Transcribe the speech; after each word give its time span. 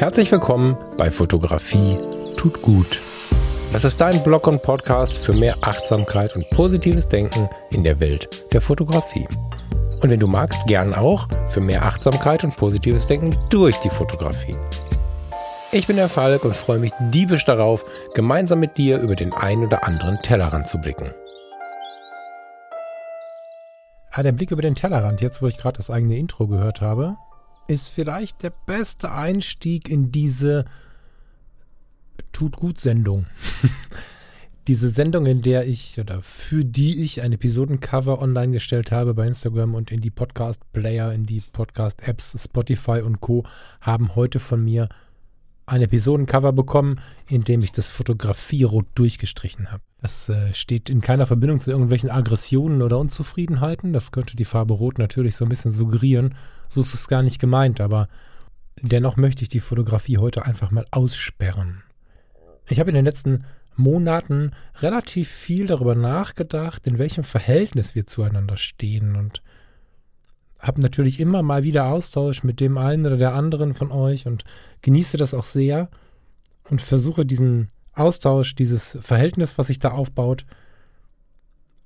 Herzlich 0.00 0.32
willkommen 0.32 0.78
bei 0.96 1.10
Fotografie 1.10 1.98
tut 2.38 2.62
gut. 2.62 2.98
Das 3.70 3.84
ist 3.84 4.00
dein 4.00 4.22
Blog 4.22 4.46
und 4.46 4.62
Podcast 4.62 5.12
für 5.18 5.34
mehr 5.34 5.58
Achtsamkeit 5.60 6.34
und 6.36 6.48
positives 6.48 7.06
Denken 7.06 7.50
in 7.70 7.84
der 7.84 8.00
Welt 8.00 8.50
der 8.50 8.62
Fotografie. 8.62 9.26
Und 10.00 10.08
wenn 10.08 10.18
du 10.18 10.26
magst, 10.26 10.66
gern 10.66 10.94
auch 10.94 11.28
für 11.50 11.60
mehr 11.60 11.84
Achtsamkeit 11.84 12.44
und 12.44 12.56
positives 12.56 13.08
Denken 13.08 13.36
durch 13.50 13.76
die 13.80 13.90
Fotografie. 13.90 14.56
Ich 15.70 15.86
bin 15.86 15.96
der 15.96 16.08
Falk 16.08 16.46
und 16.46 16.56
freue 16.56 16.78
mich 16.78 16.92
diebisch 17.12 17.44
darauf, 17.44 17.84
gemeinsam 18.14 18.60
mit 18.60 18.78
dir 18.78 19.00
über 19.00 19.16
den 19.16 19.34
ein 19.34 19.62
oder 19.62 19.84
anderen 19.84 20.22
Tellerrand 20.22 20.66
zu 20.66 20.78
blicken. 20.78 21.10
Ah, 24.12 24.22
der 24.22 24.32
Blick 24.32 24.50
über 24.50 24.62
den 24.62 24.74
Tellerrand, 24.74 25.20
jetzt 25.20 25.42
wo 25.42 25.46
ich 25.46 25.58
gerade 25.58 25.76
das 25.76 25.90
eigene 25.90 26.16
Intro 26.16 26.46
gehört 26.46 26.80
habe, 26.80 27.18
ist 27.70 27.88
vielleicht 27.88 28.42
der 28.42 28.52
beste 28.66 29.12
Einstieg 29.12 29.88
in 29.88 30.10
diese 30.10 30.64
Tut 32.32 32.56
gut 32.56 32.80
Sendung. 32.80 33.26
diese 34.66 34.90
Sendung, 34.90 35.26
in 35.26 35.40
der 35.42 35.66
ich 35.66 35.98
oder 35.98 36.20
für 36.22 36.64
die 36.64 37.02
ich 37.02 37.22
ein 37.22 37.32
Episodencover 37.32 38.20
online 38.20 38.52
gestellt 38.52 38.92
habe 38.92 39.14
bei 39.14 39.26
Instagram 39.26 39.74
und 39.74 39.90
in 39.90 40.00
die 40.00 40.10
Podcast-Player, 40.10 41.12
in 41.12 41.26
die 41.26 41.40
Podcast-Apps 41.40 42.44
Spotify 42.44 43.02
und 43.02 43.20
Co. 43.20 43.44
haben 43.80 44.14
heute 44.16 44.38
von 44.38 44.64
mir 44.64 44.88
ein 45.66 45.82
Episodencover 45.82 46.52
bekommen, 46.52 47.00
in 47.28 47.44
dem 47.44 47.62
ich 47.62 47.70
das 47.70 47.90
Fotografie-Rot 47.90 48.86
durchgestrichen 48.96 49.70
habe. 49.70 49.82
Das 50.02 50.28
äh, 50.28 50.52
steht 50.54 50.90
in 50.90 51.00
keiner 51.00 51.26
Verbindung 51.26 51.60
zu 51.60 51.70
irgendwelchen 51.70 52.10
Aggressionen 52.10 52.82
oder 52.82 52.98
Unzufriedenheiten. 52.98 53.92
Das 53.92 54.10
könnte 54.10 54.36
die 54.36 54.44
Farbe 54.44 54.74
Rot 54.74 54.98
natürlich 54.98 55.36
so 55.36 55.44
ein 55.44 55.48
bisschen 55.48 55.70
suggerieren. 55.70 56.34
So 56.70 56.80
ist 56.80 56.94
es 56.94 57.08
gar 57.08 57.24
nicht 57.24 57.40
gemeint, 57.40 57.80
aber 57.80 58.08
dennoch 58.80 59.16
möchte 59.16 59.42
ich 59.42 59.48
die 59.48 59.58
Fotografie 59.58 60.18
heute 60.18 60.46
einfach 60.46 60.70
mal 60.70 60.84
aussperren. 60.92 61.82
Ich 62.68 62.78
habe 62.78 62.90
in 62.90 62.94
den 62.94 63.04
letzten 63.04 63.44
Monaten 63.74 64.52
relativ 64.76 65.28
viel 65.28 65.66
darüber 65.66 65.96
nachgedacht, 65.96 66.86
in 66.86 66.98
welchem 66.98 67.24
Verhältnis 67.24 67.96
wir 67.96 68.06
zueinander 68.06 68.56
stehen 68.56 69.16
und 69.16 69.42
habe 70.60 70.80
natürlich 70.80 71.18
immer 71.18 71.42
mal 71.42 71.64
wieder 71.64 71.86
Austausch 71.86 72.44
mit 72.44 72.60
dem 72.60 72.78
einen 72.78 73.04
oder 73.04 73.16
der 73.16 73.34
anderen 73.34 73.74
von 73.74 73.90
euch 73.90 74.26
und 74.26 74.44
genieße 74.82 75.16
das 75.16 75.34
auch 75.34 75.44
sehr 75.44 75.88
und 76.68 76.80
versuche 76.80 77.26
diesen 77.26 77.72
Austausch, 77.94 78.54
dieses 78.54 78.96
Verhältnis, 79.00 79.58
was 79.58 79.66
sich 79.66 79.80
da 79.80 79.90
aufbaut, 79.90 80.46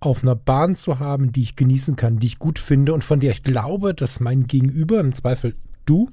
auf 0.04 0.22
einer 0.22 0.34
Bahn 0.34 0.76
zu 0.76 0.98
haben, 0.98 1.32
die 1.32 1.42
ich 1.42 1.56
genießen 1.56 1.96
kann, 1.96 2.18
die 2.18 2.26
ich 2.26 2.38
gut 2.38 2.58
finde 2.58 2.92
und 2.92 3.04
von 3.04 3.20
der 3.20 3.32
ich 3.32 3.42
glaube, 3.42 3.94
dass 3.94 4.20
mein 4.20 4.46
Gegenüber, 4.46 5.00
im 5.00 5.14
Zweifel 5.14 5.54
du, 5.86 6.10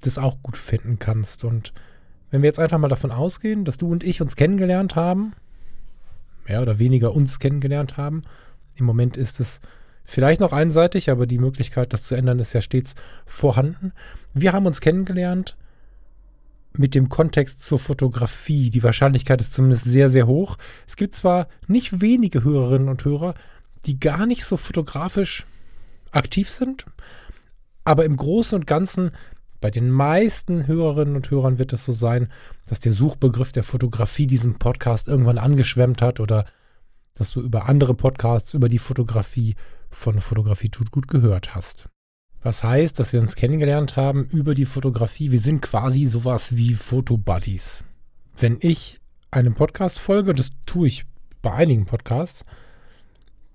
das 0.00 0.18
auch 0.18 0.42
gut 0.42 0.56
finden 0.56 0.98
kannst. 0.98 1.44
Und 1.44 1.72
wenn 2.30 2.42
wir 2.42 2.48
jetzt 2.48 2.58
einfach 2.58 2.78
mal 2.78 2.88
davon 2.88 3.10
ausgehen, 3.10 3.64
dass 3.64 3.78
du 3.78 3.90
und 3.90 4.04
ich 4.04 4.20
uns 4.20 4.36
kennengelernt 4.36 4.96
haben, 4.96 5.32
mehr 6.46 6.62
oder 6.62 6.78
weniger 6.78 7.14
uns 7.14 7.38
kennengelernt 7.38 7.96
haben, 7.96 8.22
im 8.76 8.86
Moment 8.86 9.16
ist 9.16 9.40
es 9.40 9.60
vielleicht 10.04 10.40
noch 10.40 10.52
einseitig, 10.52 11.10
aber 11.10 11.26
die 11.26 11.38
Möglichkeit, 11.38 11.92
das 11.92 12.04
zu 12.04 12.14
ändern, 12.14 12.38
ist 12.38 12.52
ja 12.52 12.62
stets 12.62 12.94
vorhanden. 13.26 13.92
Wir 14.34 14.52
haben 14.52 14.66
uns 14.66 14.80
kennengelernt 14.80 15.56
mit 16.76 16.94
dem 16.94 17.08
Kontext 17.08 17.64
zur 17.64 17.78
Fotografie. 17.78 18.70
Die 18.70 18.82
Wahrscheinlichkeit 18.82 19.40
ist 19.40 19.52
zumindest 19.52 19.84
sehr, 19.84 20.10
sehr 20.10 20.26
hoch. 20.26 20.56
Es 20.86 20.96
gibt 20.96 21.14
zwar 21.14 21.48
nicht 21.66 22.00
wenige 22.00 22.44
Hörerinnen 22.44 22.88
und 22.88 23.04
Hörer, 23.04 23.34
die 23.86 23.98
gar 23.98 24.26
nicht 24.26 24.44
so 24.44 24.56
fotografisch 24.56 25.46
aktiv 26.10 26.50
sind, 26.50 26.86
aber 27.84 28.04
im 28.04 28.16
Großen 28.16 28.58
und 28.58 28.66
Ganzen 28.66 29.10
bei 29.60 29.70
den 29.70 29.90
meisten 29.90 30.66
Hörerinnen 30.66 31.16
und 31.16 31.30
Hörern 31.30 31.58
wird 31.58 31.72
es 31.72 31.84
so 31.84 31.92
sein, 31.92 32.30
dass 32.66 32.80
der 32.80 32.92
Suchbegriff 32.92 33.50
der 33.50 33.64
Fotografie 33.64 34.26
diesen 34.26 34.58
Podcast 34.58 35.08
irgendwann 35.08 35.38
angeschwemmt 35.38 36.00
hat 36.00 36.20
oder 36.20 36.44
dass 37.14 37.32
du 37.32 37.40
über 37.40 37.68
andere 37.68 37.94
Podcasts 37.94 38.54
über 38.54 38.68
die 38.68 38.78
Fotografie 38.78 39.56
von 39.90 40.20
Fotografie 40.20 40.68
tut 40.68 40.92
gut 40.92 41.08
gehört 41.08 41.54
hast. 41.54 41.88
Was 42.42 42.62
heißt, 42.62 42.98
dass 42.98 43.12
wir 43.12 43.20
uns 43.20 43.34
kennengelernt 43.34 43.96
haben 43.96 44.24
über 44.26 44.54
die 44.54 44.64
Fotografie. 44.64 45.32
Wir 45.32 45.40
sind 45.40 45.60
quasi 45.60 46.04
sowas 46.06 46.56
wie 46.56 46.74
Fotobuddies. 46.74 47.84
Wenn 48.38 48.58
ich 48.60 49.00
einem 49.30 49.54
Podcast 49.54 49.98
folge, 49.98 50.32
das 50.34 50.50
tue 50.64 50.88
ich 50.88 51.04
bei 51.42 51.52
einigen 51.52 51.84
Podcasts, 51.84 52.44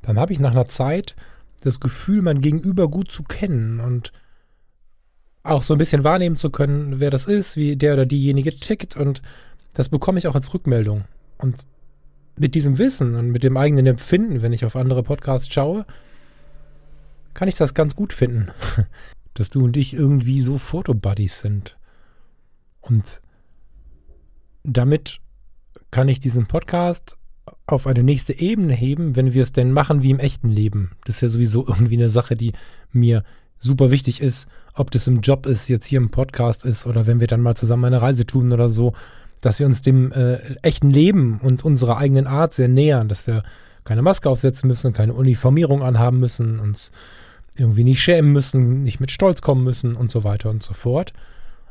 dann 0.01 0.19
habe 0.19 0.33
ich 0.33 0.39
nach 0.39 0.51
einer 0.51 0.67
Zeit 0.67 1.16
das 1.61 1.79
Gefühl, 1.79 2.21
mein 2.21 2.41
Gegenüber 2.41 2.89
gut 2.89 3.09
zu 3.09 3.23
kennen 3.23 3.79
und 3.79 4.11
auch 5.44 5.61
so 5.61 5.73
ein 5.73 5.77
bisschen 5.77 6.03
wahrnehmen 6.03 6.38
zu 6.38 6.50
können, 6.50 7.00
wer 7.00 7.09
das 7.09 7.25
ist, 7.25 7.55
wie 7.55 7.75
der 7.75 7.94
oder 7.94 8.05
diejenige 8.05 8.55
tickt 8.55 8.97
und 8.97 9.21
das 9.73 9.89
bekomme 9.89 10.19
ich 10.19 10.27
auch 10.27 10.35
als 10.35 10.53
Rückmeldung. 10.53 11.05
Und 11.38 11.57
mit 12.38 12.55
diesem 12.55 12.77
Wissen 12.77 13.15
und 13.15 13.29
mit 13.29 13.44
dem 13.44 13.57
eigenen 13.57 13.85
Empfinden, 13.85 14.41
wenn 14.41 14.53
ich 14.53 14.65
auf 14.65 14.75
andere 14.75 15.03
Podcasts 15.03 15.51
schaue, 15.53 15.85
kann 17.33 17.47
ich 17.47 17.55
das 17.55 17.73
ganz 17.73 17.95
gut 17.95 18.13
finden, 18.13 18.51
dass 19.33 19.49
du 19.49 19.63
und 19.63 19.77
ich 19.77 19.94
irgendwie 19.94 20.41
so 20.41 20.57
Fotobuddies 20.57 21.39
sind. 21.39 21.77
Und 22.81 23.21
damit 24.63 25.19
kann 25.91 26.09
ich 26.09 26.19
diesen 26.19 26.47
Podcast 26.47 27.17
auf 27.66 27.88
eine 27.88 28.03
nächste 28.03 28.33
Ebene 28.33 28.73
heben, 28.73 29.16
wenn 29.16 29.33
wir 29.33 29.44
es 29.44 29.51
denn 29.51 29.71
machen 29.71 30.03
wie 30.03 30.11
im 30.11 30.19
echten 30.19 30.49
Leben. 30.49 30.91
Das 31.05 31.16
ist 31.16 31.21
ja 31.21 31.29
sowieso 31.29 31.67
irgendwie 31.67 31.97
eine 31.97 32.09
Sache, 32.09 32.35
die 32.35 32.53
mir 32.91 33.23
super 33.59 33.91
wichtig 33.91 34.21
ist, 34.21 34.47
ob 34.73 34.91
das 34.91 35.07
im 35.07 35.21
Job 35.21 35.45
ist, 35.45 35.69
jetzt 35.69 35.85
hier 35.85 36.00
im 36.00 36.11
Podcast 36.11 36.65
ist 36.65 36.85
oder 36.85 37.07
wenn 37.07 37.19
wir 37.19 37.27
dann 37.27 37.41
mal 37.41 37.55
zusammen 37.55 37.85
eine 37.85 38.01
Reise 38.01 38.25
tun 38.25 38.51
oder 38.51 38.69
so, 38.69 38.94
dass 39.39 39.59
wir 39.59 39.65
uns 39.65 39.81
dem 39.81 40.11
äh, 40.11 40.38
echten 40.61 40.89
Leben 40.89 41.39
und 41.41 41.63
unserer 41.63 41.97
eigenen 41.97 42.27
Art 42.27 42.53
sehr 42.53 42.67
nähern, 42.67 43.07
dass 43.07 43.27
wir 43.27 43.44
keine 43.83 44.01
Maske 44.01 44.29
aufsetzen 44.29 44.67
müssen, 44.67 44.94
keine 44.94 45.13
Uniformierung 45.13 45.83
anhaben 45.83 46.19
müssen, 46.19 46.59
uns 46.59 46.91
irgendwie 47.58 47.84
nicht 47.84 48.02
schämen 48.02 48.31
müssen, 48.31 48.84
nicht 48.84 49.00
mit 49.00 49.12
Stolz 49.12 49.41
kommen 49.41 49.64
müssen 49.64 49.96
und 49.96 50.12
so 50.12 50.24
weiter 50.24 50.50
und 50.50 50.64
so 50.64 50.74
fort. 50.74 51.14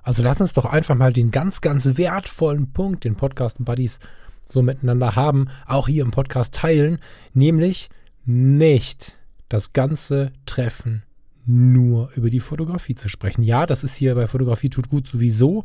Also 0.02 0.22
lass 0.22 0.40
uns 0.40 0.52
doch 0.52 0.64
einfach 0.64 0.94
mal 0.94 1.12
den 1.12 1.30
ganz, 1.30 1.60
ganz 1.60 1.96
wertvollen 1.96 2.72
Punkt, 2.72 3.04
den 3.04 3.16
Podcast 3.16 3.56
Buddies 3.60 4.00
so 4.48 4.62
miteinander 4.62 5.16
haben, 5.16 5.48
auch 5.66 5.88
hier 5.88 6.02
im 6.02 6.10
Podcast 6.10 6.54
teilen, 6.54 6.98
nämlich 7.32 7.88
nicht 8.24 9.18
das 9.48 9.72
ganze 9.72 10.32
Treffen 10.46 11.02
nur 11.44 12.10
über 12.14 12.30
die 12.30 12.40
Fotografie 12.40 12.94
zu 12.94 13.08
sprechen. 13.08 13.42
Ja, 13.42 13.66
das 13.66 13.84
ist 13.84 13.96
hier 13.96 14.14
bei 14.14 14.26
Fotografie 14.26 14.70
tut 14.70 14.88
gut 14.88 15.06
sowieso 15.06 15.64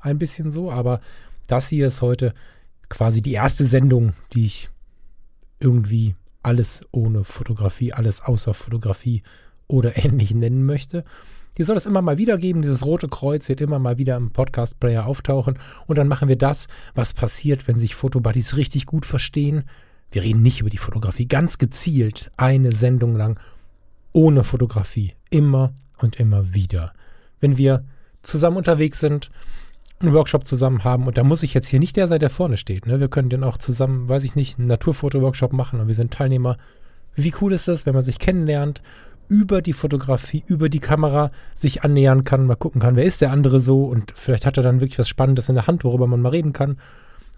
ein 0.00 0.18
bisschen 0.18 0.52
so, 0.52 0.70
aber 0.70 1.00
das 1.46 1.68
hier 1.68 1.86
ist 1.86 2.02
heute 2.02 2.34
quasi 2.88 3.22
die 3.22 3.32
erste 3.32 3.66
Sendung, 3.66 4.14
die 4.32 4.46
ich 4.46 4.70
irgendwie 5.60 6.14
alles 6.46 6.84
ohne 6.92 7.24
Fotografie, 7.24 7.92
alles 7.92 8.22
außer 8.22 8.54
Fotografie 8.54 9.22
oder 9.66 9.96
ähnlich 10.04 10.32
nennen 10.34 10.64
möchte. 10.64 11.04
Die 11.58 11.62
soll 11.62 11.76
es 11.76 11.86
immer 11.86 12.02
mal 12.02 12.18
wieder 12.18 12.38
geben. 12.38 12.62
Dieses 12.62 12.84
rote 12.84 13.08
Kreuz 13.08 13.48
wird 13.48 13.60
immer 13.60 13.78
mal 13.78 13.98
wieder 13.98 14.16
im 14.16 14.30
Podcast-Player 14.30 15.06
auftauchen. 15.06 15.58
Und 15.86 15.96
dann 15.96 16.06
machen 16.06 16.28
wir 16.28 16.36
das, 16.36 16.68
was 16.94 17.14
passiert, 17.14 17.66
wenn 17.66 17.78
sich 17.78 17.94
Fotobuddies 17.94 18.56
richtig 18.56 18.86
gut 18.86 19.06
verstehen. 19.06 19.64
Wir 20.10 20.22
reden 20.22 20.42
nicht 20.42 20.60
über 20.60 20.70
die 20.70 20.78
Fotografie, 20.78 21.26
ganz 21.26 21.58
gezielt 21.58 22.30
eine 22.36 22.72
Sendung 22.72 23.16
lang 23.16 23.40
ohne 24.12 24.44
Fotografie. 24.44 25.14
Immer 25.30 25.74
und 25.98 26.20
immer 26.20 26.54
wieder. 26.54 26.92
Wenn 27.40 27.56
wir 27.56 27.84
zusammen 28.22 28.58
unterwegs 28.58 29.00
sind, 29.00 29.30
einen 30.00 30.12
Workshop 30.12 30.46
zusammen 30.46 30.84
haben 30.84 31.06
und 31.06 31.16
da 31.16 31.24
muss 31.24 31.42
ich 31.42 31.54
jetzt 31.54 31.68
hier 31.68 31.80
nicht 31.80 31.96
der 31.96 32.08
sein, 32.08 32.20
der 32.20 32.30
vorne 32.30 32.56
steht. 32.56 32.86
Ne? 32.86 33.00
Wir 33.00 33.08
können 33.08 33.30
dann 33.30 33.44
auch 33.44 33.58
zusammen, 33.58 34.08
weiß 34.08 34.24
ich 34.24 34.34
nicht, 34.34 34.58
einen 34.58 34.68
Naturfoto-Workshop 34.68 35.52
machen 35.52 35.80
und 35.80 35.88
wir 35.88 35.94
sind 35.94 36.12
Teilnehmer. 36.12 36.58
Wie 37.14 37.32
cool 37.40 37.52
ist 37.52 37.68
das, 37.68 37.86
wenn 37.86 37.94
man 37.94 38.02
sich 38.02 38.18
kennenlernt, 38.18 38.82
über 39.28 39.62
die 39.62 39.72
Fotografie, 39.72 40.44
über 40.46 40.68
die 40.68 40.80
Kamera 40.80 41.30
sich 41.54 41.82
annähern 41.82 42.24
kann, 42.24 42.46
mal 42.46 42.56
gucken 42.56 42.80
kann, 42.80 42.96
wer 42.96 43.04
ist 43.04 43.20
der 43.20 43.32
andere 43.32 43.60
so 43.60 43.84
und 43.84 44.12
vielleicht 44.14 44.46
hat 44.46 44.56
er 44.56 44.62
dann 44.62 44.80
wirklich 44.80 44.98
was 44.98 45.08
Spannendes 45.08 45.48
in 45.48 45.54
der 45.54 45.66
Hand, 45.66 45.82
worüber 45.82 46.06
man 46.06 46.20
mal 46.20 46.28
reden 46.30 46.52
kann. 46.52 46.78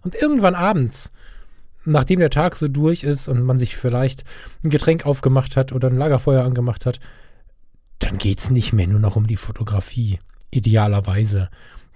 Und 0.02 0.14
irgendwann 0.14 0.54
abends, 0.54 1.10
nachdem 1.84 2.20
der 2.20 2.30
Tag 2.30 2.56
so 2.56 2.68
durch 2.68 3.04
ist 3.04 3.28
und 3.28 3.42
man 3.42 3.58
sich 3.58 3.76
vielleicht 3.76 4.24
ein 4.64 4.70
Getränk 4.70 5.06
aufgemacht 5.06 5.56
hat 5.56 5.72
oder 5.72 5.88
ein 5.88 5.96
Lagerfeuer 5.96 6.44
angemacht 6.44 6.86
hat, 6.86 7.00
dann 8.00 8.18
geht 8.18 8.38
es 8.40 8.50
nicht 8.50 8.72
mehr 8.72 8.86
nur 8.86 9.00
noch 9.00 9.16
um 9.16 9.26
die 9.26 9.36
Fotografie, 9.36 10.18
idealerweise. 10.50 11.48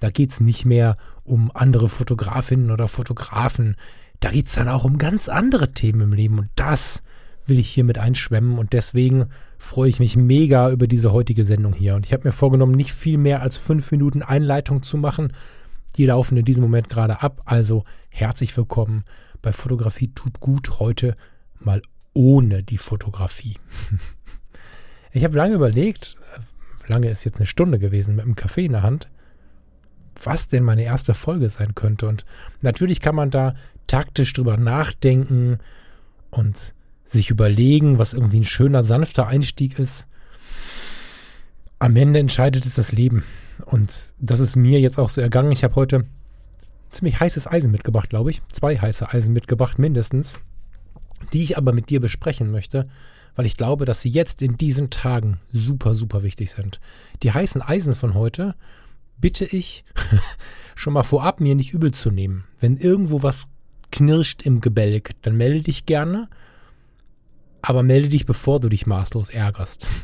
Da 0.02 0.10
geht 0.10 0.32
es 0.32 0.40
nicht 0.40 0.64
mehr 0.64 0.96
um 1.22 1.52
andere 1.54 1.88
Fotografinnen 1.88 2.72
oder 2.72 2.88
Fotografen. 2.88 3.76
Da 4.18 4.32
geht 4.32 4.48
es 4.48 4.54
dann 4.54 4.68
auch 4.68 4.82
um 4.82 4.98
ganz 4.98 5.28
andere 5.28 5.74
Themen 5.74 6.00
im 6.00 6.12
Leben. 6.12 6.40
Und 6.40 6.48
das 6.56 7.04
will 7.46 7.60
ich 7.60 7.68
hier 7.68 7.84
mit 7.84 7.98
einschwemmen. 7.98 8.58
Und 8.58 8.72
deswegen 8.72 9.26
freue 9.58 9.88
ich 9.88 10.00
mich 10.00 10.16
mega 10.16 10.70
über 10.70 10.88
diese 10.88 11.12
heutige 11.12 11.44
Sendung 11.44 11.72
hier. 11.72 11.94
Und 11.94 12.04
ich 12.04 12.12
habe 12.12 12.26
mir 12.26 12.32
vorgenommen, 12.32 12.74
nicht 12.74 12.92
viel 12.92 13.16
mehr 13.16 13.42
als 13.42 13.56
fünf 13.56 13.92
Minuten 13.92 14.22
Einleitung 14.22 14.82
zu 14.82 14.96
machen. 14.96 15.34
Die 15.96 16.06
laufen 16.06 16.36
in 16.36 16.44
diesem 16.44 16.64
Moment 16.64 16.88
gerade 16.88 17.22
ab. 17.22 17.40
Also 17.44 17.84
herzlich 18.08 18.56
willkommen 18.56 19.04
bei 19.40 19.52
Fotografie 19.52 20.08
tut 20.08 20.40
gut 20.40 20.80
heute 20.80 21.16
mal 21.60 21.80
ohne 22.12 22.64
die 22.64 22.78
Fotografie. 22.78 23.56
Ich 25.14 25.24
habe 25.24 25.36
lange 25.36 25.56
überlegt, 25.56 26.16
lange 26.86 27.10
ist 27.10 27.24
jetzt 27.24 27.36
eine 27.36 27.44
Stunde 27.44 27.78
gewesen 27.78 28.16
mit 28.16 28.24
einem 28.24 28.34
Kaffee 28.34 28.64
in 28.64 28.72
der 28.72 28.82
Hand, 28.82 29.10
was 30.22 30.48
denn 30.48 30.64
meine 30.64 30.84
erste 30.84 31.14
Folge 31.14 31.48
sein 31.50 31.74
könnte. 31.74 32.08
Und 32.08 32.24
natürlich 32.60 33.00
kann 33.00 33.14
man 33.14 33.30
da 33.30 33.54
taktisch 33.86 34.32
drüber 34.32 34.56
nachdenken 34.56 35.58
und 36.30 36.56
sich 37.04 37.30
überlegen, 37.30 37.98
was 37.98 38.14
irgendwie 38.14 38.40
ein 38.40 38.44
schöner, 38.44 38.84
sanfter 38.84 39.26
Einstieg 39.26 39.78
ist. 39.78 40.06
Am 41.78 41.96
Ende 41.96 42.20
entscheidet 42.20 42.64
es 42.64 42.76
das 42.76 42.92
Leben. 42.92 43.24
Und 43.66 44.14
das 44.18 44.40
ist 44.40 44.56
mir 44.56 44.80
jetzt 44.80 44.98
auch 44.98 45.10
so 45.10 45.20
ergangen. 45.20 45.52
Ich 45.52 45.64
habe 45.64 45.74
heute 45.74 46.06
ziemlich 46.90 47.20
heißes 47.20 47.46
Eisen 47.46 47.70
mitgebracht, 47.70 48.10
glaube 48.10 48.30
ich. 48.30 48.42
Zwei 48.52 48.78
heiße 48.78 49.12
Eisen 49.12 49.32
mitgebracht, 49.32 49.78
mindestens. 49.78 50.38
Die 51.32 51.42
ich 51.42 51.58
aber 51.58 51.72
mit 51.72 51.90
dir 51.90 52.00
besprechen 52.00 52.50
möchte, 52.50 52.88
weil 53.36 53.46
ich 53.46 53.56
glaube, 53.56 53.84
dass 53.84 54.00
sie 54.00 54.10
jetzt 54.10 54.42
in 54.42 54.56
diesen 54.56 54.90
Tagen 54.90 55.38
super, 55.52 55.94
super 55.94 56.22
wichtig 56.22 56.50
sind. 56.50 56.80
Die 57.22 57.32
heißen 57.32 57.62
Eisen 57.62 57.94
von 57.94 58.14
heute 58.14 58.54
bitte 59.22 59.46
ich 59.46 59.86
schon 60.74 60.92
mal 60.92 61.04
vorab, 61.04 61.40
mir 61.40 61.54
nicht 61.54 61.72
übel 61.72 61.94
zu 61.94 62.10
nehmen. 62.10 62.44
Wenn 62.60 62.76
irgendwo 62.76 63.22
was 63.22 63.48
knirscht 63.90 64.42
im 64.42 64.60
Gebälk, 64.60 65.12
dann 65.22 65.38
melde 65.38 65.62
dich 65.62 65.86
gerne. 65.86 66.28
Aber 67.62 67.82
melde 67.82 68.08
dich, 68.08 68.26
bevor 68.26 68.60
du 68.60 68.68
dich 68.68 68.86
maßlos 68.86 69.30
ärgerst. 69.30 69.86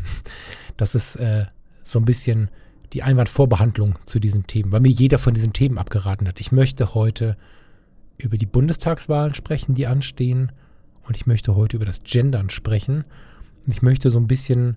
Das 0.77 0.95
ist 0.95 1.17
äh, 1.17 1.47
so 1.83 1.99
ein 1.99 2.05
bisschen 2.05 2.51
die 2.93 3.03
Einwandvorbehandlung 3.03 3.99
zu 4.07 4.21
diesen 4.21 4.47
Themen, 4.47 4.71
weil 4.71 4.79
mir 4.79 4.93
jeder 4.93 5.19
von 5.19 5.35
diesen 5.35 5.53
Themen 5.53 5.77
abgeraten 5.77 6.29
hat. 6.29 6.39
Ich 6.39 6.53
möchte 6.53 6.95
heute 6.95 7.37
über 8.17 8.37
die 8.37 8.47
Bundestagswahlen 8.47 9.35
sprechen, 9.35 9.75
die 9.75 9.89
anstehen. 9.89 10.53
Und 11.03 11.17
ich 11.17 11.27
möchte 11.27 11.57
heute 11.57 11.77
über 11.77 11.85
das 11.85 12.05
Gendern 12.05 12.49
sprechen. 12.49 13.05
Und 13.67 13.73
ich 13.73 13.83
möchte 13.83 14.13
so 14.13 14.21
ein 14.21 14.29
bisschen, 14.29 14.77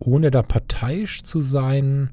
ohne 0.00 0.32
da 0.32 0.42
parteiisch 0.42 1.22
zu 1.22 1.40
sein, 1.40 2.10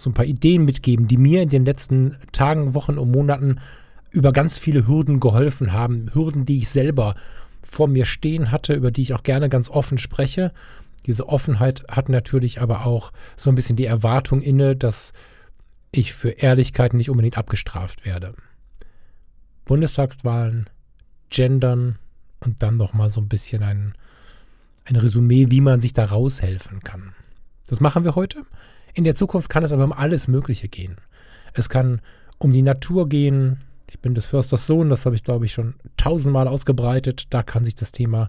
so 0.00 0.10
ein 0.10 0.14
paar 0.14 0.24
Ideen 0.24 0.64
mitgeben, 0.64 1.08
die 1.08 1.16
mir 1.16 1.42
in 1.42 1.48
den 1.50 1.64
letzten 1.64 2.16
Tagen, 2.32 2.74
Wochen 2.74 2.98
und 2.98 3.10
Monaten 3.10 3.60
über 4.10 4.32
ganz 4.32 4.58
viele 4.58 4.86
Hürden 4.88 5.20
geholfen 5.20 5.72
haben. 5.72 6.10
Hürden, 6.14 6.46
die 6.46 6.58
ich 6.58 6.68
selber 6.70 7.14
vor 7.62 7.86
mir 7.86 8.06
stehen 8.06 8.50
hatte, 8.50 8.74
über 8.74 8.90
die 8.90 9.02
ich 9.02 9.14
auch 9.14 9.22
gerne 9.22 9.48
ganz 9.48 9.68
offen 9.68 9.98
spreche. 9.98 10.52
Diese 11.06 11.28
Offenheit 11.28 11.84
hat 11.88 12.08
natürlich 12.08 12.60
aber 12.60 12.86
auch 12.86 13.12
so 13.36 13.50
ein 13.50 13.54
bisschen 13.54 13.76
die 13.76 13.84
Erwartung 13.84 14.40
inne, 14.40 14.74
dass 14.74 15.12
ich 15.92 16.12
für 16.14 16.30
Ehrlichkeit 16.30 16.94
nicht 16.94 17.10
unbedingt 17.10 17.36
abgestraft 17.36 18.04
werde. 18.04 18.34
Bundestagswahlen, 19.64 20.68
Gendern 21.28 21.98
und 22.40 22.62
dann 22.62 22.76
nochmal 22.76 23.10
so 23.10 23.20
ein 23.20 23.28
bisschen 23.28 23.62
ein, 23.62 23.94
ein 24.84 24.96
Resümee, 24.96 25.50
wie 25.50 25.60
man 25.60 25.80
sich 25.80 25.92
da 25.92 26.06
raushelfen 26.06 26.80
kann. 26.80 27.14
Das 27.66 27.80
machen 27.80 28.04
wir 28.04 28.14
heute. 28.14 28.44
In 29.00 29.04
der 29.04 29.14
Zukunft 29.14 29.48
kann 29.48 29.64
es 29.64 29.72
aber 29.72 29.84
um 29.84 29.94
alles 29.94 30.28
Mögliche 30.28 30.68
gehen. 30.68 30.98
Es 31.54 31.70
kann 31.70 32.02
um 32.36 32.52
die 32.52 32.60
Natur 32.60 33.08
gehen. 33.08 33.56
Ich 33.88 33.98
bin 33.98 34.14
des 34.14 34.26
Försters 34.26 34.66
Sohn, 34.66 34.90
das 34.90 35.06
habe 35.06 35.16
ich, 35.16 35.24
glaube 35.24 35.46
ich, 35.46 35.54
schon 35.54 35.76
tausendmal 35.96 36.46
ausgebreitet. 36.46 37.28
Da 37.30 37.42
kann 37.42 37.64
sich 37.64 37.74
das 37.74 37.92
Thema 37.92 38.28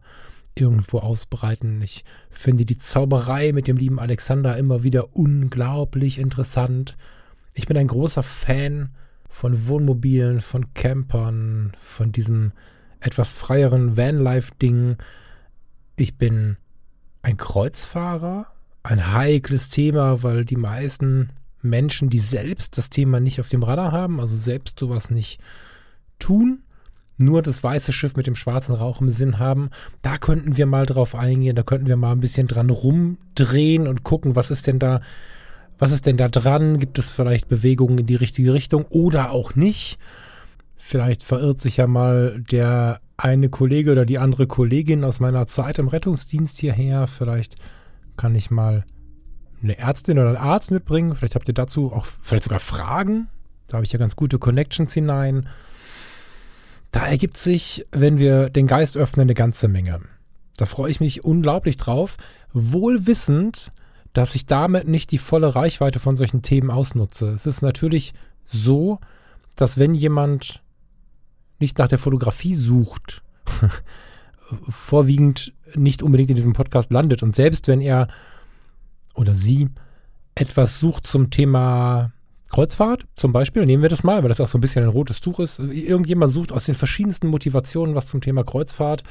irgendwo 0.58 1.00
ausbreiten. 1.00 1.82
Ich 1.82 2.06
finde 2.30 2.64
die 2.64 2.78
Zauberei 2.78 3.52
mit 3.52 3.68
dem 3.68 3.76
lieben 3.76 4.00
Alexander 4.00 4.56
immer 4.56 4.82
wieder 4.82 5.14
unglaublich 5.14 6.20
interessant. 6.20 6.96
Ich 7.54 7.66
bin 7.68 7.76
ein 7.76 7.88
großer 7.88 8.24
Fan 8.24 8.92
von 9.28 9.68
Wohnmobilen, 9.68 10.40
von 10.40 10.74
Campern, 10.74 11.74
von 11.82 12.14
diesem 12.14 12.54
etwas 13.02 13.34
freieren 13.34 13.98
Vanlife-Ding. 13.98 14.96
Ich 15.98 16.18
bin 16.18 16.56
ein 17.24 17.36
Kreuzfahrer 17.36 18.48
ein 18.84 19.14
heikles 19.14 19.70
Thema, 19.70 20.24
weil 20.24 20.46
die 20.46 20.58
meisten 20.58 21.30
Menschen, 21.62 22.10
die 22.10 22.20
selbst 22.20 22.78
das 22.78 22.90
Thema 22.90 23.20
nicht 23.20 23.40
auf 23.40 23.50
dem 23.50 23.64
Radar 23.64 23.92
haben, 23.92 24.20
also 24.20 24.38
selbst 24.38 24.80
sowas 24.80 25.10
nicht 25.10 25.40
tun, 26.20 26.64
nur 27.20 27.42
das 27.42 27.64
weiße 27.64 27.94
Schiff 27.94 28.16
mit 28.16 28.26
dem 28.26 28.36
schwarzen 28.36 28.74
Rauch 28.74 29.02
im 29.02 29.12
Sinn 29.12 29.38
haben, 29.38 29.70
da 30.02 30.18
könnten 30.18 30.58
wir 30.58 30.66
mal 30.66 30.86
drauf 30.86 31.14
eingehen, 31.14 31.56
da 31.56 31.64
könnten 31.64 31.88
wir 31.88 31.98
mal 31.98 32.14
ein 32.14 32.20
bisschen 32.20 32.48
dran 32.48 32.70
rumdrehen 32.70 33.88
und 33.88 34.04
gucken, 34.04 34.36
was 34.36 34.50
ist 34.50 34.66
denn 34.66 34.80
da, 34.80 35.02
was 35.78 35.92
ist 35.92 36.06
denn 36.06 36.18
da 36.18 36.30
dran? 36.30 36.78
Gibt 36.78 36.98
es 36.98 37.10
vielleicht 37.10 37.48
Bewegungen 37.48 38.00
in 38.00 38.06
die 38.08 38.16
richtige 38.16 38.54
Richtung 38.54 38.86
oder 38.86 39.32
auch 39.32 39.56
nicht? 39.56 39.98
Vielleicht 40.76 41.24
verirrt 41.24 41.62
sich 41.62 41.78
ja 41.78 41.86
mal 41.86 42.44
der 42.52 43.02
eine 43.18 43.50
Kollege 43.50 43.92
oder 43.92 44.06
die 44.06 44.18
andere 44.18 44.48
Kollegin 44.48 45.04
aus 45.04 45.20
meiner 45.20 45.46
Zeit 45.46 45.78
im 45.78 45.88
Rettungsdienst 45.88 46.58
hierher. 46.58 47.06
Vielleicht 47.06 47.56
kann 48.22 48.36
ich 48.36 48.52
mal 48.52 48.86
eine 49.64 49.80
Ärztin 49.80 50.20
oder 50.20 50.28
einen 50.28 50.38
Arzt 50.38 50.70
mitbringen. 50.70 51.16
Vielleicht 51.16 51.34
habt 51.34 51.48
ihr 51.48 51.56
dazu 51.56 51.92
auch 51.92 52.06
vielleicht 52.22 52.44
sogar 52.44 52.60
Fragen. 52.60 53.30
Da 53.66 53.78
habe 53.78 53.86
ich 53.86 53.92
ja 53.92 53.98
ganz 53.98 54.16
gute 54.16 54.38
Connections 54.38 54.94
hinein. 54.94 55.50
Da 56.92 57.08
ergibt 57.08 57.38
sich, 57.38 57.88
wenn 57.92 58.20
wir 58.20 58.52
den 58.52 58.68
Geist 58.68 58.96
öffnen, 58.96 59.24
eine 59.24 59.34
ganze 59.34 59.68
Menge. 59.68 60.02
Da 60.56 60.68
freue 60.68 60.92
ich 60.92 61.00
mich 61.00 61.24
unglaublich 61.24 61.78
drauf, 61.78 62.18
wohl 62.54 63.08
wissend, 63.08 63.72
dass 64.14 64.36
ich 64.36 64.46
damit 64.46 64.88
nicht 64.88 65.12
die 65.12 65.18
volle 65.18 65.56
Reichweite 65.56 66.00
von 66.00 66.16
solchen 66.16 66.44
Themen 66.44 66.70
ausnutze. 66.70 67.30
Es 67.30 67.48
ist 67.48 67.64
natürlich 67.64 68.14
so, 68.46 69.00
dass 69.56 69.80
wenn 69.80 69.96
jemand 69.96 70.62
nicht 71.58 71.80
nach 71.80 71.88
der 71.88 71.98
Fotografie 71.98 72.54
sucht, 72.54 73.24
vorwiegend 74.68 75.54
nicht 75.76 76.04
unbedingt 76.04 76.30
in 76.30 76.36
diesem 76.36 76.54
Podcast 76.54 76.92
landet. 76.92 77.24
Und 77.24 77.36
selbst 77.36 77.68
wenn 77.68 77.82
er 77.82 78.08
oder 79.14 79.36
sie 79.36 79.70
etwas 80.36 80.80
sucht 80.80 81.08
zum 81.08 81.30
Thema 81.30 82.12
Kreuzfahrt, 82.50 83.06
zum 83.16 83.32
Beispiel, 83.32 83.66
nehmen 83.66 83.82
wir 83.82 83.90
das 83.90 84.04
mal, 84.04 84.22
weil 84.22 84.30
das 84.30 84.42
auch 84.42 84.48
so 84.48 84.58
ein 84.58 84.62
bisschen 84.62 84.84
ein 84.84 84.90
rotes 84.90 85.22
Tuch 85.22 85.40
ist. 85.40 85.60
Irgendjemand 85.60 86.32
sucht 86.32 86.52
aus 86.52 86.66
den 86.66 86.76
verschiedensten 86.76 87.28
Motivationen 87.28 87.96
was 87.96 88.08
zum 88.08 88.22
Thema 88.22 88.44
Kreuzfahrt. 88.44 89.04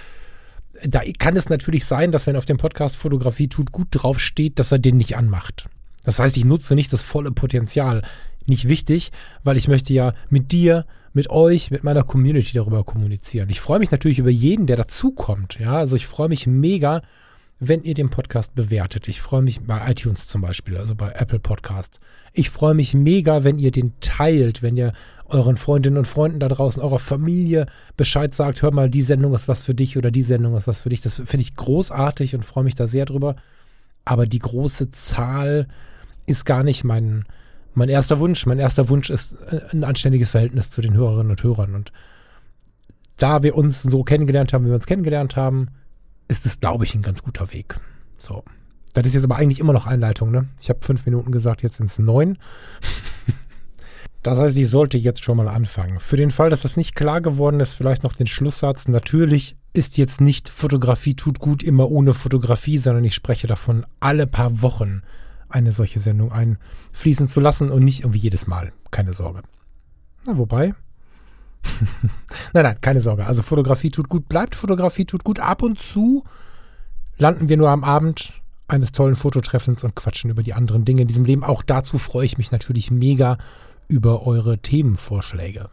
Da 0.84 1.00
kann 1.18 1.36
es 1.36 1.48
natürlich 1.48 1.84
sein, 1.84 2.12
dass 2.12 2.26
wenn 2.26 2.36
auf 2.36 2.44
dem 2.44 2.56
Podcast 2.56 2.96
Fotografie 2.96 3.48
tut 3.48 3.72
gut 3.72 3.88
draufsteht, 3.90 4.58
dass 4.58 4.72
er 4.72 4.78
den 4.78 4.96
nicht 4.96 5.16
anmacht. 5.16 5.68
Das 6.04 6.18
heißt, 6.18 6.36
ich 6.36 6.44
nutze 6.44 6.74
nicht 6.74 6.92
das 6.92 7.02
volle 7.02 7.30
Potenzial. 7.30 8.02
Nicht 8.46 8.68
wichtig, 8.68 9.10
weil 9.44 9.56
ich 9.56 9.68
möchte 9.68 9.92
ja 9.92 10.14
mit 10.28 10.52
dir 10.52 10.86
mit 11.12 11.30
euch, 11.30 11.70
mit 11.70 11.84
meiner 11.84 12.04
Community 12.04 12.52
darüber 12.54 12.84
kommunizieren. 12.84 13.50
Ich 13.50 13.60
freue 13.60 13.78
mich 13.78 13.90
natürlich 13.90 14.18
über 14.18 14.30
jeden, 14.30 14.66
der 14.66 14.76
dazukommt. 14.76 15.58
Ja, 15.58 15.74
also 15.74 15.96
ich 15.96 16.06
freue 16.06 16.28
mich 16.28 16.46
mega, 16.46 17.02
wenn 17.58 17.82
ihr 17.82 17.94
den 17.94 18.08
Podcast 18.08 18.54
bewertet. 18.54 19.06
Ich 19.08 19.20
freue 19.20 19.42
mich 19.42 19.60
bei 19.60 19.90
iTunes 19.90 20.26
zum 20.26 20.40
Beispiel, 20.40 20.76
also 20.76 20.94
bei 20.94 21.12
Apple 21.12 21.40
Podcast. 21.40 22.00
Ich 22.32 22.48
freue 22.48 22.74
mich 22.74 22.94
mega, 22.94 23.44
wenn 23.44 23.58
ihr 23.58 23.70
den 23.70 23.92
teilt, 24.00 24.62
wenn 24.62 24.76
ihr 24.76 24.92
euren 25.26 25.56
Freundinnen 25.56 25.98
und 25.98 26.06
Freunden 26.06 26.40
da 26.40 26.48
draußen, 26.48 26.82
eurer 26.82 26.98
Familie 26.98 27.66
Bescheid 27.96 28.34
sagt, 28.34 28.62
hör 28.62 28.72
mal, 28.72 28.90
die 28.90 29.02
Sendung 29.02 29.34
ist 29.34 29.46
was 29.46 29.60
für 29.62 29.74
dich 29.74 29.96
oder 29.96 30.10
die 30.10 30.22
Sendung 30.22 30.56
ist 30.56 30.66
was 30.66 30.80
für 30.80 30.88
dich. 30.88 31.02
Das 31.02 31.14
finde 31.14 31.42
ich 31.42 31.54
großartig 31.54 32.34
und 32.34 32.44
freue 32.44 32.64
mich 32.64 32.74
da 32.74 32.86
sehr 32.86 33.04
drüber. 33.04 33.36
Aber 34.04 34.26
die 34.26 34.38
große 34.38 34.90
Zahl 34.92 35.68
ist 36.26 36.46
gar 36.46 36.62
nicht 36.62 36.82
mein, 36.84 37.24
mein 37.74 37.88
erster 37.88 38.18
Wunsch. 38.18 38.46
Mein 38.46 38.58
erster 38.58 38.88
Wunsch 38.88 39.10
ist 39.10 39.34
äh, 39.50 39.60
ein 39.72 39.84
anständiges 39.84 40.30
Verhältnis 40.30 40.70
zu 40.70 40.80
den 40.80 40.94
Hörerinnen 40.94 41.30
und 41.30 41.42
Hörern. 41.42 41.74
Und 41.74 41.92
da 43.16 43.42
wir 43.42 43.56
uns 43.56 43.82
so 43.82 44.02
kennengelernt 44.02 44.52
haben, 44.52 44.64
wie 44.64 44.68
wir 44.68 44.74
uns 44.74 44.86
kennengelernt 44.86 45.36
haben, 45.36 45.68
ist 46.28 46.46
es, 46.46 46.60
glaube 46.60 46.84
ich, 46.84 46.94
ein 46.94 47.02
ganz 47.02 47.22
guter 47.22 47.52
Weg. 47.52 47.76
So. 48.18 48.44
Das 48.92 49.06
ist 49.06 49.14
jetzt 49.14 49.24
aber 49.24 49.36
eigentlich 49.36 49.60
immer 49.60 49.72
noch 49.72 49.86
Einleitung, 49.86 50.30
ne? 50.30 50.48
Ich 50.60 50.68
habe 50.68 50.80
fünf 50.82 51.04
Minuten 51.06 51.30
gesagt, 51.30 51.62
jetzt 51.62 51.76
sind 51.76 51.90
es 51.90 51.98
neun. 51.98 52.38
das 54.22 54.38
heißt, 54.38 54.58
ich 54.58 54.68
sollte 54.68 54.98
jetzt 54.98 55.22
schon 55.22 55.36
mal 55.36 55.48
anfangen. 55.48 56.00
Für 56.00 56.16
den 56.16 56.32
Fall, 56.32 56.50
dass 56.50 56.62
das 56.62 56.76
nicht 56.76 56.96
klar 56.96 57.20
geworden 57.20 57.60
ist, 57.60 57.74
vielleicht 57.74 58.02
noch 58.02 58.14
den 58.14 58.26
Schlusssatz. 58.26 58.88
Natürlich 58.88 59.56
ist 59.72 59.96
jetzt 59.96 60.20
nicht 60.20 60.48
Fotografie 60.48 61.14
tut 61.14 61.38
gut 61.38 61.62
immer 61.62 61.88
ohne 61.90 62.14
Fotografie, 62.14 62.78
sondern 62.78 63.04
ich 63.04 63.14
spreche 63.14 63.46
davon 63.46 63.86
alle 64.00 64.26
paar 64.26 64.62
Wochen 64.62 65.02
eine 65.50 65.72
solche 65.72 66.00
Sendung 66.00 66.32
einfließen 66.32 67.28
zu 67.28 67.40
lassen 67.40 67.70
und 67.70 67.84
nicht 67.84 68.00
irgendwie 68.00 68.18
jedes 68.18 68.46
Mal. 68.46 68.72
Keine 68.90 69.12
Sorge. 69.12 69.42
Na, 70.26 70.38
wobei. 70.38 70.74
nein, 72.52 72.64
nein, 72.64 72.80
keine 72.80 73.00
Sorge. 73.00 73.26
Also 73.26 73.42
Fotografie 73.42 73.90
tut 73.90 74.08
gut, 74.08 74.28
bleibt 74.28 74.54
Fotografie 74.54 75.04
tut 75.04 75.24
gut. 75.24 75.40
Ab 75.40 75.62
und 75.62 75.78
zu 75.78 76.24
landen 77.18 77.48
wir 77.48 77.56
nur 77.56 77.70
am 77.70 77.84
Abend 77.84 78.32
eines 78.66 78.92
tollen 78.92 79.16
Fototreffens 79.16 79.84
und 79.84 79.96
quatschen 79.96 80.30
über 80.30 80.42
die 80.42 80.54
anderen 80.54 80.84
Dinge 80.84 81.02
in 81.02 81.08
diesem 81.08 81.24
Leben. 81.24 81.44
Auch 81.44 81.62
dazu 81.62 81.98
freue 81.98 82.24
ich 82.24 82.38
mich 82.38 82.52
natürlich 82.52 82.90
mega 82.90 83.38
über 83.88 84.26
eure 84.26 84.58
Themenvorschläge. 84.58 85.68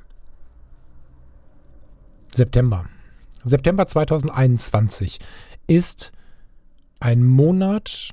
September. 2.34 2.86
September 3.44 3.88
2021 3.88 5.20
ist 5.68 6.12
ein 7.00 7.24
Monat, 7.24 8.10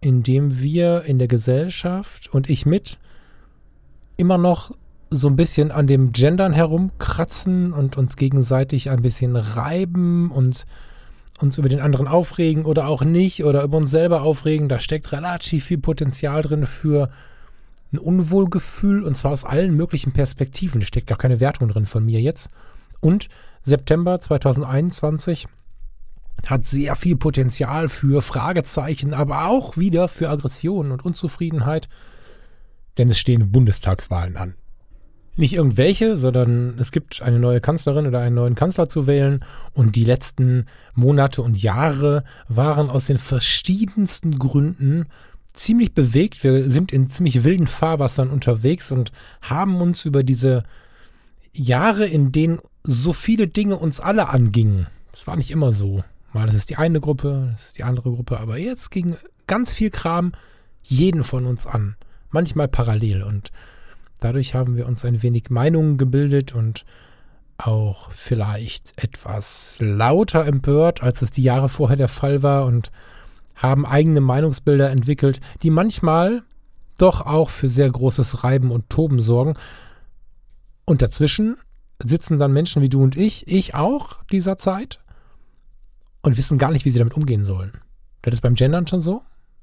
in 0.00 0.22
dem 0.22 0.60
wir 0.60 1.02
in 1.04 1.18
der 1.18 1.28
Gesellschaft 1.28 2.28
und 2.32 2.48
ich 2.48 2.66
mit 2.66 2.98
immer 4.16 4.38
noch 4.38 4.72
so 5.10 5.28
ein 5.28 5.36
bisschen 5.36 5.70
an 5.70 5.86
dem 5.86 6.12
Gendern 6.12 6.52
herumkratzen 6.52 7.72
und 7.72 7.96
uns 7.96 8.16
gegenseitig 8.16 8.90
ein 8.90 9.02
bisschen 9.02 9.36
reiben 9.36 10.30
und 10.30 10.66
uns 11.40 11.56
über 11.56 11.68
den 11.68 11.80
anderen 11.80 12.08
aufregen 12.08 12.64
oder 12.64 12.88
auch 12.88 13.02
nicht 13.02 13.44
oder 13.44 13.62
über 13.62 13.78
uns 13.78 13.90
selber 13.90 14.22
aufregen. 14.22 14.68
Da 14.68 14.78
steckt 14.80 15.12
relativ 15.12 15.66
viel 15.66 15.78
Potenzial 15.78 16.42
drin 16.42 16.66
für 16.66 17.10
ein 17.92 17.98
Unwohlgefühl 17.98 19.02
und 19.02 19.16
zwar 19.16 19.32
aus 19.32 19.44
allen 19.44 19.74
möglichen 19.74 20.12
Perspektiven. 20.12 20.82
Steckt 20.82 21.06
gar 21.06 21.18
keine 21.18 21.40
Wertung 21.40 21.68
drin 21.68 21.86
von 21.86 22.04
mir 22.04 22.20
jetzt. 22.20 22.50
Und 23.00 23.28
September 23.62 24.20
2021 24.20 25.46
hat 26.46 26.66
sehr 26.66 26.96
viel 26.96 27.16
Potenzial 27.16 27.88
für 27.88 28.22
Fragezeichen, 28.22 29.14
aber 29.14 29.46
auch 29.46 29.76
wieder 29.76 30.08
für 30.08 30.30
Aggression 30.30 30.90
und 30.90 31.04
Unzufriedenheit, 31.04 31.88
denn 32.96 33.10
es 33.10 33.18
stehen 33.18 33.50
Bundestagswahlen 33.50 34.36
an. 34.36 34.54
Nicht 35.36 35.54
irgendwelche, 35.54 36.16
sondern 36.16 36.76
es 36.80 36.90
gibt 36.90 37.22
eine 37.22 37.38
neue 37.38 37.60
Kanzlerin 37.60 38.08
oder 38.08 38.18
einen 38.18 38.34
neuen 38.34 38.56
Kanzler 38.56 38.88
zu 38.88 39.06
wählen 39.06 39.44
und 39.72 39.94
die 39.94 40.04
letzten 40.04 40.66
Monate 40.94 41.42
und 41.42 41.62
Jahre 41.62 42.24
waren 42.48 42.90
aus 42.90 43.06
den 43.06 43.18
verschiedensten 43.18 44.38
Gründen 44.38 45.06
ziemlich 45.52 45.92
bewegt. 45.92 46.42
Wir 46.42 46.68
sind 46.68 46.92
in 46.92 47.08
ziemlich 47.08 47.44
wilden 47.44 47.68
Fahrwassern 47.68 48.30
unterwegs 48.30 48.90
und 48.90 49.12
haben 49.40 49.80
uns 49.80 50.04
über 50.04 50.24
diese 50.24 50.64
Jahre, 51.52 52.06
in 52.06 52.32
denen 52.32 52.58
so 52.82 53.12
viele 53.12 53.46
Dinge 53.46 53.76
uns 53.76 54.00
alle 54.00 54.30
angingen. 54.30 54.88
Das 55.12 55.28
war 55.28 55.36
nicht 55.36 55.52
immer 55.52 55.72
so. 55.72 56.02
Mal 56.32 56.46
das 56.46 56.56
ist 56.56 56.70
die 56.70 56.76
eine 56.76 57.00
Gruppe, 57.00 57.50
das 57.52 57.68
ist 57.68 57.78
die 57.78 57.84
andere 57.84 58.10
Gruppe, 58.10 58.38
aber 58.38 58.58
jetzt 58.58 58.90
ging 58.90 59.16
ganz 59.46 59.72
viel 59.72 59.90
Kram 59.90 60.32
jeden 60.82 61.24
von 61.24 61.46
uns 61.46 61.66
an. 61.66 61.96
Manchmal 62.30 62.68
parallel 62.68 63.22
und 63.22 63.50
dadurch 64.20 64.54
haben 64.54 64.76
wir 64.76 64.86
uns 64.86 65.04
ein 65.04 65.22
wenig 65.22 65.50
Meinungen 65.50 65.96
gebildet 65.96 66.54
und 66.54 66.84
auch 67.56 68.10
vielleicht 68.12 68.92
etwas 69.02 69.76
lauter 69.80 70.44
empört, 70.44 71.02
als 71.02 71.22
es 71.22 71.30
die 71.30 71.42
Jahre 71.42 71.68
vorher 71.68 71.96
der 71.96 72.08
Fall 72.08 72.42
war 72.42 72.66
und 72.66 72.92
haben 73.56 73.84
eigene 73.84 74.20
Meinungsbilder 74.20 74.90
entwickelt, 74.90 75.40
die 75.62 75.70
manchmal 75.70 76.42
doch 76.98 77.22
auch 77.26 77.50
für 77.50 77.68
sehr 77.68 77.90
großes 77.90 78.44
Reiben 78.44 78.70
und 78.70 78.90
Toben 78.90 79.20
sorgen. 79.20 79.54
Und 80.84 81.02
dazwischen 81.02 81.56
sitzen 82.02 82.38
dann 82.38 82.52
Menschen 82.52 82.82
wie 82.82 82.88
du 82.88 83.02
und 83.02 83.16
ich, 83.16 83.48
ich 83.48 83.74
auch 83.74 84.22
dieser 84.24 84.58
Zeit, 84.58 85.00
und 86.28 86.36
wissen 86.36 86.58
gar 86.58 86.70
nicht, 86.70 86.84
wie 86.84 86.90
sie 86.90 86.98
damit 86.98 87.14
umgehen 87.14 87.44
sollen. 87.44 87.72
Das 88.22 88.34
ist 88.34 88.42
beim 88.42 88.54
Gendern 88.54 88.86
schon 88.86 89.00
so. 89.00 89.22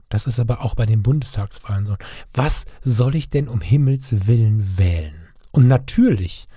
Das 0.09 0.25
ist 0.27 0.39
aber 0.39 0.61
auch 0.63 0.75
bei 0.75 0.85
den 0.85 1.03
Bundestagswahlen 1.03 1.85
so. 1.85 1.95
Was 2.33 2.65
soll 2.83 3.15
ich 3.15 3.29
denn 3.29 3.47
um 3.47 3.61
Himmels 3.61 4.27
Willen 4.27 4.77
wählen? 4.77 5.13
Und 5.51 5.67
natürlich 5.67 6.47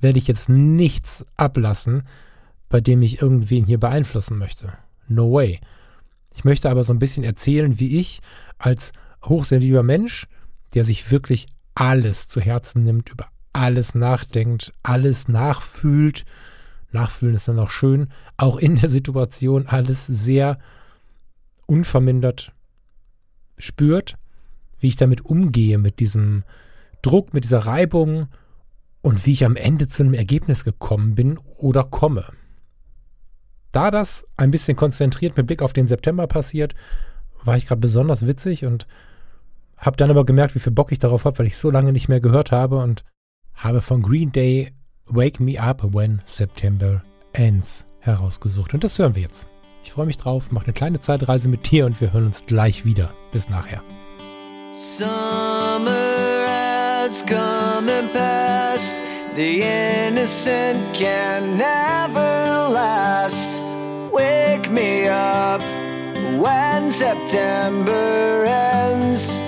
werde 0.00 0.18
ich 0.18 0.26
jetzt 0.26 0.48
nichts 0.48 1.26
ablassen, 1.36 2.04
bei 2.70 2.80
dem 2.80 3.02
ich 3.02 3.20
irgendwen 3.20 3.66
hier 3.66 3.78
beeinflussen 3.78 4.38
möchte. 4.38 4.72
No 5.06 5.32
way. 5.32 5.60
Ich 6.34 6.44
möchte 6.44 6.70
aber 6.70 6.82
so 6.82 6.92
ein 6.92 6.98
bisschen 6.98 7.24
erzählen, 7.24 7.78
wie 7.78 7.98
ich 7.98 8.20
als 8.56 8.92
hochsensibler 9.24 9.82
Mensch, 9.82 10.28
der 10.74 10.84
sich 10.84 11.10
wirklich 11.10 11.46
alles 11.74 12.28
zu 12.28 12.40
Herzen 12.40 12.84
nimmt, 12.84 13.10
über 13.10 13.26
alles 13.52 13.94
nachdenkt, 13.94 14.72
alles 14.82 15.28
nachfühlt. 15.28 16.24
Nachfühlen 16.90 17.34
ist 17.34 17.48
dann 17.48 17.58
auch 17.58 17.70
schön, 17.70 18.08
auch 18.36 18.56
in 18.56 18.76
der 18.76 18.88
Situation 18.88 19.66
alles 19.66 20.06
sehr 20.06 20.58
unvermindert 21.66 22.52
spürt, 23.58 24.16
wie 24.78 24.88
ich 24.88 24.96
damit 24.96 25.24
umgehe, 25.24 25.78
mit 25.78 26.00
diesem 26.00 26.44
Druck, 27.02 27.34
mit 27.34 27.44
dieser 27.44 27.60
Reibung 27.60 28.28
und 29.02 29.26
wie 29.26 29.32
ich 29.32 29.44
am 29.44 29.56
Ende 29.56 29.88
zu 29.88 30.02
einem 30.02 30.14
Ergebnis 30.14 30.64
gekommen 30.64 31.14
bin 31.14 31.38
oder 31.56 31.84
komme. 31.84 32.24
Da 33.72 33.90
das 33.90 34.26
ein 34.36 34.50
bisschen 34.50 34.76
konzentriert 34.76 35.36
mit 35.36 35.46
Blick 35.46 35.62
auf 35.62 35.72
den 35.72 35.88
September 35.88 36.26
passiert, 36.26 36.74
war 37.44 37.56
ich 37.56 37.66
gerade 37.66 37.80
besonders 37.80 38.26
witzig 38.26 38.64
und 38.64 38.86
habe 39.76 39.96
dann 39.96 40.10
aber 40.10 40.24
gemerkt, 40.24 40.54
wie 40.54 40.60
viel 40.60 40.72
Bock 40.72 40.90
ich 40.90 40.98
darauf 40.98 41.24
habe, 41.24 41.38
weil 41.38 41.46
ich 41.46 41.56
so 41.56 41.70
lange 41.70 41.92
nicht 41.92 42.08
mehr 42.08 42.20
gehört 42.20 42.50
habe 42.50 42.78
und 42.78 43.04
habe 43.54 43.80
von 43.80 44.02
Green 44.02 44.32
Day 44.32 44.72
Wake 45.10 45.40
Me 45.40 45.60
Up 45.60 45.82
When 45.94 46.20
September 46.24 47.02
Ends 47.32 47.84
herausgesucht. 48.00 48.74
Und 48.74 48.84
das 48.84 48.98
hören 48.98 49.14
wir 49.14 49.22
jetzt. 49.22 49.46
Ich 49.84 49.92
freue 49.92 50.06
mich 50.06 50.16
drauf, 50.16 50.50
mache 50.50 50.64
eine 50.64 50.72
kleine 50.72 51.00
Zeitreise 51.00 51.48
mit 51.48 51.70
dir 51.70 51.86
und 51.86 52.00
wir 52.00 52.12
hören 52.12 52.26
uns 52.26 52.46
gleich 52.46 52.84
wieder. 52.84 53.10
Bis 53.32 53.48
nachher. 53.48 53.82
Summer 54.70 56.46
has 56.46 57.24
come 57.24 57.90
and 57.90 58.12
passed. 58.12 58.96
The 59.34 59.62
innocent 59.62 60.78
can 60.92 61.56
never 61.56 62.68
last. 62.72 63.62
Wake 64.12 64.70
me 64.70 65.08
up 65.08 65.62
when 66.38 66.90
September 66.90 68.44
ends. 68.44 69.47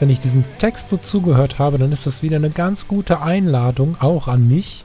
Wenn 0.00 0.10
ich 0.10 0.20
diesem 0.20 0.44
Text 0.58 0.88
so 0.88 0.96
zugehört 0.96 1.58
habe, 1.58 1.78
dann 1.78 1.92
ist 1.92 2.06
das 2.06 2.22
wieder 2.22 2.36
eine 2.36 2.50
ganz 2.50 2.86
gute 2.86 3.20
Einladung, 3.20 3.96
auch 4.00 4.28
an 4.28 4.46
mich, 4.48 4.84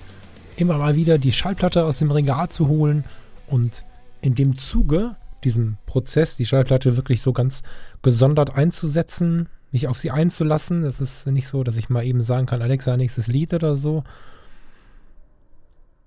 immer 0.55 0.77
mal 0.77 0.95
wieder 0.95 1.17
die 1.17 1.31
Schallplatte 1.31 1.85
aus 1.85 1.99
dem 1.99 2.11
Regal 2.11 2.49
zu 2.49 2.67
holen 2.67 3.03
und 3.47 3.85
in 4.21 4.35
dem 4.35 4.57
Zuge, 4.57 5.15
diesem 5.43 5.77
Prozess, 5.85 6.37
die 6.37 6.45
Schallplatte 6.45 6.95
wirklich 6.95 7.21
so 7.21 7.33
ganz 7.33 7.61
gesondert 8.01 8.55
einzusetzen, 8.55 9.49
mich 9.71 9.87
auf 9.87 9.99
sie 9.99 10.11
einzulassen. 10.11 10.83
Es 10.83 11.01
ist 11.01 11.27
nicht 11.27 11.47
so, 11.47 11.63
dass 11.63 11.77
ich 11.77 11.89
mal 11.89 12.05
eben 12.05 12.21
sagen 12.21 12.45
kann, 12.45 12.61
Alexa, 12.61 12.95
nächstes 12.95 13.27
Lied 13.27 13.53
oder 13.53 13.75
so. 13.75 14.03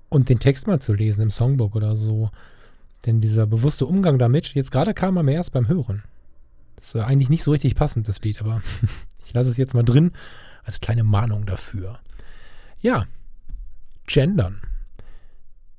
Und 0.08 0.28
den 0.28 0.38
Text 0.38 0.66
mal 0.66 0.80
zu 0.80 0.94
lesen 0.94 1.22
im 1.22 1.30
Songbook 1.30 1.74
oder 1.74 1.96
so. 1.96 2.30
Denn 3.04 3.20
dieser 3.20 3.46
bewusste 3.46 3.86
Umgang 3.86 4.18
damit, 4.18 4.54
jetzt 4.54 4.70
gerade 4.70 4.94
kam 4.94 5.16
er 5.16 5.22
mir 5.22 5.34
erst 5.34 5.52
beim 5.52 5.68
Hören. 5.68 6.02
Ist 6.86 6.96
eigentlich 6.96 7.30
nicht 7.30 7.42
so 7.42 7.50
richtig 7.50 7.74
passend, 7.74 8.08
das 8.08 8.22
Lied, 8.22 8.40
aber 8.40 8.62
ich 9.24 9.32
lasse 9.32 9.50
es 9.50 9.56
jetzt 9.56 9.74
mal 9.74 9.82
drin 9.82 10.12
als 10.62 10.80
kleine 10.80 11.02
Mahnung 11.02 11.44
dafür. 11.44 11.98
Ja, 12.80 13.06
Gendern. 14.06 14.62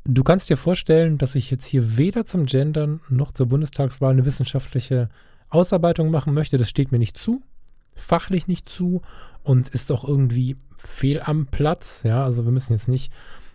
Du 0.04 0.24
kannst 0.24 0.50
dir 0.50 0.58
vorstellen, 0.58 1.18
dass 1.18 1.36
ich 1.36 1.50
jetzt 1.50 1.66
hier 1.66 1.98
weder 1.98 2.26
zum 2.26 2.46
Gendern 2.46 3.02
noch 3.10 3.32
zur 3.32 3.48
Bundestagswahl 3.48 4.12
eine 4.12 4.26
wissenschaftliche 4.26 5.10
Ausarbeitung 5.50 6.12
machen 6.12 6.34
möchte. 6.34 6.58
Das 6.58 6.70
steht 6.70 6.92
mir 6.92 7.00
nicht 7.00 7.18
zu. 7.18 7.42
fachlich 7.96 8.48
nicht 8.48 8.70
zu 8.70 9.02
und 9.44 9.70
ist 9.70 9.92
auch 9.92 10.08
irgendwie 10.08 10.56
fehl 10.78 11.22
am 11.22 11.48
Platz. 11.48 12.04
Ja, 12.04 12.24
also 12.24 12.46
wir 12.46 12.52
müssen 12.52 12.74
jetzt 12.74 12.88
nicht 12.88 13.12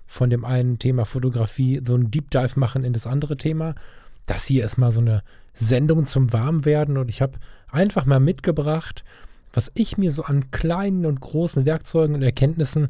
von 0.07 0.31
dem 0.31 0.45
einen 0.45 0.79
Thema 0.79 1.05
Fotografie 1.05 1.81
so 1.87 1.95
einen 1.95 2.11
Deep 2.11 2.31
Dive 2.31 2.59
machen 2.59 2.83
in 2.83 2.93
das 2.93 3.07
andere 3.07 3.37
Thema. 3.37 3.75
Das 4.27 4.45
hier 4.47 4.65
ist 4.65 4.79
mal 4.79 4.91
so 4.91 5.01
eine 5.01 5.23
Sendung 5.55 6.07
zum 6.07 6.33
Warmwerden 6.33 6.97
und 6.97 7.11
ich 7.11 7.23
habe 7.23 7.39
einfach 7.71 8.07
mal 8.07 8.21
mitgebracht, 8.21 9.05
was 9.53 9.71
ich 9.75 9.99
mir 9.99 10.11
so 10.13 10.25
an 10.25 10.51
kleinen 10.51 11.07
und 11.07 11.21
großen 11.21 11.65
Werkzeugen 11.65 12.15
und 12.15 12.23
Erkenntnissen 12.23 12.89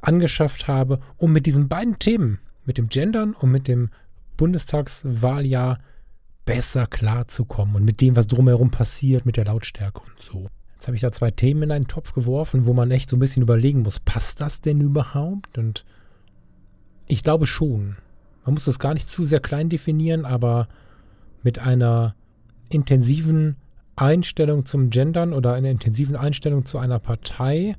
angeschafft 0.00 0.68
habe, 0.68 1.00
um 1.16 1.32
mit 1.32 1.46
diesen 1.46 1.68
beiden 1.68 1.98
Themen, 1.98 2.38
mit 2.64 2.78
dem 2.78 2.88
Gendern 2.88 3.34
und 3.34 3.50
mit 3.50 3.68
dem 3.68 3.90
Bundestagswahljahr 4.36 5.78
besser 6.44 6.86
klarzukommen 6.86 7.76
und 7.76 7.84
mit 7.84 8.00
dem, 8.00 8.16
was 8.16 8.26
drumherum 8.26 8.70
passiert, 8.70 9.26
mit 9.26 9.36
der 9.36 9.46
Lautstärke 9.46 10.00
und 10.00 10.20
so. 10.20 10.48
Jetzt 10.74 10.86
habe 10.86 10.96
ich 10.96 11.00
da 11.00 11.12
zwei 11.12 11.30
Themen 11.30 11.62
in 11.62 11.72
einen 11.72 11.88
Topf 11.88 12.12
geworfen, 12.12 12.66
wo 12.66 12.74
man 12.74 12.90
echt 12.90 13.08
so 13.08 13.16
ein 13.16 13.20
bisschen 13.20 13.42
überlegen 13.42 13.82
muss, 13.82 14.00
passt 14.00 14.40
das 14.40 14.60
denn 14.60 14.80
überhaupt? 14.80 15.56
Und 15.56 15.84
ich 17.06 17.22
glaube 17.22 17.46
schon. 17.46 17.96
Man 18.44 18.54
muss 18.54 18.66
das 18.66 18.78
gar 18.78 18.92
nicht 18.92 19.08
zu 19.08 19.24
sehr 19.24 19.40
klein 19.40 19.70
definieren, 19.70 20.26
aber 20.26 20.68
mit 21.44 21.58
einer 21.58 22.14
intensiven 22.68 23.56
Einstellung 23.96 24.64
zum 24.64 24.90
Gendern 24.90 25.32
oder 25.32 25.54
einer 25.54 25.70
intensiven 25.70 26.16
Einstellung 26.16 26.64
zu 26.64 26.78
einer 26.78 26.98
Partei 26.98 27.76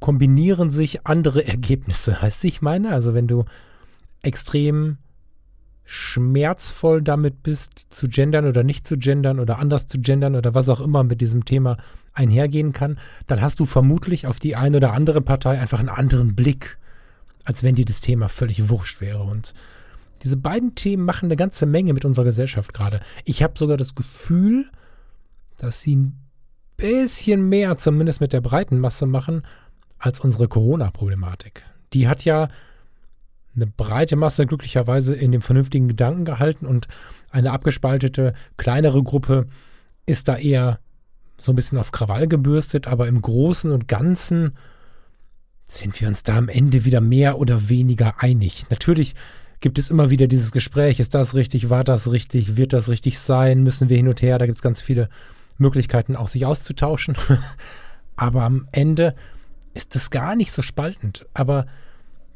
kombinieren 0.00 0.70
sich 0.70 1.06
andere 1.06 1.46
Ergebnisse. 1.46 2.20
Heißt 2.20 2.44
ich 2.44 2.62
meine, 2.62 2.90
also 2.90 3.14
wenn 3.14 3.28
du 3.28 3.44
extrem 4.22 4.98
schmerzvoll 5.84 7.02
damit 7.02 7.42
bist, 7.42 7.86
zu 7.90 8.08
gendern 8.08 8.46
oder 8.46 8.62
nicht 8.62 8.86
zu 8.86 8.96
gendern 8.96 9.40
oder 9.40 9.58
anders 9.58 9.86
zu 9.86 9.98
gendern 9.98 10.36
oder 10.36 10.54
was 10.54 10.68
auch 10.68 10.80
immer 10.80 11.02
mit 11.02 11.20
diesem 11.20 11.44
Thema 11.44 11.78
einhergehen 12.12 12.72
kann, 12.72 12.98
dann 13.26 13.40
hast 13.40 13.58
du 13.58 13.66
vermutlich 13.66 14.26
auf 14.26 14.38
die 14.38 14.54
eine 14.54 14.76
oder 14.76 14.92
andere 14.92 15.20
Partei 15.20 15.58
einfach 15.58 15.80
einen 15.80 15.88
anderen 15.88 16.36
Blick, 16.36 16.78
als 17.44 17.64
wenn 17.64 17.74
dir 17.74 17.84
das 17.84 18.00
Thema 18.00 18.28
völlig 18.28 18.68
wurscht 18.68 19.00
wäre. 19.00 19.22
Und 19.22 19.52
diese 20.22 20.36
beiden 20.36 20.74
Themen 20.74 21.04
machen 21.04 21.26
eine 21.26 21.36
ganze 21.36 21.66
Menge 21.66 21.92
mit 21.92 22.04
unserer 22.04 22.24
Gesellschaft 22.24 22.74
gerade. 22.74 23.00
Ich 23.24 23.42
habe 23.42 23.54
sogar 23.56 23.76
das 23.76 23.94
Gefühl, 23.94 24.66
dass 25.56 25.80
sie 25.80 25.96
ein 25.96 26.20
bisschen 26.76 27.48
mehr, 27.48 27.76
zumindest 27.76 28.20
mit 28.20 28.32
der 28.32 28.40
breiten 28.40 28.78
Masse 28.78 29.06
machen, 29.06 29.42
als 29.98 30.20
unsere 30.20 30.48
Corona-Problematik. 30.48 31.64
Die 31.92 32.08
hat 32.08 32.24
ja 32.24 32.48
eine 33.54 33.66
breite 33.66 34.16
Masse 34.16 34.46
glücklicherweise 34.46 35.14
in 35.14 35.32
dem 35.32 35.42
vernünftigen 35.42 35.88
Gedanken 35.88 36.24
gehalten 36.24 36.66
und 36.66 36.88
eine 37.30 37.52
abgespaltete, 37.52 38.32
kleinere 38.56 39.02
Gruppe 39.02 39.46
ist 40.06 40.28
da 40.28 40.36
eher 40.36 40.78
so 41.36 41.52
ein 41.52 41.56
bisschen 41.56 41.78
auf 41.78 41.92
Krawall 41.92 42.28
gebürstet, 42.28 42.86
aber 42.86 43.08
im 43.08 43.20
Großen 43.20 43.70
und 43.72 43.88
Ganzen 43.88 44.56
sind 45.66 46.00
wir 46.00 46.08
uns 46.08 46.22
da 46.22 46.36
am 46.36 46.48
Ende 46.48 46.84
wieder 46.84 47.00
mehr 47.00 47.38
oder 47.38 47.68
weniger 47.68 48.22
einig. 48.22 48.66
Natürlich 48.70 49.14
gibt 49.60 49.78
es 49.78 49.90
immer 49.90 50.10
wieder 50.10 50.26
dieses 50.26 50.52
Gespräch, 50.52 51.00
ist 51.00 51.14
das 51.14 51.34
richtig, 51.34 51.70
war 51.70 51.84
das 51.84 52.10
richtig, 52.10 52.56
wird 52.56 52.72
das 52.72 52.88
richtig 52.88 53.18
sein, 53.18 53.62
müssen 53.62 53.88
wir 53.88 53.96
hin 53.96 54.08
und 54.08 54.22
her, 54.22 54.38
da 54.38 54.46
gibt 54.46 54.56
es 54.56 54.62
ganz 54.62 54.80
viele 54.80 55.08
Möglichkeiten 55.58 56.16
auch 56.16 56.28
sich 56.28 56.46
auszutauschen. 56.46 57.16
aber 58.16 58.42
am 58.42 58.68
Ende 58.72 59.14
ist 59.74 59.94
das 59.94 60.10
gar 60.10 60.34
nicht 60.34 60.52
so 60.52 60.62
spaltend. 60.62 61.26
Aber 61.34 61.66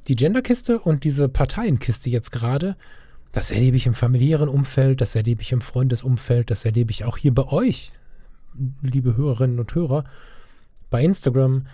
die 0.06 0.16
Genderkiste 0.16 0.78
und 0.78 1.04
diese 1.04 1.28
Parteienkiste 1.28 2.10
jetzt 2.10 2.30
gerade, 2.30 2.76
das 3.32 3.50
erlebe 3.50 3.76
ich 3.76 3.86
im 3.86 3.94
familiären 3.94 4.48
Umfeld, 4.48 5.00
das 5.00 5.14
erlebe 5.14 5.42
ich 5.42 5.52
im 5.52 5.62
Freundesumfeld, 5.62 6.50
das 6.50 6.64
erlebe 6.64 6.90
ich 6.90 7.04
auch 7.04 7.16
hier 7.16 7.34
bei 7.34 7.44
euch, 7.44 7.90
liebe 8.82 9.16
Hörerinnen 9.16 9.58
und 9.58 9.74
Hörer, 9.74 10.04
bei 10.90 11.02
Instagram, 11.02 11.66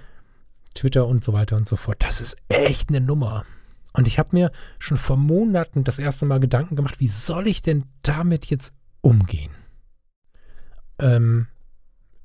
Twitter 0.74 1.06
und 1.06 1.24
so 1.24 1.32
weiter 1.32 1.56
und 1.56 1.68
so 1.68 1.76
fort. 1.76 1.96
Das 2.00 2.20
ist 2.20 2.36
echt 2.48 2.88
eine 2.88 3.00
Nummer. 3.00 3.44
Und 3.92 4.06
ich 4.06 4.18
habe 4.18 4.30
mir 4.32 4.52
schon 4.78 4.96
vor 4.96 5.16
Monaten 5.16 5.84
das 5.84 5.98
erste 5.98 6.26
Mal 6.26 6.40
Gedanken 6.40 6.76
gemacht, 6.76 7.00
wie 7.00 7.08
soll 7.08 7.48
ich 7.48 7.62
denn 7.62 7.84
damit 8.02 8.46
jetzt 8.46 8.72
umgehen? 9.00 9.50
Ähm, 10.98 11.48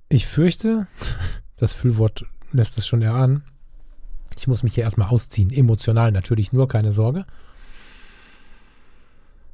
ich 0.10 0.28
fürchte, 0.28 0.88
das 1.58 1.73
Füllwort 1.73 2.25
lässt 2.51 2.78
es 2.78 2.86
schon 2.86 3.01
erahnen, 3.01 3.43
ich 4.38 4.47
muss 4.47 4.63
mich 4.63 4.75
hier 4.75 4.84
erstmal 4.84 5.10
ausziehen. 5.10 5.49
Emotional 5.49 6.12
natürlich 6.12 6.51
nur, 6.51 6.67
keine 6.67 6.91
Sorge. 6.91 7.25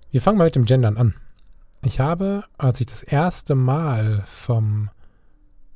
Wir 0.10 0.22
fangen 0.22 0.38
mal 0.38 0.46
mit 0.46 0.56
dem 0.56 0.66
Gendern 0.66 0.98
an. 0.98 1.14
Ich 1.84 2.00
habe, 2.00 2.44
als 2.58 2.80
ich 2.80 2.88
das 2.88 3.04
erste 3.04 3.56
Mal 3.56 4.24
vom 4.28 4.90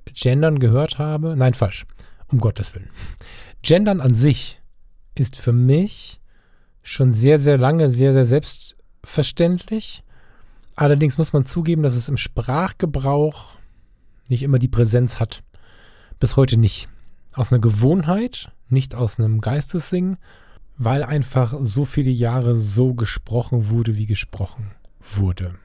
Gendern 0.05 0.59
gehört 0.59 0.97
habe, 0.97 1.35
nein, 1.35 1.53
falsch, 1.53 1.85
um 2.27 2.39
Gottes 2.39 2.75
Willen. 2.75 2.89
Gendern 3.61 4.01
an 4.01 4.13
sich 4.13 4.61
ist 5.15 5.35
für 5.35 5.53
mich 5.53 6.19
schon 6.85 7.13
sehr, 7.13 7.39
sehr 7.39 7.57
lange 7.57 7.89
sehr, 7.89 8.13
sehr 8.13 8.25
selbstverständlich. 8.25 10.03
Allerdings 10.75 11.17
muss 11.17 11.33
man 11.33 11.45
zugeben, 11.45 11.83
dass 11.83 11.95
es 11.95 12.09
im 12.09 12.17
Sprachgebrauch 12.17 13.57
nicht 14.29 14.43
immer 14.43 14.59
die 14.59 14.67
Präsenz 14.67 15.19
hat. 15.19 15.43
Bis 16.19 16.37
heute 16.37 16.57
nicht. 16.57 16.87
Aus 17.33 17.51
einer 17.51 17.59
Gewohnheit 17.59 18.51
nicht 18.69 18.95
aus 18.95 19.19
einem 19.19 19.41
Geistessingen, 19.41 20.17
weil 20.77 21.03
einfach 21.03 21.55
so 21.61 21.85
viele 21.85 22.11
Jahre 22.11 22.55
so 22.55 22.93
gesprochen 22.93 23.69
wurde, 23.69 23.97
wie 23.97 24.05
gesprochen 24.05 24.71
wurde. 25.01 25.55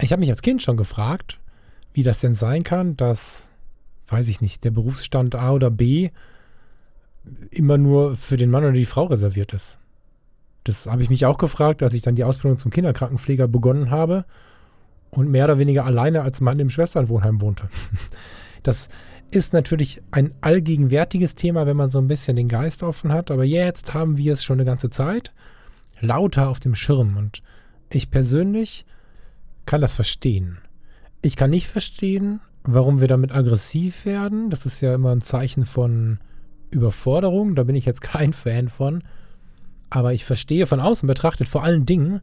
Ich 0.00 0.12
habe 0.12 0.20
mich 0.20 0.30
als 0.30 0.42
Kind 0.42 0.62
schon 0.62 0.76
gefragt, 0.76 1.40
wie 1.92 2.02
das 2.02 2.20
denn 2.20 2.34
sein 2.34 2.64
kann, 2.64 2.96
dass, 2.96 3.50
weiß 4.08 4.28
ich 4.28 4.40
nicht, 4.40 4.64
der 4.64 4.70
Berufsstand 4.70 5.34
A 5.34 5.52
oder 5.52 5.70
B 5.70 6.10
immer 7.50 7.78
nur 7.78 8.16
für 8.16 8.36
den 8.36 8.50
Mann 8.50 8.64
oder 8.64 8.72
die 8.72 8.84
Frau 8.84 9.04
reserviert 9.04 9.52
ist. 9.52 9.77
Das 10.64 10.86
habe 10.86 11.02
ich 11.02 11.10
mich 11.10 11.24
auch 11.24 11.38
gefragt, 11.38 11.82
als 11.82 11.94
ich 11.94 12.02
dann 12.02 12.16
die 12.16 12.24
Ausbildung 12.24 12.58
zum 12.58 12.70
Kinderkrankenpfleger 12.70 13.48
begonnen 13.48 13.90
habe 13.90 14.24
und 15.10 15.30
mehr 15.30 15.44
oder 15.44 15.58
weniger 15.58 15.84
alleine 15.84 16.22
als 16.22 16.40
Mann 16.40 16.58
im 16.58 16.70
Schwesternwohnheim 16.70 17.40
wohnte. 17.40 17.68
Das 18.64 18.88
ist 19.30 19.52
natürlich 19.52 20.02
ein 20.10 20.34
allgegenwärtiges 20.40 21.36
Thema, 21.36 21.64
wenn 21.66 21.76
man 21.76 21.90
so 21.90 21.98
ein 21.98 22.08
bisschen 22.08 22.36
den 22.36 22.48
Geist 22.48 22.82
offen 22.82 23.12
hat. 23.12 23.30
Aber 23.30 23.44
jetzt 23.44 23.94
haben 23.94 24.16
wir 24.16 24.32
es 24.32 24.44
schon 24.44 24.56
eine 24.56 24.64
ganze 24.64 24.90
Zeit 24.90 25.32
lauter 26.00 26.48
auf 26.48 26.60
dem 26.60 26.74
Schirm. 26.74 27.16
Und 27.16 27.42
ich 27.90 28.10
persönlich 28.10 28.84
kann 29.64 29.80
das 29.80 29.94
verstehen. 29.94 30.58
Ich 31.22 31.36
kann 31.36 31.50
nicht 31.50 31.68
verstehen, 31.68 32.40
warum 32.64 33.00
wir 33.00 33.08
damit 33.08 33.34
aggressiv 33.34 34.06
werden. 34.06 34.50
Das 34.50 34.66
ist 34.66 34.80
ja 34.80 34.94
immer 34.94 35.12
ein 35.12 35.20
Zeichen 35.20 35.64
von 35.64 36.18
Überforderung. 36.70 37.54
Da 37.54 37.64
bin 37.64 37.76
ich 37.76 37.84
jetzt 37.84 38.00
kein 38.02 38.32
Fan 38.32 38.68
von. 38.68 39.02
Aber 39.90 40.12
ich 40.12 40.24
verstehe 40.24 40.66
von 40.66 40.80
außen 40.80 41.06
betrachtet 41.06 41.48
vor 41.48 41.64
allen 41.64 41.86
Dingen, 41.86 42.20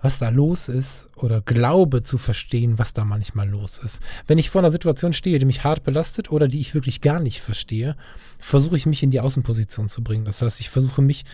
was 0.00 0.18
da 0.18 0.28
los 0.28 0.68
ist 0.68 1.08
oder 1.16 1.40
glaube 1.40 2.02
zu 2.02 2.18
verstehen, 2.18 2.78
was 2.78 2.92
da 2.92 3.04
manchmal 3.04 3.48
los 3.48 3.78
ist. 3.78 4.00
Wenn 4.26 4.38
ich 4.38 4.50
vor 4.50 4.60
einer 4.60 4.70
Situation 4.70 5.12
stehe, 5.12 5.38
die 5.38 5.44
mich 5.44 5.64
hart 5.64 5.82
belastet 5.82 6.30
oder 6.30 6.46
die 6.46 6.60
ich 6.60 6.74
wirklich 6.74 7.00
gar 7.00 7.18
nicht 7.18 7.40
verstehe, 7.40 7.96
versuche 8.38 8.76
ich 8.76 8.86
mich 8.86 9.02
in 9.02 9.10
die 9.10 9.20
Außenposition 9.20 9.88
zu 9.88 10.04
bringen. 10.04 10.24
Das 10.24 10.40
heißt, 10.40 10.60
ich 10.60 10.70
versuche 10.70 11.02
mich 11.02 11.24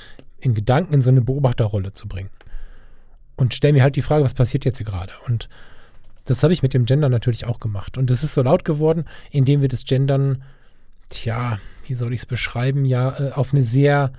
in 0.40 0.54
Gedanken 0.54 0.94
in 0.94 1.02
so 1.02 1.10
eine 1.10 1.20
Beobachterrolle 1.20 1.92
zu 1.92 2.08
bringen. 2.08 2.30
Und 3.36 3.52
stelle 3.52 3.74
mir 3.74 3.82
halt 3.82 3.96
die 3.96 4.02
Frage, 4.02 4.24
was 4.24 4.34
passiert 4.34 4.64
jetzt 4.64 4.78
hier 4.78 4.86
gerade? 4.86 5.12
Und 5.26 5.48
das 6.24 6.42
habe 6.42 6.52
ich 6.52 6.62
mit 6.62 6.72
dem 6.72 6.86
Gendern 6.86 7.12
natürlich 7.12 7.46
auch 7.46 7.60
gemacht. 7.60 7.98
Und 7.98 8.10
es 8.10 8.22
ist 8.22 8.34
so 8.34 8.42
laut 8.42 8.64
geworden, 8.64 9.04
indem 9.30 9.60
wir 9.60 9.68
das 9.68 9.84
Gendern, 9.84 10.42
tja, 11.10 11.58
wie 11.86 11.94
soll 11.94 12.14
ich 12.14 12.20
es 12.20 12.26
beschreiben, 12.26 12.84
ja, 12.86 13.18
äh, 13.18 13.32
auf 13.32 13.52
eine 13.52 13.62
sehr 13.62 14.12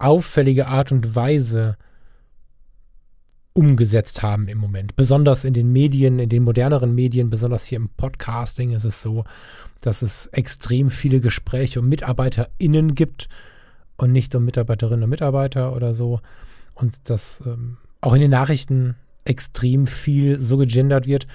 auffällige 0.00 0.66
Art 0.66 0.92
und 0.92 1.14
Weise 1.14 1.76
umgesetzt 3.52 4.22
haben 4.22 4.48
im 4.48 4.58
Moment. 4.58 4.96
Besonders 4.96 5.44
in 5.44 5.52
den 5.52 5.72
Medien, 5.72 6.18
in 6.18 6.28
den 6.28 6.44
moderneren 6.44 6.94
Medien, 6.94 7.30
besonders 7.30 7.64
hier 7.64 7.76
im 7.76 7.88
Podcasting 7.88 8.72
ist 8.72 8.84
es 8.84 9.02
so, 9.02 9.24
dass 9.80 10.02
es 10.02 10.26
extrem 10.28 10.90
viele 10.90 11.20
Gespräche 11.20 11.80
um 11.80 11.88
MitarbeiterInnen 11.88 12.94
gibt 12.94 13.28
und 13.96 14.12
nicht 14.12 14.34
um 14.34 14.44
Mitarbeiterinnen 14.44 15.04
und 15.04 15.10
Mitarbeiter 15.10 15.74
oder 15.74 15.94
so. 15.94 16.20
Und 16.74 17.10
dass 17.10 17.42
ähm, 17.44 17.76
auch 18.00 18.14
in 18.14 18.20
den 18.20 18.30
Nachrichten 18.30 18.96
extrem 19.24 19.86
viel 19.86 20.40
so 20.40 20.56
gegendert 20.56 21.06
wird, 21.06 21.26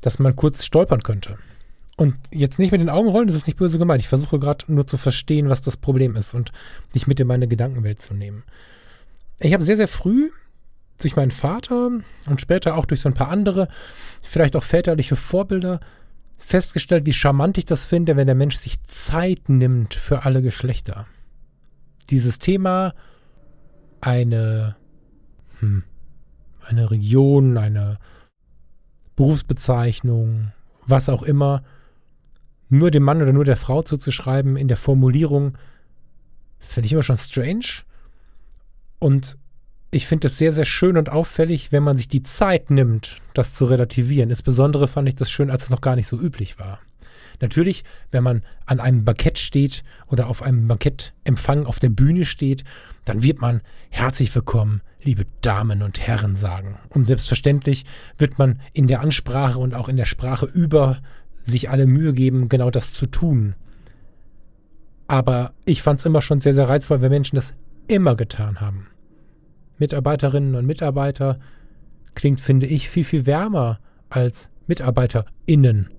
dass 0.00 0.18
man 0.18 0.36
kurz 0.36 0.64
stolpern 0.64 1.02
könnte. 1.02 1.38
Und 1.96 2.16
jetzt 2.32 2.58
nicht 2.58 2.72
mit 2.72 2.80
den 2.80 2.90
Augen 2.90 3.08
rollen, 3.08 3.28
das 3.28 3.36
ist 3.36 3.46
nicht 3.46 3.58
böse 3.58 3.78
gemeint. 3.78 4.02
Ich 4.02 4.08
versuche 4.08 4.38
gerade 4.38 4.64
nur 4.72 4.86
zu 4.86 4.96
verstehen, 4.96 5.48
was 5.48 5.62
das 5.62 5.76
Problem 5.76 6.16
ist 6.16 6.34
und 6.34 6.50
nicht 6.92 7.06
mit 7.06 7.20
in 7.20 7.28
meine 7.28 7.46
Gedankenwelt 7.46 8.02
zu 8.02 8.14
nehmen. 8.14 8.42
Ich 9.38 9.52
habe 9.52 9.62
sehr, 9.62 9.76
sehr 9.76 9.88
früh 9.88 10.30
durch 11.00 11.16
meinen 11.16 11.30
Vater 11.30 11.90
und 12.26 12.40
später 12.40 12.76
auch 12.76 12.86
durch 12.86 13.00
so 13.00 13.08
ein 13.08 13.14
paar 13.14 13.30
andere, 13.30 13.68
vielleicht 14.22 14.56
auch 14.56 14.64
väterliche 14.64 15.16
Vorbilder, 15.16 15.80
festgestellt, 16.36 17.06
wie 17.06 17.12
charmant 17.12 17.58
ich 17.58 17.64
das 17.64 17.84
finde, 17.84 18.16
wenn 18.16 18.26
der 18.26 18.34
Mensch 18.34 18.56
sich 18.56 18.82
Zeit 18.84 19.48
nimmt 19.48 19.94
für 19.94 20.24
alle 20.24 20.42
Geschlechter. 20.42 21.06
Dieses 22.10 22.38
Thema, 22.38 22.94
eine, 24.00 24.76
hm, 25.60 25.84
eine 26.62 26.90
Region, 26.90 27.56
eine 27.56 27.98
Berufsbezeichnung, 29.16 30.52
was 30.86 31.08
auch 31.08 31.22
immer, 31.22 31.62
nur 32.68 32.90
dem 32.90 33.02
Mann 33.02 33.22
oder 33.22 33.32
nur 33.32 33.44
der 33.44 33.56
Frau 33.56 33.82
zuzuschreiben 33.82 34.56
in 34.56 34.68
der 34.68 34.76
Formulierung, 34.76 35.56
finde 36.58 36.86
ich 36.86 36.92
immer 36.92 37.02
schon 37.02 37.16
strange. 37.16 37.82
Und 38.98 39.36
ich 39.90 40.06
finde 40.06 40.26
es 40.26 40.38
sehr, 40.38 40.52
sehr 40.52 40.64
schön 40.64 40.96
und 40.96 41.08
auffällig, 41.08 41.70
wenn 41.70 41.82
man 41.82 41.96
sich 41.96 42.08
die 42.08 42.22
Zeit 42.22 42.70
nimmt, 42.70 43.18
das 43.32 43.54
zu 43.54 43.64
relativieren. 43.64 44.30
Insbesondere 44.30 44.88
fand 44.88 45.08
ich 45.08 45.14
das 45.14 45.30
schön, 45.30 45.50
als 45.50 45.64
es 45.64 45.70
noch 45.70 45.80
gar 45.80 45.94
nicht 45.94 46.08
so 46.08 46.18
üblich 46.18 46.58
war. 46.58 46.80
Natürlich, 47.40 47.84
wenn 48.10 48.24
man 48.24 48.42
an 48.66 48.80
einem 48.80 49.04
Bankett 49.04 49.38
steht 49.38 49.84
oder 50.06 50.28
auf 50.28 50.42
einem 50.42 50.68
Bankettempfang 50.68 51.66
auf 51.66 51.78
der 51.78 51.90
Bühne 51.90 52.24
steht, 52.24 52.64
dann 53.04 53.22
wird 53.22 53.40
man 53.40 53.60
herzlich 53.90 54.34
willkommen, 54.34 54.80
liebe 55.02 55.26
Damen 55.42 55.82
und 55.82 56.00
Herren 56.00 56.36
sagen. 56.36 56.78
Und 56.88 57.06
selbstverständlich 57.06 57.84
wird 58.18 58.38
man 58.38 58.60
in 58.72 58.86
der 58.86 59.00
Ansprache 59.00 59.58
und 59.58 59.74
auch 59.74 59.88
in 59.88 59.96
der 59.96 60.06
Sprache 60.06 60.46
über 60.46 61.00
sich 61.44 61.70
alle 61.70 61.86
Mühe 61.86 62.12
geben, 62.12 62.48
genau 62.48 62.70
das 62.70 62.92
zu 62.92 63.06
tun. 63.06 63.54
Aber 65.06 65.52
ich 65.64 65.82
fand 65.82 66.00
es 66.00 66.06
immer 66.06 66.22
schon 66.22 66.40
sehr, 66.40 66.54
sehr 66.54 66.68
reizvoll, 66.68 67.00
wenn 67.00 67.10
Menschen 67.10 67.36
das 67.36 67.54
immer 67.86 68.16
getan 68.16 68.60
haben. 68.60 68.88
Mitarbeiterinnen 69.78 70.54
und 70.54 70.66
Mitarbeiter 70.66 71.38
klingt, 72.14 72.40
finde 72.40 72.66
ich, 72.66 72.88
viel, 72.88 73.04
viel 73.04 73.26
wärmer 73.26 73.80
als 74.08 74.48
MitarbeiterInnen. 74.66 75.90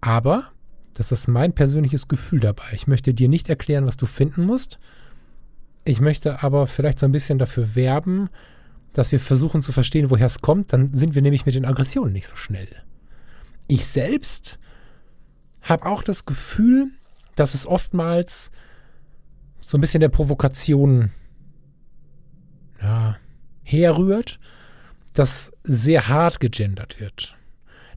Aber 0.00 0.50
das 0.94 1.12
ist 1.12 1.28
mein 1.28 1.54
persönliches 1.54 2.08
Gefühl 2.08 2.40
dabei. 2.40 2.64
Ich 2.72 2.86
möchte 2.86 3.14
dir 3.14 3.28
nicht 3.28 3.48
erklären, 3.48 3.86
was 3.86 3.96
du 3.96 4.06
finden 4.06 4.44
musst. 4.44 4.78
Ich 5.84 6.00
möchte 6.00 6.42
aber 6.42 6.66
vielleicht 6.66 6.98
so 6.98 7.06
ein 7.06 7.12
bisschen 7.12 7.38
dafür 7.38 7.74
werben, 7.74 8.28
dass 8.92 9.10
wir 9.10 9.20
versuchen 9.20 9.62
zu 9.62 9.72
verstehen, 9.72 10.10
woher 10.10 10.26
es 10.26 10.42
kommt. 10.42 10.72
Dann 10.72 10.92
sind 10.92 11.14
wir 11.14 11.22
nämlich 11.22 11.46
mit 11.46 11.54
den 11.54 11.64
Aggressionen 11.64 12.12
nicht 12.12 12.26
so 12.26 12.36
schnell. 12.36 12.68
Ich 13.72 13.86
selbst 13.86 14.58
habe 15.62 15.86
auch 15.86 16.02
das 16.02 16.26
Gefühl, 16.26 16.90
dass 17.36 17.54
es 17.54 17.66
oftmals 17.66 18.50
so 19.60 19.78
ein 19.78 19.80
bisschen 19.80 20.02
der 20.02 20.10
Provokation 20.10 21.10
ja, 22.82 23.16
herrührt, 23.62 24.38
dass 25.14 25.52
sehr 25.64 26.06
hart 26.08 26.38
gegendert 26.38 27.00
wird. 27.00 27.34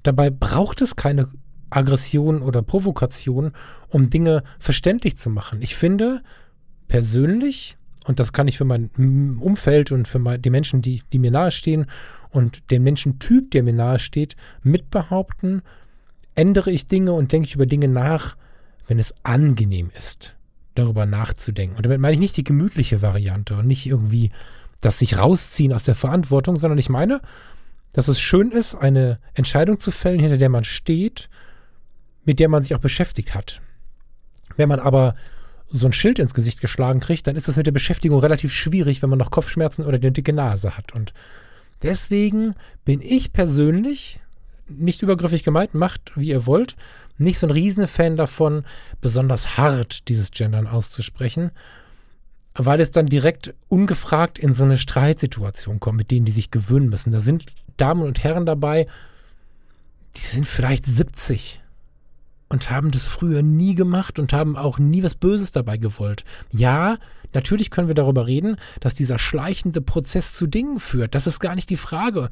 Dabei 0.01 0.29
braucht 0.29 0.81
es 0.81 0.95
keine 0.95 1.27
Aggression 1.71 2.41
oder 2.41 2.61
Provokation, 2.61 3.51
um 3.89 4.09
Dinge 4.09 4.45
verständlich 4.59 5.17
zu 5.17 5.29
machen. 5.29 5.61
Ich 5.61 5.75
finde 5.75 6.23
persönlich, 6.87 7.75
und 8.05 8.21
das 8.21 8.31
kann 8.31 8.47
ich 8.47 8.57
für 8.57 8.63
mein 8.63 8.91
Umfeld 9.41 9.91
und 9.91 10.07
für 10.07 10.37
die 10.37 10.49
Menschen, 10.51 10.81
die, 10.81 11.03
die 11.11 11.19
mir 11.19 11.31
nahestehen 11.31 11.87
und 12.35 12.71
den 12.71 12.83
Menschentyp, 12.83 13.51
der 13.51 13.63
mir 13.63 13.73
nahesteht, 13.73 14.35
mitbehaupten, 14.63 15.61
ändere 16.35 16.71
ich 16.71 16.87
Dinge 16.87 17.13
und 17.13 17.31
denke 17.31 17.47
ich 17.47 17.55
über 17.55 17.65
Dinge 17.65 17.87
nach, 17.87 18.35
wenn 18.87 18.99
es 18.99 19.13
angenehm 19.23 19.89
ist, 19.97 20.35
darüber 20.75 21.05
nachzudenken. 21.05 21.77
Und 21.77 21.85
damit 21.85 21.99
meine 21.99 22.13
ich 22.13 22.19
nicht 22.19 22.37
die 22.37 22.43
gemütliche 22.43 23.01
Variante 23.01 23.55
und 23.55 23.67
nicht 23.67 23.85
irgendwie 23.85 24.31
das 24.81 24.99
sich 24.99 25.17
rausziehen 25.17 25.73
aus 25.73 25.85
der 25.85 25.95
Verantwortung, 25.95 26.59
sondern 26.59 26.77
ich 26.77 26.89
meine, 26.89 27.21
dass 27.93 28.07
es 28.07 28.19
schön 28.19 28.51
ist, 28.51 28.75
eine 28.75 29.17
Entscheidung 29.33 29.79
zu 29.79 29.89
fällen, 29.89 30.19
hinter 30.19 30.37
der 30.37 30.49
man 30.49 30.65
steht, 30.65 31.29
mit 32.25 32.39
der 32.39 32.49
man 32.49 32.61
sich 32.61 32.75
auch 32.75 32.79
beschäftigt 32.79 33.33
hat. 33.33 33.61
Wenn 34.57 34.69
man 34.69 34.79
aber 34.79 35.15
so 35.69 35.87
ein 35.87 35.93
Schild 35.93 36.19
ins 36.19 36.33
Gesicht 36.33 36.61
geschlagen 36.61 36.99
kriegt, 36.99 37.25
dann 37.25 37.35
ist 37.35 37.47
das 37.47 37.55
mit 37.55 37.65
der 37.65 37.71
Beschäftigung 37.71 38.19
relativ 38.19 38.53
schwierig, 38.53 39.01
wenn 39.01 39.09
man 39.09 39.19
noch 39.19 39.31
Kopfschmerzen 39.31 39.85
oder 39.85 39.97
eine 39.97 40.11
dicke 40.11 40.33
Nase 40.33 40.77
hat. 40.77 40.93
Und 40.93 41.13
deswegen 41.81 42.55
bin 42.83 43.01
ich 43.01 43.33
persönlich, 43.33 44.19
nicht 44.67 45.01
übergriffig 45.01 45.43
gemeint, 45.43 45.73
macht 45.73 46.11
wie 46.15 46.29
ihr 46.29 46.45
wollt, 46.45 46.75
nicht 47.17 47.39
so 47.39 47.47
ein 47.47 47.51
Riesenfan 47.51 48.17
davon, 48.17 48.65
besonders 49.01 49.57
hart 49.57 50.07
dieses 50.09 50.31
Gendern 50.31 50.67
auszusprechen, 50.67 51.51
weil 52.55 52.79
es 52.81 52.91
dann 52.91 53.05
direkt 53.05 53.53
ungefragt 53.67 54.39
in 54.39 54.53
so 54.53 54.63
eine 54.63 54.77
Streitsituation 54.77 55.79
kommt, 55.79 55.97
mit 55.97 56.11
denen 56.11 56.25
die 56.25 56.31
sich 56.31 56.51
gewöhnen 56.51 56.89
müssen. 56.89 57.11
Da 57.11 57.19
sind 57.19 57.45
Damen 57.77 58.01
und 58.01 58.23
Herren 58.23 58.45
dabei, 58.45 58.87
die 60.15 60.21
sind 60.21 60.45
vielleicht 60.45 60.85
70 60.85 61.61
und 62.47 62.69
haben 62.69 62.91
das 62.91 63.05
früher 63.05 63.41
nie 63.41 63.75
gemacht 63.75 64.19
und 64.19 64.33
haben 64.33 64.55
auch 64.55 64.79
nie 64.79 65.03
was 65.03 65.15
Böses 65.15 65.51
dabei 65.51 65.77
gewollt. 65.77 66.23
Ja, 66.51 66.97
natürlich 67.35 67.69
können 67.69 67.87
wir 67.87 67.95
darüber 67.95 68.25
reden, 68.25 68.57
dass 68.79 68.95
dieser 68.95 69.19
schleichende 69.19 69.81
Prozess 69.81 70.33
zu 70.33 70.47
Dingen 70.47 70.79
führt. 70.79 71.13
Das 71.13 71.27
ist 71.27 71.39
gar 71.39 71.53
nicht 71.53 71.69
die 71.69 71.77
Frage. 71.77 72.29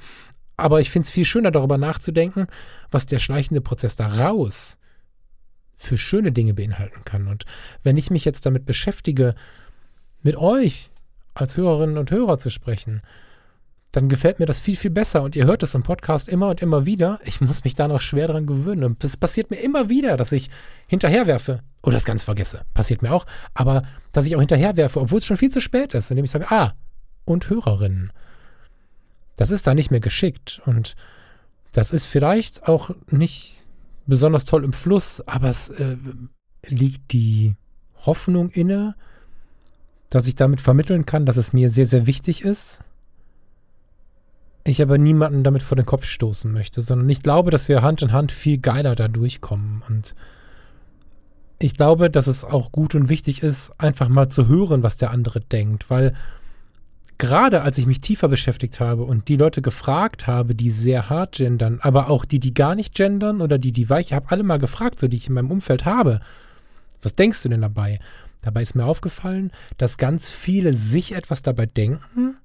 Aber 0.57 0.81
ich 0.81 0.89
finde 0.89 1.05
es 1.05 1.11
viel 1.11 1.25
schöner, 1.25 1.51
darüber 1.51 1.77
nachzudenken, 1.77 2.47
was 2.89 3.05
der 3.05 3.19
schleichende 3.19 3.61
Prozess 3.61 3.95
daraus 3.95 4.77
für 5.75 5.97
schöne 5.97 6.31
Dinge 6.31 6.53
beinhalten 6.53 7.03
kann. 7.05 7.27
Und 7.27 7.45
wenn 7.83 7.97
ich 7.97 8.09
mich 8.09 8.25
jetzt 8.25 8.45
damit 8.45 8.65
beschäftige, 8.65 9.35
mit 10.21 10.37
euch 10.37 10.89
als 11.33 11.57
Hörerinnen 11.57 11.97
und 11.97 12.11
Hörer 12.11 12.37
zu 12.37 12.49
sprechen, 12.49 13.01
dann 13.91 14.09
gefällt 14.09 14.39
mir 14.39 14.45
das 14.45 14.59
viel, 14.59 14.75
viel 14.75 14.91
besser. 14.91 15.21
Und 15.21 15.35
ihr 15.35 15.45
hört 15.45 15.63
es 15.63 15.75
im 15.75 15.83
Podcast 15.83 16.27
immer 16.27 16.49
und 16.49 16.61
immer 16.61 16.85
wieder. 16.85 17.19
Ich 17.25 17.41
muss 17.41 17.63
mich 17.63 17.75
da 17.75 17.87
noch 17.87 18.01
schwer 18.01 18.27
dran 18.27 18.45
gewöhnen. 18.45 18.83
Und 18.83 19.03
es 19.03 19.17
passiert 19.17 19.51
mir 19.51 19.57
immer 19.57 19.89
wieder, 19.89 20.17
dass 20.17 20.31
ich 20.31 20.49
hinterherwerfe 20.87 21.61
oder 21.84 21.98
es 21.98 22.06
ganz 22.06 22.24
vergesse. 22.24 22.62
Passiert 22.74 23.02
mir 23.02 23.13
auch. 23.13 23.26
Aber 23.54 23.84
dass 24.12 24.26
ich 24.26 24.36
auch 24.36 24.39
hinterherwerfe, 24.39 25.00
obwohl 25.00 25.19
es 25.19 25.26
schon 25.26 25.38
viel 25.38 25.52
zu 25.52 25.62
spät 25.62 25.93
ist, 25.93 26.10
indem 26.10 26.26
ich 26.26 26.32
sage, 26.32 26.50
ah, 26.50 26.74
und 27.26 27.50
Hörerinnen. 27.50 28.12
Das 29.36 29.52
ist 29.52 29.67
da 29.67 29.74
nicht 29.74 29.91
mehr 29.91 30.00
geschickt. 30.00 30.62
Und 30.65 30.96
das 31.74 31.91
ist 31.91 32.06
vielleicht 32.06 32.67
auch 32.67 32.91
nicht 33.10 33.63
besonders 34.06 34.46
toll 34.46 34.63
im 34.63 34.74
Fluss, 34.74 35.22
aber 35.28 35.50
es 35.50 35.69
äh, 35.69 35.98
liegt 36.67 37.12
die 37.13 37.56
Hoffnung 38.06 38.50
inne, 38.50 38.96
dass 40.10 40.28
ich 40.28 40.36
damit 40.36 40.62
vermitteln 40.62 41.06
kann, 41.06 41.26
dass 41.26 41.38
es 41.38 41.54
mir 41.54 41.69
sehr, 41.69 41.86
sehr 41.86 42.06
wichtig 42.06 42.43
ist. 42.43 42.82
Ich 44.65 44.82
aber 44.82 44.98
niemanden 44.98 45.43
damit 45.43 45.63
vor 45.63 45.76
den 45.76 45.86
Kopf 45.86 46.06
stoßen 46.06 46.52
möchte, 46.52 46.82
sondern 46.82 47.10
ich 47.10 47.22
glaube, 47.22 47.52
dass 47.52 47.67
wir 47.67 47.82
Hand 47.82 48.02
in 48.02 48.13
Hand 48.13 48.32
viel 48.32 48.60
geiler 48.60 48.96
da 48.96 49.08
durchkommen. 49.08 49.84
Und 49.89 50.15
ich 51.63 51.73
glaube, 51.73 52.10
dass 52.10 52.28
es 52.28 52.43
auch 52.43 52.71
gut 52.71 52.93
und 52.93 53.10
wichtig 53.10 53.41
ist, 53.41 53.71
einfach 53.80 54.10
mal 54.10 54.30
zu 54.30 54.47
hören, 54.47 54.84
was 54.84 54.97
der 54.97 55.12
andere 55.12 55.39
denkt, 55.39 55.89
weil 55.89 56.13
gerade 57.17 57.62
als 57.62 57.78
ich 57.78 57.86
mich 57.86 58.02
tiefer 58.02 58.28
beschäftigt 58.28 58.80
habe 58.80 59.04
und 59.04 59.30
die 59.30 59.38
Leute 59.38 59.62
gefragt 59.62 60.28
habe, 60.28 60.56
die 60.56 60.69
sehr 60.69 61.10
hart 61.10 61.36
gendern, 61.36 61.80
aber 61.82 62.10
auch 62.10 62.26
die, 62.26 62.39
die 62.39 62.54
gar 62.54 62.76
nicht 62.76 62.95
gendern 62.95 63.41
oder 63.41 63.58
die, 63.58 63.71
die 63.71 63.89
weich, 63.89 64.08
ich 64.08 64.13
habe 64.13 64.30
alle 64.30 64.43
mal 64.43 64.60
gefragt, 64.60 64.99
so 64.99 65.08
die 65.08 65.17
ich 65.17 65.28
in 65.28 65.34
meinem 65.34 65.52
Umfeld 65.52 65.86
habe, 65.86 66.19
was 67.02 67.15
denkst 67.15 67.41
du 67.43 67.49
denn 67.49 67.62
dabei? 67.62 67.99
Dabei 68.41 68.62
ist 68.62 68.76
mir 68.76 68.86
aufgefallen, 68.86 69.52
dass 69.78 69.97
ganz 69.97 70.30
viele 70.30 70.73
sich 70.73 71.13
etwas 71.13 71.43
dabei 71.43 71.65
denken, 71.65 72.36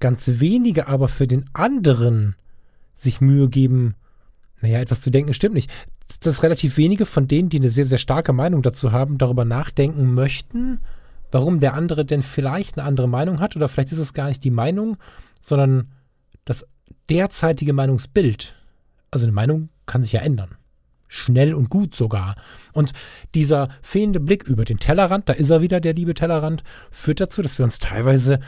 ganz 0.00 0.26
wenige 0.26 0.88
aber 0.88 1.08
für 1.08 1.28
den 1.28 1.44
anderen 1.52 2.34
sich 2.94 3.20
Mühe 3.20 3.48
geben, 3.48 3.94
naja, 4.60 4.80
etwas 4.80 5.00
zu 5.00 5.10
denken 5.10 5.34
stimmt 5.34 5.54
nicht. 5.54 5.70
Dass 6.20 6.42
relativ 6.42 6.76
wenige 6.76 7.06
von 7.06 7.28
denen, 7.28 7.48
die 7.48 7.58
eine 7.58 7.70
sehr, 7.70 7.84
sehr 7.84 7.98
starke 7.98 8.32
Meinung 8.32 8.62
dazu 8.62 8.92
haben, 8.92 9.18
darüber 9.18 9.44
nachdenken 9.44 10.14
möchten, 10.14 10.80
warum 11.30 11.60
der 11.60 11.74
andere 11.74 12.04
denn 12.04 12.22
vielleicht 12.22 12.78
eine 12.78 12.86
andere 12.86 13.08
Meinung 13.08 13.40
hat 13.40 13.56
oder 13.56 13.68
vielleicht 13.68 13.92
ist 13.92 13.98
es 13.98 14.14
gar 14.14 14.28
nicht 14.28 14.42
die 14.42 14.50
Meinung, 14.50 14.96
sondern 15.40 15.92
das 16.44 16.66
derzeitige 17.08 17.72
Meinungsbild. 17.72 18.54
Also 19.10 19.26
eine 19.26 19.32
Meinung 19.32 19.68
kann 19.86 20.02
sich 20.02 20.12
ja 20.12 20.20
ändern 20.20 20.58
schnell 21.08 21.54
und 21.54 21.70
gut 21.70 21.94
sogar. 21.94 22.36
Und 22.72 22.92
dieser 23.34 23.68
fehlende 23.82 24.20
Blick 24.20 24.44
über 24.44 24.64
den 24.64 24.78
Tellerrand, 24.78 25.28
da 25.28 25.32
ist 25.32 25.50
er 25.50 25.62
wieder, 25.62 25.80
der 25.80 25.94
liebe 25.94 26.14
Tellerrand, 26.14 26.62
führt 26.90 27.20
dazu, 27.20 27.42
dass 27.42 27.58
wir 27.58 27.64
uns 27.64 27.78
teilweise 27.78 28.40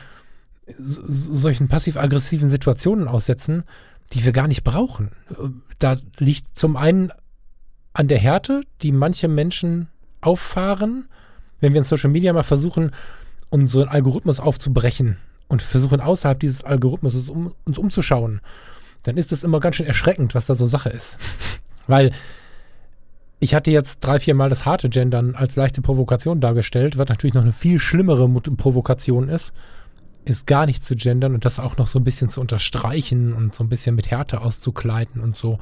solchen 0.66 1.68
passiv-aggressiven 1.68 2.49
Situationen 2.49 3.09
aussetzen, 3.09 3.64
die 4.12 4.25
wir 4.25 4.33
gar 4.33 4.49
nicht 4.49 4.64
brauchen. 4.64 5.11
Da 5.79 5.96
liegt 6.18 6.59
zum 6.59 6.77
einen 6.77 7.12
an 7.92 8.09
der 8.09 8.18
Härte, 8.18 8.62
die 8.83 8.92
manche 8.92 9.29
Menschen 9.29 9.88
auffahren, 10.20 11.09
wenn 11.61 11.73
wir 11.73 11.79
in 11.79 11.85
Social 11.85 12.11
Media 12.11 12.33
mal 12.33 12.42
versuchen, 12.42 12.92
unseren 13.51 13.88
Algorithmus 13.88 14.40
aufzubrechen 14.40 15.16
und 15.49 15.62
versuchen 15.62 16.01
außerhalb 16.01 16.38
dieses 16.38 16.64
Algorithmus 16.64 17.29
um, 17.29 17.55
uns 17.64 17.79
umzuschauen, 17.79 18.40
dann 19.03 19.16
ist 19.16 19.33
es 19.33 19.42
immer 19.42 19.61
ganz 19.61 19.77
schön 19.77 19.87
erschreckend, 19.87 20.35
was 20.35 20.46
da 20.46 20.55
so 20.55 20.66
Sache 20.66 20.90
ist. 20.90 21.18
Weil 21.87 22.12
ich 23.40 23.55
hatte 23.55 23.70
jetzt 23.70 24.01
drei, 24.01 24.20
vier 24.20 24.35
Mal 24.35 24.51
das 24.51 24.66
harte 24.66 24.88
Gendern 24.88 25.35
als 25.35 25.57
leichte 25.57 25.81
Provokation 25.83 26.40
dargestellt, 26.40 26.99
was 26.99 27.09
natürlich 27.09 27.35
noch 27.35 27.42
eine 27.42 27.53
viel 27.53 27.79
schlimmere 27.79 28.29
Provokation 28.29 29.29
ist, 29.29 29.53
ist 30.24 30.46
gar 30.46 30.66
nicht 30.66 30.85
zu 30.85 30.94
gendern 30.96 31.35
und 31.35 31.44
das 31.44 31.59
auch 31.59 31.76
noch 31.76 31.87
so 31.87 31.98
ein 31.98 32.04
bisschen 32.04 32.28
zu 32.28 32.40
unterstreichen 32.40 33.33
und 33.33 33.54
so 33.54 33.64
ein 33.64 33.68
bisschen 33.68 33.94
mit 33.94 34.11
Härte 34.11 34.40
auszukleiden 34.40 35.20
und 35.20 35.37
so. 35.37 35.59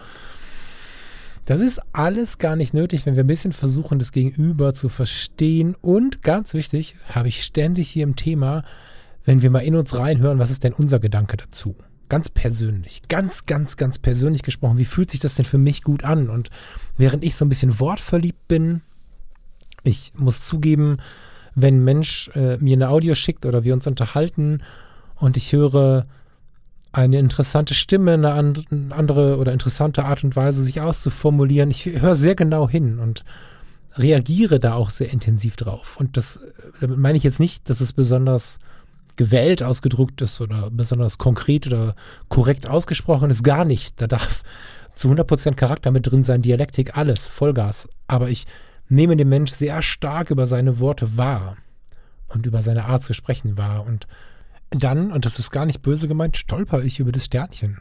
Das 1.49 1.63
ist 1.63 1.81
alles 1.95 2.37
gar 2.37 2.57
nicht 2.57 2.75
nötig, 2.75 3.07
wenn 3.07 3.17
wir 3.17 3.25
ein 3.25 3.29
bisschen 3.29 3.53
versuchen, 3.53 3.99
das 3.99 4.13
Gegenüber 4.13 4.75
zu 4.75 4.91
verstehen. 4.91 5.77
Und 5.81 6.23
ganz 6.23 6.53
wichtig, 6.53 6.97
habe 7.09 7.29
ich 7.29 7.43
ständig 7.43 7.89
hier 7.89 8.03
im 8.03 8.17
Thema, 8.17 8.65
wenn 9.25 9.41
wir 9.41 9.51
mal 9.51 9.61
in 9.61 9.75
uns 9.75 9.97
reinhören, 9.97 10.39
was 10.39 10.51
ist 10.51 10.63
denn 10.63 10.75
unser 10.75 10.99
Gedanke 10.99 11.39
dazu? 11.39 11.75
Ganz 12.11 12.29
persönlich, 12.29 13.01
ganz, 13.09 13.47
ganz, 13.47 13.77
ganz 13.77 13.99
persönlich 13.99 14.43
gesprochen. 14.43 14.77
Wie 14.77 14.85
fühlt 14.85 15.11
sich 15.11 15.21
das 15.21 15.37
denn 15.37 15.47
für 15.47 15.57
mich 15.57 15.83
gut 15.83 16.05
an? 16.05 16.29
Und 16.29 16.51
während 16.99 17.25
ich 17.25 17.35
so 17.35 17.47
ein 17.47 17.49
bisschen 17.49 17.81
wortverliebt 17.81 18.47
bin, 18.47 18.83
ich 19.85 20.13
muss 20.17 20.45
zugeben, 20.45 20.99
wenn 21.63 21.79
ein 21.79 21.85
Mensch 21.85 22.31
äh, 22.35 22.57
mir 22.59 22.75
eine 22.75 22.89
Audio 22.89 23.15
schickt 23.15 23.47
oder 23.47 23.65
wir 23.65 23.75
uns 23.75 23.87
unterhalten 23.87 24.63
und 25.17 25.37
ich 25.37 25.53
höre 25.53 26.05
eine 26.93 27.19
interessante 27.19 27.75
Stimme, 27.75 28.15
eine 28.15 28.33
andere 28.91 29.37
oder 29.39 29.53
interessante 29.53 30.05
Art 30.05 30.25
und 30.25 30.37
Weise, 30.37 30.63
sich 30.63 30.81
auszuformulieren. 30.81 31.71
Ich 31.71 31.85
höre 31.87 32.15
sehr 32.15 32.35
genau 32.35 32.69
hin 32.69 32.99
und 32.99 33.25
reagiere 33.97 34.59
da 34.59 34.75
auch 34.75 34.91
sehr 34.91 35.13
intensiv 35.13 35.57
drauf. 35.57 35.97
Und 35.99 36.17
das 36.17 36.41
damit 36.81 36.99
meine 36.99 37.19
ich 37.19 37.25
jetzt 37.25 37.41
nicht, 37.41 37.69
dass 37.69 37.81
es 37.81 37.93
besonders 37.93 38.59
gewählt 39.17 39.63
ausgedrückt 39.63 40.23
ist 40.23 40.41
oder 40.41 40.71
besonders 40.71 41.19
konkret 41.19 41.67
oder 41.67 41.95
korrekt 42.29 42.69
ausgesprochen 42.69 43.31
ist. 43.31 43.43
Gar 43.43 43.65
nicht. 43.65 44.01
Da 44.01 44.07
darf 44.07 44.43
zu 44.95 45.11
100% 45.11 45.55
Charakter 45.55 45.91
mit 45.91 46.11
drin 46.11 46.25
sein, 46.25 46.43
Dialektik, 46.43 46.97
alles, 46.97 47.29
Vollgas. 47.29 47.89
Aber 48.07 48.31
ich 48.31 48.47
nehme 48.89 49.17
den 49.17 49.29
Mensch 49.29 49.53
sehr 49.53 49.83
stark 49.83 50.31
über 50.31 50.47
seine 50.47 50.81
Worte 50.81 51.17
wahr 51.17 51.57
und 52.29 52.47
über 52.47 52.63
seine 52.63 52.85
Art 52.85 53.05
zu 53.05 53.15
sprechen 53.15 53.57
wahr. 53.57 53.85
Und 53.87 54.07
dann, 54.71 55.13
und 55.13 55.25
das 55.25 55.39
ist 55.39 55.51
gar 55.51 55.67
nicht 55.67 55.83
böse 55.83 56.09
gemeint, 56.09 56.37
stolper 56.37 56.83
ich 56.83 57.01
über 57.01 57.13
das 57.13 57.25
Sternchen. 57.25 57.81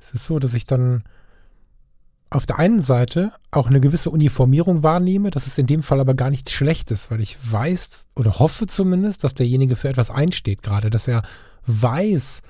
Es 0.00 0.12
ist 0.12 0.24
so, 0.26 0.38
dass 0.38 0.54
ich 0.54 0.66
dann 0.66 1.04
auf 2.30 2.46
der 2.46 2.58
einen 2.58 2.82
Seite 2.82 3.32
auch 3.50 3.68
eine 3.68 3.80
gewisse 3.80 4.10
Uniformierung 4.10 4.82
wahrnehme. 4.82 5.30
Das 5.30 5.46
ist 5.46 5.58
in 5.58 5.66
dem 5.66 5.82
Fall 5.82 6.00
aber 6.00 6.14
gar 6.14 6.30
nichts 6.30 6.52
Schlechtes, 6.52 7.10
weil 7.10 7.20
ich 7.20 7.36
weiß 7.40 8.06
oder 8.16 8.38
hoffe 8.38 8.66
zumindest, 8.66 9.24
dass 9.24 9.34
derjenige 9.34 9.76
für 9.76 9.88
etwas 9.88 10.10
einsteht 10.10 10.62
gerade, 10.62 10.90
dass 10.90 11.06
er 11.06 11.22
weiß, 11.66 12.42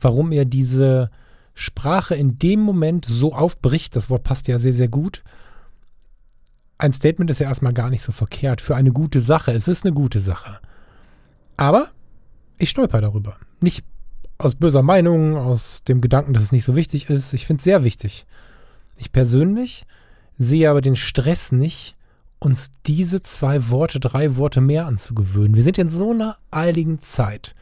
warum 0.00 0.32
er 0.32 0.44
diese 0.44 1.10
Sprache 1.54 2.14
in 2.14 2.38
dem 2.38 2.60
Moment 2.60 3.06
so 3.06 3.34
aufbricht. 3.34 3.96
Das 3.96 4.08
Wort 4.08 4.22
passt 4.22 4.48
ja 4.48 4.58
sehr, 4.58 4.72
sehr 4.72 4.88
gut. 4.88 5.22
Ein 6.78 6.92
Statement 6.92 7.30
ist 7.30 7.40
ja 7.40 7.48
erstmal 7.48 7.72
gar 7.72 7.90
nicht 7.90 8.02
so 8.02 8.12
verkehrt 8.12 8.60
für 8.60 8.74
eine 8.76 8.92
gute 8.92 9.20
Sache. 9.20 9.52
Es 9.52 9.68
ist 9.68 9.84
eine 9.84 9.94
gute 9.94 10.20
Sache. 10.20 10.58
Aber 11.56 11.88
ich 12.58 12.70
stolper 12.70 13.00
darüber. 13.00 13.36
Nicht 13.60 13.84
aus 14.38 14.56
böser 14.56 14.82
Meinung, 14.82 15.36
aus 15.36 15.82
dem 15.86 16.00
Gedanken, 16.00 16.32
dass 16.32 16.42
es 16.42 16.52
nicht 16.52 16.64
so 16.64 16.74
wichtig 16.74 17.08
ist. 17.08 17.32
Ich 17.32 17.46
finde 17.46 17.58
es 17.58 17.64
sehr 17.64 17.84
wichtig. 17.84 18.26
Ich 18.96 19.12
persönlich 19.12 19.86
sehe 20.36 20.68
aber 20.70 20.80
den 20.80 20.96
Stress 20.96 21.52
nicht, 21.52 21.94
uns 22.40 22.70
diese 22.86 23.22
zwei 23.22 23.70
Worte, 23.70 24.00
drei 24.00 24.36
Worte 24.36 24.60
mehr 24.60 24.86
anzugewöhnen. 24.86 25.54
Wir 25.54 25.62
sind 25.62 25.78
in 25.78 25.90
so 25.90 26.10
einer 26.10 26.36
eiligen 26.50 27.00
Zeit, 27.00 27.54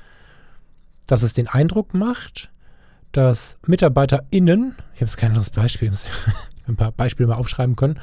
dass 1.06 1.22
es 1.22 1.34
den 1.34 1.46
Eindruck 1.46 1.94
macht, 1.94 2.50
dass 3.12 3.56
MitarbeiterInnen, 3.66 4.74
ich 4.94 5.00
habe 5.00 5.06
jetzt 5.06 5.16
kein 5.18 5.30
anderes 5.30 5.50
Beispiel, 5.50 5.92
ein 6.66 6.76
paar 6.76 6.92
Beispiele 6.92 7.28
mal 7.28 7.36
aufschreiben 7.36 7.76
können, 7.76 8.00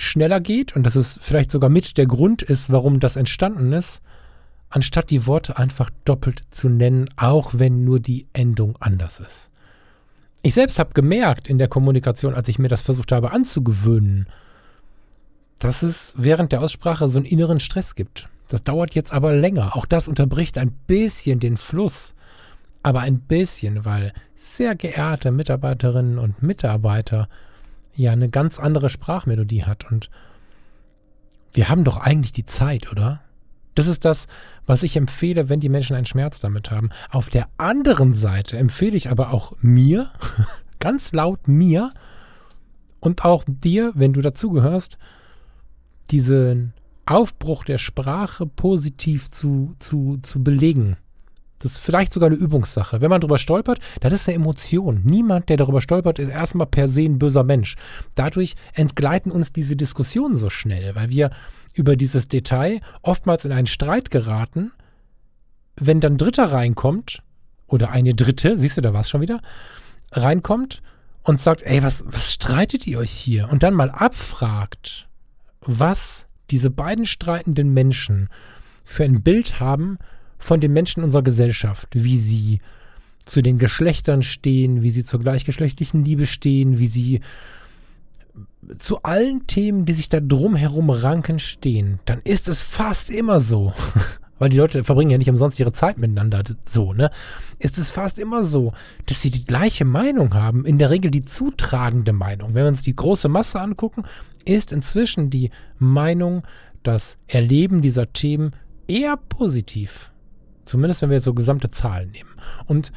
schneller 0.00 0.40
geht 0.40 0.74
und 0.74 0.84
dass 0.84 0.96
es 0.96 1.18
vielleicht 1.20 1.50
sogar 1.50 1.70
mit 1.70 1.96
der 1.96 2.06
Grund 2.06 2.42
ist, 2.42 2.70
warum 2.70 3.00
das 3.00 3.16
entstanden 3.16 3.72
ist, 3.72 4.00
anstatt 4.70 5.10
die 5.10 5.26
Worte 5.26 5.58
einfach 5.58 5.90
doppelt 6.04 6.40
zu 6.50 6.68
nennen, 6.68 7.10
auch 7.16 7.52
wenn 7.54 7.84
nur 7.84 8.00
die 8.00 8.26
Endung 8.32 8.76
anders 8.80 9.20
ist. 9.20 9.50
Ich 10.42 10.54
selbst 10.54 10.78
habe 10.78 10.94
gemerkt 10.94 11.48
in 11.48 11.58
der 11.58 11.68
Kommunikation, 11.68 12.34
als 12.34 12.48
ich 12.48 12.58
mir 12.58 12.68
das 12.68 12.80
versucht 12.80 13.12
habe 13.12 13.32
anzugewöhnen, 13.32 14.26
dass 15.58 15.82
es 15.82 16.14
während 16.16 16.52
der 16.52 16.62
Aussprache 16.62 17.08
so 17.08 17.18
einen 17.18 17.26
inneren 17.26 17.60
Stress 17.60 17.94
gibt. 17.94 18.28
Das 18.48 18.64
dauert 18.64 18.94
jetzt 18.94 19.12
aber 19.12 19.34
länger. 19.34 19.76
Auch 19.76 19.84
das 19.84 20.08
unterbricht 20.08 20.56
ein 20.56 20.72
bisschen 20.86 21.38
den 21.40 21.58
Fluss. 21.58 22.14
Aber 22.82 23.00
ein 23.00 23.20
bisschen, 23.20 23.84
weil 23.84 24.14
sehr 24.34 24.74
geehrte 24.74 25.30
Mitarbeiterinnen 25.30 26.18
und 26.18 26.42
Mitarbeiter 26.42 27.28
ja 28.00 28.12
eine 28.12 28.28
ganz 28.28 28.58
andere 28.58 28.88
Sprachmelodie 28.88 29.64
hat. 29.64 29.90
Und 29.90 30.10
wir 31.52 31.68
haben 31.68 31.84
doch 31.84 31.98
eigentlich 31.98 32.32
die 32.32 32.46
Zeit, 32.46 32.90
oder? 32.90 33.20
Das 33.74 33.86
ist 33.86 34.04
das, 34.04 34.26
was 34.66 34.82
ich 34.82 34.96
empfehle, 34.96 35.48
wenn 35.48 35.60
die 35.60 35.68
Menschen 35.68 35.96
einen 35.96 36.06
Schmerz 36.06 36.40
damit 36.40 36.70
haben. 36.70 36.90
Auf 37.10 37.30
der 37.30 37.48
anderen 37.56 38.14
Seite 38.14 38.58
empfehle 38.58 38.96
ich 38.96 39.10
aber 39.10 39.32
auch 39.32 39.52
mir, 39.60 40.10
ganz 40.80 41.12
laut 41.12 41.48
mir 41.48 41.92
und 42.98 43.24
auch 43.24 43.44
dir, 43.46 43.92
wenn 43.94 44.12
du 44.12 44.20
dazugehörst, 44.20 44.98
diesen 46.10 46.74
Aufbruch 47.06 47.64
der 47.64 47.78
Sprache 47.78 48.46
positiv 48.46 49.30
zu, 49.30 49.74
zu, 49.78 50.18
zu 50.22 50.42
belegen. 50.42 50.96
Das 51.60 51.72
ist 51.72 51.78
vielleicht 51.78 52.12
sogar 52.12 52.28
eine 52.28 52.36
Übungssache. 52.36 53.00
Wenn 53.00 53.10
man 53.10 53.20
darüber 53.20 53.38
stolpert, 53.38 53.78
das 54.00 54.12
ist 54.12 54.28
eine 54.28 54.36
Emotion. 54.36 55.02
Niemand, 55.04 55.48
der 55.48 55.56
darüber 55.56 55.80
stolpert, 55.80 56.18
ist 56.18 56.30
erstmal 56.30 56.66
per 56.66 56.88
se 56.88 57.02
ein 57.02 57.18
böser 57.18 57.44
Mensch. 57.44 57.76
Dadurch 58.16 58.56
entgleiten 58.74 59.30
uns 59.30 59.52
diese 59.52 59.76
Diskussionen 59.76 60.36
so 60.36 60.50
schnell, 60.50 60.94
weil 60.94 61.10
wir 61.10 61.30
über 61.74 61.96
dieses 61.96 62.26
Detail 62.26 62.80
oftmals 63.02 63.44
in 63.44 63.52
einen 63.52 63.68
Streit 63.68 64.10
geraten. 64.10 64.72
Wenn 65.76 66.00
dann 66.00 66.18
Dritter 66.18 66.52
reinkommt, 66.52 67.22
oder 67.70 67.90
eine 67.90 68.14
Dritte, 68.14 68.58
siehst 68.58 68.76
du, 68.76 68.80
da 68.80 68.92
war 68.92 69.00
es 69.00 69.08
schon 69.08 69.20
wieder, 69.20 69.40
reinkommt 70.12 70.82
und 71.22 71.40
sagt, 71.40 71.62
ey, 71.62 71.82
was, 71.82 72.04
was 72.06 72.32
streitet 72.32 72.86
ihr 72.86 72.98
euch 72.98 73.10
hier? 73.10 73.48
Und 73.50 73.62
dann 73.62 73.74
mal 73.74 73.90
abfragt, 73.90 75.08
was 75.60 76.26
diese 76.50 76.70
beiden 76.70 77.06
streitenden 77.06 77.72
Menschen 77.72 78.28
für 78.84 79.04
ein 79.04 79.22
Bild 79.22 79.60
haben, 79.60 79.98
von 80.40 80.58
den 80.58 80.72
Menschen 80.72 81.04
unserer 81.04 81.22
Gesellschaft, 81.22 81.88
wie 81.92 82.18
sie 82.18 82.58
zu 83.24 83.42
den 83.42 83.58
Geschlechtern 83.58 84.22
stehen, 84.22 84.82
wie 84.82 84.90
sie 84.90 85.04
zur 85.04 85.20
gleichgeschlechtlichen 85.20 86.04
Liebe 86.04 86.26
stehen, 86.26 86.78
wie 86.78 86.86
sie 86.88 87.20
zu 88.78 89.02
allen 89.02 89.46
Themen, 89.46 89.84
die 89.84 89.92
sich 89.92 90.08
da 90.08 90.20
drumherum 90.20 90.90
ranken, 90.90 91.38
stehen, 91.38 92.00
dann 92.06 92.20
ist 92.24 92.48
es 92.48 92.62
fast 92.62 93.10
immer 93.10 93.40
so, 93.40 93.72
weil 94.38 94.48
die 94.48 94.56
Leute 94.56 94.82
verbringen 94.84 95.10
ja 95.10 95.18
nicht 95.18 95.30
umsonst 95.30 95.60
ihre 95.60 95.72
Zeit 95.72 95.98
miteinander 95.98 96.42
so, 96.66 96.92
ne? 96.92 97.10
Ist 97.58 97.78
es 97.78 97.90
fast 97.90 98.18
immer 98.18 98.42
so, 98.42 98.72
dass 99.06 99.20
sie 99.20 99.30
die 99.30 99.44
gleiche 99.44 99.84
Meinung 99.84 100.34
haben, 100.34 100.64
in 100.64 100.78
der 100.78 100.90
Regel 100.90 101.10
die 101.10 101.24
zutragende 101.24 102.14
Meinung. 102.14 102.54
Wenn 102.54 102.64
wir 102.64 102.68
uns 102.68 102.82
die 102.82 102.96
große 102.96 103.28
Masse 103.28 103.60
angucken, 103.60 104.04
ist 104.46 104.72
inzwischen 104.72 105.28
die 105.28 105.50
Meinung, 105.78 106.42
das 106.82 107.18
Erleben 107.26 107.82
dieser 107.82 108.12
Themen 108.12 108.52
eher 108.88 109.16
positiv. 109.16 110.10
Zumindest 110.64 111.02
wenn 111.02 111.10
wir 111.10 111.20
so 111.20 111.34
gesamte 111.34 111.70
Zahlen 111.70 112.10
nehmen. 112.10 112.30
Und 112.66 112.92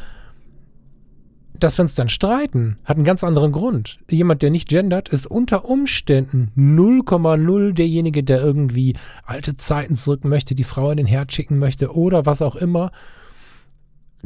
dass 1.60 1.78
wir 1.78 1.84
uns 1.84 1.96
dann 1.96 2.10
streiten, 2.10 2.78
hat 2.84 2.98
einen 2.98 3.06
ganz 3.06 3.24
anderen 3.24 3.52
Grund. 3.52 4.00
Jemand, 4.10 4.42
der 4.42 4.50
nicht 4.50 4.68
gendert, 4.68 5.10
ist 5.10 5.28
unter 5.28 5.66
Umständen 5.66 6.52
0,0 6.58 7.74
derjenige, 7.74 8.24
der 8.24 8.42
irgendwie 8.42 8.96
alte 9.24 9.56
Zeiten 9.56 9.96
zurück 9.96 10.26
möchte, 10.26 10.56
die 10.56 10.64
Frau 10.64 10.92
in 10.92 10.98
den 10.98 11.06
Herd 11.06 11.32
schicken 11.32 11.60
möchte 11.60 11.94
oder 11.96 12.26
was 12.26 12.42
auch 12.42 12.56
immer. 12.56 12.92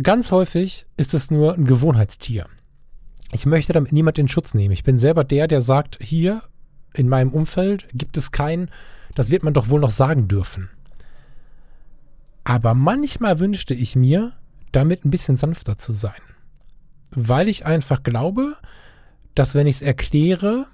Ganz 0.01 0.31
häufig 0.31 0.85
ist 0.95 1.13
es 1.13 1.31
nur 1.31 1.55
ein 1.55 1.65
Gewohnheitstier. 1.65 2.47
Ich 3.33 3.45
möchte 3.45 3.73
damit 3.73 3.91
niemand 3.91 4.17
in 4.19 4.27
Schutz 4.27 4.53
nehmen. 4.53 4.73
Ich 4.73 4.83
bin 4.83 4.97
selber 4.97 5.23
der, 5.23 5.47
der 5.47 5.61
sagt, 5.61 5.99
hier 6.01 6.43
in 6.93 7.09
meinem 7.09 7.31
Umfeld 7.31 7.87
gibt 7.93 8.17
es 8.17 8.31
kein, 8.31 8.71
das 9.15 9.31
wird 9.31 9.43
man 9.43 9.53
doch 9.53 9.69
wohl 9.69 9.79
noch 9.79 9.91
sagen 9.91 10.27
dürfen. 10.27 10.69
Aber 12.49 12.75
manchmal 12.75 13.39
wünschte 13.41 13.73
ich 13.73 13.97
mir, 13.97 14.31
damit 14.71 15.03
ein 15.03 15.09
bisschen 15.09 15.35
sanfter 15.35 15.77
zu 15.77 15.91
sein. 15.91 16.21
Weil 17.11 17.49
ich 17.49 17.65
einfach 17.65 18.03
glaube, 18.03 18.55
dass 19.35 19.53
wenn 19.53 19.67
ich 19.67 19.75
es 19.75 19.81
erkläre, 19.81 20.65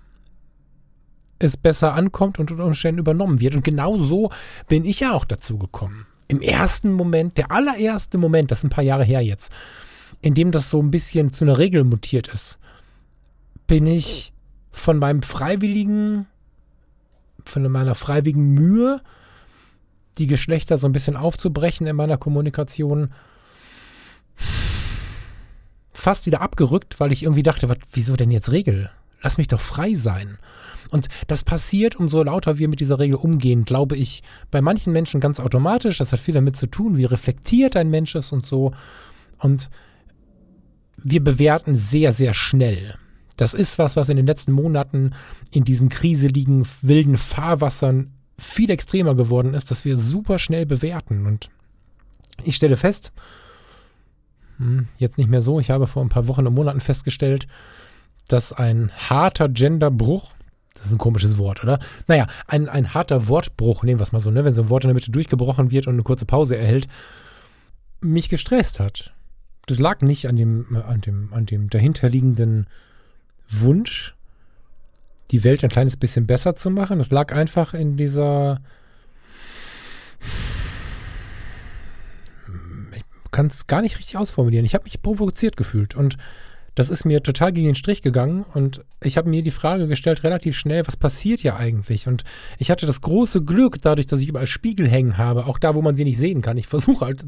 es 1.40 1.58
besser 1.58 1.96
ankommt 1.96 2.38
und 2.38 2.52
unter 2.52 2.66
Umständen 2.66 3.00
übernommen 3.00 3.40
wird. 3.40 3.56
Und 3.56 3.64
genau 3.64 3.98
so 3.98 4.30
bin 4.68 4.86
ich 4.86 5.00
ja 5.00 5.14
auch 5.14 5.26
dazu 5.26 5.58
gekommen. 5.58 6.06
Im 6.28 6.42
ersten 6.42 6.92
Moment, 6.94 7.40
der 7.40 7.50
allererste 7.50 8.20
Moment, 8.20 8.52
das 8.52 8.60
ist 8.60 8.66
ein 8.66 8.70
paar 8.70 8.84
Jahre 8.84 9.04
her 9.04 9.22
jetzt, 9.22 9.52
in 10.22 10.36
dem 10.36 10.52
das 10.52 10.70
so 10.70 10.80
ein 10.80 10.92
bisschen 10.92 11.32
zu 11.32 11.44
einer 11.44 11.58
Regel 11.58 11.86
mutiert 11.86 12.28
ist, 12.28 12.60
bin 13.66 13.88
ich 13.88 14.32
von 14.72 15.00
meinem 15.00 15.24
freiwilligen, 15.24 16.28
von 17.44 17.64
meiner 17.72 17.96
freiwilligen 17.96 18.54
Mühe 18.54 19.02
die 20.18 20.28
Geschlechter 20.28 20.78
so 20.78 20.88
ein 20.88 20.94
bisschen 20.94 21.16
aufzubrechen 21.16 21.88
in 21.88 21.96
meiner 21.96 22.18
Kommunikation, 22.18 23.14
fast 25.92 26.26
wieder 26.26 26.42
abgerückt, 26.42 27.00
weil 27.00 27.12
ich 27.12 27.24
irgendwie 27.24 27.44
dachte, 27.44 27.70
was, 27.70 27.78
wieso 27.92 28.16
denn 28.16 28.32
jetzt 28.32 28.52
Regel? 28.52 28.90
Lass 29.22 29.38
mich 29.38 29.48
doch 29.48 29.62
frei 29.62 29.96
sein. 29.96 30.38
Und 30.90 31.08
das 31.28 31.44
passiert, 31.44 31.96
umso 31.96 32.22
lauter 32.24 32.58
wir 32.58 32.68
mit 32.68 32.80
dieser 32.80 33.00
Regel 33.00 33.16
umgehen, 33.16 33.66
glaube 33.66 33.96
ich, 33.96 34.22
bei 34.52 34.62
manchen 34.62 34.94
Menschen 34.94 35.22
ganz 35.22 35.40
automatisch. 35.40 35.98
Das 35.98 36.12
hat 36.12 36.20
viel 36.20 36.34
damit 36.34 36.56
zu 36.56 36.68
tun, 36.68 36.98
wie 36.98 37.06
reflektiert 37.06 37.76
ein 37.76 37.90
Mensch 37.90 38.14
ist 38.16 38.32
und 38.32 38.46
so. 38.46 38.74
Und 39.40 39.70
wir 40.98 41.24
bewerten 41.24 41.78
sehr, 41.78 42.12
sehr 42.12 42.34
schnell. 42.34 42.96
Das 43.38 43.54
ist 43.54 43.80
was, 43.80 43.96
was 43.96 44.10
in 44.10 44.18
den 44.18 44.28
letzten 44.28 44.52
Monaten 44.52 45.14
in 45.52 45.64
diesen 45.64 45.90
kriseligen, 45.90 46.68
wilden 46.82 47.18
Fahrwassern 47.18 48.12
viel 48.38 48.70
extremer 48.70 49.16
geworden 49.16 49.54
ist, 49.54 49.72
dass 49.72 49.86
wir 49.86 49.98
super 49.98 50.40
schnell 50.40 50.66
bewerten. 50.66 51.26
Und 51.26 51.50
ich 52.44 52.56
stelle 52.56 52.78
fest, 52.78 53.12
Hm, 54.58 54.88
jetzt 54.98 55.18
nicht 55.18 55.30
mehr 55.30 55.42
so. 55.42 55.60
Ich 55.60 55.70
habe 55.70 55.88
vor 55.88 56.04
ein 56.04 56.10
paar 56.10 56.28
Wochen 56.28 56.48
und 56.48 56.54
Monaten 56.54 56.80
festgestellt, 56.82 57.48
dass 58.28 58.54
ein 58.54 58.92
harter 59.10 59.50
Genderbruch, 59.50 60.32
das 60.74 60.86
ist 60.86 60.94
ein 60.94 60.98
komisches 60.98 61.38
Wort, 61.38 61.64
oder? 61.64 61.80
Naja, 62.08 62.28
ein, 62.48 62.70
ein 62.70 62.94
harter 62.94 63.28
Wortbruch, 63.28 63.84
nehmen 63.84 64.00
wir 64.00 64.04
es 64.04 64.12
mal 64.12 64.20
so, 64.20 64.32
ne? 64.32 64.46
wenn 64.46 64.54
so 64.54 64.64
ein 64.64 64.70
Wort 64.70 64.84
in 64.84 64.90
der 64.90 64.96
Mitte 64.96 65.12
durchgebrochen 65.12 65.72
wird 65.72 65.88
und 65.88 65.94
eine 65.94 66.04
kurze 66.04 66.26
Pause 66.26 66.58
erhält, 66.58 66.88
mich 68.02 68.30
gestresst 68.30 68.80
hat. 68.80 69.14
Das 69.66 69.80
lag 69.80 70.02
nicht 70.02 70.28
an 70.28 70.36
dem, 70.36 70.76
an 70.76 71.02
dem, 71.02 71.34
an 71.34 71.46
dem 71.46 71.70
dahinterliegenden 71.70 72.68
Wunsch, 73.50 74.16
die 75.34 75.44
Welt 75.44 75.64
ein 75.64 75.70
kleines 75.70 75.98
bisschen 75.98 76.28
besser 76.28 76.56
zu 76.56 76.70
machen. 76.70 77.00
Das 77.00 77.12
lag 77.12 77.34
einfach 77.34 77.74
in 77.74 77.98
dieser. 77.98 78.62
Ich 82.96 83.04
kann 83.32 83.48
es 83.48 83.66
gar 83.66 83.82
nicht 83.82 83.98
richtig 83.98 84.16
ausformulieren. 84.16 84.66
Ich 84.66 84.76
habe 84.76 84.84
mich 84.84 85.02
provoziert 85.02 85.58
gefühlt 85.58 85.96
und 85.96 86.18
das 86.76 86.90
ist 86.90 87.04
mir 87.04 87.22
total 87.22 87.52
gegen 87.52 87.68
den 87.68 87.76
Strich 87.76 88.02
gegangen 88.02 88.46
und 88.54 88.84
ich 89.02 89.18
habe 89.18 89.30
mir 89.30 89.44
die 89.44 89.52
Frage 89.52 89.88
gestellt, 89.88 90.24
relativ 90.24 90.58
schnell, 90.58 90.88
was 90.88 90.98
passiert 90.98 91.44
ja 91.44 91.56
eigentlich? 91.56 92.08
Und 92.08 92.24
ich 92.58 92.72
hatte 92.72 92.88
das 92.88 93.02
große 93.02 93.42
Glück, 93.42 93.80
dadurch, 93.82 94.08
dass 94.08 94.22
ich 94.22 94.30
überall 94.30 94.48
Spiegel 94.48 94.88
hängen 94.88 95.18
habe, 95.18 95.46
auch 95.46 95.60
da, 95.60 95.76
wo 95.76 95.84
man 95.84 95.96
sie 95.96 96.04
nicht 96.04 96.18
sehen 96.18 96.42
kann. 96.42 96.58
Ich 96.58 96.68
versuche 96.68 97.06
halt 97.06 97.24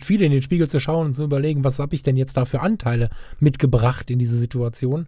viel 0.00 0.22
in 0.22 0.30
den 0.30 0.42
Spiegel 0.42 0.68
zu 0.68 0.78
schauen 0.78 1.06
und 1.06 1.14
zu 1.14 1.24
überlegen, 1.24 1.64
was 1.64 1.78
habe 1.80 1.94
ich 1.94 2.02
denn 2.02 2.16
jetzt 2.16 2.36
da 2.36 2.44
für 2.44 2.60
Anteile 2.60 3.10
mitgebracht 3.40 4.10
in 4.10 4.18
diese 4.18 4.38
Situation. 4.38 5.06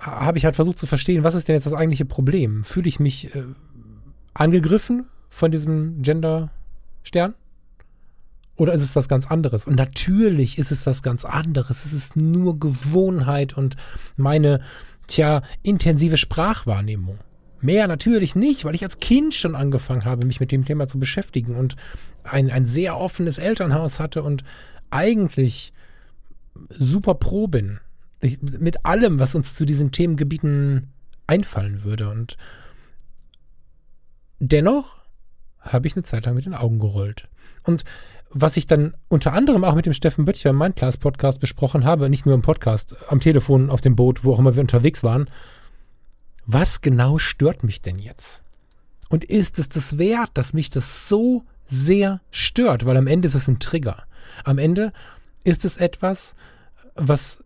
Habe 0.00 0.38
ich 0.38 0.44
halt 0.44 0.56
versucht 0.56 0.78
zu 0.78 0.86
verstehen, 0.86 1.24
was 1.24 1.34
ist 1.34 1.48
denn 1.48 1.54
jetzt 1.54 1.66
das 1.66 1.74
eigentliche 1.74 2.06
Problem? 2.06 2.64
Fühle 2.64 2.88
ich 2.88 3.00
mich 3.00 3.34
äh, 3.34 3.44
angegriffen 4.32 5.06
von 5.28 5.50
diesem 5.50 6.00
Gender-Stern? 6.02 7.34
Oder 8.56 8.74
ist 8.74 8.82
es 8.82 8.96
was 8.96 9.08
ganz 9.08 9.30
anderes? 9.30 9.66
Und 9.66 9.76
natürlich 9.76 10.58
ist 10.58 10.70
es 10.70 10.86
was 10.86 11.02
ganz 11.02 11.24
anderes. 11.24 11.84
Es 11.84 11.92
ist 11.92 12.16
nur 12.16 12.58
Gewohnheit 12.58 13.56
und 13.56 13.76
meine, 14.16 14.60
tja, 15.06 15.42
intensive 15.62 16.16
Sprachwahrnehmung. 16.16 17.18
Mehr 17.62 17.86
natürlich 17.88 18.34
nicht, 18.34 18.64
weil 18.64 18.74
ich 18.74 18.84
als 18.84 19.00
Kind 19.00 19.34
schon 19.34 19.54
angefangen 19.54 20.04
habe, 20.04 20.26
mich 20.26 20.40
mit 20.40 20.52
dem 20.52 20.64
Thema 20.64 20.86
zu 20.86 20.98
beschäftigen 20.98 21.56
und 21.56 21.76
ein, 22.22 22.50
ein 22.50 22.66
sehr 22.66 22.98
offenes 22.98 23.38
Elternhaus 23.38 23.98
hatte 23.98 24.22
und 24.22 24.44
eigentlich 24.90 25.72
super 26.68 27.14
pro 27.14 27.46
bin. 27.46 27.80
Ich, 28.20 28.40
mit 28.42 28.84
allem, 28.84 29.18
was 29.18 29.34
uns 29.34 29.54
zu 29.54 29.64
diesen 29.64 29.92
Themengebieten 29.92 30.92
einfallen 31.26 31.84
würde. 31.84 32.10
Und 32.10 32.36
dennoch 34.38 34.96
habe 35.60 35.86
ich 35.86 35.96
eine 35.96 36.02
Zeit 36.02 36.26
lang 36.26 36.34
mit 36.34 36.46
den 36.46 36.54
Augen 36.54 36.78
gerollt. 36.78 37.28
Und 37.62 37.84
was 38.30 38.56
ich 38.56 38.66
dann 38.66 38.94
unter 39.08 39.32
anderem 39.32 39.64
auch 39.64 39.74
mit 39.74 39.86
dem 39.86 39.92
Steffen 39.92 40.24
Böttcher 40.24 40.50
im 40.50 40.58
Mindclass 40.58 40.98
Podcast 40.98 41.40
besprochen 41.40 41.84
habe, 41.84 42.08
nicht 42.08 42.26
nur 42.26 42.34
im 42.34 42.42
Podcast, 42.42 42.96
am 43.08 43.20
Telefon, 43.20 43.70
auf 43.70 43.80
dem 43.80 43.96
Boot, 43.96 44.24
wo 44.24 44.32
auch 44.32 44.38
immer 44.38 44.54
wir 44.54 44.60
unterwegs 44.62 45.02
waren, 45.02 45.28
was 46.46 46.80
genau 46.80 47.18
stört 47.18 47.64
mich 47.64 47.82
denn 47.82 47.98
jetzt? 47.98 48.42
Und 49.08 49.24
ist 49.24 49.58
es 49.58 49.68
das 49.68 49.98
wert, 49.98 50.30
dass 50.34 50.52
mich 50.52 50.70
das 50.70 51.08
so 51.08 51.44
sehr 51.66 52.20
stört? 52.30 52.84
Weil 52.84 52.96
am 52.96 53.08
Ende 53.08 53.28
ist 53.28 53.34
es 53.34 53.48
ein 53.48 53.58
Trigger. 53.58 54.04
Am 54.44 54.58
Ende 54.58 54.92
ist 55.42 55.64
es 55.64 55.76
etwas, 55.76 56.34
was 56.94 57.42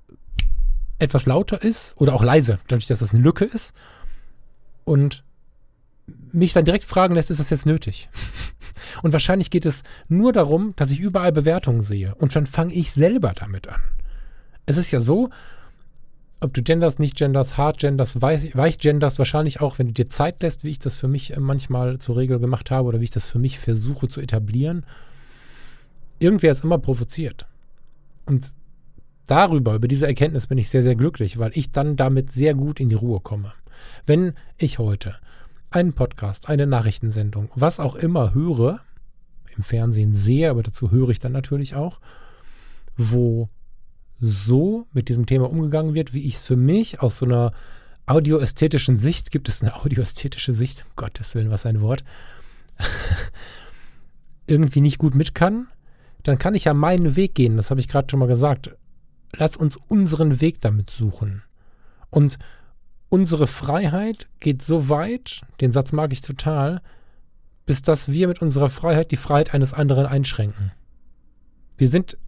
etwas 0.99 1.27
lauter 1.27 1.63
ist 1.63 1.95
oder 1.99 2.15
auch 2.15 2.23
leise, 2.23 2.59
dadurch, 2.69 2.87
dass 2.87 3.01
es 3.01 3.13
eine 3.13 3.23
Lücke 3.23 3.45
ist. 3.45 3.75
Und 4.85 5.25
mich 6.33 6.53
dann 6.53 6.65
direkt 6.65 6.85
fragen 6.85 7.15
lässt, 7.15 7.31
ist 7.31 7.41
das 7.41 7.51
jetzt 7.51 7.67
nötig? 7.67 8.09
Und 9.03 9.13
wahrscheinlich 9.13 9.51
geht 9.51 9.67
es 9.67 9.83
nur 10.09 10.33
darum, 10.33 10.75
dass 10.77 10.91
ich 10.91 11.01
überall 11.01 11.33
Bewertungen 11.33 11.83
sehe. 11.83 12.15
Und 12.17 12.37
dann 12.37 12.47
fange 12.47 12.75
ich 12.75 12.93
selber 12.93 13.33
damit 13.35 13.69
an. 13.69 13.81
Es 14.67 14.77
ist 14.77 14.91
ja 14.91 15.01
so, 15.01 15.31
ob 16.41 16.53
du 16.53 16.63
genders, 16.63 16.99
nicht 16.99 17.17
genders, 17.17 17.57
hart 17.57 17.79
genders, 17.79 18.21
weich, 18.21 18.55
weich 18.55 18.79
genders, 18.79 19.19
wahrscheinlich 19.19 19.61
auch, 19.61 19.79
wenn 19.79 19.89
du 19.89 19.93
dir 19.95 20.11
Zeit 20.11 20.43
lässt, 20.43 20.65
wie 20.65 20.71
ich 20.71 20.79
das 20.79 20.95
für 20.95 21.09
mich 21.09 21.35
äh, 21.35 21.41
manchmal 21.41 21.99
zur 21.99 22.17
Regel 22.17 22.39
gemacht 22.39 22.71
habe 22.71 22.89
oder 22.89 23.01
wie 23.01 23.05
ich 23.05 23.11
das 23.11 23.29
für 23.29 23.39
mich 23.39 23.59
versuche 23.59 24.09
zu 24.09 24.21
etablieren. 24.21 24.85
Irgendwer 26.19 26.53
ist 26.53 26.65
immer 26.65 26.79
provoziert. 26.79 27.47
Und 28.27 28.53
darüber, 29.27 29.75
über 29.75 29.89
diese 29.89 30.07
Erkenntnis 30.07 30.47
bin 30.47 30.59
ich 30.59 30.69
sehr, 30.69 30.83
sehr 30.83 30.97
glücklich, 30.97 31.39
weil 31.39 31.53
ich 31.55 31.73
dann 31.73 31.97
damit 31.97 32.33
sehr 32.33 32.55
gut 32.55 32.81
in 32.81 32.89
die 32.89 32.95
Ruhe 32.95 33.21
komme. 33.21 33.53
Wenn 34.07 34.35
ich 34.59 34.79
heute 34.79 35.17
einen 35.71 35.93
Podcast, 35.93 36.49
eine 36.49 36.67
Nachrichtensendung, 36.67 37.51
was 37.55 37.81
auch 37.81 37.97
immer 37.97 38.35
höre, 38.35 38.81
im 39.57 39.63
Fernsehen 39.63 40.15
sehe, 40.15 40.51
aber 40.51 40.63
dazu 40.63 40.91
höre 40.91 41.11
ich 41.11 41.19
dann 41.19 41.33
natürlich 41.33 41.75
auch, 41.75 42.01
wo 42.97 43.49
so 44.21 44.87
mit 44.93 45.09
diesem 45.09 45.27
Thema 45.27 45.51
umgegangen 45.51 45.95
wird, 45.95 46.15
wie 46.15 46.27
ich 46.27 46.37
es 46.37 46.43
für 46.43 46.57
mich 46.57 47.01
aus 47.03 47.19
so 47.19 47.27
einer 47.27 47.53
audioästhetischen 48.07 48.99
Sicht, 48.99 49.31
gibt 49.31 49.49
es 49.49 49.63
eine 49.63 49.77
audioästhetische 49.77 50.53
Sicht, 50.53 50.85
um 50.85 50.93
Gottes 50.97 51.35
Willen, 51.35 51.51
was 51.51 51.67
ein 51.67 51.81
Wort, 51.81 52.05
irgendwie 54.47 54.81
nicht 54.81 54.99
gut 54.99 55.15
mit 55.15 55.35
kann, 55.35 55.69
dann 56.23 56.39
kann 56.39 56.55
ich 56.55 56.65
ja 56.65 56.75
meinen 56.75 57.17
Weg 57.17 57.35
gehen, 57.35 57.57
das 57.57 57.71
habe 57.71 57.81
ich 57.81 57.89
gerade 57.89 58.09
schon 58.11 58.21
mal 58.21 58.27
gesagt. 58.27 58.77
Lass 59.37 59.57
uns 59.57 59.79
unseren 59.89 60.41
Weg 60.41 60.61
damit 60.61 60.91
suchen. 60.91 61.43
Und 62.11 62.39
unsere 63.09 63.47
Freiheit 63.47 64.29
geht 64.41 64.63
so 64.63 64.89
weit, 64.89 65.43
den 65.61 65.73
Satz 65.73 65.93
mag 65.93 66.13
ich 66.13 66.23
total, 66.23 66.81
bis 67.67 67.83
dass 67.83 68.11
wir 68.11 68.29
mit 68.29 68.41
unserer 68.41 68.69
Freiheit 68.69 69.11
die 69.11 69.17
Freiheit 69.17 69.55
eines 69.55 69.73
anderen 69.73 70.07
einschränken. 70.07 70.73
Wir 71.77 71.89
sind 71.89 72.19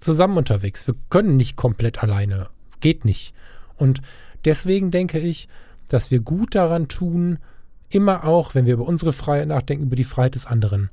zusammen 0.00 0.38
unterwegs. 0.38 0.86
Wir 0.86 0.94
können 1.10 1.36
nicht 1.36 1.56
komplett 1.56 2.02
alleine. 2.02 2.48
Geht 2.80 3.04
nicht. 3.04 3.34
Und 3.76 4.00
deswegen 4.44 4.90
denke 4.90 5.18
ich, 5.18 5.48
dass 5.88 6.10
wir 6.10 6.20
gut 6.20 6.54
daran 6.54 6.88
tun, 6.88 7.38
immer 7.90 8.24
auch, 8.24 8.54
wenn 8.54 8.66
wir 8.66 8.74
über 8.74 8.86
unsere 8.86 9.12
Freiheit 9.12 9.48
nachdenken, 9.48 9.84
über 9.84 9.96
die 9.96 10.04
Freiheit 10.04 10.34
des 10.34 10.46
anderen 10.46 10.90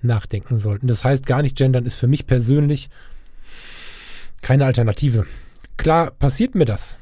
nachdenken 0.00 0.58
sollten. 0.58 0.86
Das 0.86 1.04
heißt, 1.04 1.26
gar 1.26 1.42
nicht 1.42 1.56
gendern 1.56 1.86
ist 1.86 1.96
für 1.96 2.06
mich 2.06 2.26
persönlich 2.26 2.88
keine 4.42 4.64
Alternative. 4.64 5.26
Klar 5.76 6.10
passiert 6.10 6.54
mir 6.54 6.64
das 6.64 6.98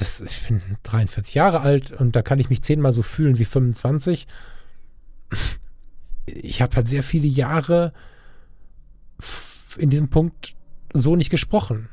das, 0.00 0.20
ich 0.20 0.46
bin 0.46 0.60
43 0.84 1.34
Jahre 1.34 1.60
alt 1.60 1.90
und 1.90 2.16
da 2.16 2.22
kann 2.22 2.38
ich 2.38 2.50
mich 2.50 2.62
zehnmal 2.62 2.92
so 2.92 3.02
fühlen 3.02 3.38
wie 3.38 3.44
25. 3.44 4.26
Ich 6.26 6.62
habe 6.62 6.76
halt 6.76 6.88
sehr 6.88 7.02
viele 7.02 7.26
Jahre 7.26 7.92
in 9.76 9.90
diesem 9.90 10.08
Punkt 10.08 10.54
so 10.92 11.16
nicht 11.16 11.30
gesprochen, 11.30 11.88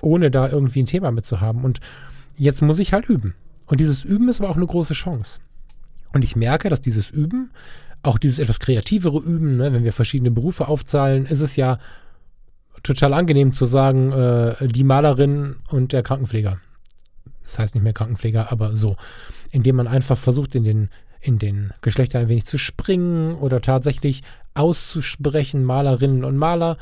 ohne 0.00 0.30
da 0.30 0.48
irgendwie 0.48 0.82
ein 0.82 0.86
Thema 0.86 1.10
mit 1.10 1.26
zu 1.26 1.40
haben. 1.40 1.64
Und 1.64 1.80
jetzt 2.36 2.62
muss 2.62 2.78
ich 2.78 2.92
halt 2.92 3.08
üben. 3.08 3.34
Und 3.66 3.80
dieses 3.80 4.04
Üben 4.04 4.28
ist 4.28 4.40
aber 4.40 4.50
auch 4.50 4.56
eine 4.56 4.66
große 4.66 4.94
Chance. 4.94 5.40
Und 6.12 6.24
ich 6.24 6.36
merke, 6.36 6.68
dass 6.68 6.80
dieses 6.80 7.10
Üben, 7.10 7.50
auch 8.02 8.18
dieses 8.18 8.38
etwas 8.38 8.60
kreativere 8.60 9.18
Üben, 9.18 9.56
ne, 9.56 9.72
wenn 9.72 9.84
wir 9.84 9.92
verschiedene 9.92 10.30
Berufe 10.30 10.68
aufzahlen, 10.68 11.26
ist 11.26 11.40
es 11.40 11.56
ja 11.56 11.78
total 12.82 13.14
angenehm 13.14 13.52
zu 13.52 13.64
sagen, 13.64 14.12
äh, 14.12 14.68
die 14.68 14.84
Malerin 14.84 15.56
und 15.68 15.92
der 15.92 16.02
Krankenpfleger 16.02 16.58
das 17.48 17.58
heißt 17.58 17.74
nicht 17.74 17.84
mehr 17.84 17.94
Krankenpfleger, 17.94 18.52
aber 18.52 18.76
so, 18.76 18.96
indem 19.52 19.76
man 19.76 19.86
einfach 19.86 20.18
versucht, 20.18 20.54
in 20.54 20.64
den, 20.64 20.90
in 21.20 21.38
den 21.38 21.72
Geschlechtern 21.80 22.22
ein 22.22 22.28
wenig 22.28 22.44
zu 22.44 22.58
springen 22.58 23.34
oder 23.34 23.60
tatsächlich 23.60 24.22
auszusprechen, 24.54 25.64
Malerinnen 25.64 26.24
und 26.24 26.36
Maler. 26.36 26.76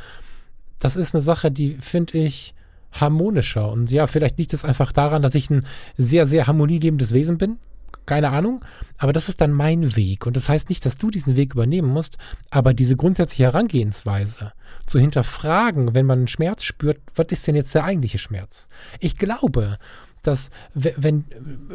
Das 0.81 0.97
ist 0.97 1.15
eine 1.15 1.23
Sache, 1.23 1.53
die 1.53 1.77
finde 1.81 2.19
ich 2.19 2.53
harmonischer. 2.91 3.71
Und 3.71 3.93
ja, 3.93 4.07
vielleicht 4.07 4.39
liegt 4.39 4.55
es 4.55 4.65
einfach 4.65 4.91
daran, 4.91 5.23
dass 5.23 5.35
ich 5.37 5.51
ein 5.51 5.65
sehr, 5.97 6.27
sehr 6.27 6.47
harmonielebendes 6.47 7.13
Wesen 7.13 7.39
bin. 7.39 7.59
Keine 8.07 8.31
Ahnung. 8.31 8.65
Aber 8.99 9.13
das 9.13 9.29
ist 9.29 9.41
dann 9.41 9.53
mein 9.53 9.97
Weg. 9.97 10.27
Und 10.27 10.37
das 10.37 10.49
heißt 10.49 10.69
nicht, 10.69 10.85
dass 10.87 10.97
du 10.97 11.11
diesen 11.11 11.37
Weg 11.37 11.55
übernehmen 11.55 11.89
musst, 11.89 12.19
aber 12.51 12.73
diese 12.73 12.97
grundsätzliche 12.97 13.45
Herangehensweise 13.45 14.53
zu 14.87 14.99
hinterfragen, 14.99 15.95
wenn 15.95 16.07
man 16.07 16.21
einen 16.21 16.29
Schmerz 16.29 16.63
spürt, 16.63 17.01
was 17.15 17.27
ist 17.31 17.47
denn 17.47 17.57
jetzt 17.57 17.75
der 17.75 17.85
eigentliche 17.85 18.19
Schmerz? 18.19 18.69
Ich 19.01 19.17
glaube, 19.17 19.79
dass, 20.23 20.51
wenn 20.75 21.25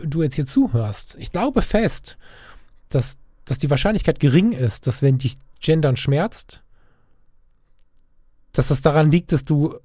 du 0.03 0.23
jetzt 0.23 0.35
hier 0.35 0.45
zuhörst, 0.45 1.15
ich 1.19 1.31
glaube 1.31 1.61
fest, 1.61 2.17
dass, 2.89 3.17
dass 3.45 3.59
die 3.59 3.69
Wahrscheinlichkeit 3.69 4.19
gering 4.19 4.51
ist, 4.51 4.87
dass 4.87 5.01
wenn 5.01 5.17
dich 5.17 5.37
Gendern 5.61 5.95
schmerzt, 5.95 6.63
dass 8.51 8.67
das 8.67 8.81
daran 8.81 9.11
liegt, 9.11 9.31
dass 9.31 9.45
du 9.45 9.75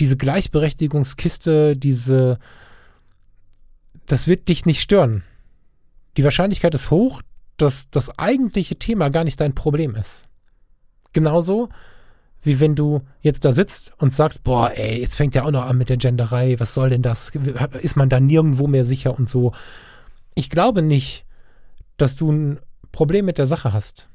diese 0.00 0.16
Gleichberechtigungskiste, 0.16 1.76
diese, 1.76 2.38
das 4.06 4.26
wird 4.26 4.48
dich 4.48 4.64
nicht 4.64 4.80
stören. 4.80 5.24
Die 6.18 6.24
Wahrscheinlichkeit 6.24 6.74
ist 6.74 6.90
hoch, 6.90 7.22
dass 7.58 7.90
das 7.90 8.18
eigentliche 8.18 8.76
Thema 8.76 9.08
gar 9.08 9.22
nicht 9.22 9.38
dein 9.40 9.54
Problem 9.54 9.94
ist. 9.94 10.24
Genauso 11.12 11.68
wie 12.42 12.58
wenn 12.58 12.74
du 12.74 13.02
jetzt 13.20 13.44
da 13.44 13.52
sitzt 13.52 13.92
und 13.98 14.12
sagst, 14.12 14.42
boah, 14.42 14.72
ey, 14.74 15.00
jetzt 15.00 15.14
fängt 15.14 15.36
ja 15.36 15.44
auch 15.44 15.52
noch 15.52 15.62
an 15.62 15.78
mit 15.78 15.88
der 15.88 15.96
Genderei, 15.96 16.58
was 16.58 16.74
soll 16.74 16.88
denn 16.88 17.02
das? 17.02 17.30
Ist 17.80 17.96
man 17.96 18.08
da 18.08 18.18
nirgendwo 18.18 18.66
mehr 18.66 18.84
sicher 18.84 19.16
und 19.16 19.28
so. 19.28 19.52
Ich 20.34 20.50
glaube 20.50 20.82
nicht, 20.82 21.24
dass 21.98 22.16
du 22.16 22.32
ein 22.32 22.58
Problem 22.90 23.24
mit 23.24 23.38
der 23.38 23.46
Sache 23.46 23.72
hast. 23.72 24.08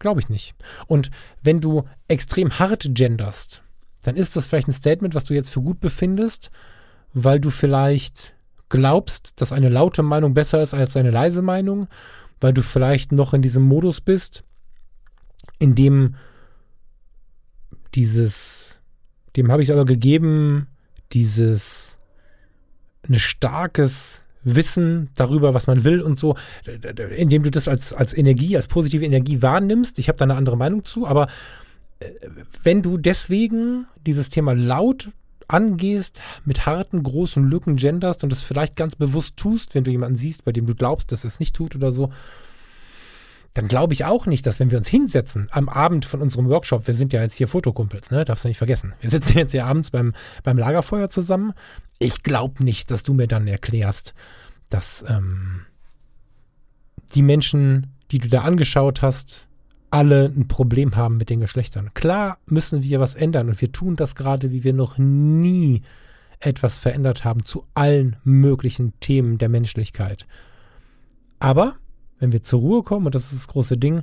Glaube 0.00 0.18
ich 0.18 0.28
nicht. 0.28 0.56
Und 0.88 1.12
wenn 1.44 1.60
du 1.60 1.84
extrem 2.08 2.58
hart 2.58 2.88
genderst, 2.90 3.62
dann 4.02 4.16
ist 4.16 4.34
das 4.34 4.48
vielleicht 4.48 4.66
ein 4.66 4.72
Statement, 4.72 5.14
was 5.14 5.24
du 5.26 5.34
jetzt 5.34 5.50
für 5.50 5.62
gut 5.62 5.78
befindest, 5.78 6.50
weil 7.12 7.38
du 7.38 7.50
vielleicht 7.50 8.35
glaubst, 8.68 9.40
dass 9.40 9.52
eine 9.52 9.68
laute 9.68 10.02
Meinung 10.02 10.34
besser 10.34 10.62
ist 10.62 10.74
als 10.74 10.96
eine 10.96 11.10
leise 11.10 11.42
Meinung, 11.42 11.88
weil 12.40 12.52
du 12.52 12.62
vielleicht 12.62 13.12
noch 13.12 13.34
in 13.34 13.42
diesem 13.42 13.62
Modus 13.62 14.00
bist, 14.00 14.44
in 15.58 15.74
dem 15.74 16.16
dieses, 17.94 18.80
dem 19.36 19.50
habe 19.50 19.62
ich 19.62 19.68
es 19.68 19.72
aber 19.72 19.84
gegeben, 19.84 20.68
dieses 21.12 21.98
ein 23.08 23.18
starkes 23.18 24.22
Wissen 24.42 25.10
darüber, 25.14 25.54
was 25.54 25.66
man 25.66 25.82
will 25.82 26.00
und 26.00 26.18
so, 26.18 26.36
indem 27.16 27.42
du 27.42 27.50
das 27.50 27.68
als, 27.68 27.92
als 27.92 28.16
Energie, 28.16 28.56
als 28.56 28.68
positive 28.68 29.04
Energie 29.04 29.42
wahrnimmst. 29.42 29.98
Ich 29.98 30.08
habe 30.08 30.18
da 30.18 30.24
eine 30.24 30.36
andere 30.36 30.56
Meinung 30.56 30.84
zu, 30.84 31.06
aber 31.06 31.28
äh, 31.98 32.10
wenn 32.62 32.82
du 32.82 32.96
deswegen 32.96 33.86
dieses 34.06 34.28
Thema 34.28 34.54
laut 34.54 35.10
angehst, 35.48 36.20
mit 36.44 36.66
harten, 36.66 37.02
großen 37.02 37.48
Lücken 37.48 37.76
genderst 37.76 38.24
und 38.24 38.30
das 38.30 38.42
vielleicht 38.42 38.76
ganz 38.76 38.96
bewusst 38.96 39.36
tust, 39.36 39.74
wenn 39.74 39.84
du 39.84 39.90
jemanden 39.90 40.16
siehst, 40.16 40.44
bei 40.44 40.52
dem 40.52 40.66
du 40.66 40.74
glaubst, 40.74 41.12
dass 41.12 41.24
er 41.24 41.28
es 41.28 41.40
nicht 41.40 41.54
tut 41.54 41.76
oder 41.76 41.92
so, 41.92 42.10
dann 43.54 43.68
glaube 43.68 43.94
ich 43.94 44.04
auch 44.04 44.26
nicht, 44.26 44.44
dass 44.44 44.60
wenn 44.60 44.70
wir 44.70 44.76
uns 44.76 44.88
hinsetzen 44.88 45.48
am 45.50 45.70
Abend 45.70 46.04
von 46.04 46.20
unserem 46.20 46.48
Workshop, 46.48 46.86
wir 46.86 46.94
sind 46.94 47.14
ja 47.14 47.22
jetzt 47.22 47.36
hier 47.36 47.48
Fotokumpels, 47.48 48.10
ne? 48.10 48.24
Darfst 48.24 48.44
du 48.44 48.48
nicht 48.48 48.58
vergessen. 48.58 48.92
Wir 49.00 49.08
sitzen 49.08 49.38
jetzt 49.38 49.52
hier 49.52 49.64
abends 49.64 49.90
beim, 49.90 50.12
beim 50.42 50.58
Lagerfeuer 50.58 51.08
zusammen. 51.08 51.54
Ich 51.98 52.22
glaube 52.22 52.62
nicht, 52.62 52.90
dass 52.90 53.02
du 53.02 53.14
mir 53.14 53.26
dann 53.26 53.46
erklärst, 53.46 54.14
dass 54.68 55.06
ähm, 55.08 55.64
die 57.14 57.22
Menschen, 57.22 57.94
die 58.10 58.18
du 58.18 58.28
da 58.28 58.42
angeschaut 58.42 59.00
hast, 59.00 59.45
alle 59.96 60.24
ein 60.24 60.46
Problem 60.46 60.94
haben 60.94 61.16
mit 61.16 61.30
den 61.30 61.40
Geschlechtern. 61.40 61.90
Klar 61.94 62.36
müssen 62.44 62.82
wir 62.82 63.00
was 63.00 63.14
ändern 63.14 63.48
und 63.48 63.58
wir 63.62 63.72
tun 63.72 63.96
das 63.96 64.14
gerade, 64.14 64.50
wie 64.50 64.62
wir 64.62 64.74
noch 64.74 64.98
nie 64.98 65.80
etwas 66.38 66.76
verändert 66.76 67.24
haben 67.24 67.46
zu 67.46 67.64
allen 67.72 68.16
möglichen 68.22 68.92
Themen 69.00 69.38
der 69.38 69.48
Menschlichkeit. 69.48 70.26
Aber 71.38 71.76
wenn 72.18 72.30
wir 72.30 72.42
zur 72.42 72.60
Ruhe 72.60 72.82
kommen, 72.82 73.06
und 73.06 73.14
das 73.14 73.32
ist 73.32 73.40
das 73.40 73.48
große 73.48 73.78
Ding, 73.78 74.02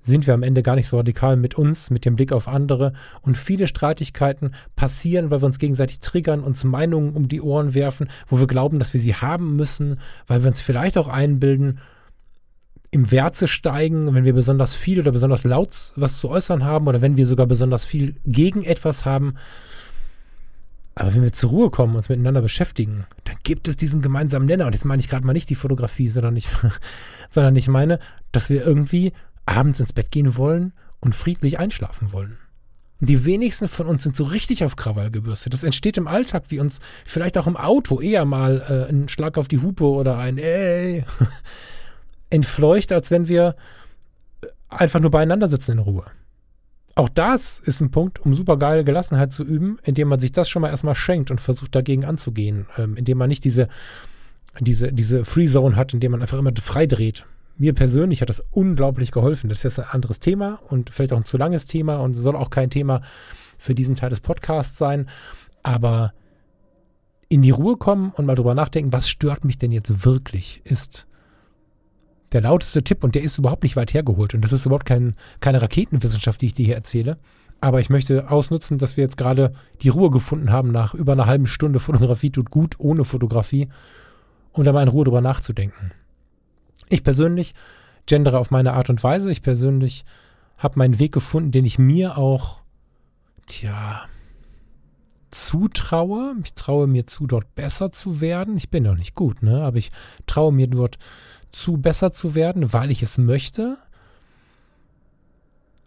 sind 0.00 0.26
wir 0.26 0.32
am 0.32 0.42
Ende 0.42 0.62
gar 0.62 0.74
nicht 0.74 0.88
so 0.88 0.96
radikal 0.96 1.36
mit 1.36 1.56
uns, 1.56 1.90
mit 1.90 2.06
dem 2.06 2.16
Blick 2.16 2.32
auf 2.32 2.48
andere. 2.48 2.94
Und 3.20 3.36
viele 3.36 3.66
Streitigkeiten 3.66 4.54
passieren, 4.74 5.30
weil 5.30 5.42
wir 5.42 5.46
uns 5.46 5.58
gegenseitig 5.58 5.98
triggern, 5.98 6.40
uns 6.40 6.64
Meinungen 6.64 7.14
um 7.14 7.28
die 7.28 7.42
Ohren 7.42 7.74
werfen, 7.74 8.08
wo 8.26 8.40
wir 8.40 8.46
glauben, 8.46 8.78
dass 8.78 8.94
wir 8.94 9.00
sie 9.00 9.14
haben 9.14 9.56
müssen, 9.56 10.00
weil 10.26 10.42
wir 10.42 10.48
uns 10.48 10.62
vielleicht 10.62 10.96
auch 10.96 11.08
einbilden, 11.08 11.78
im 12.94 13.10
Wert 13.10 13.34
zu 13.34 13.48
steigen, 13.48 14.14
wenn 14.14 14.24
wir 14.24 14.32
besonders 14.32 14.72
viel 14.72 15.00
oder 15.00 15.10
besonders 15.10 15.42
laut 15.42 15.92
was 15.96 16.20
zu 16.20 16.30
äußern 16.30 16.64
haben 16.64 16.86
oder 16.86 17.02
wenn 17.02 17.16
wir 17.16 17.26
sogar 17.26 17.46
besonders 17.46 17.84
viel 17.84 18.14
gegen 18.24 18.62
etwas 18.62 19.04
haben. 19.04 19.34
Aber 20.94 21.12
wenn 21.12 21.22
wir 21.22 21.32
zur 21.32 21.50
Ruhe 21.50 21.70
kommen, 21.70 21.96
uns 21.96 22.08
miteinander 22.08 22.40
beschäftigen, 22.40 23.04
dann 23.24 23.34
gibt 23.42 23.66
es 23.66 23.76
diesen 23.76 24.00
gemeinsamen 24.00 24.46
Nenner. 24.46 24.66
Und 24.66 24.74
jetzt 24.74 24.84
meine 24.84 25.00
ich 25.00 25.08
gerade 25.08 25.26
mal 25.26 25.32
nicht 25.32 25.50
die 25.50 25.56
Fotografie, 25.56 26.06
sondern 26.06 26.36
ich, 26.36 26.48
sondern 27.30 27.56
ich 27.56 27.66
meine, 27.66 27.98
dass 28.30 28.48
wir 28.48 28.64
irgendwie 28.64 29.12
abends 29.44 29.80
ins 29.80 29.92
Bett 29.92 30.12
gehen 30.12 30.36
wollen 30.36 30.72
und 31.00 31.16
friedlich 31.16 31.58
einschlafen 31.58 32.12
wollen. 32.12 32.38
Die 33.00 33.24
wenigsten 33.24 33.66
von 33.66 33.88
uns 33.88 34.04
sind 34.04 34.14
so 34.14 34.22
richtig 34.22 34.64
auf 34.64 34.76
Krawall 34.76 35.10
gebürstet. 35.10 35.52
Das 35.52 35.64
entsteht 35.64 35.98
im 35.98 36.06
Alltag, 36.06 36.44
wie 36.48 36.60
uns 36.60 36.78
vielleicht 37.04 37.36
auch 37.38 37.48
im 37.48 37.56
Auto 37.56 38.00
eher 38.00 38.24
mal 38.24 38.62
äh, 38.68 38.92
ein 38.92 39.08
Schlag 39.08 39.36
auf 39.36 39.48
die 39.48 39.58
Hupe 39.58 39.84
oder 39.84 40.16
ein 40.16 40.38
Ey 40.38 41.04
entfleucht, 42.30 42.92
als 42.92 43.10
wenn 43.10 43.28
wir 43.28 43.56
einfach 44.68 45.00
nur 45.00 45.10
beieinander 45.10 45.48
sitzen 45.48 45.72
in 45.72 45.78
Ruhe. 45.78 46.04
Auch 46.96 47.08
das 47.08 47.58
ist 47.58 47.80
ein 47.80 47.90
Punkt, 47.90 48.20
um 48.20 48.34
super 48.34 48.56
geile 48.56 48.84
Gelassenheit 48.84 49.32
zu 49.32 49.42
üben, 49.42 49.78
indem 49.82 50.08
man 50.08 50.20
sich 50.20 50.30
das 50.30 50.48
schon 50.48 50.62
mal 50.62 50.70
erstmal 50.70 50.94
schenkt 50.94 51.30
und 51.30 51.40
versucht 51.40 51.74
dagegen 51.74 52.04
anzugehen, 52.04 52.66
ähm, 52.76 52.96
indem 52.96 53.18
man 53.18 53.28
nicht 53.28 53.44
diese, 53.44 53.68
diese, 54.60 54.92
diese 54.92 55.24
Free 55.24 55.46
Zone 55.46 55.74
hat, 55.74 55.92
indem 55.92 56.12
man 56.12 56.22
einfach 56.22 56.38
immer 56.38 56.52
frei 56.60 56.86
dreht. 56.86 57.26
Mir 57.56 57.72
persönlich 57.72 58.20
hat 58.20 58.30
das 58.30 58.42
unglaublich 58.52 59.10
geholfen. 59.10 59.48
Das 59.48 59.58
ist 59.58 59.64
jetzt 59.64 59.80
ein 59.80 59.90
anderes 59.90 60.20
Thema 60.20 60.60
und 60.68 60.90
vielleicht 60.90 61.12
auch 61.12 61.18
ein 61.18 61.24
zu 61.24 61.36
langes 61.36 61.66
Thema 61.66 61.96
und 61.96 62.14
soll 62.14 62.36
auch 62.36 62.50
kein 62.50 62.70
Thema 62.70 63.02
für 63.58 63.74
diesen 63.74 63.96
Teil 63.96 64.10
des 64.10 64.20
Podcasts 64.20 64.78
sein. 64.78 65.08
Aber 65.62 66.12
in 67.28 67.42
die 67.42 67.50
Ruhe 67.50 67.76
kommen 67.76 68.12
und 68.12 68.26
mal 68.26 68.34
drüber 68.36 68.54
nachdenken, 68.54 68.92
was 68.92 69.08
stört 69.08 69.44
mich 69.44 69.58
denn 69.58 69.72
jetzt 69.72 70.04
wirklich, 70.04 70.60
ist 70.64 71.06
der 72.34 72.42
lauteste 72.42 72.82
Tipp 72.82 73.04
und 73.04 73.14
der 73.14 73.22
ist 73.22 73.38
überhaupt 73.38 73.62
nicht 73.62 73.76
weit 73.76 73.94
hergeholt. 73.94 74.34
Und 74.34 74.42
das 74.42 74.52
ist 74.52 74.66
überhaupt 74.66 74.84
kein, 74.84 75.14
keine 75.40 75.62
Raketenwissenschaft, 75.62 76.42
die 76.42 76.46
ich 76.46 76.54
dir 76.54 76.66
hier 76.66 76.74
erzähle. 76.74 77.16
Aber 77.60 77.80
ich 77.80 77.90
möchte 77.90 78.28
ausnutzen, 78.28 78.76
dass 78.76 78.96
wir 78.96 79.04
jetzt 79.04 79.16
gerade 79.16 79.54
die 79.82 79.88
Ruhe 79.88 80.10
gefunden 80.10 80.50
haben 80.50 80.72
nach 80.72 80.94
über 80.94 81.12
einer 81.12 81.26
halben 81.26 81.46
Stunde 81.46 81.78
Fotografie 81.78 82.30
tut 82.30 82.50
gut 82.50 82.74
ohne 82.78 83.04
Fotografie 83.04 83.68
und 84.52 84.64
da 84.66 84.72
mal 84.72 84.82
in 84.82 84.88
Ruhe 84.88 85.04
drüber 85.04 85.20
nachzudenken. 85.20 85.92
Ich 86.88 87.04
persönlich 87.04 87.54
gendere 88.06 88.38
auf 88.38 88.50
meine 88.50 88.74
Art 88.74 88.90
und 88.90 89.02
Weise. 89.02 89.30
Ich 89.30 89.42
persönlich 89.42 90.04
habe 90.58 90.78
meinen 90.78 90.98
Weg 90.98 91.12
gefunden, 91.12 91.52
den 91.52 91.64
ich 91.64 91.78
mir 91.78 92.18
auch, 92.18 92.62
tja, 93.46 94.02
zutraue. 95.30 96.34
Ich 96.44 96.54
traue 96.54 96.86
mir 96.88 97.06
zu, 97.06 97.26
dort 97.26 97.54
besser 97.54 97.92
zu 97.92 98.20
werden. 98.20 98.56
Ich 98.56 98.70
bin 98.70 98.82
noch 98.82 98.96
nicht 98.96 99.14
gut, 99.14 99.42
ne? 99.42 99.62
Aber 99.62 99.76
ich 99.76 99.90
traue 100.26 100.52
mir 100.52 100.66
dort 100.66 100.98
zu 101.54 101.76
besser 101.76 102.12
zu 102.12 102.34
werden, 102.34 102.72
weil 102.72 102.90
ich 102.90 103.02
es 103.02 103.18
möchte. 103.18 103.78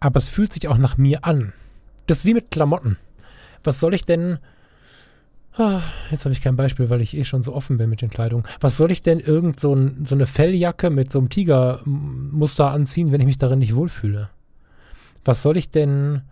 Aber 0.00 0.18
es 0.18 0.28
fühlt 0.28 0.52
sich 0.52 0.68
auch 0.68 0.78
nach 0.78 0.96
mir 0.96 1.24
an. 1.24 1.52
Das 2.06 2.18
ist 2.18 2.24
wie 2.24 2.34
mit 2.34 2.50
Klamotten. 2.50 2.96
Was 3.64 3.80
soll 3.80 3.94
ich 3.94 4.04
denn. 4.04 4.38
Ah, 5.56 5.80
jetzt 6.10 6.24
habe 6.24 6.32
ich 6.32 6.40
kein 6.40 6.56
Beispiel, 6.56 6.88
weil 6.88 7.00
ich 7.00 7.16
eh 7.16 7.24
schon 7.24 7.42
so 7.42 7.52
offen 7.52 7.78
bin 7.78 7.90
mit 7.90 8.00
den 8.00 8.10
Kleidungen. 8.10 8.46
Was 8.60 8.76
soll 8.76 8.92
ich 8.92 9.02
denn 9.02 9.18
irgend 9.18 9.58
so, 9.58 9.74
ein, 9.74 10.04
so 10.06 10.14
eine 10.14 10.26
Felljacke 10.26 10.88
mit 10.88 11.10
so 11.10 11.18
einem 11.18 11.30
Tigermuster 11.30 12.70
anziehen, 12.70 13.10
wenn 13.10 13.20
ich 13.20 13.26
mich 13.26 13.38
darin 13.38 13.58
nicht 13.58 13.74
wohlfühle? 13.74 14.30
Was 15.24 15.42
soll 15.42 15.56
ich 15.56 15.70
denn 15.70 16.22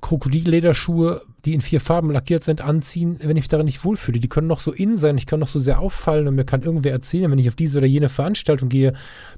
Krokodillederschuhe, 0.00 1.22
die 1.46 1.54
in 1.54 1.60
vier 1.60 1.80
Farben 1.80 2.10
lackiert 2.10 2.42
sind, 2.42 2.60
anziehen, 2.60 3.18
wenn 3.20 3.30
ich 3.30 3.44
mich 3.44 3.48
darin 3.48 3.66
nicht 3.66 3.84
wohlfühle. 3.84 4.18
Die 4.18 4.28
können 4.28 4.48
noch 4.48 4.60
so 4.60 4.72
innen 4.72 4.96
sein, 4.96 5.16
ich 5.16 5.26
kann 5.26 5.38
noch 5.38 5.48
so 5.48 5.60
sehr 5.60 5.78
auffallen 5.78 6.26
und 6.26 6.34
mir 6.34 6.44
kann 6.44 6.62
irgendwer 6.62 6.92
erzählen, 6.92 7.30
wenn 7.30 7.38
ich 7.38 7.48
auf 7.48 7.54
diese 7.54 7.78
oder 7.78 7.86
jene 7.86 8.08
Veranstaltung 8.08 8.68
gehe, 8.68 8.94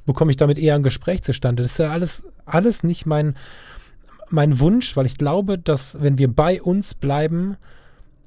bekomme 0.07 0.31
ich 0.31 0.39
damit 0.39 0.59
eher 0.59 0.75
ein 0.75 0.83
Gespräch 0.83 1.23
zustande. 1.23 1.63
Das 1.63 1.73
ist 1.73 1.79
ja 1.79 1.91
alles, 1.91 2.23
alles 2.47 2.83
nicht 2.83 3.05
mein, 3.05 3.37
mein 4.31 4.59
Wunsch, 4.59 4.97
weil 4.97 5.05
ich 5.05 5.19
glaube, 5.19 5.59
dass 5.59 6.01
wenn 6.01 6.17
wir 6.17 6.33
bei 6.33 6.63
uns 6.63 6.95
bleiben, 6.95 7.57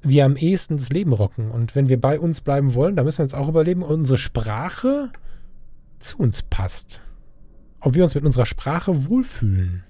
wir 0.00 0.24
am 0.24 0.36
ehesten 0.36 0.76
das 0.76 0.90
Leben 0.90 1.12
rocken. 1.12 1.50
Und 1.50 1.74
wenn 1.74 1.88
wir 1.88 2.00
bei 2.00 2.20
uns 2.20 2.40
bleiben 2.40 2.74
wollen, 2.74 2.94
dann 2.94 3.04
müssen 3.04 3.18
wir 3.18 3.24
uns 3.24 3.34
auch 3.34 3.48
überlegen, 3.48 3.82
ob 3.82 3.90
unsere 3.90 4.18
Sprache 4.18 5.10
zu 5.98 6.18
uns 6.18 6.42
passt. 6.42 7.00
Ob 7.80 7.94
wir 7.94 8.04
uns 8.04 8.14
mit 8.14 8.24
unserer 8.24 8.46
Sprache 8.46 9.08
wohlfühlen. 9.08 9.84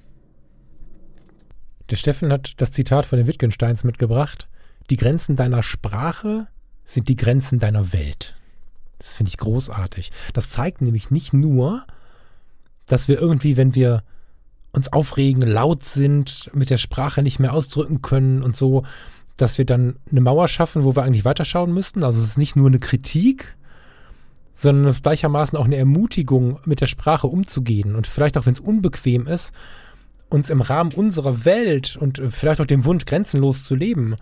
Der 1.93 1.99
Steffen 1.99 2.33
hat 2.33 2.55
das 2.57 2.73
Zitat 2.73 3.05
von 3.05 3.19
den 3.19 3.27
Wittgensteins 3.27 3.85
mitgebracht. 3.85 4.49
Die 4.89 4.97
Grenzen 4.97 5.37
deiner 5.37 5.63
Sprache 5.63 6.47
sind 6.87 7.07
die 7.11 7.17
Grenzen 7.17 7.59
deiner 7.59 7.93
Welt. 7.93 8.35
Das 8.99 9.13
finde 9.13 9.29
ich 9.29 9.37
großartig. 9.37 10.11
Das 10.33 10.49
zeigt 10.49 10.81
nämlich 10.81 11.11
nicht 11.11 11.35
nur, 11.35 11.85
dass 12.87 13.09
wir 13.09 13.19
irgendwie, 13.19 13.59
wenn 13.59 13.75
wir 13.75 14.05
uns 14.73 14.91
aufregen, 14.91 15.43
laut 15.43 15.85
sind, 15.85 16.51
mit 16.55 16.71
der 16.71 16.79
Sprache 16.79 17.23
nicht 17.23 17.39
mehr 17.39 17.53
ausdrücken 17.53 18.01
können 18.01 18.43
und 18.43 18.57
so, 18.57 18.85
dass 19.37 19.59
wir 19.59 19.67
dann 19.67 19.97
eine 20.11 20.23
Mauer 20.23 20.49
schaffen, 20.49 20.85
wo 20.85 20.97
wir 20.97 21.03
eigentlich 21.03 21.27
weiterschauen 21.27 21.75
müssten. 21.75 22.05
Also 22.05 22.21
es 22.21 22.27
ist 22.27 22.39
nicht 22.39 22.57
nur 22.57 22.69
eine 22.69 22.79
Kritik, 22.79 23.55
sondern 24.55 24.87
es 24.87 24.97
ist 24.97 25.03
gleichermaßen 25.03 25.59
auch 25.59 25.67
eine 25.67 25.77
Ermutigung, 25.77 26.59
mit 26.65 26.81
der 26.81 26.87
Sprache 26.87 27.27
umzugehen. 27.27 27.95
Und 27.97 28.07
vielleicht 28.07 28.39
auch, 28.39 28.47
wenn 28.47 28.55
es 28.55 28.61
unbequem 28.61 29.27
ist, 29.27 29.53
uns 30.33 30.51
im 30.51 30.61
Rahmen 30.61 30.93
unserer 30.93 31.45
Welt 31.45 31.97
und 31.97 32.19
äh, 32.19 32.31
vielleicht 32.31 32.61
auch 32.61 32.67
dem 32.67 32.85
Wunsch, 32.85 33.05
grenzenlos 33.05 33.65
zu 33.65 33.75
leben, 33.75 34.17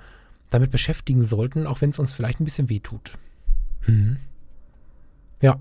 damit 0.50 0.70
beschäftigen 0.70 1.22
sollten, 1.22 1.66
auch 1.66 1.80
wenn 1.80 1.90
es 1.90 1.98
uns 1.98 2.12
vielleicht 2.12 2.40
ein 2.40 2.44
bisschen 2.44 2.68
wehtut. 2.68 3.12
Hm. 3.82 4.16
Ja. 5.40 5.60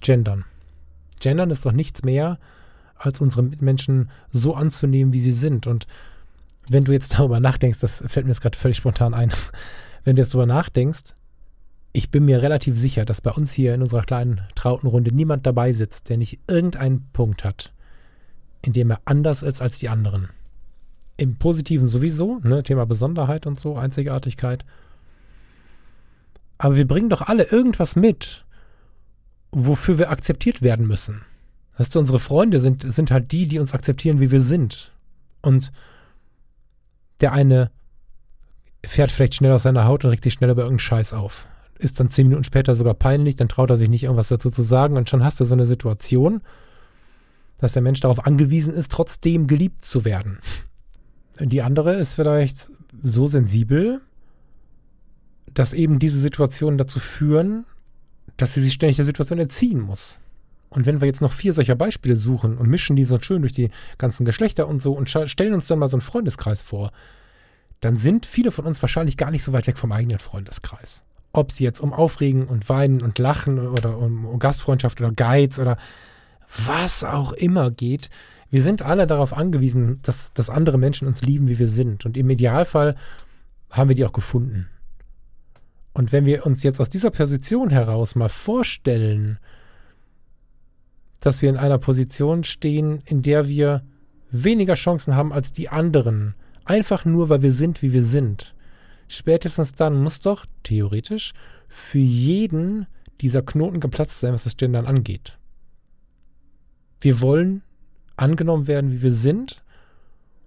Gendern. 0.00 0.44
Gendern 1.20 1.50
ist 1.50 1.64
doch 1.64 1.72
nichts 1.72 2.02
mehr, 2.02 2.38
als 2.96 3.20
unsere 3.20 3.42
Mitmenschen 3.42 4.10
so 4.30 4.54
anzunehmen, 4.54 5.12
wie 5.12 5.20
sie 5.20 5.32
sind. 5.32 5.66
Und 5.66 5.86
wenn 6.68 6.84
du 6.84 6.92
jetzt 6.92 7.18
darüber 7.18 7.40
nachdenkst, 7.40 7.78
das 7.78 8.04
fällt 8.06 8.26
mir 8.26 8.32
jetzt 8.32 8.40
gerade 8.40 8.58
völlig 8.58 8.76
spontan 8.76 9.14
ein, 9.14 9.32
wenn 10.04 10.16
du 10.16 10.22
jetzt 10.22 10.34
darüber 10.34 10.46
nachdenkst, 10.46 11.14
ich 11.96 12.10
bin 12.10 12.24
mir 12.24 12.42
relativ 12.42 12.76
sicher, 12.76 13.04
dass 13.04 13.20
bei 13.20 13.30
uns 13.30 13.52
hier 13.52 13.72
in 13.72 13.80
unserer 13.80 14.02
kleinen 14.02 14.42
Trautenrunde 14.56 15.14
niemand 15.14 15.46
dabei 15.46 15.72
sitzt, 15.72 16.08
der 16.08 16.18
nicht 16.18 16.40
irgendeinen 16.48 17.08
Punkt 17.12 17.44
hat, 17.44 17.72
in 18.62 18.72
dem 18.72 18.90
er 18.90 19.00
anders 19.04 19.44
ist 19.44 19.62
als 19.62 19.78
die 19.78 19.88
anderen. 19.88 20.28
Im 21.16 21.36
Positiven 21.36 21.86
sowieso, 21.86 22.40
ne, 22.42 22.64
Thema 22.64 22.84
Besonderheit 22.84 23.46
und 23.46 23.60
so, 23.60 23.76
Einzigartigkeit. 23.76 24.64
Aber 26.58 26.74
wir 26.74 26.88
bringen 26.88 27.10
doch 27.10 27.22
alle 27.22 27.44
irgendwas 27.44 27.94
mit, 27.94 28.44
wofür 29.52 29.96
wir 29.96 30.10
akzeptiert 30.10 30.62
werden 30.62 30.88
müssen. 30.88 31.22
Weißt 31.78 31.94
du, 31.94 32.00
unsere 32.00 32.18
Freunde 32.18 32.58
sind, 32.58 32.82
sind 32.92 33.12
halt 33.12 33.30
die, 33.30 33.46
die 33.46 33.60
uns 33.60 33.72
akzeptieren, 33.72 34.18
wie 34.18 34.32
wir 34.32 34.40
sind. 34.40 34.92
Und 35.42 35.70
der 37.20 37.32
eine 37.32 37.70
fährt 38.84 39.12
vielleicht 39.12 39.36
schnell 39.36 39.52
aus 39.52 39.62
seiner 39.62 39.84
Haut 39.84 40.04
und 40.04 40.10
regt 40.10 40.24
sich 40.24 40.32
schnell 40.32 40.50
über 40.50 40.62
irgendeinen 40.62 40.80
Scheiß 40.80 41.12
auf. 41.12 41.46
Ist 41.78 41.98
dann 41.98 42.10
zehn 42.10 42.28
Minuten 42.28 42.44
später 42.44 42.76
sogar 42.76 42.94
peinlich, 42.94 43.36
dann 43.36 43.48
traut 43.48 43.70
er 43.70 43.76
sich 43.76 43.88
nicht 43.88 44.04
irgendwas 44.04 44.28
dazu 44.28 44.50
zu 44.50 44.62
sagen 44.62 44.96
und 44.96 45.10
schon 45.10 45.24
hast 45.24 45.40
du 45.40 45.44
so 45.44 45.54
eine 45.54 45.66
Situation, 45.66 46.40
dass 47.58 47.72
der 47.72 47.82
Mensch 47.82 48.00
darauf 48.00 48.26
angewiesen 48.26 48.74
ist, 48.74 48.90
trotzdem 48.92 49.46
geliebt 49.46 49.84
zu 49.84 50.04
werden. 50.04 50.38
Die 51.40 51.62
andere 51.62 51.94
ist 51.94 52.14
vielleicht 52.14 52.68
so 53.02 53.26
sensibel, 53.26 54.00
dass 55.52 55.72
eben 55.72 55.98
diese 55.98 56.20
Situationen 56.20 56.78
dazu 56.78 57.00
führen, 57.00 57.64
dass 58.36 58.54
sie 58.54 58.62
sich 58.62 58.72
ständig 58.72 58.96
der 58.96 59.04
Situation 59.04 59.38
entziehen 59.38 59.80
muss. 59.80 60.20
Und 60.70 60.86
wenn 60.86 61.00
wir 61.00 61.06
jetzt 61.06 61.20
noch 61.20 61.32
vier 61.32 61.52
solcher 61.52 61.76
Beispiele 61.76 62.16
suchen 62.16 62.58
und 62.58 62.68
mischen 62.68 62.96
die 62.96 63.04
so 63.04 63.20
schön 63.20 63.42
durch 63.42 63.52
die 63.52 63.70
ganzen 63.96 64.24
Geschlechter 64.24 64.66
und 64.66 64.82
so 64.82 64.92
und 64.92 65.08
stellen 65.08 65.54
uns 65.54 65.68
dann 65.68 65.78
mal 65.78 65.88
so 65.88 65.96
einen 65.96 66.02
Freundeskreis 66.02 66.62
vor, 66.62 66.90
dann 67.80 67.96
sind 67.96 68.26
viele 68.26 68.50
von 68.50 68.66
uns 68.66 68.82
wahrscheinlich 68.82 69.16
gar 69.16 69.30
nicht 69.30 69.44
so 69.44 69.52
weit 69.52 69.66
weg 69.66 69.78
vom 69.78 69.92
eigenen 69.92 70.18
Freundeskreis. 70.18 71.04
Ob 71.34 71.52
sie 71.52 71.64
jetzt 71.64 71.80
um 71.80 71.92
Aufregen 71.92 72.44
und 72.44 72.68
Weinen 72.68 73.02
und 73.02 73.18
Lachen 73.18 73.58
oder 73.58 73.98
um 73.98 74.38
Gastfreundschaft 74.38 75.00
oder 75.00 75.10
Geiz 75.12 75.58
oder 75.58 75.76
was 76.66 77.04
auch 77.04 77.32
immer 77.32 77.70
geht, 77.70 78.08
wir 78.50 78.62
sind 78.62 78.82
alle 78.82 79.08
darauf 79.08 79.32
angewiesen, 79.32 79.98
dass, 80.02 80.32
dass 80.32 80.48
andere 80.48 80.78
Menschen 80.78 81.08
uns 81.08 81.22
lieben, 81.22 81.48
wie 81.48 81.58
wir 81.58 81.68
sind. 81.68 82.06
Und 82.06 82.16
im 82.16 82.30
Idealfall 82.30 82.94
haben 83.68 83.88
wir 83.88 83.96
die 83.96 84.04
auch 84.04 84.12
gefunden. 84.12 84.68
Und 85.92 86.12
wenn 86.12 86.24
wir 86.24 86.46
uns 86.46 86.62
jetzt 86.62 86.80
aus 86.80 86.88
dieser 86.88 87.10
Position 87.10 87.70
heraus 87.70 88.14
mal 88.14 88.28
vorstellen, 88.28 89.40
dass 91.18 91.42
wir 91.42 91.48
in 91.48 91.56
einer 91.56 91.78
Position 91.78 92.44
stehen, 92.44 93.02
in 93.06 93.22
der 93.22 93.48
wir 93.48 93.82
weniger 94.30 94.74
Chancen 94.74 95.16
haben 95.16 95.32
als 95.32 95.52
die 95.52 95.68
anderen, 95.68 96.34
einfach 96.64 97.04
nur 97.04 97.28
weil 97.28 97.42
wir 97.42 97.52
sind, 97.52 97.82
wie 97.82 97.92
wir 97.92 98.04
sind. 98.04 98.53
Spätestens 99.14 99.74
dann 99.74 100.02
muss 100.02 100.20
doch, 100.20 100.46
theoretisch, 100.62 101.32
für 101.68 101.98
jeden 101.98 102.86
dieser 103.20 103.42
Knoten 103.42 103.80
geplatzt 103.80 104.20
sein, 104.20 104.32
was 104.32 104.44
das 104.44 104.56
Gendern 104.56 104.86
angeht. 104.86 105.38
Wir 107.00 107.20
wollen 107.20 107.62
angenommen 108.16 108.66
werden, 108.66 108.92
wie 108.92 109.02
wir 109.02 109.12
sind. 109.12 109.62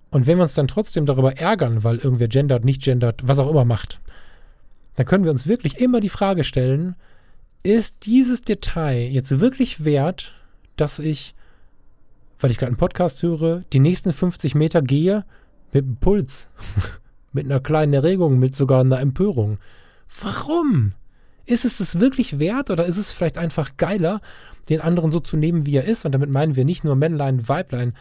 Und 0.10 0.28
wenn 0.28 0.38
wir 0.38 0.44
uns 0.44 0.54
dann 0.54 0.68
trotzdem 0.68 1.06
darüber 1.06 1.38
ärgern, 1.38 1.84
weil 1.84 1.98
irgendwer 1.98 2.28
gendert, 2.28 2.66
nicht 2.66 2.82
gendert, 2.82 3.28
was 3.28 3.40
auch 3.40 3.50
immer 3.50 3.66
macht, 3.66 4.02
dann 4.96 5.06
können 5.06 5.24
wir 5.24 5.32
uns 5.32 5.48
wirklich 5.48 5.80
immer 5.80 6.00
die 6.00 6.10
Frage 6.10 6.44
stellen, 6.44 6.96
ist 7.64 8.06
dieses 8.06 8.42
Detail 8.42 9.10
jetzt 9.10 9.40
wirklich 9.40 9.84
wert, 9.84 10.34
dass 10.76 11.00
ich, 11.00 11.36
weil 12.40 12.52
ich 12.52 12.58
gerade 12.58 12.72
einen 12.72 12.78
Podcast 12.78 13.22
höre, 13.22 13.62
die 13.74 13.80
nächsten 13.80 14.14
50 14.14 14.56
Meter 14.56 14.82
gehe 14.82 15.26
mit 15.74 15.86
einem 15.86 15.98
Puls, 15.98 16.50
mit 17.38 17.46
einer 17.46 17.60
kleinen 17.60 17.94
Erregung, 17.94 18.40
mit 18.40 18.56
sogar 18.56 18.82
einer 18.82 19.00
Empörung. 19.00 19.60
Warum? 20.22 20.94
Ist 21.46 21.66
es 21.66 21.78
das 21.78 22.00
wirklich 22.00 22.40
wert 22.40 22.72
oder 22.72 22.86
ist 22.86 22.98
es 22.98 23.14
vielleicht 23.14 23.38
einfach 23.38 23.78
geiler, 23.78 24.22
den 24.70 24.82
anderen 24.82 25.12
so 25.12 25.20
zu 25.20 25.38
nehmen, 25.38 25.68
wie 25.68 25.78
er 25.78 25.86
ist? 25.86 26.04
Und 26.04 26.14
damit 26.14 26.32
meinen 26.32 26.56
wir 26.56 26.66
nicht 26.66 26.84
nur 26.84 26.96
Männlein, 26.96 27.48
Weiblein, 27.48 27.94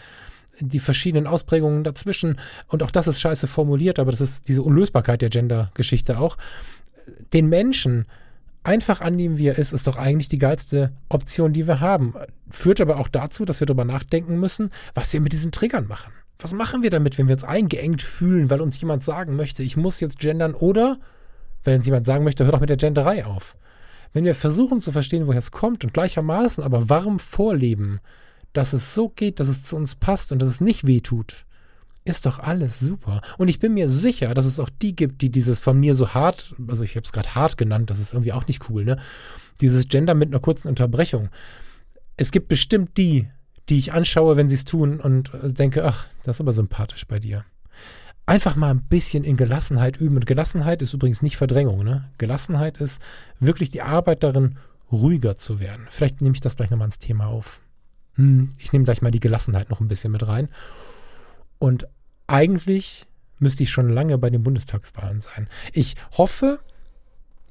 die 0.59 0.80
verschiedenen 0.80 1.26
Ausprägungen 1.26 1.84
dazwischen. 1.84 2.41
Und 2.66 2.82
auch 2.82 2.91
das 2.91 3.09
ist 3.09 3.20
scheiße 3.20 3.47
formuliert, 3.47 3.99
aber 3.99 4.11
das 4.11 4.22
ist 4.22 4.49
diese 4.49 4.62
Unlösbarkeit 4.62 5.20
der 5.20 5.28
Gender-Geschichte 5.28 6.18
auch. 6.18 6.39
Den 7.34 7.47
Menschen 7.49 8.07
einfach 8.62 9.03
annehmen, 9.03 9.37
wie 9.37 9.49
er 9.49 9.59
ist, 9.59 9.74
ist 9.74 9.87
doch 9.87 9.99
eigentlich 9.99 10.30
die 10.30 10.39
geilste 10.39 10.93
Option, 11.11 11.53
die 11.53 11.66
wir 11.66 11.80
haben. 11.80 12.14
Führt 12.51 12.80
aber 12.80 12.99
auch 12.99 13.09
dazu, 13.09 13.45
dass 13.45 13.61
wir 13.61 13.66
darüber 13.66 13.84
nachdenken 13.84 14.41
müssen, 14.41 14.70
was 14.95 15.12
wir 15.12 15.20
mit 15.20 15.34
diesen 15.34 15.53
Triggern 15.53 15.87
machen. 15.87 16.12
Was 16.39 16.53
machen 16.53 16.82
wir 16.82 16.91
damit, 16.91 17.16
wenn 17.16 17.28
wir 17.28 17.34
uns 17.34 17.45
eingeengt 17.45 18.03
fühlen, 18.03 18.51
weil 18.51 18.61
uns 18.61 18.80
jemand 18.80 19.03
sagen 19.03 19.37
möchte, 19.37 19.62
ich 19.62 19.76
muss 19.76 20.01
jetzt 20.01 20.18
gendern 20.18 20.55
oder 20.55 20.99
wenn 21.64 21.76
uns 21.76 21.87
jemand 21.87 22.07
sagen 22.07 22.24
möchte, 22.24 22.45
hör 22.45 22.53
doch 22.53 22.61
mit 22.61 22.68
der 22.68 22.76
Genderei 22.76 23.24
auf. 23.24 23.57
Wenn 24.12 24.24
wir 24.24 24.34
versuchen 24.34 24.80
zu 24.80 24.93
verstehen, 24.93 25.26
woher 25.26 25.39
es 25.39 25.51
kommt 25.51 25.84
und 25.84 25.93
gleichermaßen 25.93 26.62
aber 26.62 26.89
warm 26.89 27.18
vorleben, 27.18 28.01
dass 28.53 28.72
es 28.72 28.95
so 28.95 29.09
geht, 29.09 29.41
dass 29.41 29.49
es 29.49 29.62
zu 29.62 29.76
uns 29.76 29.95
passt 29.95 30.32
und 30.32 30.41
dass 30.41 30.49
es 30.49 30.61
nicht 30.61 30.87
weh 30.87 31.01
tut, 31.01 31.47
ist 32.05 32.24
doch 32.24 32.39
alles 32.39 32.78
super. 32.78 33.20
Und 33.37 33.49
ich 33.49 33.59
bin 33.59 33.74
mir 33.74 33.91
sicher, 33.91 34.32
dass 34.32 34.47
es 34.47 34.61
auch 34.61 34.70
die 34.70 34.95
gibt, 34.95 35.22
die 35.22 35.30
dieses 35.30 35.59
von 35.59 35.78
mir 35.78 35.95
so 35.95 36.14
hart, 36.14 36.55
also 36.68 36.84
ich 36.84 36.97
habe 36.97 37.05
es 37.05 37.12
gerade 37.12 37.34
hart 37.34 37.57
genannt, 37.57 37.91
das 37.91 37.99
ist 37.99 38.12
irgendwie 38.12 38.32
auch 38.32 38.47
nicht 38.47 38.70
cool, 38.70 38.84
ne? 38.84 38.99
Dieses 39.61 39.89
Gender 39.89 40.14
mit 40.14 40.28
einer 40.28 40.41
kurzen 40.41 40.68
Unterbrechung. 40.68 41.30
Es 42.16 42.30
gibt 42.30 42.49
bestimmt 42.49 42.97
die, 42.97 43.28
die 43.68 43.78
ich 43.78 43.92
anschaue, 43.92 44.36
wenn 44.36 44.48
sie 44.48 44.54
es 44.54 44.64
tun 44.64 45.00
und 45.00 45.32
denke, 45.42 45.84
ach, 45.84 46.06
das 46.22 46.36
ist 46.36 46.40
aber 46.40 46.52
sympathisch 46.52 47.06
bei 47.06 47.18
dir. 47.18 47.44
Einfach 48.24 48.56
mal 48.56 48.70
ein 48.70 48.82
bisschen 48.82 49.22
in 49.22 49.36
Gelassenheit 49.36 49.98
üben. 49.98 50.16
Und 50.16 50.26
Gelassenheit 50.26 50.82
ist 50.82 50.94
übrigens 50.94 51.22
nicht 51.22 51.36
Verdrängung, 51.36 51.84
ne? 51.84 52.10
Gelassenheit 52.18 52.78
ist 52.78 53.00
wirklich 53.38 53.70
die 53.70 53.82
Arbeit 53.82 54.22
darin, 54.24 54.58
ruhiger 54.90 55.36
zu 55.36 55.60
werden. 55.60 55.86
Vielleicht 55.90 56.20
nehme 56.20 56.34
ich 56.34 56.40
das 56.40 56.56
gleich 56.56 56.70
nochmal 56.70 56.88
ins 56.88 56.98
Thema 56.98 57.26
auf. 57.26 57.60
Hm, 58.14 58.50
ich 58.58 58.72
nehme 58.72 58.84
gleich 58.84 59.02
mal 59.02 59.10
die 59.10 59.20
Gelassenheit 59.20 59.70
noch 59.70 59.80
ein 59.80 59.88
bisschen 59.88 60.12
mit 60.12 60.26
rein. 60.26 60.48
Und 61.58 61.86
eigentlich 62.26 63.06
müsste 63.38 63.62
ich 63.62 63.70
schon 63.70 63.88
lange 63.88 64.18
bei 64.18 64.30
den 64.30 64.42
Bundestagswahlen 64.42 65.20
sein. 65.20 65.48
Ich 65.72 65.94
hoffe, 66.16 66.60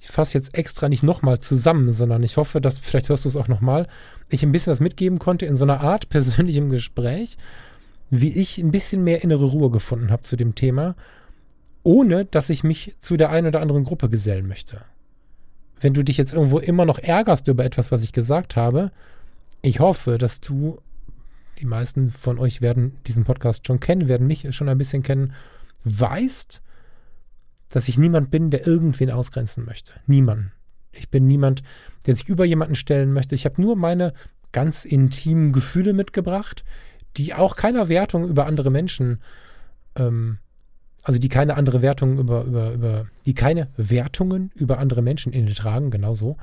ich 0.06 0.12
fasse 0.12 0.38
jetzt 0.38 0.56
extra 0.56 0.88
nicht 0.88 1.02
nochmal 1.02 1.40
zusammen, 1.40 1.90
sondern 1.90 2.22
ich 2.22 2.38
hoffe, 2.38 2.62
dass, 2.62 2.78
vielleicht 2.78 3.10
hörst 3.10 3.26
du 3.26 3.30
es 3.30 3.36
auch 3.36 3.48
nochmal, 3.48 3.88
ich 4.30 4.44
ein 4.44 4.52
bisschen 4.52 4.70
was 4.70 4.80
mitgeben 4.80 5.18
konnte 5.18 5.48
in 5.48 5.56
so 5.56 5.66
einer 5.66 5.82
Art 5.82 6.10
persönlichem 6.10 6.70
Gespräch, 6.70 7.38
wie 8.12 8.40
ich 8.40 8.60
ein 8.60 8.72
bisschen 8.72 9.04
mehr 9.04 9.24
innere 9.24 9.46
Ruhe 9.46 9.72
gefunden 9.72 10.12
habe 10.12 10.22
zu 10.22 10.36
dem 10.36 10.54
Thema, 10.54 10.96
ohne 11.82 12.26
dass 12.26 12.52
ich 12.52 12.64
mich 12.64 12.96
zu 13.00 13.18
der 13.18 13.32
einen 13.32 13.48
oder 13.48 13.62
anderen 13.62 13.84
Gruppe 13.84 14.08
gesellen 14.08 14.48
möchte. 14.48 14.82
Wenn 15.82 15.96
du 15.96 16.04
dich 16.04 16.18
jetzt 16.18 16.34
irgendwo 16.34 16.60
immer 16.60 16.86
noch 16.86 17.00
ärgerst 17.00 17.48
über 17.48 17.66
etwas, 17.66 17.92
was 17.92 18.04
ich 18.04 18.14
gesagt 18.14 18.56
habe, 18.56 18.92
ich 19.64 19.80
hoffe, 19.80 20.20
dass 20.20 20.40
du 20.40 20.78
die 21.58 21.66
meisten 21.66 22.12
von 22.12 22.38
euch 22.38 22.62
werden 22.62 22.96
diesen 23.08 23.24
Podcast 23.24 23.66
schon 23.66 23.80
kennen, 23.80 24.08
werden 24.08 24.28
mich 24.28 24.56
schon 24.56 24.70
ein 24.70 24.78
bisschen 24.78 25.02
kennen, 25.02 25.34
weißt, 25.84 26.62
dass 27.70 27.88
ich 27.88 27.98
niemand 27.98 28.32
bin, 28.32 28.52
der 28.52 28.66
irgendwen 28.66 29.12
ausgrenzen 29.12 29.66
möchte. 29.66 29.94
Niemand. 30.08 30.52
Ich 30.92 31.10
bin 31.10 31.28
niemand, 31.28 31.62
der 32.06 32.16
sich 32.16 32.28
über 32.30 32.46
jemanden 32.46 32.76
stellen 32.76 33.12
möchte. 33.12 33.36
Ich 33.36 33.46
habe 33.46 33.62
nur 33.62 33.76
meine 33.76 34.14
ganz 34.52 34.86
intimen 34.86 35.52
Gefühle 35.52 35.94
mitgebracht, 35.94 36.64
die 37.18 37.34
auch 37.34 37.56
keiner 37.56 37.90
Wertung 37.90 38.28
über 38.28 38.46
andere 38.46 38.70
Menschen, 38.70 39.22
ähm, 39.96 40.38
also 41.04 41.20
die 41.20 41.30
keine 41.30 41.58
andere 41.58 41.82
Wertung 41.82 42.18
über, 42.18 42.44
über, 42.44 42.72
über, 42.72 43.06
die 43.26 43.34
keine 43.34 43.70
Wertungen 43.78 44.52
über 44.56 44.80
andere 44.80 45.02
Menschen 45.02 45.34
inne 45.34 45.54
tragen, 45.54 45.92
genau 45.92 46.16
so. 46.16 46.38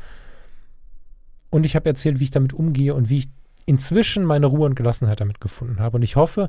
Und 1.51 1.67
ich 1.67 1.75
habe 1.75 1.89
erzählt, 1.89 2.21
wie 2.21 2.25
ich 2.25 2.31
damit 2.31 2.53
umgehe 2.53 2.95
und 2.95 3.11
wie 3.11 3.19
ich 3.19 3.31
inzwischen 3.67 4.25
meine 4.25 4.47
Ruhe 4.47 4.67
und 4.67 4.75
Gelassenheit 4.75 5.21
damit 5.21 5.41
gefunden 5.41 5.81
habe. 5.81 5.97
Und 5.97 6.03
ich 6.03 6.17
hoffe, 6.17 6.49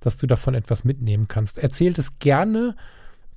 dass 0.00 0.16
du 0.16 0.26
davon 0.26 0.54
etwas 0.54 0.84
mitnehmen 0.84 1.28
kannst. 1.28 1.58
Erzählt 1.58 1.98
es 1.98 2.18
gerne 2.18 2.76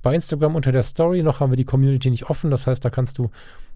bei 0.06 0.14
Instagram 0.14 0.54
unter 0.54 0.70
der 0.70 0.84
Story. 0.84 1.24
Noch 1.24 1.40
haben 1.40 1.50
wir 1.50 1.56
die 1.56 1.64
Community 1.64 2.10
nicht 2.10 2.30
offen. 2.30 2.48
Das 2.52 2.68
heißt, 2.68 2.84
da 2.84 2.90
kannst 2.90 3.18
du 3.18 3.32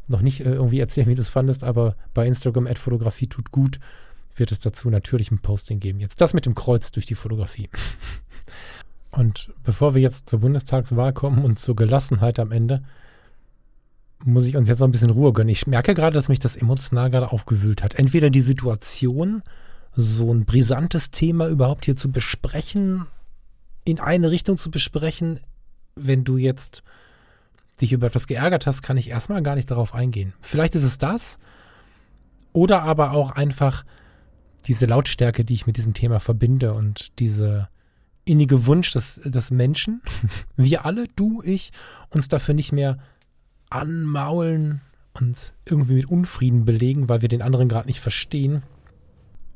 noch 0.07 0.23
nicht 0.23 0.43
äh, 0.47 0.53
irgendwie 0.53 0.79
erzählen, 0.79 1.09
wie 1.09 1.17
du 1.17 1.23
es 1.23 1.29
fandest, 1.29 1.65
aber 1.65 1.97
bei 2.15 2.25
Instagram 2.25 2.69
Fotografie 2.77 3.27
tut 3.27 3.51
gut 3.51 3.81
wird 4.37 4.53
es 4.53 4.61
dazu 4.61 4.91
natürlich 4.91 5.33
ein 5.33 5.41
Posting 5.41 5.81
geben. 5.81 5.99
Jetzt 5.99 6.21
das 6.21 6.33
mit 6.33 6.47
dem 6.47 6.55
Kreuz 6.55 6.93
durch 6.93 7.05
die 7.05 7.17
Fotografie. 7.17 7.69
Und 9.11 9.53
bevor 9.65 9.97
wir 9.97 10.03
jetzt 10.03 10.29
zur 10.29 10.39
Bundestagswahl 10.39 11.13
kommen 11.13 11.45
und 11.45 11.59
zur 11.59 11.75
Gelassenheit 11.75 12.39
am 12.39 12.53
Ende, 12.53 12.85
muss 14.25 14.47
ich 14.47 14.57
uns 14.57 14.69
jetzt 14.69 14.79
noch 14.79 14.87
ein 14.87 14.93
bisschen 14.93 15.11
Ruhe 15.11 15.33
gönnen. 15.33 15.49
Ich 15.49 15.67
merke 15.67 15.95
gerade, 15.95 16.15
dass 16.15 16.29
mich 16.29 16.39
das 16.39 16.55
emotional 16.55 17.11
gerade 17.11 17.33
aufgewühlt 17.33 17.83
hat. 17.83 17.97
Entweder 17.97 18.31
die 18.31 18.41
Situation, 18.41 19.43
so 19.97 20.33
ein 20.33 20.45
brisantes 20.45 21.11
Thema 21.11 21.49
überhaupt 21.49 21.87
hier 21.87 21.97
zu 21.97 22.13
besprechen, 22.13 23.09
in 23.83 23.99
eine 23.99 24.31
Richtung 24.31 24.59
zu 24.59 24.71
besprechen, 24.71 25.41
wenn 26.07 26.25
du 26.25 26.37
jetzt 26.37 26.83
dich 27.81 27.93
über 27.93 28.07
etwas 28.07 28.27
geärgert 28.27 28.67
hast, 28.67 28.83
kann 28.83 28.97
ich 28.97 29.09
erstmal 29.09 29.43
gar 29.43 29.55
nicht 29.55 29.71
darauf 29.71 29.95
eingehen. 29.95 30.35
Vielleicht 30.41 30.75
ist 30.75 30.85
es 30.85 30.99
das. 30.99 31.39
Oder 32.53 32.83
aber 32.83 33.13
auch 33.13 33.31
einfach 33.31 33.85
diese 34.67 34.87
Lautstärke, 34.87 35.45
die 35.45 35.55
ich 35.55 35.67
mit 35.67 35.77
diesem 35.77 35.95
Thema 35.95 36.21
verbinde 36.21 36.75
und 36.75 37.19
diese 37.19 37.69
innige 38.25 38.67
Wunsch, 38.67 38.93
dass, 38.93 39.21
dass 39.25 39.51
Menschen, 39.51 40.03
wir 40.57 40.85
alle, 40.85 41.07
du, 41.17 41.43
ich, 41.43 41.73
uns 42.11 42.29
dafür 42.29 42.55
nicht 42.55 42.73
mehr 42.73 42.99
anmaulen 43.71 44.81
und 45.15 45.55
irgendwie 45.65 45.95
mit 45.95 46.09
Unfrieden 46.09 46.65
belegen, 46.65 47.09
weil 47.09 47.23
wir 47.23 47.29
den 47.29 47.43
anderen 47.43 47.69
gerade 47.69 47.87
nicht 47.87 48.01
verstehen. 48.01 48.63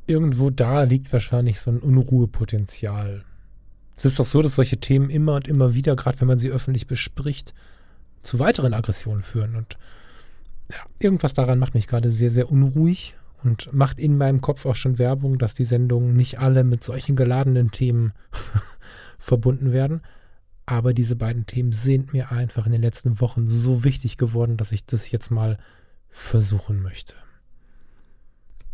Irgendwo 0.07 0.51
da 0.51 0.83
liegt 0.83 1.13
wahrscheinlich 1.13 1.61
so 1.61 1.71
ein 1.71 1.79
Unruhepotenzial. 1.79 3.25
Es 3.97 4.05
ist 4.05 4.19
doch 4.19 4.25
so, 4.25 4.43
dass 4.43 4.57
solche 4.57 4.79
Themen 4.79 5.11
immer 5.11 5.35
und 5.35 5.49
immer 5.49 5.75
wieder, 5.75 5.97
gerade 5.97 6.21
wenn 6.21 6.29
man 6.29 6.39
sie 6.39 6.51
öffentlich 6.51 6.87
bespricht, 6.87 7.55
zu 8.23 8.39
weiteren 8.39 8.75
Aggressionen 8.75 9.23
führen. 9.23 9.55
Und 9.55 9.79
ja, 10.71 10.79
irgendwas 10.99 11.35
daran 11.35 11.59
macht 11.59 11.75
mich 11.75 11.87
gerade 11.87 12.11
sehr, 12.11 12.31
sehr 12.31 12.51
unruhig 12.51 13.15
und 13.43 13.73
macht 13.73 14.01
in 14.01 14.17
meinem 14.17 14.41
Kopf 14.41 14.67
auch 14.67 14.77
schon 14.77 14.99
Werbung, 14.99 15.39
dass 15.39 15.55
die 15.55 15.67
Sendungen 15.67 16.15
nicht 16.15 16.39
alle 16.39 16.65
mit 16.65 16.83
solchen 16.83 17.15
geladenen 17.15 17.71
Themen 17.71 18.13
verbunden 19.19 19.73
werden. 19.73 20.01
Aber 20.67 20.95
diese 20.95 21.15
beiden 21.15 21.47
Themen 21.47 21.73
sind 21.73 22.15
mir 22.15 22.33
einfach 22.33 22.65
in 22.67 22.73
den 22.73 22.81
letzten 22.81 23.21
Wochen 23.21 23.47
so 23.47 23.85
wichtig 23.85 24.17
geworden, 24.17 24.57
dass 24.57 24.73
ich 24.73 24.87
das 24.87 25.11
jetzt 25.11 25.31
mal 25.31 25.59
versuchen 26.09 26.83
möchte. 26.83 27.15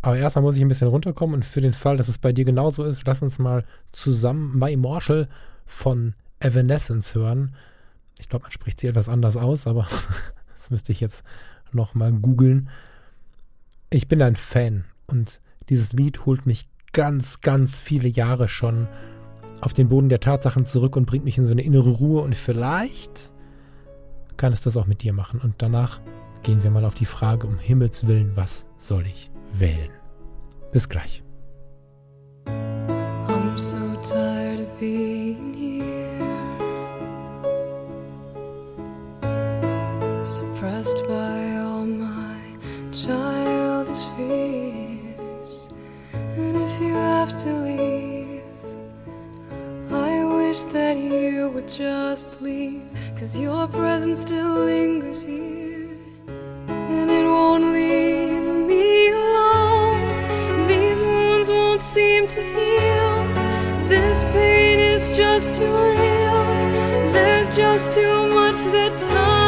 Aber 0.01 0.17
erstmal 0.17 0.43
muss 0.43 0.55
ich 0.55 0.61
ein 0.61 0.67
bisschen 0.67 0.87
runterkommen 0.87 1.35
und 1.35 1.45
für 1.45 1.61
den 1.61 1.73
Fall, 1.73 1.97
dass 1.97 2.07
es 2.07 2.17
bei 2.17 2.33
dir 2.33 2.45
genauso 2.45 2.83
ist, 2.83 3.05
lass 3.05 3.21
uns 3.21 3.37
mal 3.37 3.63
zusammen 3.91 4.57
My 4.57 4.75
Marshall 4.75 5.27
von 5.65 6.15
Evanescence 6.39 7.13
hören. 7.13 7.55
Ich 8.19 8.29
glaube, 8.29 8.43
man 8.43 8.51
spricht 8.51 8.79
sie 8.79 8.87
etwas 8.87 9.09
anders 9.09 9.37
aus, 9.37 9.67
aber 9.67 9.87
das 10.57 10.71
müsste 10.71 10.91
ich 10.91 10.99
jetzt 10.99 11.23
nochmal 11.71 12.11
googeln. 12.11 12.69
Ich 13.89 14.07
bin 14.07 14.21
ein 14.21 14.35
Fan 14.35 14.85
und 15.07 15.39
dieses 15.69 15.93
Lied 15.93 16.25
holt 16.25 16.45
mich 16.45 16.67
ganz, 16.93 17.41
ganz 17.41 17.79
viele 17.79 18.07
Jahre 18.07 18.49
schon 18.49 18.87
auf 19.61 19.73
den 19.73 19.89
Boden 19.89 20.09
der 20.09 20.19
Tatsachen 20.19 20.65
zurück 20.65 20.95
und 20.95 21.05
bringt 21.05 21.25
mich 21.25 21.37
in 21.37 21.45
so 21.45 21.51
eine 21.51 21.61
innere 21.61 21.91
Ruhe 21.91 22.21
und 22.21 22.35
vielleicht 22.35 23.31
kann 24.37 24.51
es 24.51 24.61
das 24.61 24.77
auch 24.77 24.87
mit 24.87 25.03
dir 25.03 25.13
machen. 25.13 25.39
Und 25.39 25.55
danach 25.59 26.01
gehen 26.41 26.63
wir 26.63 26.71
mal 26.71 26.85
auf 26.85 26.95
die 26.95 27.05
Frage 27.05 27.45
um 27.45 27.59
Himmels 27.59 28.07
willen, 28.07 28.31
was 28.35 28.65
soll 28.77 29.05
ich 29.05 29.30
wählen? 29.59 29.91
Bis 30.71 30.87
gleich. 30.87 31.23
I'm 32.47 33.57
so 33.57 33.77
tired 34.05 34.61
of 34.61 34.79
being 34.79 35.53
here 35.53 36.17
Suppressed 40.25 41.03
by 41.07 41.57
all 41.57 41.85
my 41.85 42.39
childish 42.91 44.05
fears 44.15 45.67
And 46.13 46.55
if 46.55 46.81
you 46.81 46.93
have 46.93 47.35
to 47.43 47.53
leave 47.53 48.43
I 49.91 50.23
wish 50.23 50.63
that 50.71 50.97
you 50.97 51.49
would 51.49 51.69
just 51.69 52.41
leave, 52.41 52.83
cause 53.17 53.37
your 53.37 53.67
presence 53.67 54.21
still 54.21 54.65
lingers 54.65 55.21
here, 55.23 55.97
and 56.67 57.11
it 57.11 57.25
won't 57.25 57.73
leave 57.73 58.10
seem 61.93 62.25
to 62.25 62.41
heal, 62.41 63.27
this 63.89 64.23
pain 64.23 64.79
is 64.79 65.11
just 65.17 65.55
too 65.55 65.65
real, 65.65 67.11
there's 67.11 67.53
just 67.53 67.91
too 67.91 68.27
much 68.27 68.55
that 68.71 68.97
time 69.09 69.40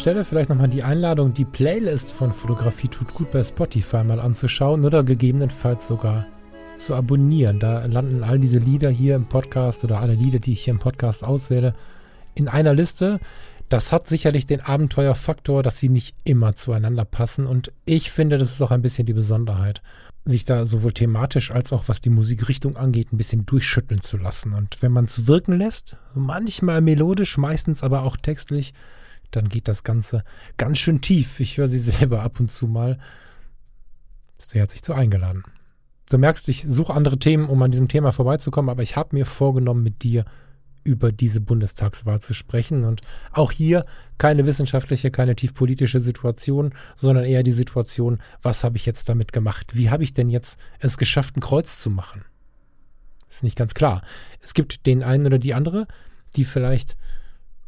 Stelle 0.00 0.24
vielleicht 0.24 0.48
nochmal 0.48 0.68
die 0.68 0.82
Einladung, 0.82 1.34
die 1.34 1.44
Playlist 1.44 2.10
von 2.10 2.32
Fotografie 2.32 2.88
tut 2.88 3.12
gut 3.12 3.30
bei 3.32 3.44
Spotify 3.44 4.02
mal 4.02 4.18
anzuschauen 4.18 4.86
oder 4.86 5.04
gegebenenfalls 5.04 5.86
sogar 5.86 6.26
zu 6.74 6.94
abonnieren. 6.94 7.58
Da 7.58 7.84
landen 7.84 8.24
all 8.24 8.38
diese 8.38 8.56
Lieder 8.56 8.88
hier 8.88 9.14
im 9.14 9.26
Podcast 9.26 9.84
oder 9.84 10.00
alle 10.00 10.14
Lieder, 10.14 10.38
die 10.38 10.54
ich 10.54 10.64
hier 10.64 10.72
im 10.72 10.78
Podcast 10.78 11.22
auswähle, 11.22 11.74
in 12.34 12.48
einer 12.48 12.72
Liste. 12.72 13.20
Das 13.68 13.92
hat 13.92 14.08
sicherlich 14.08 14.46
den 14.46 14.62
Abenteuerfaktor, 14.62 15.62
dass 15.62 15.76
sie 15.76 15.90
nicht 15.90 16.16
immer 16.24 16.54
zueinander 16.54 17.04
passen. 17.04 17.44
Und 17.44 17.70
ich 17.84 18.10
finde, 18.10 18.38
das 18.38 18.52
ist 18.52 18.62
auch 18.62 18.70
ein 18.70 18.80
bisschen 18.80 19.04
die 19.04 19.12
Besonderheit, 19.12 19.82
sich 20.24 20.46
da 20.46 20.64
sowohl 20.64 20.92
thematisch 20.92 21.50
als 21.50 21.74
auch 21.74 21.88
was 21.88 22.00
die 22.00 22.08
Musikrichtung 22.08 22.78
angeht, 22.78 23.12
ein 23.12 23.18
bisschen 23.18 23.44
durchschütteln 23.44 24.00
zu 24.00 24.16
lassen. 24.16 24.54
Und 24.54 24.80
wenn 24.80 24.92
man 24.92 25.04
es 25.04 25.26
wirken 25.26 25.58
lässt, 25.58 25.98
manchmal 26.14 26.80
melodisch, 26.80 27.36
meistens 27.36 27.82
aber 27.82 28.04
auch 28.04 28.16
textlich, 28.16 28.72
dann 29.30 29.48
geht 29.48 29.68
das 29.68 29.84
Ganze 29.84 30.24
ganz 30.56 30.78
schön 30.78 31.00
tief. 31.00 31.40
Ich 31.40 31.58
höre 31.58 31.68
sie 31.68 31.78
selber 31.92 32.22
ab 32.22 32.40
und 32.40 32.50
zu 32.50 32.66
mal. 32.66 32.98
Bist 34.36 34.54
du 34.54 34.58
herzlich 34.58 34.82
zu 34.82 34.94
eingeladen. 34.94 35.44
Du 36.08 36.18
merkst, 36.18 36.48
ich 36.48 36.64
suche 36.64 36.94
andere 36.94 37.18
Themen, 37.18 37.48
um 37.48 37.62
an 37.62 37.70
diesem 37.70 37.88
Thema 37.88 38.10
vorbeizukommen, 38.10 38.68
aber 38.68 38.82
ich 38.82 38.96
habe 38.96 39.14
mir 39.14 39.26
vorgenommen, 39.26 39.84
mit 39.84 40.02
dir 40.02 40.24
über 40.82 41.12
diese 41.12 41.40
Bundestagswahl 41.40 42.20
zu 42.20 42.34
sprechen. 42.34 42.84
Und 42.84 43.02
auch 43.32 43.52
hier 43.52 43.84
keine 44.18 44.46
wissenschaftliche, 44.46 45.10
keine 45.10 45.36
tiefpolitische 45.36 46.00
Situation, 46.00 46.74
sondern 46.94 47.24
eher 47.24 47.42
die 47.42 47.52
Situation, 47.52 48.18
was 48.42 48.64
habe 48.64 48.76
ich 48.76 48.86
jetzt 48.86 49.08
damit 49.08 49.32
gemacht? 49.32 49.76
Wie 49.76 49.90
habe 49.90 50.02
ich 50.02 50.12
denn 50.12 50.30
jetzt 50.30 50.58
es 50.78 50.98
geschafft, 50.98 51.36
ein 51.36 51.40
Kreuz 51.40 51.80
zu 51.80 51.90
machen? 51.90 52.24
Ist 53.28 53.44
nicht 53.44 53.56
ganz 53.56 53.74
klar. 53.74 54.02
Es 54.42 54.54
gibt 54.54 54.86
den 54.86 55.02
einen 55.02 55.26
oder 55.26 55.38
die 55.38 55.54
andere, 55.54 55.86
die 56.36 56.44
vielleicht 56.44 56.96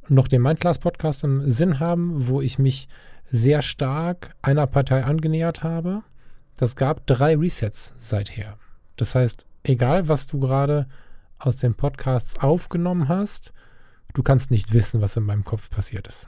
noch 0.09 0.29
den 0.29 0.43
Mindclass-Podcast 0.43 1.25
im 1.25 1.51
Sinn 1.51 1.81
haben, 1.81 2.29
wo 2.29 2.41
ich 2.41 2.59
mich 2.59 2.89
sehr 3.31 3.63
stark 3.63 4.35
einer 4.43 4.67
Partei 4.67 5.05
angenähert 5.05 5.63
habe. 5.63 6.03
Das 6.57 6.77
gab 6.77 7.07
drei 7.07 7.37
Resets 7.37 7.95
seither. 7.97 8.59
Das 8.97 9.15
heißt, 9.15 9.47
egal 9.65 10.09
was 10.09 10.27
du 10.27 10.39
gerade 10.39 10.87
aus 11.39 11.57
den 11.57 11.75
Podcasts 11.75 12.39
aufgenommen 12.39 13.09
hast, 13.09 13.53
du 14.15 14.23
kannst 14.23 14.51
nicht 14.51 14.73
wissen, 14.75 15.01
was 15.01 15.17
in 15.17 15.25
meinem 15.25 15.45
Kopf 15.45 15.71
passiert 15.71 16.07
ist. 16.07 16.27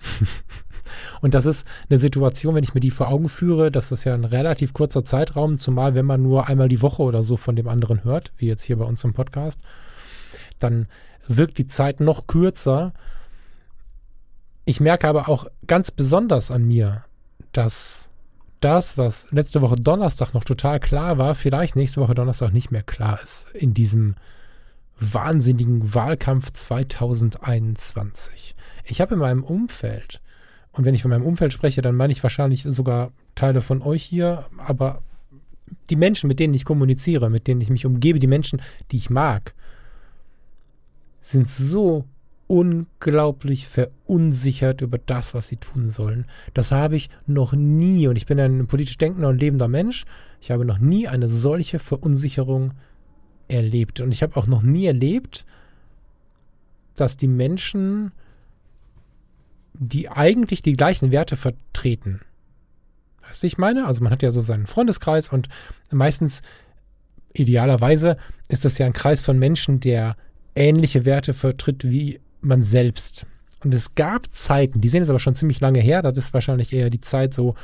und 1.20 1.34
das 1.34 1.46
ist 1.46 1.66
eine 1.88 1.98
Situation, 1.98 2.54
wenn 2.54 2.64
ich 2.64 2.74
mir 2.74 2.80
die 2.80 2.90
vor 2.90 3.08
Augen 3.08 3.28
führe, 3.28 3.70
das 3.70 3.92
ist 3.92 4.04
ja 4.04 4.14
ein 4.14 4.24
relativ 4.24 4.72
kurzer 4.72 5.04
Zeitraum, 5.04 5.58
zumal 5.58 5.94
wenn 5.94 6.06
man 6.06 6.22
nur 6.22 6.48
einmal 6.48 6.68
die 6.68 6.82
Woche 6.82 7.02
oder 7.02 7.22
so 7.22 7.36
von 7.36 7.56
dem 7.56 7.68
anderen 7.68 8.04
hört, 8.04 8.32
wie 8.38 8.46
jetzt 8.46 8.62
hier 8.62 8.78
bei 8.78 8.84
uns 8.84 9.04
im 9.04 9.12
Podcast, 9.12 9.60
dann 10.58 10.86
wirkt 11.28 11.58
die 11.58 11.66
Zeit 11.66 12.00
noch 12.00 12.26
kürzer, 12.26 12.92
ich 14.64 14.80
merke 14.80 15.08
aber 15.08 15.28
auch 15.28 15.46
ganz 15.66 15.90
besonders 15.90 16.50
an 16.50 16.64
mir, 16.64 17.04
dass 17.52 18.08
das, 18.60 18.96
was 18.96 19.30
letzte 19.30 19.60
Woche 19.60 19.76
Donnerstag 19.76 20.32
noch 20.32 20.44
total 20.44 20.80
klar 20.80 21.18
war, 21.18 21.34
vielleicht 21.34 21.76
nächste 21.76 22.00
Woche 22.00 22.14
Donnerstag 22.14 22.52
nicht 22.52 22.70
mehr 22.70 22.82
klar 22.82 23.20
ist 23.22 23.50
in 23.52 23.74
diesem 23.74 24.14
wahnsinnigen 24.98 25.94
Wahlkampf 25.94 26.52
2021. 26.52 28.56
Ich 28.84 29.00
habe 29.00 29.14
in 29.14 29.20
meinem 29.20 29.44
Umfeld, 29.44 30.20
und 30.72 30.84
wenn 30.84 30.94
ich 30.94 31.02
von 31.02 31.10
meinem 31.10 31.26
Umfeld 31.26 31.52
spreche, 31.52 31.82
dann 31.82 31.96
meine 31.96 32.12
ich 32.12 32.22
wahrscheinlich 32.22 32.62
sogar 32.62 33.12
Teile 33.34 33.60
von 33.60 33.82
euch 33.82 34.02
hier, 34.02 34.46
aber 34.56 35.02
die 35.90 35.96
Menschen, 35.96 36.28
mit 36.28 36.40
denen 36.40 36.54
ich 36.54 36.64
kommuniziere, 36.64 37.28
mit 37.28 37.46
denen 37.46 37.60
ich 37.60 37.70
mich 37.70 37.84
umgebe, 37.84 38.18
die 38.18 38.26
Menschen, 38.26 38.62
die 38.90 38.96
ich 38.96 39.10
mag, 39.10 39.54
sind 41.20 41.48
so 41.48 42.04
unglaublich 42.46 43.66
verunsichert 43.66 44.80
über 44.80 44.98
das, 44.98 45.34
was 45.34 45.48
sie 45.48 45.56
tun 45.56 45.90
sollen. 45.90 46.26
Das 46.52 46.72
habe 46.72 46.96
ich 46.96 47.08
noch 47.26 47.52
nie, 47.52 48.06
und 48.06 48.16
ich 48.16 48.26
bin 48.26 48.38
ein 48.38 48.66
politisch 48.66 48.98
denkender 48.98 49.28
und 49.28 49.38
lebender 49.38 49.68
Mensch, 49.68 50.04
ich 50.40 50.50
habe 50.50 50.64
noch 50.64 50.78
nie 50.78 51.08
eine 51.08 51.28
solche 51.28 51.78
Verunsicherung 51.78 52.74
erlebt. 53.48 54.00
Und 54.00 54.12
ich 54.12 54.22
habe 54.22 54.36
auch 54.36 54.46
noch 54.46 54.62
nie 54.62 54.86
erlebt, 54.86 55.46
dass 56.94 57.16
die 57.16 57.28
Menschen, 57.28 58.12
die 59.72 60.08
eigentlich 60.08 60.62
die 60.62 60.74
gleichen 60.74 61.12
Werte 61.12 61.36
vertreten, 61.36 62.20
weißt 63.26 63.44
ich 63.44 63.58
meine? 63.58 63.86
Also 63.86 64.02
man 64.02 64.12
hat 64.12 64.22
ja 64.22 64.30
so 64.30 64.40
seinen 64.40 64.66
Freundeskreis 64.66 65.30
und 65.30 65.48
meistens, 65.90 66.42
idealerweise, 67.32 68.16
ist 68.48 68.64
das 68.64 68.78
ja 68.78 68.86
ein 68.86 68.92
Kreis 68.92 69.22
von 69.22 69.38
Menschen, 69.38 69.80
der 69.80 70.16
ähnliche 70.54 71.04
Werte 71.04 71.34
vertritt 71.34 71.84
wie 71.84 72.20
man 72.44 72.62
selbst. 72.62 73.26
Und 73.62 73.72
es 73.72 73.94
gab 73.94 74.30
Zeiten, 74.30 74.80
die 74.80 74.88
sind 74.88 75.00
jetzt 75.02 75.10
aber 75.10 75.18
schon 75.18 75.34
ziemlich 75.34 75.60
lange 75.60 75.80
her, 75.80 76.02
das 76.02 76.18
ist 76.18 76.34
wahrscheinlich 76.34 76.72
eher 76.72 76.90
die 76.90 77.00
Zeit 77.00 77.34
so, 77.34 77.54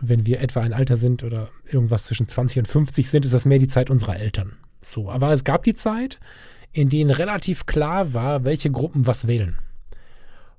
wenn 0.00 0.26
wir 0.26 0.40
etwa 0.40 0.60
ein 0.60 0.72
Alter 0.72 0.96
sind 0.96 1.22
oder 1.22 1.50
irgendwas 1.64 2.04
zwischen 2.04 2.26
20 2.26 2.58
und 2.58 2.68
50 2.68 3.08
sind, 3.08 3.24
ist 3.24 3.34
das 3.34 3.44
mehr 3.44 3.60
die 3.60 3.68
Zeit 3.68 3.90
unserer 3.90 4.16
Eltern. 4.16 4.56
So, 4.80 5.10
aber 5.10 5.32
es 5.32 5.44
gab 5.44 5.62
die 5.62 5.76
Zeit, 5.76 6.18
in 6.72 6.88
denen 6.88 7.10
relativ 7.10 7.66
klar 7.66 8.12
war, 8.12 8.44
welche 8.44 8.70
Gruppen 8.70 9.06
was 9.06 9.26
wählen. 9.28 9.58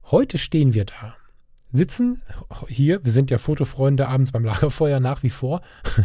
Heute 0.06 0.38
stehen 0.38 0.74
wir 0.74 0.86
da, 0.86 1.16
sitzen 1.76 2.22
hier, 2.68 3.04
wir 3.04 3.12
sind 3.12 3.30
ja 3.30 3.38
Fotofreunde 3.38 4.08
abends 4.08 4.32
beim 4.32 4.46
Lagerfeuer 4.46 5.00
nach 5.00 5.24
wie 5.24 5.30
vor. 5.30 5.62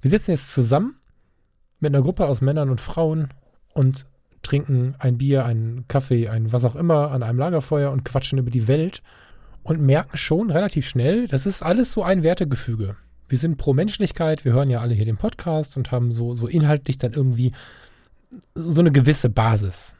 Wir 0.00 0.10
sitzen 0.10 0.32
jetzt 0.32 0.52
zusammen 0.52 0.96
mit 1.80 1.94
einer 1.94 2.02
Gruppe 2.02 2.26
aus 2.26 2.42
Männern 2.42 2.68
und 2.68 2.80
Frauen 2.80 3.32
und 3.72 4.06
trinken 4.44 4.94
ein 4.98 5.18
Bier, 5.18 5.44
einen 5.44 5.86
Kaffee, 5.88 6.28
ein 6.28 6.52
was 6.52 6.64
auch 6.64 6.76
immer 6.76 7.10
an 7.10 7.22
einem 7.22 7.38
Lagerfeuer 7.38 7.90
und 7.90 8.04
quatschen 8.04 8.38
über 8.38 8.50
die 8.50 8.68
Welt 8.68 9.02
und 9.64 9.80
merken 9.80 10.16
schon 10.16 10.50
relativ 10.50 10.86
schnell, 10.86 11.26
das 11.26 11.46
ist 11.46 11.62
alles 11.62 11.92
so 11.92 12.04
ein 12.04 12.22
Wertegefüge. 12.22 12.96
Wir 13.28 13.38
sind 13.38 13.56
pro 13.56 13.72
Menschlichkeit, 13.72 14.44
wir 14.44 14.52
hören 14.52 14.70
ja 14.70 14.80
alle 14.80 14.94
hier 14.94 15.06
den 15.06 15.16
Podcast 15.16 15.76
und 15.76 15.90
haben 15.90 16.12
so, 16.12 16.34
so 16.34 16.46
inhaltlich 16.46 16.98
dann 16.98 17.14
irgendwie 17.14 17.52
so 18.54 18.80
eine 18.80 18.92
gewisse 18.92 19.30
Basis. 19.30 19.96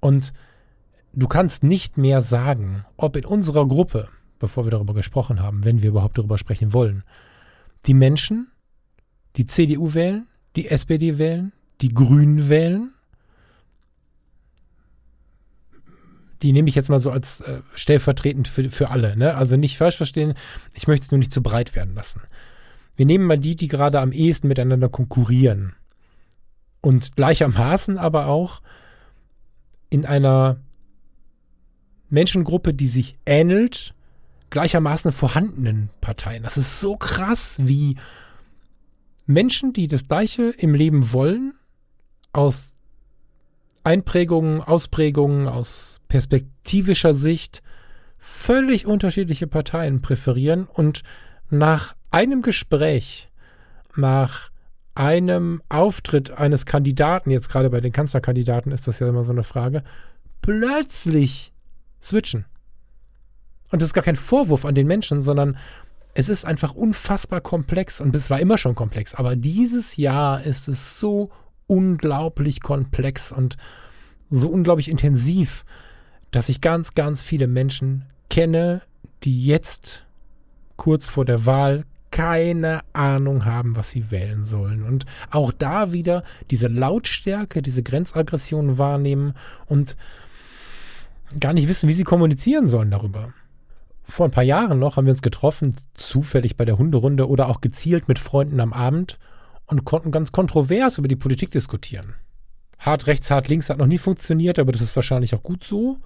Und 0.00 0.32
du 1.12 1.26
kannst 1.26 1.64
nicht 1.64 1.98
mehr 1.98 2.22
sagen, 2.22 2.84
ob 2.96 3.16
in 3.16 3.24
unserer 3.24 3.66
Gruppe, 3.66 4.08
bevor 4.38 4.64
wir 4.64 4.70
darüber 4.70 4.94
gesprochen 4.94 5.42
haben, 5.42 5.64
wenn 5.64 5.82
wir 5.82 5.90
überhaupt 5.90 6.18
darüber 6.18 6.38
sprechen 6.38 6.72
wollen, 6.72 7.02
die 7.86 7.94
Menschen, 7.94 8.48
die 9.36 9.46
CDU 9.46 9.94
wählen, 9.94 10.26
die 10.54 10.68
SPD 10.68 11.18
wählen, 11.18 11.52
die 11.80 11.92
Grünen 11.92 12.48
wählen 12.48 12.92
die 16.42 16.52
nehme 16.52 16.68
ich 16.68 16.74
jetzt 16.74 16.90
mal 16.90 16.98
so 16.98 17.10
als 17.10 17.40
äh, 17.40 17.60
stellvertretend 17.74 18.48
für, 18.48 18.70
für 18.70 18.90
alle. 18.90 19.16
Ne? 19.16 19.34
Also 19.34 19.56
nicht 19.56 19.78
falsch 19.78 19.96
verstehen, 19.96 20.34
ich 20.74 20.86
möchte 20.86 21.04
es 21.04 21.10
nur 21.10 21.18
nicht 21.18 21.32
zu 21.32 21.42
breit 21.42 21.74
werden 21.74 21.94
lassen. 21.94 22.22
Wir 22.96 23.06
nehmen 23.06 23.26
mal 23.26 23.38
die, 23.38 23.56
die 23.56 23.68
gerade 23.68 24.00
am 24.00 24.12
ehesten 24.12 24.48
miteinander 24.48 24.88
konkurrieren. 24.88 25.74
Und 26.80 27.16
gleichermaßen 27.16 27.98
aber 27.98 28.26
auch 28.26 28.62
in 29.90 30.06
einer 30.06 30.60
Menschengruppe, 32.08 32.74
die 32.74 32.88
sich 32.88 33.18
ähnelt, 33.26 33.94
gleichermaßen 34.50 35.12
vorhandenen 35.12 35.90
Parteien. 36.00 36.42
Das 36.44 36.56
ist 36.56 36.80
so 36.80 36.96
krass, 36.96 37.56
wie 37.60 37.96
Menschen, 39.26 39.72
die 39.72 39.88
das 39.88 40.06
Gleiche 40.06 40.50
im 40.56 40.74
Leben 40.74 41.12
wollen, 41.12 41.54
aus 42.32 42.75
Einprägungen, 43.86 44.62
Ausprägungen 44.62 45.46
aus 45.46 46.00
perspektivischer 46.08 47.14
Sicht 47.14 47.62
völlig 48.18 48.84
unterschiedliche 48.84 49.46
Parteien 49.46 50.02
präferieren 50.02 50.66
und 50.66 51.02
nach 51.50 51.94
einem 52.10 52.42
Gespräch, 52.42 53.30
nach 53.94 54.50
einem 54.96 55.62
Auftritt 55.68 56.32
eines 56.32 56.66
Kandidaten, 56.66 57.30
jetzt 57.30 57.48
gerade 57.48 57.70
bei 57.70 57.80
den 57.80 57.92
Kanzlerkandidaten 57.92 58.72
ist 58.72 58.88
das 58.88 58.98
ja 58.98 59.08
immer 59.08 59.22
so 59.22 59.30
eine 59.30 59.44
Frage, 59.44 59.84
plötzlich 60.42 61.52
switchen. 62.02 62.44
Und 63.70 63.82
das 63.82 63.90
ist 63.90 63.94
gar 63.94 64.02
kein 64.02 64.16
Vorwurf 64.16 64.64
an 64.64 64.74
den 64.74 64.88
Menschen, 64.88 65.22
sondern 65.22 65.56
es 66.12 66.28
ist 66.28 66.44
einfach 66.44 66.74
unfassbar 66.74 67.40
komplex 67.40 68.00
und 68.00 68.16
es 68.16 68.30
war 68.30 68.40
immer 68.40 68.58
schon 68.58 68.74
komplex. 68.74 69.14
Aber 69.14 69.36
dieses 69.36 69.96
Jahr 69.96 70.42
ist 70.42 70.66
es 70.66 70.98
so 70.98 71.30
unglaublich 71.66 72.60
komplex 72.60 73.32
und 73.32 73.56
so 74.30 74.48
unglaublich 74.48 74.90
intensiv, 74.90 75.64
dass 76.30 76.48
ich 76.48 76.60
ganz, 76.60 76.94
ganz 76.94 77.22
viele 77.22 77.46
Menschen 77.46 78.04
kenne, 78.28 78.82
die 79.24 79.44
jetzt 79.44 80.04
kurz 80.76 81.06
vor 81.06 81.24
der 81.24 81.46
Wahl 81.46 81.84
keine 82.10 82.80
Ahnung 82.92 83.44
haben, 83.44 83.76
was 83.76 83.90
sie 83.90 84.10
wählen 84.10 84.44
sollen. 84.44 84.82
Und 84.82 85.04
auch 85.30 85.52
da 85.52 85.92
wieder 85.92 86.22
diese 86.50 86.68
Lautstärke, 86.68 87.62
diese 87.62 87.82
Grenzaggression 87.82 88.78
wahrnehmen 88.78 89.34
und 89.66 89.96
gar 91.40 91.52
nicht 91.52 91.68
wissen, 91.68 91.88
wie 91.88 91.94
sie 91.94 92.04
kommunizieren 92.04 92.68
sollen 92.68 92.90
darüber. 92.90 93.32
Vor 94.04 94.26
ein 94.26 94.30
paar 94.30 94.44
Jahren 94.44 94.78
noch 94.78 94.96
haben 94.96 95.06
wir 95.06 95.12
uns 95.12 95.22
getroffen, 95.22 95.76
zufällig 95.94 96.56
bei 96.56 96.64
der 96.64 96.78
Hunderunde 96.78 97.28
oder 97.28 97.48
auch 97.48 97.60
gezielt 97.60 98.08
mit 98.08 98.18
Freunden 98.18 98.60
am 98.60 98.72
Abend 98.72 99.18
und 99.66 99.84
konnten 99.84 100.10
ganz 100.10 100.32
kontrovers 100.32 100.98
über 100.98 101.08
die 101.08 101.16
Politik 101.16 101.50
diskutieren. 101.50 102.14
Hart 102.78 103.06
rechts, 103.06 103.30
hart 103.30 103.48
links 103.48 103.70
hat 103.70 103.78
noch 103.78 103.86
nie 103.86 103.98
funktioniert, 103.98 104.58
aber 104.58 104.72
das 104.72 104.82
ist 104.82 104.96
wahrscheinlich 104.96 105.34
auch 105.34 105.42
gut 105.42 105.64
so. 105.64 105.98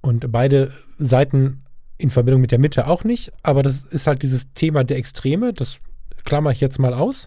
Und 0.00 0.30
beide 0.32 0.72
Seiten 0.98 1.64
in 1.98 2.10
Verbindung 2.10 2.40
mit 2.40 2.52
der 2.52 2.58
Mitte 2.58 2.86
auch 2.86 3.04
nicht. 3.04 3.32
Aber 3.42 3.62
das 3.62 3.82
ist 3.82 4.06
halt 4.06 4.22
dieses 4.22 4.52
Thema 4.52 4.84
der 4.84 4.96
Extreme. 4.96 5.52
Das 5.52 5.80
klammer 6.24 6.50
ich 6.50 6.60
jetzt 6.60 6.78
mal 6.78 6.94
aus. 6.94 7.26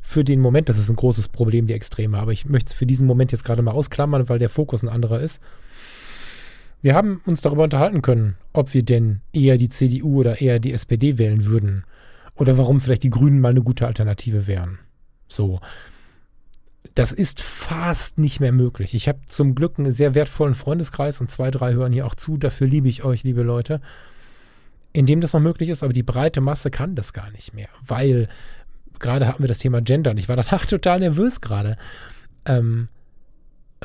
Für 0.00 0.24
den 0.24 0.40
Moment, 0.40 0.68
das 0.68 0.78
ist 0.78 0.88
ein 0.88 0.96
großes 0.96 1.28
Problem, 1.28 1.66
die 1.66 1.74
Extreme. 1.74 2.18
Aber 2.18 2.32
ich 2.32 2.46
möchte 2.46 2.70
es 2.70 2.74
für 2.74 2.86
diesen 2.86 3.06
Moment 3.06 3.32
jetzt 3.32 3.44
gerade 3.44 3.62
mal 3.62 3.72
ausklammern, 3.72 4.28
weil 4.28 4.38
der 4.38 4.48
Fokus 4.48 4.82
ein 4.82 4.88
anderer 4.88 5.20
ist. 5.20 5.40
Wir 6.82 6.94
haben 6.94 7.20
uns 7.26 7.40
darüber 7.40 7.64
unterhalten 7.64 8.02
können, 8.02 8.36
ob 8.52 8.72
wir 8.72 8.84
denn 8.84 9.20
eher 9.32 9.56
die 9.56 9.68
CDU 9.68 10.20
oder 10.20 10.40
eher 10.40 10.58
die 10.58 10.72
SPD 10.72 11.18
wählen 11.18 11.44
würden. 11.44 11.84
Oder 12.36 12.58
warum 12.58 12.80
vielleicht 12.80 13.02
die 13.02 13.10
Grünen 13.10 13.40
mal 13.40 13.48
eine 13.50 13.62
gute 13.62 13.86
Alternative 13.86 14.46
wären. 14.46 14.78
So. 15.28 15.60
Das 16.94 17.12
ist 17.12 17.42
fast 17.42 18.18
nicht 18.18 18.40
mehr 18.40 18.52
möglich. 18.52 18.94
Ich 18.94 19.08
habe 19.08 19.20
zum 19.26 19.54
Glück 19.54 19.78
einen 19.78 19.92
sehr 19.92 20.14
wertvollen 20.14 20.54
Freundeskreis 20.54 21.20
und 21.20 21.30
zwei, 21.30 21.50
drei 21.50 21.74
hören 21.74 21.92
hier 21.92 22.06
auch 22.06 22.14
zu. 22.14 22.38
Dafür 22.38 22.66
liebe 22.66 22.88
ich 22.88 23.04
euch, 23.04 23.22
liebe 23.22 23.42
Leute. 23.42 23.80
In 24.92 25.04
dem 25.04 25.20
das 25.20 25.34
noch 25.34 25.40
möglich 25.40 25.68
ist, 25.68 25.82
aber 25.82 25.92
die 25.92 26.02
breite 26.02 26.40
Masse 26.40 26.70
kann 26.70 26.94
das 26.94 27.12
gar 27.12 27.30
nicht 27.32 27.52
mehr, 27.52 27.68
weil 27.86 28.28
gerade 28.98 29.28
hatten 29.28 29.42
wir 29.42 29.48
das 29.48 29.58
Thema 29.58 29.82
Gender 29.82 30.12
und 30.12 30.16
ich 30.18 30.28
war 30.28 30.36
danach 30.36 30.64
total 30.66 31.00
nervös 31.00 31.42
gerade, 31.42 31.76
ähm, 32.46 32.88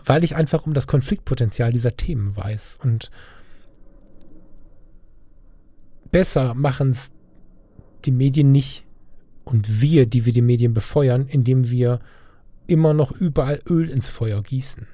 weil 0.05 0.23
ich 0.23 0.35
einfach 0.35 0.65
um 0.65 0.73
das 0.73 0.87
Konfliktpotenzial 0.87 1.73
dieser 1.73 1.97
Themen 1.97 2.37
weiß 2.37 2.79
und 2.81 3.11
besser 6.11 6.53
machen 6.53 6.91
es 6.91 7.11
die 8.05 8.11
Medien 8.11 8.51
nicht 8.51 8.85
und 9.43 9.81
wir, 9.81 10.05
die 10.05 10.25
wir 10.25 10.33
die 10.33 10.41
Medien 10.41 10.73
befeuern, 10.73 11.27
indem 11.27 11.69
wir 11.69 11.99
immer 12.67 12.93
noch 12.93 13.11
überall 13.11 13.61
Öl 13.69 13.89
ins 13.89 14.07
Feuer 14.07 14.41
gießen. 14.41 14.87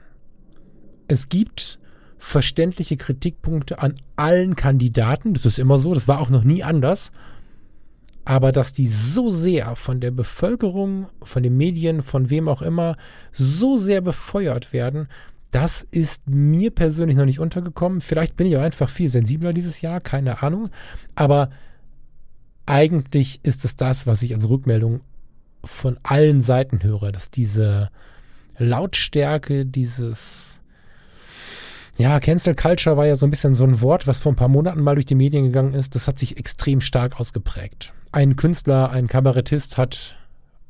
Es 1.07 1.29
gibt 1.29 1.79
verständliche 2.17 2.97
Kritikpunkte 2.97 3.79
an 3.79 3.95
allen 4.15 4.55
Kandidaten, 4.55 5.33
das 5.33 5.45
ist 5.45 5.59
immer 5.59 5.77
so, 5.77 5.93
das 5.93 6.07
war 6.07 6.19
auch 6.19 6.29
noch 6.29 6.43
nie 6.43 6.63
anders, 6.63 7.11
aber 8.25 8.51
dass 8.51 8.73
die 8.73 8.87
so 8.87 9.29
sehr 9.29 9.75
von 9.75 10.01
der 10.01 10.11
Bevölkerung, 10.11 11.07
von 11.21 11.43
den 11.43 11.55
Medien, 11.55 12.01
von 12.01 12.29
wem 12.29 12.49
auch 12.49 12.61
immer, 12.61 12.97
so 13.31 13.77
sehr 13.77 14.01
befeuert 14.01 14.73
werden, 14.73 15.07
das 15.51 15.87
ist 15.91 16.27
mir 16.27 16.71
persönlich 16.71 17.15
noch 17.15 17.25
nicht 17.25 17.39
untergekommen. 17.39 18.01
Vielleicht 18.01 18.35
bin 18.35 18.47
ich 18.47 18.57
auch 18.57 18.61
einfach 18.61 18.89
viel 18.89 19.07
sensibler 19.07 19.53
dieses 19.53 19.79
Jahr, 19.79 20.01
keine 20.01 20.43
Ahnung. 20.43 20.69
Aber 21.15 21.49
eigentlich 22.67 23.39
ist 23.43 23.65
es 23.65 23.75
das, 23.75 24.05
was 24.05 24.21
ich 24.21 24.35
als 24.35 24.49
Rückmeldung 24.49 25.01
von 25.63 25.99
allen 26.03 26.41
Seiten 26.41 26.83
höre, 26.83 27.11
dass 27.11 27.31
diese 27.31 27.89
Lautstärke, 28.57 29.65
dieses 29.65 30.61
ja, 31.97 32.19
Cancel 32.19 32.53
Culture 32.53 32.95
war 32.95 33.07
ja 33.07 33.15
so 33.15 33.25
ein 33.25 33.31
bisschen 33.31 33.55
so 33.55 33.63
ein 33.63 33.81
Wort, 33.81 34.05
was 34.05 34.19
vor 34.19 34.31
ein 34.31 34.35
paar 34.35 34.49
Monaten 34.49 34.81
mal 34.81 34.93
durch 34.93 35.07
die 35.07 35.15
Medien 35.15 35.45
gegangen 35.45 35.73
ist. 35.73 35.95
Das 35.95 36.07
hat 36.07 36.19
sich 36.19 36.37
extrem 36.37 36.79
stark 36.79 37.19
ausgeprägt. 37.19 37.93
Ein 38.11 38.35
Künstler, 38.35 38.91
ein 38.91 39.07
Kabarettist 39.07 39.77
hat 39.77 40.15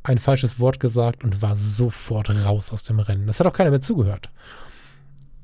ein 0.04 0.20
falsches 0.20 0.60
Wort 0.60 0.80
gesagt 0.80 1.26
und 1.26 1.42
war 1.42 1.58
sofort 1.58 2.30
raus 2.46 2.72
aus 2.72 2.84
dem 2.84 3.00
Rennen. 3.00 3.28
Das 3.28 3.42
hat 3.42 3.48
auch 3.48 3.54
keiner 3.54 3.72
mehr 3.72 3.82
zugehört. 3.82 4.30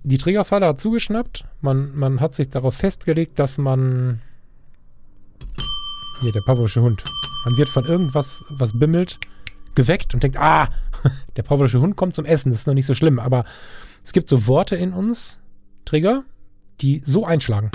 Die 0.04 0.18
Trägerfalle 0.18 0.68
hat 0.68 0.80
zugeschnappt. 0.80 1.46
Man, 1.60 1.94
man 1.96 2.22
hat 2.22 2.36
sich 2.36 2.50
darauf 2.50 2.76
festgelegt, 2.76 3.40
dass 3.40 3.58
man 3.58 4.22
hier, 6.24 6.32
der 6.32 6.42
pavlovsche 6.42 6.82
Hund. 6.82 7.04
Man 7.46 7.58
wird 7.58 7.70
von 7.70 7.86
irgendwas, 7.86 8.44
was 8.50 8.80
bimmelt, 8.80 9.20
geweckt 9.76 10.14
und 10.14 10.24
denkt, 10.24 10.38
ah, 10.38 10.70
der 11.36 11.44
pavlovsche 11.44 11.82
Hund 11.82 11.98
kommt 11.98 12.16
zum 12.16 12.26
Essen, 12.26 12.52
das 12.52 12.62
ist 12.62 12.68
noch 12.68 12.74
nicht 12.74 12.86
so 12.86 12.96
schlimm. 12.96 13.20
Aber 13.20 13.44
es 14.06 14.14
gibt 14.14 14.30
so 14.30 14.48
Worte 14.48 14.76
in 14.76 14.94
uns, 14.94 15.40
Trigger, 15.86 16.24
die 16.82 17.04
so 17.06 17.26
einschlagen. 17.26 17.72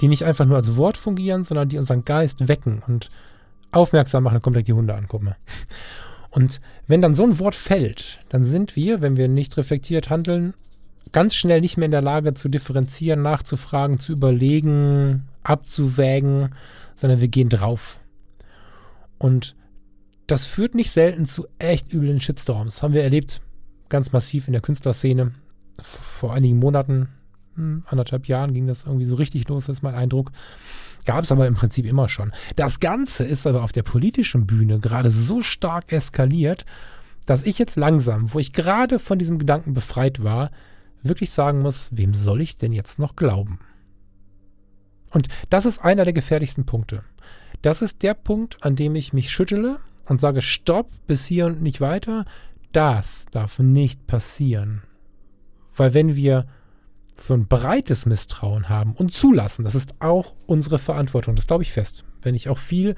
Die 0.00 0.08
nicht 0.08 0.24
einfach 0.24 0.44
nur 0.44 0.56
als 0.56 0.76
Wort 0.76 0.98
fungieren, 0.98 1.44
sondern 1.44 1.68
die 1.68 1.78
unseren 1.78 2.04
Geist 2.04 2.48
wecken 2.48 2.82
und 2.86 3.10
aufmerksam 3.70 4.24
machen, 4.24 4.34
dann 4.34 4.42
kommt 4.42 4.54
gleich 4.54 4.64
die 4.64 4.72
Hunde 4.72 4.94
an, 4.94 5.06
guck 5.08 5.22
mal. 5.22 5.36
Und 6.30 6.60
wenn 6.86 7.00
dann 7.00 7.14
so 7.14 7.22
ein 7.22 7.38
Wort 7.38 7.54
fällt, 7.54 8.20
dann 8.28 8.44
sind 8.44 8.76
wir, 8.76 9.00
wenn 9.00 9.16
wir 9.16 9.28
nicht 9.28 9.56
reflektiert 9.56 10.10
handeln, 10.10 10.54
ganz 11.12 11.34
schnell 11.34 11.60
nicht 11.60 11.76
mehr 11.76 11.86
in 11.86 11.92
der 11.92 12.02
Lage 12.02 12.34
zu 12.34 12.48
differenzieren, 12.48 13.22
nachzufragen, 13.22 13.98
zu 13.98 14.12
überlegen, 14.12 15.28
abzuwägen, 15.44 16.50
sondern 16.96 17.20
wir 17.20 17.28
gehen 17.28 17.48
drauf. 17.48 17.98
Und 19.18 19.56
das 20.26 20.44
führt 20.44 20.74
nicht 20.74 20.90
selten 20.90 21.26
zu 21.26 21.46
echt 21.58 21.92
üblen 21.92 22.20
Shitstorms. 22.20 22.82
Haben 22.82 22.94
wir 22.94 23.02
erlebt, 23.02 23.40
ganz 23.88 24.12
massiv 24.12 24.48
in 24.48 24.52
der 24.52 24.62
Künstlerszene 24.62 25.32
vor 25.82 26.32
einigen 26.32 26.58
Monaten 26.58 27.08
hm, 27.56 27.84
anderthalb 27.86 28.28
Jahren 28.28 28.52
ging 28.54 28.66
das 28.66 28.84
irgendwie 28.84 29.06
so 29.06 29.16
richtig 29.16 29.48
los, 29.48 29.68
ist 29.68 29.82
mein 29.82 29.94
Eindruck. 29.94 30.30
Gab 31.04 31.24
es 31.24 31.32
aber 31.32 31.46
im 31.46 31.54
Prinzip 31.54 31.86
immer 31.86 32.08
schon. 32.08 32.32
Das 32.56 32.80
Ganze 32.80 33.24
ist 33.24 33.46
aber 33.46 33.62
auf 33.62 33.72
der 33.72 33.82
politischen 33.82 34.46
Bühne 34.46 34.78
gerade 34.78 35.10
so 35.10 35.42
stark 35.42 35.92
eskaliert, 35.92 36.64
dass 37.26 37.44
ich 37.44 37.58
jetzt 37.58 37.76
langsam, 37.76 38.32
wo 38.32 38.38
ich 38.38 38.52
gerade 38.52 38.98
von 38.98 39.18
diesem 39.18 39.38
Gedanken 39.38 39.72
befreit 39.72 40.22
war, 40.22 40.50
wirklich 41.02 41.30
sagen 41.30 41.60
muss, 41.60 41.90
wem 41.92 42.14
soll 42.14 42.40
ich 42.40 42.56
denn 42.56 42.72
jetzt 42.72 42.98
noch 42.98 43.16
glauben? 43.16 43.60
Und 45.10 45.28
das 45.50 45.66
ist 45.66 45.78
einer 45.78 46.04
der 46.04 46.12
gefährlichsten 46.12 46.66
Punkte. 46.66 47.02
Das 47.62 47.82
ist 47.82 48.02
der 48.02 48.14
Punkt, 48.14 48.62
an 48.62 48.76
dem 48.76 48.94
ich 48.96 49.12
mich 49.12 49.30
schüttele 49.30 49.78
und 50.08 50.20
sage, 50.20 50.42
stopp, 50.42 50.88
bis 51.06 51.26
hier 51.26 51.46
und 51.46 51.62
nicht 51.62 51.80
weiter. 51.80 52.24
Das 52.72 53.26
darf 53.30 53.58
nicht 53.58 54.06
passieren. 54.06 54.82
Weil 55.74 55.94
wenn 55.94 56.16
wir 56.16 56.46
so 57.18 57.34
ein 57.34 57.46
breites 57.46 58.06
Misstrauen 58.06 58.68
haben 58.68 58.94
und 58.94 59.12
zulassen, 59.12 59.64
das 59.64 59.74
ist 59.74 59.94
auch 60.00 60.34
unsere 60.46 60.78
Verantwortung, 60.78 61.34
das 61.34 61.46
glaube 61.46 61.62
ich 61.62 61.72
fest. 61.72 62.04
Wenn 62.20 62.34
ich 62.34 62.48
auch 62.48 62.58
viel 62.58 62.94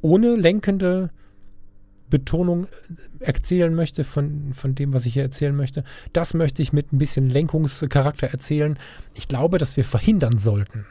ohne 0.00 0.36
lenkende 0.36 1.10
Betonung 2.10 2.66
erzählen 3.20 3.74
möchte 3.74 4.04
von, 4.04 4.54
von 4.54 4.74
dem, 4.74 4.92
was 4.92 5.06
ich 5.06 5.14
hier 5.14 5.22
erzählen 5.22 5.54
möchte, 5.54 5.84
das 6.12 6.34
möchte 6.34 6.62
ich 6.62 6.72
mit 6.72 6.92
ein 6.92 6.98
bisschen 6.98 7.28
Lenkungscharakter 7.28 8.28
erzählen. 8.28 8.78
Ich 9.14 9.28
glaube, 9.28 9.58
dass 9.58 9.76
wir 9.76 9.84
verhindern 9.84 10.38
sollten, 10.38 10.86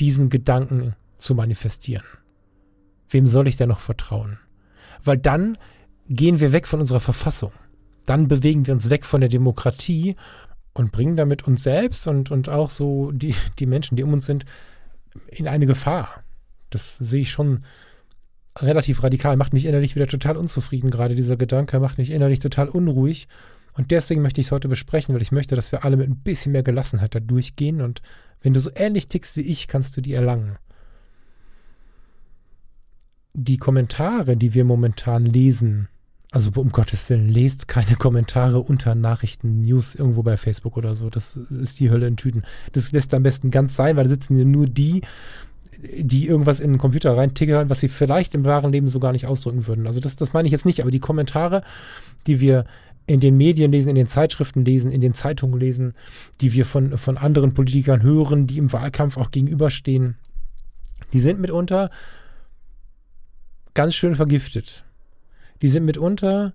diesen 0.00 0.30
Gedanken 0.30 0.94
zu 1.16 1.34
manifestieren. 1.34 2.04
Wem 3.10 3.26
soll 3.26 3.48
ich 3.48 3.56
denn 3.56 3.68
noch 3.68 3.80
vertrauen? 3.80 4.38
Weil 5.02 5.18
dann 5.18 5.56
gehen 6.08 6.40
wir 6.40 6.52
weg 6.52 6.66
von 6.66 6.80
unserer 6.80 7.00
Verfassung. 7.00 7.52
Dann 8.06 8.28
bewegen 8.28 8.66
wir 8.66 8.74
uns 8.74 8.90
weg 8.90 9.04
von 9.04 9.20
der 9.20 9.30
Demokratie 9.30 10.16
und 10.74 10.92
bringen 10.92 11.16
damit 11.16 11.46
uns 11.46 11.62
selbst 11.62 12.08
und, 12.08 12.30
und 12.30 12.48
auch 12.48 12.70
so 12.70 13.10
die, 13.12 13.34
die 13.58 13.66
Menschen, 13.66 13.96
die 13.96 14.04
um 14.04 14.12
uns 14.12 14.26
sind, 14.26 14.44
in 15.28 15.48
eine 15.48 15.66
Gefahr. 15.66 16.22
Das 16.70 16.96
sehe 16.98 17.22
ich 17.22 17.30
schon 17.30 17.64
relativ 18.60 19.02
radikal, 19.02 19.36
macht 19.36 19.52
mich 19.52 19.66
innerlich 19.66 19.96
wieder 19.96 20.06
total 20.06 20.36
unzufrieden 20.36 20.90
gerade. 20.90 21.14
Dieser 21.14 21.36
Gedanke 21.36 21.80
macht 21.80 21.98
mich 21.98 22.10
innerlich 22.10 22.38
total 22.38 22.68
unruhig. 22.68 23.28
Und 23.74 23.90
deswegen 23.90 24.22
möchte 24.22 24.40
ich 24.40 24.48
es 24.48 24.52
heute 24.52 24.68
besprechen, 24.68 25.14
weil 25.14 25.22
ich 25.22 25.32
möchte, 25.32 25.54
dass 25.54 25.70
wir 25.70 25.84
alle 25.84 25.96
mit 25.96 26.08
ein 26.08 26.16
bisschen 26.16 26.52
mehr 26.52 26.64
Gelassenheit 26.64 27.14
da 27.14 27.20
durchgehen. 27.20 27.80
Und 27.80 28.02
wenn 28.42 28.54
du 28.54 28.60
so 28.60 28.70
ähnlich 28.74 29.08
tickst 29.08 29.36
wie 29.36 29.42
ich, 29.42 29.68
kannst 29.68 29.96
du 29.96 30.00
die 30.00 30.14
erlangen. 30.14 30.56
Die 33.34 33.56
Kommentare, 33.56 34.36
die 34.36 34.54
wir 34.54 34.64
momentan 34.64 35.24
lesen, 35.24 35.88
also 36.30 36.50
um 36.56 36.70
Gottes 36.70 37.08
Willen, 37.08 37.28
lest 37.28 37.68
keine 37.68 37.94
Kommentare 37.96 38.60
unter 38.60 38.94
Nachrichten, 38.94 39.62
News 39.62 39.94
irgendwo 39.94 40.22
bei 40.22 40.36
Facebook 40.36 40.76
oder 40.76 40.94
so. 40.94 41.08
Das 41.08 41.36
ist 41.36 41.80
die 41.80 41.90
Hölle 41.90 42.06
in 42.06 42.16
Tüten. 42.16 42.42
Das 42.72 42.92
lässt 42.92 43.14
am 43.14 43.22
besten 43.22 43.50
ganz 43.50 43.76
sein, 43.76 43.96
weil 43.96 44.04
da 44.04 44.10
sitzen 44.10 44.50
nur 44.50 44.66
die, 44.66 45.02
die 45.78 46.26
irgendwas 46.26 46.60
in 46.60 46.72
den 46.72 46.78
Computer 46.78 47.16
reintickern, 47.16 47.70
was 47.70 47.80
sie 47.80 47.88
vielleicht 47.88 48.34
im 48.34 48.44
wahren 48.44 48.72
Leben 48.72 48.88
so 48.88 48.98
gar 48.98 49.12
nicht 49.12 49.26
ausdrücken 49.26 49.66
würden. 49.66 49.86
Also 49.86 50.00
das, 50.00 50.16
das 50.16 50.32
meine 50.32 50.46
ich 50.46 50.52
jetzt 50.52 50.66
nicht, 50.66 50.80
aber 50.80 50.90
die 50.90 51.00
Kommentare, 51.00 51.62
die 52.26 52.40
wir 52.40 52.64
in 53.06 53.20
den 53.20 53.36
Medien 53.36 53.72
lesen, 53.72 53.88
in 53.88 53.94
den 53.94 54.08
Zeitschriften 54.08 54.64
lesen, 54.64 54.90
in 54.90 55.00
den 55.00 55.14
Zeitungen 55.14 55.58
lesen, 55.58 55.94
die 56.40 56.52
wir 56.52 56.66
von, 56.66 56.98
von 56.98 57.16
anderen 57.16 57.54
Politikern 57.54 58.02
hören, 58.02 58.46
die 58.46 58.58
im 58.58 58.72
Wahlkampf 58.72 59.16
auch 59.16 59.30
gegenüberstehen, 59.30 60.16
die 61.12 61.20
sind 61.20 61.40
mitunter 61.40 61.90
ganz 63.72 63.94
schön 63.94 64.14
vergiftet 64.14 64.84
die 65.62 65.68
sind 65.68 65.84
mitunter 65.84 66.52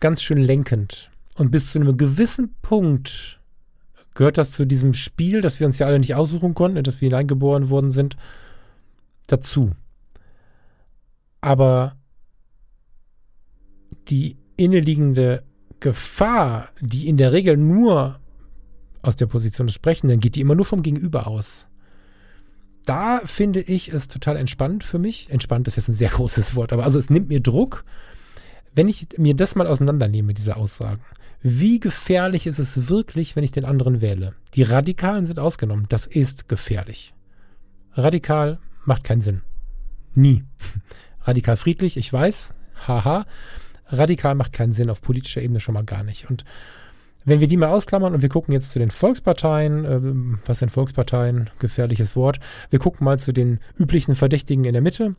ganz 0.00 0.22
schön 0.22 0.38
lenkend. 0.38 1.10
Und 1.36 1.50
bis 1.50 1.70
zu 1.70 1.78
einem 1.78 1.96
gewissen 1.96 2.54
Punkt 2.62 3.40
gehört 4.14 4.38
das 4.38 4.52
zu 4.52 4.66
diesem 4.66 4.94
Spiel, 4.94 5.40
das 5.40 5.60
wir 5.60 5.66
uns 5.66 5.78
ja 5.78 5.86
alle 5.86 5.98
nicht 5.98 6.14
aussuchen 6.14 6.54
konnten, 6.54 6.78
in 6.78 6.84
das 6.84 7.00
wir 7.00 7.08
hineingeboren 7.08 7.68
worden 7.68 7.90
sind, 7.90 8.16
dazu. 9.32 9.72
Aber 11.40 11.96
die 14.08 14.36
inneliegende 14.56 15.42
Gefahr, 15.80 16.68
die 16.80 17.08
in 17.08 17.16
der 17.16 17.32
Regel 17.32 17.56
nur 17.56 18.20
aus 19.02 19.16
der 19.16 19.26
Position 19.26 19.66
des 19.66 19.74
Sprechenden 19.74 20.20
geht, 20.20 20.34
die 20.34 20.42
immer 20.42 20.54
nur 20.54 20.66
vom 20.66 20.82
Gegenüber 20.82 21.26
aus. 21.26 21.68
Da 22.84 23.20
finde 23.24 23.60
ich 23.60 23.92
es 23.92 24.08
total 24.08 24.36
entspannt 24.36 24.84
für 24.84 24.98
mich. 24.98 25.30
Entspannt 25.30 25.68
ist 25.68 25.76
jetzt 25.76 25.88
ein 25.88 25.94
sehr 25.94 26.10
großes 26.10 26.54
Wort, 26.54 26.72
aber 26.72 26.84
also 26.84 26.98
es 26.98 27.10
nimmt 27.10 27.28
mir 27.28 27.40
Druck, 27.40 27.84
wenn 28.74 28.88
ich 28.88 29.08
mir 29.16 29.34
das 29.34 29.56
mal 29.56 29.66
auseinandernehme, 29.66 30.34
diese 30.34 30.56
Aussagen, 30.56 31.02
wie 31.42 31.80
gefährlich 31.80 32.46
ist 32.46 32.58
es 32.58 32.88
wirklich, 32.88 33.34
wenn 33.34 33.44
ich 33.44 33.50
den 33.50 33.64
anderen 33.64 34.00
wähle? 34.00 34.34
Die 34.54 34.62
Radikalen 34.62 35.24
sind 35.24 35.38
ausgenommen. 35.38 35.86
Das 35.88 36.06
ist 36.06 36.48
gefährlich. 36.48 37.14
Radikal 37.94 38.58
macht 38.90 39.04
keinen 39.04 39.20
Sinn. 39.20 39.42
Nie. 40.16 40.42
Radikal 41.22 41.56
friedlich, 41.56 41.96
ich 41.96 42.12
weiß, 42.12 42.54
haha. 42.88 43.24
Radikal 43.86 44.34
macht 44.34 44.52
keinen 44.52 44.72
Sinn 44.72 44.90
auf 44.90 45.00
politischer 45.00 45.42
Ebene 45.42 45.60
schon 45.60 45.74
mal 45.74 45.84
gar 45.84 46.02
nicht. 46.02 46.28
Und 46.28 46.44
wenn 47.24 47.38
wir 47.38 47.46
die 47.46 47.56
mal 47.56 47.68
ausklammern 47.68 48.14
und 48.14 48.22
wir 48.22 48.28
gucken 48.28 48.52
jetzt 48.52 48.72
zu 48.72 48.80
den 48.80 48.90
Volksparteien, 48.90 49.84
äh, 49.84 50.00
was 50.44 50.58
sind 50.58 50.70
Volksparteien? 50.70 51.50
Gefährliches 51.60 52.16
Wort. 52.16 52.40
Wir 52.68 52.80
gucken 52.80 53.04
mal 53.04 53.20
zu 53.20 53.32
den 53.32 53.60
üblichen 53.78 54.16
Verdächtigen 54.16 54.64
in 54.64 54.72
der 54.72 54.82
Mitte, 54.82 55.14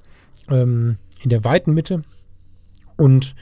ähm, 0.50 0.98
in 1.24 1.30
der 1.30 1.46
weiten 1.46 1.74
Mitte 1.74 2.04
und 2.98 3.36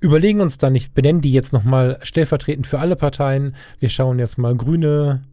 überlegen 0.00 0.42
uns 0.42 0.58
dann, 0.58 0.76
ich 0.76 0.92
benenne 0.92 1.22
die 1.22 1.32
jetzt 1.32 1.52
nochmal 1.52 1.98
stellvertretend 2.02 2.68
für 2.68 2.78
alle 2.78 2.94
Parteien. 2.94 3.56
Wir 3.80 3.88
schauen 3.88 4.20
jetzt 4.20 4.38
mal 4.38 4.54
Grüne, 4.54 5.24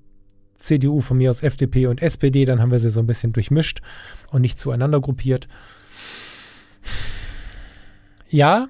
CDU 0.61 1.01
von 1.01 1.17
mir 1.17 1.29
aus 1.29 1.43
FDP 1.43 1.87
und 1.87 2.01
SPD, 2.01 2.45
dann 2.45 2.61
haben 2.61 2.71
wir 2.71 2.79
sie 2.79 2.91
so 2.91 2.99
ein 2.99 3.07
bisschen 3.07 3.33
durchmischt 3.33 3.81
und 4.31 4.41
nicht 4.41 4.59
zueinander 4.59 5.01
gruppiert. 5.01 5.47
Ja, 8.29 8.69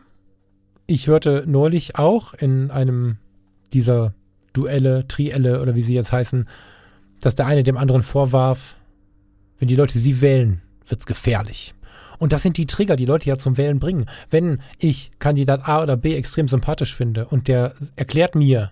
ich 0.87 1.07
hörte 1.07 1.43
neulich 1.45 1.95
auch 1.95 2.33
in 2.33 2.71
einem 2.71 3.17
dieser 3.73 4.13
Duelle, 4.53 5.07
Trielle 5.07 5.61
oder 5.61 5.75
wie 5.75 5.81
sie 5.81 5.93
jetzt 5.93 6.11
heißen, 6.11 6.47
dass 7.21 7.35
der 7.35 7.45
eine 7.45 7.63
dem 7.63 7.77
anderen 7.77 8.03
vorwarf, 8.03 8.77
wenn 9.59 9.67
die 9.67 9.75
Leute 9.75 9.99
sie 9.99 10.21
wählen, 10.21 10.61
wird's 10.87 11.05
gefährlich. 11.05 11.75
Und 12.17 12.33
das 12.33 12.43
sind 12.43 12.57
die 12.57 12.67
Trigger, 12.67 12.95
die 12.95 13.05
Leute 13.05 13.29
ja 13.29 13.37
zum 13.37 13.57
Wählen 13.57 13.79
bringen. 13.79 14.05
Wenn 14.29 14.61
ich 14.77 15.11
Kandidat 15.19 15.67
A 15.67 15.81
oder 15.81 15.97
B 15.97 16.15
extrem 16.15 16.47
sympathisch 16.47 16.93
finde 16.93 17.27
und 17.27 17.47
der 17.47 17.73
erklärt 17.95 18.35
mir, 18.35 18.71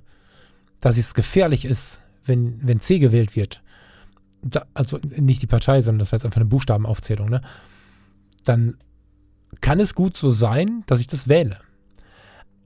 dass 0.82 0.98
es 0.98 1.14
gefährlich 1.14 1.66
ist, 1.66 2.02
wenn, 2.30 2.60
wenn 2.66 2.80
C 2.80 3.00
gewählt 3.00 3.36
wird, 3.36 3.62
da, 4.42 4.66
also 4.74 5.00
nicht 5.18 5.42
die 5.42 5.48
Partei, 5.48 5.82
sondern 5.82 6.00
das 6.00 6.12
war 6.12 6.18
jetzt 6.18 6.26
einfach 6.26 6.40
eine 6.40 6.46
Buchstabenaufzählung, 6.46 7.30
ne? 7.30 7.42
dann 8.46 8.78
kann 9.62 9.80
es 9.80 9.96
gut 9.96 10.16
so 10.16 10.32
sein, 10.32 10.84
dass 10.86 11.02
ich 11.02 11.08
das 11.08 11.28
wähle. 11.28 11.58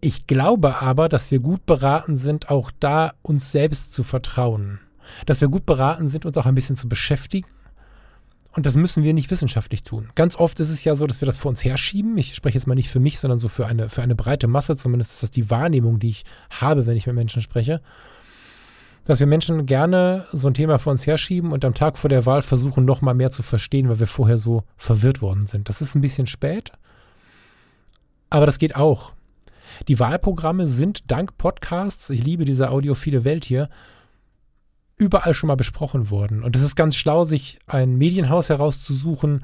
Ich 0.02 0.28
glaube 0.28 0.82
aber, 0.82 1.10
dass 1.10 1.32
wir 1.32 1.40
gut 1.40 1.66
beraten 1.66 2.18
sind, 2.18 2.50
auch 2.50 2.72
da 2.80 3.14
uns 3.22 3.52
selbst 3.52 3.94
zu 3.94 4.04
vertrauen. 4.04 4.80
Dass 5.26 5.42
wir 5.42 5.48
gut 5.48 5.66
beraten 5.66 6.10
sind, 6.10 6.26
uns 6.26 6.38
auch 6.38 6.46
ein 6.46 6.56
bisschen 6.56 6.76
zu 6.76 6.90
beschäftigen 6.90 7.48
und 8.56 8.68
das 8.68 8.76
müssen 8.76 9.04
wir 9.04 9.14
nicht 9.14 9.32
wissenschaftlich 9.32 9.82
tun. 9.82 10.10
Ganz 10.14 10.36
oft 10.36 10.60
ist 10.60 10.70
es 10.70 10.84
ja 10.84 10.94
so, 10.94 11.08
dass 11.08 11.22
wir 11.22 11.26
das 11.26 11.38
vor 11.38 11.50
uns 11.50 11.66
herschieben. 11.66 12.18
Ich 12.18 12.36
spreche 12.36 12.58
jetzt 12.58 12.68
mal 12.68 12.76
nicht 12.76 12.90
für 12.90 13.00
mich, 13.00 13.20
sondern 13.20 13.40
so 13.40 13.48
für 13.48 13.66
eine, 13.66 13.90
für 13.90 14.04
eine 14.04 14.16
breite 14.16 14.48
Masse. 14.48 14.76
Zumindest 14.76 15.14
ist 15.14 15.24
das 15.24 15.32
die 15.32 15.50
Wahrnehmung, 15.50 15.98
die 15.98 16.10
ich 16.10 16.24
habe, 16.52 16.86
wenn 16.86 16.96
ich 16.96 17.08
mit 17.08 17.16
Menschen 17.16 17.42
spreche. 17.42 17.82
Dass 19.06 19.20
wir 19.20 19.28
Menschen 19.28 19.66
gerne 19.66 20.26
so 20.32 20.48
ein 20.48 20.54
Thema 20.54 20.80
vor 20.80 20.92
uns 20.92 21.06
herschieben 21.06 21.52
und 21.52 21.66
am 21.66 21.74
Tag 21.74 21.98
vor 21.98 22.10
der 22.10 22.26
Wahl 22.26 22.42
versuchen, 22.42 22.86
noch 22.86 23.02
mal 23.02 23.14
mehr 23.14 23.32
zu 23.32 23.44
verstehen, 23.44 23.90
weil 23.90 24.00
wir 24.00 24.08
vorher 24.08 24.38
so 24.38 24.64
verwirrt 24.78 25.22
worden 25.22 25.46
sind. 25.46 25.68
Das 25.68 25.82
ist 25.82 25.96
ein 25.96 26.02
bisschen 26.02 26.28
spät, 26.28 26.72
aber 28.30 28.46
das 28.46 28.60
geht 28.60 28.76
auch. 28.76 29.14
Die 29.88 30.00
Wahlprogramme 30.00 30.68
sind 30.68 31.12
dank 31.12 31.38
Podcasts, 31.38 32.10
ich 32.10 32.24
liebe 32.24 32.46
diese 32.46 32.70
audiophile 32.70 33.24
Welt 33.24 33.44
hier, 33.44 33.70
überall 34.98 35.34
schon 35.34 35.48
mal 35.48 35.56
besprochen 35.56 36.10
worden. 36.10 36.44
Und 36.44 36.56
es 36.56 36.62
ist 36.62 36.76
ganz 36.76 36.96
schlau, 36.96 37.24
sich 37.24 37.60
ein 37.68 37.96
Medienhaus 37.96 38.50
herauszusuchen, 38.50 39.44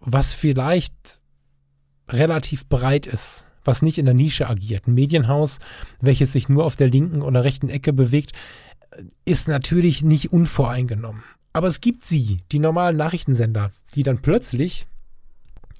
was 0.00 0.32
vielleicht 0.32 1.20
relativ 2.08 2.68
breit 2.68 3.06
ist, 3.06 3.44
was 3.64 3.82
nicht 3.82 3.98
in 3.98 4.06
der 4.06 4.14
Nische 4.14 4.48
agiert. 4.48 4.86
Ein 4.86 4.94
Medienhaus, 4.94 5.58
welches 6.00 6.32
sich 6.32 6.48
nur 6.48 6.64
auf 6.64 6.76
der 6.76 6.88
linken 6.88 7.22
oder 7.22 7.44
rechten 7.44 7.68
Ecke 7.68 7.92
bewegt, 7.92 8.32
ist 9.24 9.48
natürlich 9.48 10.02
nicht 10.02 10.32
unvoreingenommen. 10.32 11.22
Aber 11.52 11.68
es 11.68 11.80
gibt 11.80 12.04
sie, 12.04 12.38
die 12.52 12.58
normalen 12.58 12.96
Nachrichtensender, 12.96 13.70
die 13.94 14.02
dann 14.02 14.22
plötzlich 14.22 14.86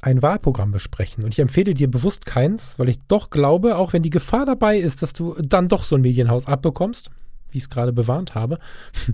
ein 0.00 0.22
Wahlprogramm 0.22 0.70
besprechen. 0.70 1.24
Und 1.24 1.34
ich 1.34 1.40
empfehle 1.40 1.74
dir 1.74 1.90
bewusst 1.90 2.24
keins, 2.24 2.78
weil 2.78 2.88
ich 2.88 2.98
doch 3.08 3.30
glaube, 3.30 3.76
auch 3.76 3.92
wenn 3.92 4.02
die 4.02 4.10
Gefahr 4.10 4.46
dabei 4.46 4.78
ist, 4.78 5.02
dass 5.02 5.12
du 5.12 5.34
dann 5.40 5.68
doch 5.68 5.84
so 5.84 5.96
ein 5.96 6.02
Medienhaus 6.02 6.46
abbekommst, 6.46 7.10
wie 7.50 7.58
ich 7.58 7.64
es 7.64 7.70
gerade 7.70 7.92
bewarnt 7.92 8.34
habe. 8.34 8.58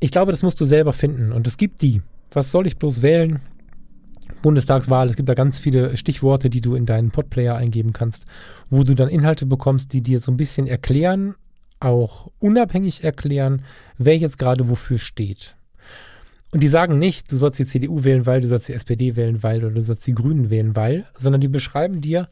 Ich 0.00 0.12
glaube, 0.12 0.30
das 0.30 0.44
musst 0.44 0.60
du 0.60 0.64
selber 0.64 0.92
finden. 0.92 1.32
Und 1.32 1.48
es 1.48 1.56
gibt 1.56 1.82
die. 1.82 2.02
Was 2.30 2.52
soll 2.52 2.68
ich 2.68 2.78
bloß 2.78 3.02
wählen? 3.02 3.40
Bundestagswahl, 4.42 5.10
es 5.10 5.16
gibt 5.16 5.28
da 5.28 5.34
ganz 5.34 5.58
viele 5.58 5.96
Stichworte, 5.96 6.50
die 6.50 6.60
du 6.60 6.76
in 6.76 6.86
deinen 6.86 7.10
Podplayer 7.10 7.56
eingeben 7.56 7.92
kannst, 7.92 8.24
wo 8.70 8.84
du 8.84 8.94
dann 8.94 9.08
Inhalte 9.08 9.44
bekommst, 9.44 9.92
die 9.92 10.00
dir 10.00 10.20
so 10.20 10.30
ein 10.30 10.36
bisschen 10.36 10.68
erklären, 10.68 11.34
auch 11.80 12.30
unabhängig 12.38 13.04
erklären, 13.04 13.62
wer 13.96 14.16
jetzt 14.16 14.38
gerade 14.38 14.68
wofür 14.68 14.98
steht. 14.98 15.56
Und 16.50 16.62
die 16.62 16.68
sagen 16.68 16.98
nicht, 16.98 17.30
du 17.30 17.36
sollst 17.36 17.58
die 17.58 17.66
CDU 17.66 18.04
wählen, 18.04 18.24
weil, 18.24 18.40
du 18.40 18.48
sollst 18.48 18.68
die 18.68 18.72
SPD 18.72 19.16
wählen, 19.16 19.42
weil, 19.42 19.64
oder 19.64 19.74
du 19.74 19.82
sollst 19.82 20.06
die 20.06 20.14
Grünen 20.14 20.50
wählen, 20.50 20.74
weil, 20.74 21.06
sondern 21.16 21.40
die 21.40 21.48
beschreiben 21.48 22.00
dir 22.00 22.28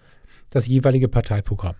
das 0.51 0.67
jeweilige 0.67 1.09
Parteiprogramm. 1.09 1.77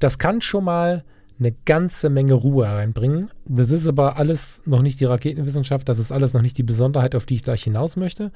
Das 0.00 0.18
kann 0.18 0.40
schon 0.40 0.64
mal 0.64 1.04
eine 1.38 1.52
ganze 1.52 2.08
Menge 2.08 2.34
Ruhe 2.34 2.66
reinbringen. 2.66 3.30
Das 3.44 3.70
ist 3.70 3.86
aber 3.86 4.16
alles 4.16 4.60
noch 4.64 4.82
nicht 4.82 4.98
die 5.00 5.04
Raketenwissenschaft, 5.04 5.88
das 5.88 5.98
ist 5.98 6.10
alles 6.10 6.32
noch 6.32 6.42
nicht 6.42 6.58
die 6.58 6.62
Besonderheit, 6.62 7.14
auf 7.14 7.26
die 7.26 7.34
ich 7.34 7.44
gleich 7.44 7.62
hinaus 7.62 7.96
möchte. 7.96 8.32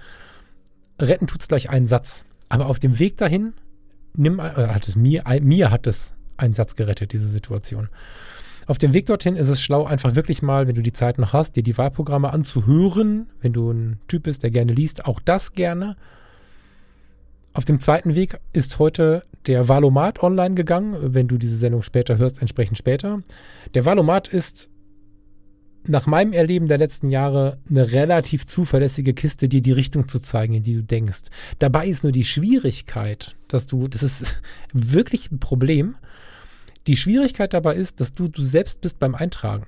Retten 1.00 1.26
tut 1.26 1.40
es 1.40 1.48
gleich 1.48 1.70
einen 1.70 1.86
Satz. 1.86 2.26
Aber 2.48 2.66
auf 2.66 2.78
dem 2.78 2.98
Weg 2.98 3.16
dahin, 3.16 3.54
nimm, 4.14 4.38
äh, 4.38 4.42
hat 4.42 4.86
es 4.86 4.96
mir, 4.96 5.24
mir 5.40 5.70
hat 5.70 5.86
es 5.86 6.12
einen 6.36 6.54
Satz 6.54 6.74
gerettet, 6.76 7.12
diese 7.12 7.28
Situation. 7.28 7.88
Auf 8.70 8.78
dem 8.78 8.92
Weg 8.92 9.06
dorthin 9.06 9.34
ist 9.34 9.48
es 9.48 9.60
schlau, 9.60 9.84
einfach 9.84 10.14
wirklich 10.14 10.42
mal, 10.42 10.68
wenn 10.68 10.76
du 10.76 10.82
die 10.82 10.92
Zeit 10.92 11.18
noch 11.18 11.32
hast, 11.32 11.56
dir 11.56 11.64
die 11.64 11.76
Wahlprogramme 11.76 12.32
anzuhören. 12.32 13.26
Wenn 13.40 13.52
du 13.52 13.72
ein 13.72 13.98
Typ 14.06 14.22
bist, 14.22 14.44
der 14.44 14.52
gerne 14.52 14.72
liest, 14.72 15.06
auch 15.06 15.18
das 15.18 15.54
gerne. 15.54 15.96
Auf 17.52 17.64
dem 17.64 17.80
zweiten 17.80 18.14
Weg 18.14 18.38
ist 18.52 18.78
heute 18.78 19.24
der 19.48 19.68
Valomat 19.68 20.22
online 20.22 20.54
gegangen. 20.54 20.94
Wenn 21.00 21.26
du 21.26 21.36
diese 21.36 21.56
Sendung 21.56 21.82
später 21.82 22.16
hörst, 22.18 22.40
entsprechend 22.40 22.78
später. 22.78 23.24
Der 23.74 23.86
Valomat 23.86 24.28
ist 24.28 24.68
nach 25.88 26.06
meinem 26.06 26.32
Erleben 26.32 26.68
der 26.68 26.78
letzten 26.78 27.10
Jahre 27.10 27.58
eine 27.68 27.90
relativ 27.90 28.46
zuverlässige 28.46 29.14
Kiste, 29.14 29.48
dir 29.48 29.62
die 29.62 29.72
Richtung 29.72 30.06
zu 30.06 30.20
zeigen, 30.20 30.54
in 30.54 30.62
die 30.62 30.76
du 30.76 30.84
denkst. 30.84 31.22
Dabei 31.58 31.88
ist 31.88 32.04
nur 32.04 32.12
die 32.12 32.22
Schwierigkeit, 32.22 33.34
dass 33.48 33.66
du, 33.66 33.88
das 33.88 34.04
ist 34.04 34.40
wirklich 34.72 35.32
ein 35.32 35.40
Problem, 35.40 35.96
die 36.86 36.96
Schwierigkeit 36.96 37.52
dabei 37.52 37.74
ist, 37.74 38.00
dass 38.00 38.14
du 38.14 38.28
du 38.28 38.42
selbst 38.42 38.80
bist 38.80 38.98
beim 38.98 39.14
Eintragen. 39.14 39.66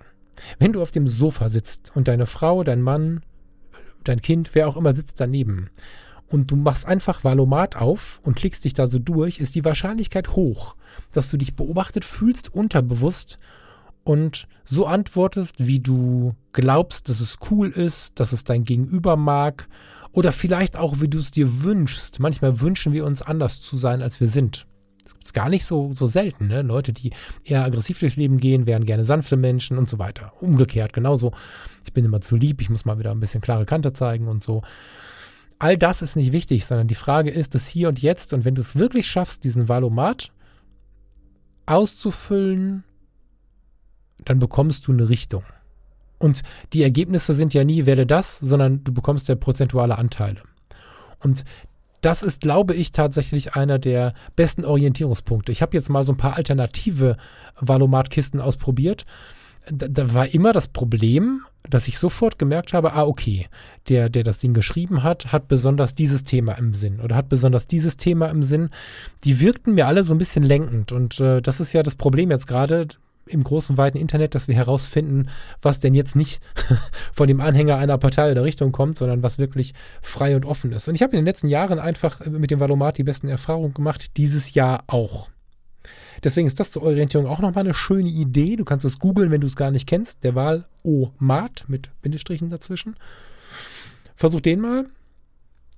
Wenn 0.58 0.72
du 0.72 0.82
auf 0.82 0.90
dem 0.90 1.06
Sofa 1.06 1.48
sitzt 1.48 1.92
und 1.94 2.08
deine 2.08 2.26
Frau, 2.26 2.64
dein 2.64 2.80
Mann, 2.82 3.22
dein 4.04 4.20
Kind, 4.20 4.50
wer 4.54 4.68
auch 4.68 4.76
immer 4.76 4.94
sitzt 4.94 5.20
daneben 5.20 5.70
und 6.26 6.50
du 6.50 6.56
machst 6.56 6.86
einfach 6.86 7.24
Valomat 7.24 7.76
auf 7.76 8.20
und 8.22 8.36
klickst 8.36 8.64
dich 8.64 8.72
da 8.72 8.86
so 8.86 8.98
durch, 8.98 9.38
ist 9.38 9.54
die 9.54 9.64
Wahrscheinlichkeit 9.64 10.30
hoch, 10.30 10.76
dass 11.12 11.30
du 11.30 11.36
dich 11.36 11.54
beobachtet 11.54 12.04
fühlst, 12.04 12.52
unterbewusst 12.52 13.38
und 14.04 14.48
so 14.64 14.86
antwortest, 14.86 15.56
wie 15.58 15.80
du 15.80 16.34
glaubst, 16.52 17.08
dass 17.08 17.20
es 17.20 17.38
cool 17.50 17.68
ist, 17.68 18.18
dass 18.18 18.32
es 18.32 18.44
dein 18.44 18.64
Gegenüber 18.64 19.16
mag 19.16 19.68
oder 20.12 20.32
vielleicht 20.32 20.76
auch, 20.76 21.00
wie 21.00 21.08
du 21.08 21.18
es 21.18 21.30
dir 21.30 21.62
wünschst. 21.62 22.20
Manchmal 22.20 22.60
wünschen 22.60 22.92
wir 22.92 23.04
uns 23.04 23.22
anders 23.22 23.60
zu 23.60 23.76
sein, 23.76 24.02
als 24.02 24.20
wir 24.20 24.28
sind. 24.28 24.66
Das 25.04 25.14
gibt 25.14 25.26
es 25.26 25.32
gar 25.32 25.48
nicht 25.48 25.64
so, 25.64 25.92
so 25.92 26.06
selten. 26.06 26.46
Ne? 26.46 26.62
Leute, 26.62 26.92
die 26.92 27.12
eher 27.44 27.64
aggressiv 27.64 28.00
durchs 28.00 28.16
Leben 28.16 28.38
gehen, 28.38 28.66
wären 28.66 28.84
gerne 28.84 29.04
sanfte 29.04 29.36
Menschen 29.36 29.78
und 29.78 29.88
so 29.88 29.98
weiter. 29.98 30.32
Umgekehrt 30.40 30.92
genauso. 30.92 31.32
Ich 31.84 31.92
bin 31.92 32.04
immer 32.04 32.20
zu 32.20 32.36
lieb, 32.36 32.60
ich 32.60 32.70
muss 32.70 32.84
mal 32.84 32.98
wieder 32.98 33.10
ein 33.10 33.20
bisschen 33.20 33.40
klare 33.40 33.64
Kante 33.66 33.92
zeigen 33.92 34.28
und 34.28 34.44
so. 34.44 34.62
All 35.58 35.76
das 35.78 36.02
ist 36.02 36.16
nicht 36.16 36.32
wichtig, 36.32 36.66
sondern 36.66 36.88
die 36.88 36.94
Frage 36.94 37.30
ist 37.30 37.54
das 37.54 37.66
Hier 37.66 37.88
und 37.88 38.02
Jetzt. 38.02 38.32
Und 38.32 38.44
wenn 38.44 38.54
du 38.54 38.60
es 38.60 38.76
wirklich 38.76 39.06
schaffst, 39.06 39.44
diesen 39.44 39.68
Valomat 39.68 40.32
auszufüllen, 41.66 42.84
dann 44.24 44.38
bekommst 44.38 44.86
du 44.86 44.92
eine 44.92 45.08
Richtung. 45.08 45.44
Und 46.18 46.42
die 46.72 46.82
Ergebnisse 46.82 47.34
sind 47.34 47.54
ja 47.54 47.64
nie, 47.64 47.86
werde 47.86 48.06
das, 48.06 48.38
sondern 48.38 48.84
du 48.84 48.92
bekommst 48.92 49.28
ja 49.28 49.34
prozentuale 49.34 49.98
Anteile. 49.98 50.42
Und 51.18 51.44
das 52.02 52.22
ist, 52.22 52.40
glaube 52.40 52.74
ich, 52.74 52.92
tatsächlich 52.92 53.54
einer 53.54 53.78
der 53.78 54.12
besten 54.36 54.64
Orientierungspunkte. 54.64 55.52
Ich 55.52 55.62
habe 55.62 55.76
jetzt 55.76 55.88
mal 55.88 56.04
so 56.04 56.12
ein 56.12 56.18
paar 56.18 56.36
alternative 56.36 57.16
Valomat-Kisten 57.60 58.40
ausprobiert. 58.40 59.06
Da, 59.70 59.86
da, 59.86 60.12
war 60.12 60.34
immer 60.34 60.52
das 60.52 60.66
Problem, 60.66 61.42
dass 61.70 61.86
ich 61.86 62.00
sofort 62.00 62.36
gemerkt 62.36 62.72
habe, 62.72 62.94
ah, 62.94 63.04
okay, 63.04 63.46
der, 63.88 64.08
der 64.08 64.24
das 64.24 64.38
Ding 64.38 64.52
geschrieben 64.52 65.04
hat, 65.04 65.30
hat 65.30 65.46
besonders 65.46 65.94
dieses 65.94 66.24
Thema 66.24 66.54
im 66.54 66.74
Sinn 66.74 66.98
oder 67.00 67.14
hat 67.14 67.28
besonders 67.28 67.66
dieses 67.66 67.96
Thema 67.96 68.26
im 68.26 68.42
Sinn. 68.42 68.70
Die 69.24 69.38
wirkten 69.38 69.74
mir 69.74 69.86
alle 69.86 70.02
so 70.02 70.12
ein 70.12 70.18
bisschen 70.18 70.42
lenkend 70.42 70.90
und 70.90 71.20
äh, 71.20 71.40
das 71.40 71.60
ist 71.60 71.72
ja 71.72 71.84
das 71.84 71.94
Problem 71.94 72.32
jetzt 72.32 72.48
gerade 72.48 72.88
im 73.26 73.44
großen, 73.44 73.76
weiten 73.76 73.98
Internet, 73.98 74.34
dass 74.34 74.48
wir 74.48 74.54
herausfinden, 74.54 75.28
was 75.60 75.80
denn 75.80 75.94
jetzt 75.94 76.16
nicht 76.16 76.42
von 77.12 77.28
dem 77.28 77.40
Anhänger 77.40 77.78
einer 77.78 77.98
Partei 77.98 78.30
oder 78.30 78.44
Richtung 78.44 78.72
kommt, 78.72 78.98
sondern 78.98 79.22
was 79.22 79.38
wirklich 79.38 79.74
frei 80.00 80.36
und 80.36 80.44
offen 80.44 80.72
ist. 80.72 80.88
Und 80.88 80.94
ich 80.94 81.02
habe 81.02 81.12
in 81.12 81.18
den 81.18 81.26
letzten 81.26 81.48
Jahren 81.48 81.78
einfach 81.78 82.24
mit 82.26 82.50
dem 82.50 82.60
Valomat 82.60 82.98
die 82.98 83.04
besten 83.04 83.28
Erfahrungen 83.28 83.74
gemacht, 83.74 84.16
dieses 84.16 84.54
Jahr 84.54 84.84
auch. 84.86 85.30
Deswegen 86.22 86.46
ist 86.46 86.60
das 86.60 86.70
zur 86.70 86.82
Orientierung 86.82 87.26
auch 87.26 87.40
nochmal 87.40 87.64
eine 87.64 87.74
schöne 87.74 88.08
Idee. 88.08 88.56
Du 88.56 88.64
kannst 88.64 88.84
es 88.84 88.98
googeln, 88.98 89.30
wenn 89.30 89.40
du 89.40 89.46
es 89.46 89.56
gar 89.56 89.70
nicht 89.70 89.88
kennst. 89.88 90.22
Der 90.22 90.34
Wahl-O-Mat 90.34 91.64
mit 91.68 91.90
Bindestrichen 92.02 92.48
dazwischen. 92.48 92.96
Versuch 94.14 94.40
den 94.40 94.60
mal. 94.60 94.86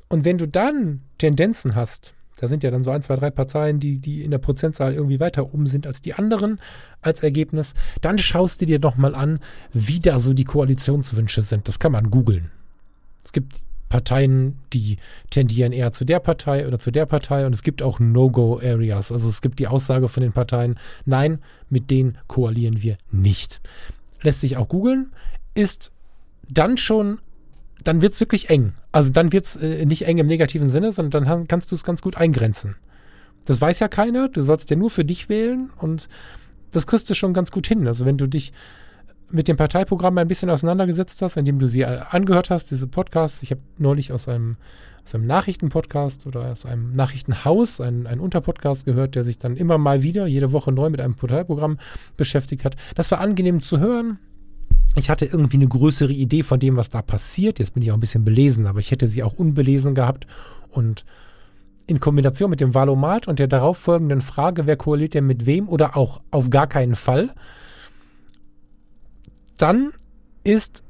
Und 0.08 0.24
wenn 0.24 0.38
du 0.38 0.46
dann 0.46 1.00
Tendenzen 1.18 1.74
hast, 1.74 2.14
da 2.44 2.48
sind 2.48 2.62
ja 2.62 2.70
dann 2.70 2.82
so 2.82 2.90
ein, 2.90 3.00
zwei, 3.00 3.16
drei 3.16 3.30
Parteien, 3.30 3.80
die, 3.80 3.96
die 3.96 4.22
in 4.22 4.30
der 4.30 4.38
Prozentzahl 4.38 4.92
irgendwie 4.92 5.18
weiter 5.18 5.54
oben 5.54 5.66
sind 5.66 5.86
als 5.86 6.02
die 6.02 6.12
anderen 6.12 6.60
als 7.00 7.22
Ergebnis. 7.22 7.72
Dann 8.02 8.18
schaust 8.18 8.60
du 8.60 8.66
dir 8.66 8.78
doch 8.78 8.96
mal 8.96 9.14
an, 9.14 9.40
wie 9.72 9.98
da 9.98 10.20
so 10.20 10.34
die 10.34 10.44
Koalitionswünsche 10.44 11.40
sind. 11.42 11.68
Das 11.68 11.78
kann 11.78 11.92
man 11.92 12.10
googeln. 12.10 12.50
Es 13.24 13.32
gibt 13.32 13.54
Parteien, 13.88 14.58
die 14.74 14.98
tendieren 15.30 15.72
eher 15.72 15.92
zu 15.92 16.04
der 16.04 16.20
Partei 16.20 16.66
oder 16.66 16.78
zu 16.78 16.90
der 16.90 17.06
Partei 17.06 17.46
und 17.46 17.54
es 17.54 17.62
gibt 17.62 17.80
auch 17.80 17.98
No-Go-Areas. 17.98 19.10
Also 19.10 19.30
es 19.30 19.40
gibt 19.40 19.58
die 19.58 19.68
Aussage 19.68 20.10
von 20.10 20.22
den 20.22 20.32
Parteien, 20.32 20.78
nein, 21.06 21.38
mit 21.70 21.90
denen 21.90 22.18
koalieren 22.26 22.82
wir 22.82 22.98
nicht. 23.10 23.62
Lässt 24.20 24.42
sich 24.42 24.58
auch 24.58 24.68
googeln, 24.68 25.12
ist 25.54 25.92
dann 26.50 26.76
schon 26.76 27.20
dann 27.84 28.02
wird 28.02 28.14
es 28.14 28.20
wirklich 28.20 28.50
eng. 28.50 28.72
Also 28.92 29.12
dann 29.12 29.32
wird 29.32 29.46
es 29.46 29.56
äh, 29.56 29.84
nicht 29.84 30.06
eng 30.06 30.18
im 30.18 30.26
negativen 30.26 30.68
Sinne, 30.68 30.92
sondern 30.92 31.24
dann 31.24 31.48
kannst 31.48 31.70
du 31.70 31.76
es 31.76 31.84
ganz 31.84 32.02
gut 32.02 32.16
eingrenzen. 32.16 32.76
Das 33.44 33.60
weiß 33.60 33.80
ja 33.80 33.88
keiner, 33.88 34.28
du 34.28 34.42
sollst 34.42 34.70
ja 34.70 34.76
nur 34.76 34.90
für 34.90 35.04
dich 35.04 35.28
wählen 35.28 35.70
und 35.78 36.08
das 36.72 36.86
kriegst 36.86 37.08
du 37.10 37.14
schon 37.14 37.34
ganz 37.34 37.50
gut 37.50 37.66
hin. 37.66 37.86
Also 37.86 38.06
wenn 38.06 38.18
du 38.18 38.26
dich 38.26 38.52
mit 39.30 39.48
dem 39.48 39.56
Parteiprogramm 39.56 40.16
ein 40.18 40.28
bisschen 40.28 40.50
auseinandergesetzt 40.50 41.20
hast, 41.22 41.36
indem 41.36 41.58
du 41.58 41.68
sie 41.68 41.82
äh, 41.82 42.00
angehört 42.10 42.50
hast, 42.50 42.70
diese 42.70 42.86
Podcasts. 42.86 43.42
Ich 43.42 43.50
habe 43.50 43.60
neulich 43.78 44.12
aus 44.12 44.28
einem, 44.28 44.56
aus 45.04 45.14
einem 45.14 45.26
Nachrichtenpodcast 45.26 46.26
oder 46.26 46.52
aus 46.52 46.64
einem 46.64 46.94
Nachrichtenhaus 46.94 47.80
einen, 47.80 48.06
einen 48.06 48.20
Unterpodcast 48.20 48.84
gehört, 48.84 49.14
der 49.14 49.24
sich 49.24 49.38
dann 49.38 49.56
immer 49.56 49.76
mal 49.76 50.02
wieder 50.02 50.26
jede 50.26 50.52
Woche 50.52 50.72
neu 50.72 50.88
mit 50.90 51.00
einem 51.00 51.14
Parteiprogramm 51.14 51.78
beschäftigt 52.16 52.64
hat. 52.64 52.76
Das 52.94 53.10
war 53.10 53.20
angenehm 53.20 53.62
zu 53.62 53.78
hören 53.80 54.18
ich 54.96 55.10
hatte 55.10 55.26
irgendwie 55.26 55.56
eine 55.56 55.68
größere 55.68 56.12
Idee 56.12 56.42
von 56.42 56.60
dem, 56.60 56.76
was 56.76 56.90
da 56.90 57.02
passiert. 57.02 57.58
Jetzt 57.58 57.74
bin 57.74 57.82
ich 57.82 57.90
auch 57.90 57.96
ein 57.96 58.00
bisschen 58.00 58.24
belesen, 58.24 58.66
aber 58.66 58.80
ich 58.80 58.90
hätte 58.90 59.08
sie 59.08 59.22
auch 59.22 59.34
unbelesen 59.34 59.94
gehabt. 59.94 60.26
Und 60.70 61.04
in 61.86 62.00
Kombination 62.00 62.50
mit 62.50 62.60
dem 62.60 62.74
Valomat 62.74 63.28
und 63.28 63.38
der 63.38 63.48
darauffolgenden 63.48 64.20
Frage, 64.20 64.66
wer 64.66 64.76
koaliert 64.76 65.14
denn 65.14 65.26
mit 65.26 65.46
wem 65.46 65.68
oder 65.68 65.96
auch 65.96 66.20
auf 66.30 66.48
gar 66.48 66.66
keinen 66.66 66.94
Fall, 66.94 67.34
dann 69.56 69.92
ist 70.44 70.82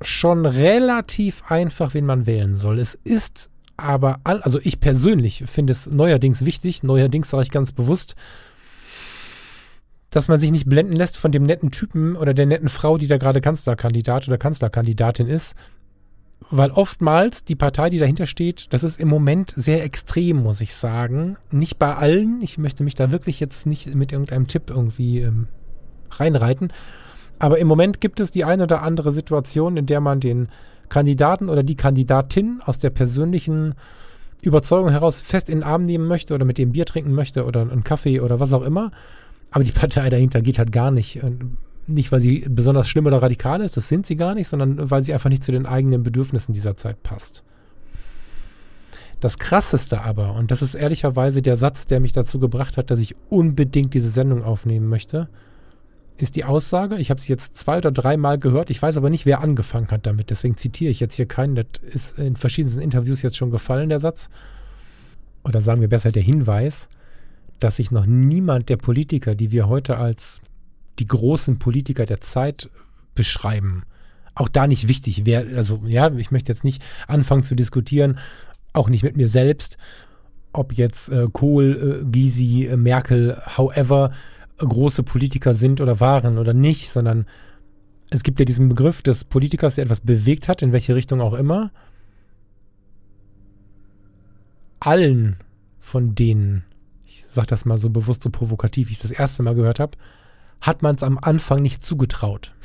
schon 0.00 0.46
relativ 0.46 1.44
einfach, 1.48 1.94
wen 1.94 2.06
man 2.06 2.26
wählen 2.26 2.56
soll. 2.56 2.78
Es 2.78 2.94
ist 2.94 3.50
aber, 3.76 4.20
also 4.24 4.58
ich 4.62 4.80
persönlich 4.80 5.44
finde 5.46 5.72
es 5.72 5.86
neuerdings 5.86 6.44
wichtig, 6.44 6.82
neuerdings 6.82 7.30
sage 7.30 7.44
ich 7.44 7.50
ganz 7.50 7.72
bewusst, 7.72 8.14
dass 10.12 10.28
man 10.28 10.38
sich 10.38 10.50
nicht 10.50 10.68
blenden 10.68 10.94
lässt 10.94 11.16
von 11.16 11.32
dem 11.32 11.42
netten 11.42 11.70
Typen 11.70 12.16
oder 12.16 12.34
der 12.34 12.46
netten 12.46 12.68
Frau, 12.68 12.98
die 12.98 13.08
da 13.08 13.16
gerade 13.16 13.40
Kanzlerkandidat 13.40 14.28
oder 14.28 14.38
Kanzlerkandidatin 14.38 15.26
ist. 15.26 15.56
Weil 16.50 16.70
oftmals 16.70 17.44
die 17.44 17.56
Partei, 17.56 17.88
die 17.88 17.96
dahinter 17.96 18.26
steht, 18.26 18.72
das 18.74 18.84
ist 18.84 19.00
im 19.00 19.08
Moment 19.08 19.54
sehr 19.56 19.82
extrem, 19.82 20.42
muss 20.42 20.60
ich 20.60 20.74
sagen. 20.74 21.38
Nicht 21.50 21.78
bei 21.78 21.94
allen. 21.94 22.42
Ich 22.42 22.58
möchte 22.58 22.84
mich 22.84 22.94
da 22.94 23.10
wirklich 23.10 23.40
jetzt 23.40 23.64
nicht 23.64 23.94
mit 23.94 24.12
irgendeinem 24.12 24.48
Tipp 24.48 24.64
irgendwie 24.68 25.20
ähm, 25.20 25.48
reinreiten. 26.10 26.72
Aber 27.38 27.58
im 27.58 27.66
Moment 27.66 28.02
gibt 28.02 28.20
es 28.20 28.30
die 28.30 28.44
eine 28.44 28.64
oder 28.64 28.82
andere 28.82 29.12
Situation, 29.12 29.78
in 29.78 29.86
der 29.86 30.00
man 30.00 30.20
den 30.20 30.48
Kandidaten 30.90 31.48
oder 31.48 31.62
die 31.62 31.76
Kandidatin 31.76 32.60
aus 32.62 32.78
der 32.78 32.90
persönlichen 32.90 33.74
Überzeugung 34.42 34.90
heraus 34.90 35.22
fest 35.22 35.48
in 35.48 35.60
den 35.60 35.64
Arm 35.64 35.84
nehmen 35.84 36.06
möchte 36.06 36.34
oder 36.34 36.44
mit 36.44 36.58
dem 36.58 36.72
Bier 36.72 36.84
trinken 36.84 37.14
möchte 37.14 37.46
oder 37.46 37.62
einen 37.62 37.82
Kaffee 37.82 38.20
oder 38.20 38.40
was 38.40 38.52
auch 38.52 38.62
immer. 38.62 38.90
Aber 39.52 39.64
die 39.64 39.70
Partei 39.72 40.08
dahinter 40.10 40.42
geht 40.42 40.58
halt 40.58 40.72
gar 40.72 40.90
nicht. 40.90 41.20
Nicht, 41.86 42.12
weil 42.12 42.20
sie 42.20 42.46
besonders 42.48 42.88
schlimm 42.88 43.06
oder 43.06 43.20
radikal 43.20 43.60
ist, 43.60 43.76
das 43.76 43.88
sind 43.88 44.06
sie 44.06 44.16
gar 44.16 44.34
nicht, 44.34 44.48
sondern 44.48 44.90
weil 44.90 45.02
sie 45.02 45.12
einfach 45.12 45.30
nicht 45.30 45.42
zu 45.42 45.52
den 45.52 45.66
eigenen 45.66 46.02
Bedürfnissen 46.02 46.54
dieser 46.54 46.76
Zeit 46.76 47.02
passt. 47.02 47.42
Das 49.18 49.38
Krasseste 49.38 50.00
aber, 50.00 50.34
und 50.34 50.50
das 50.50 50.62
ist 50.62 50.74
ehrlicherweise 50.74 51.42
der 51.42 51.56
Satz, 51.56 51.86
der 51.86 52.00
mich 52.00 52.12
dazu 52.12 52.38
gebracht 52.38 52.76
hat, 52.76 52.90
dass 52.90 52.98
ich 53.00 53.14
unbedingt 53.28 53.94
diese 53.94 54.08
Sendung 54.08 54.42
aufnehmen 54.42 54.88
möchte, 54.88 55.28
ist 56.16 56.36
die 56.36 56.44
Aussage, 56.44 56.96
ich 56.96 57.10
habe 57.10 57.20
sie 57.20 57.32
jetzt 57.32 57.56
zwei 57.56 57.78
oder 57.78 57.90
dreimal 57.90 58.38
gehört, 58.38 58.70
ich 58.70 58.80
weiß 58.80 58.96
aber 58.96 59.10
nicht, 59.10 59.26
wer 59.26 59.40
angefangen 59.40 59.88
hat 59.90 60.06
damit, 60.06 60.30
deswegen 60.30 60.56
zitiere 60.56 60.90
ich 60.90 61.00
jetzt 61.00 61.16
hier 61.16 61.26
keinen, 61.26 61.56
das 61.56 61.66
ist 61.82 62.18
in 62.18 62.36
verschiedensten 62.36 62.80
Interviews 62.80 63.22
jetzt 63.22 63.36
schon 63.36 63.50
gefallen, 63.50 63.88
der 63.88 64.00
Satz. 64.00 64.28
Oder 65.44 65.60
sagen 65.60 65.80
wir 65.80 65.88
besser 65.88 66.12
der 66.12 66.22
Hinweis, 66.22 66.88
dass 67.62 67.76
sich 67.76 67.90
noch 67.90 68.06
niemand 68.06 68.68
der 68.68 68.76
Politiker, 68.76 69.34
die 69.34 69.52
wir 69.52 69.68
heute 69.68 69.98
als 69.98 70.40
die 70.98 71.06
großen 71.06 71.58
Politiker 71.58 72.06
der 72.06 72.20
Zeit 72.20 72.70
beschreiben. 73.14 73.84
Auch 74.34 74.48
da 74.48 74.66
nicht 74.66 74.88
wichtig, 74.88 75.22
wer, 75.24 75.46
also 75.56 75.82
ja, 75.86 76.12
ich 76.14 76.30
möchte 76.30 76.52
jetzt 76.52 76.64
nicht 76.64 76.82
anfangen 77.06 77.44
zu 77.44 77.54
diskutieren, 77.54 78.18
auch 78.72 78.88
nicht 78.88 79.02
mit 79.02 79.16
mir 79.16 79.28
selbst, 79.28 79.76
ob 80.52 80.72
jetzt 80.72 81.10
äh, 81.10 81.26
Kohl, 81.32 82.00
äh, 82.02 82.10
Gysi, 82.10 82.66
äh, 82.66 82.76
Merkel, 82.76 83.40
however, 83.56 84.12
große 84.58 85.02
Politiker 85.02 85.54
sind 85.54 85.80
oder 85.80 86.00
waren 86.00 86.38
oder 86.38 86.54
nicht, 86.54 86.90
sondern 86.90 87.26
es 88.10 88.22
gibt 88.22 88.38
ja 88.38 88.44
diesen 88.44 88.68
Begriff 88.68 89.02
des 89.02 89.24
Politikers, 89.24 89.76
der 89.76 89.84
etwas 89.84 90.00
bewegt 90.00 90.48
hat, 90.48 90.62
in 90.62 90.72
welche 90.72 90.94
Richtung 90.94 91.20
auch 91.20 91.34
immer. 91.34 91.70
Allen 94.80 95.36
von 95.80 96.14
denen, 96.14 96.64
sage 97.32 97.48
das 97.48 97.64
mal 97.64 97.78
so 97.78 97.90
bewusst 97.90 98.22
so 98.22 98.30
provokativ, 98.30 98.88
wie 98.88 98.92
ich 98.92 98.98
es 98.98 99.08
das 99.08 99.18
erste 99.18 99.42
Mal 99.42 99.54
gehört 99.54 99.80
habe, 99.80 99.96
hat 100.60 100.82
man 100.82 100.94
es 100.94 101.02
am 101.02 101.18
Anfang 101.20 101.62
nicht 101.62 101.84
zugetraut. 101.84 102.54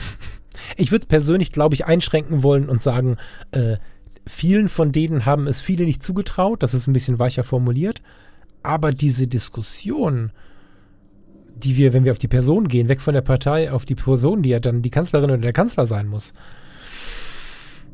Ich 0.76 0.92
würde 0.92 1.06
persönlich, 1.06 1.52
glaube 1.52 1.76
ich, 1.76 1.86
einschränken 1.86 2.42
wollen 2.42 2.68
und 2.68 2.82
sagen, 2.82 3.18
äh, 3.52 3.78
vielen 4.26 4.70
von 4.70 4.92
denen 4.92 5.24
haben 5.24 5.46
es 5.46 5.62
viele 5.62 5.86
nicht 5.86 6.02
zugetraut, 6.02 6.64
das 6.64 6.74
ist 6.74 6.88
ein 6.88 6.94
bisschen 6.94 7.20
weicher 7.20 7.44
formuliert, 7.44 8.02
aber 8.64 8.92
diese 8.92 9.28
Diskussion, 9.28 10.32
die 11.56 11.78
wir, 11.78 11.94
wenn 11.94 12.06
wir 12.06 12.12
auf 12.12 12.18
die 12.18 12.28
Person 12.28 12.68
gehen, 12.68 12.88
weg 12.88 13.02
von 13.02 13.14
der 13.14 13.22
Partei 13.22 13.72
auf 13.72 13.86
die 13.86 13.96
Person, 13.96 14.42
die 14.42 14.50
ja 14.50 14.60
dann 14.60 14.82
die 14.82 14.90
Kanzlerin 14.90 15.30
oder 15.30 15.42
der 15.42 15.54
Kanzler 15.54 15.86
sein 15.86 16.08
muss, 16.08 16.34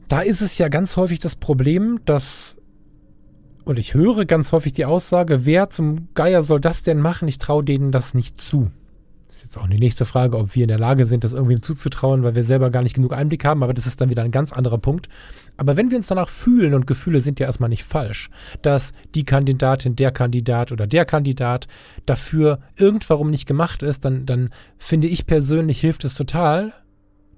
da 0.08 0.22
ist 0.22 0.42
es 0.42 0.58
ja 0.58 0.68
ganz 0.68 0.98
häufig 0.98 1.20
das 1.20 1.36
Problem, 1.36 2.00
dass, 2.06 2.56
und 3.66 3.80
ich 3.80 3.94
höre 3.94 4.26
ganz 4.26 4.52
häufig 4.52 4.74
die 4.74 4.86
Aussage, 4.86 5.46
wer 5.46 5.70
zum 5.70 6.10
Geier 6.14 6.44
soll 6.44 6.60
das 6.60 6.84
denn 6.84 7.00
machen? 7.00 7.28
Ich 7.28 7.38
traue 7.38 7.64
denen 7.64 7.92
das 7.92 8.14
nicht 8.14 8.42
zu. 8.42 8.72
Das 9.34 9.38
ist 9.38 9.44
jetzt 9.46 9.58
auch 9.58 9.68
die 9.68 9.80
nächste 9.80 10.06
Frage, 10.06 10.38
ob 10.38 10.54
wir 10.54 10.64
in 10.64 10.68
der 10.68 10.78
Lage 10.78 11.08
sind, 11.08 11.24
das 11.24 11.34
irgendwem 11.34 11.64
zuzutrauen, 11.64 12.22
weil 12.22 12.36
wir 12.36 12.44
selber 12.44 12.70
gar 12.70 12.84
nicht 12.84 12.94
genug 12.94 13.14
Einblick 13.14 13.46
haben, 13.46 13.64
aber 13.64 13.74
das 13.74 13.88
ist 13.88 14.00
dann 14.00 14.12
wieder 14.12 14.22
ein 14.22 14.30
ganz 14.30 14.54
anderer 14.54 14.78
Punkt. 14.78 15.10
Aber 15.58 15.76
wenn 15.76 15.90
wir 15.90 15.98
uns 15.98 16.06
danach 16.06 16.30
fühlen, 16.30 16.76
und 16.76 16.86
Gefühle 16.86 17.20
sind 17.20 17.40
ja 17.40 17.48
erstmal 17.48 17.70
nicht 17.70 17.84
falsch, 17.84 18.30
dass 18.62 18.94
die 19.16 19.24
Kandidatin, 19.24 19.96
der 19.96 20.12
Kandidat 20.12 20.72
oder 20.72 20.86
der 20.86 21.06
Kandidat 21.06 21.68
dafür 22.06 22.60
irgendwarum 22.76 23.32
nicht 23.32 23.48
gemacht 23.48 23.82
ist, 23.82 24.06
dann, 24.06 24.28
dann 24.28 24.52
finde 24.78 25.08
ich 25.08 25.26
persönlich 25.26 25.82
hilft 25.82 26.06
es 26.06 26.14
total, 26.14 26.74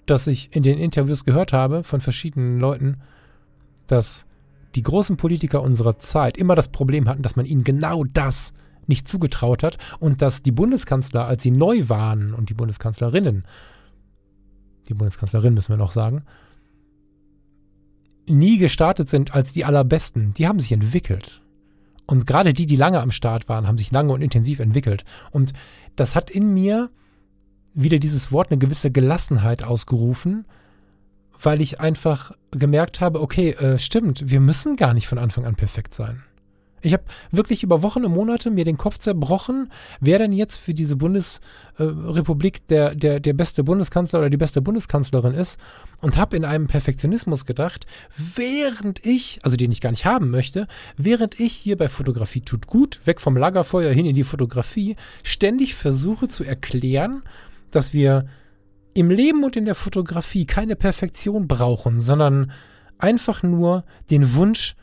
dass 0.06 0.28
ich 0.28 0.50
in 0.54 0.64
den 0.64 0.78
Interviews 0.78 1.24
gehört 1.24 1.54
habe 1.54 1.84
von 1.84 2.02
verschiedenen 2.02 2.60
Leuten, 2.60 2.98
dass 3.88 4.26
die 4.76 4.84
großen 4.84 5.18
Politiker 5.18 5.62
unserer 5.62 5.98
Zeit 5.98 6.38
immer 6.38 6.56
das 6.56 6.68
Problem 6.70 7.08
hatten, 7.08 7.22
dass 7.24 7.36
man 7.36 7.46
ihnen 7.46 7.64
genau 7.64 8.04
das 8.04 8.54
nicht 8.88 9.08
zugetraut 9.08 9.64
hat 9.64 9.78
und 10.00 10.22
dass 10.22 10.44
die 10.44 10.52
Bundeskanzler, 10.52 11.26
als 11.26 11.44
sie 11.44 11.52
neu 11.52 11.90
waren 11.90 12.34
und 12.34 12.50
die 12.50 12.54
Bundeskanzlerinnen, 12.54 13.46
die 14.90 14.94
Bundeskanzlerin 14.94 15.54
müssen 15.54 15.74
wir 15.74 15.78
noch 15.78 15.92
sagen, 15.92 16.24
nie 18.28 18.58
gestartet 18.58 19.10
sind 19.10 19.34
als 19.34 19.54
die 19.54 19.66
allerbesten. 19.66 20.34
Die 20.34 20.48
haben 20.48 20.60
sich 20.60 20.72
entwickelt. 20.72 21.42
Und 22.08 22.28
gerade 22.28 22.54
die, 22.54 22.68
die 22.68 22.76
lange 22.76 23.02
am 23.02 23.12
Start 23.12 23.50
waren, 23.50 23.68
haben 23.68 23.78
sich 23.78 23.92
lange 23.92 24.14
und 24.14 24.22
intensiv 24.22 24.60
entwickelt. 24.60 25.06
Und 25.32 25.54
das 25.96 26.16
hat 26.16 26.30
in 26.30 26.54
mir 26.54 26.92
wieder 27.74 28.00
dieses 28.00 28.32
Wort 28.32 28.52
eine 28.52 28.60
gewisse 28.60 28.92
Gelassenheit 28.92 29.64
ausgerufen, 29.64 30.46
weil 31.42 31.62
ich 31.62 31.80
einfach 31.80 32.32
gemerkt 32.52 33.02
habe, 33.02 33.22
okay, 33.22 33.52
äh, 33.52 33.80
stimmt, 33.80 34.30
wir 34.30 34.40
müssen 34.40 34.76
gar 34.76 34.94
nicht 34.94 35.08
von 35.08 35.18
Anfang 35.18 35.46
an 35.46 35.56
perfekt 35.56 35.94
sein. 35.94 36.24
Ich 36.86 36.94
habe 36.94 37.04
wirklich 37.32 37.64
über 37.64 37.82
Wochen 37.82 38.06
und 38.06 38.14
Monate 38.14 38.52
mir 38.52 38.64
den 38.64 38.78
Kopf 38.78 39.00
zerbrochen, 39.00 39.72
wer 40.02 40.20
denn 40.20 40.32
jetzt 40.32 40.58
für 40.58 40.76
diese 40.76 40.96
Bundesrepublik 40.96 42.58
äh, 42.58 42.62
der, 42.70 42.96
der, 42.96 43.20
der 43.20 43.34
beste 43.34 43.64
Bundeskanzler 43.64 44.20
oder 44.20 44.30
die 44.30 44.38
beste 44.38 44.62
Bundeskanzlerin 44.62 45.34
ist 45.34 45.60
und 46.02 46.16
habe 46.16 46.38
in 46.38 46.46
einem 46.46 46.68
Perfektionismus 46.68 47.48
gedacht, 47.48 47.88
während 48.36 49.04
ich, 49.04 49.40
also 49.42 49.58
den 49.58 49.72
ich 49.72 49.82
gar 49.82 49.90
nicht 49.90 50.06
haben 50.06 50.30
möchte, 50.30 50.68
während 50.96 51.40
ich 51.40 51.54
hier 51.54 51.76
bei 51.76 51.90
Fotografie 51.90 52.42
tut 52.42 52.68
gut, 52.68 53.02
weg 53.06 53.20
vom 53.20 53.36
Lagerfeuer 53.36 53.92
hin 53.92 54.06
in 54.06 54.14
die 54.14 54.24
Fotografie, 54.24 54.96
ständig 55.24 55.74
versuche 55.74 56.28
zu 56.28 56.44
erklären, 56.44 57.24
dass 57.72 57.94
wir 57.94 58.28
im 58.96 59.12
Leben 59.12 59.44
und 59.44 59.56
in 59.56 59.66
der 59.66 59.76
Fotografie 59.76 60.46
keine 60.46 60.76
Perfektion 60.76 61.48
brauchen, 61.48 62.00
sondern 62.00 62.52
einfach 62.98 63.44
nur 63.44 63.84
den 64.10 64.34
Wunsch, 64.34 64.76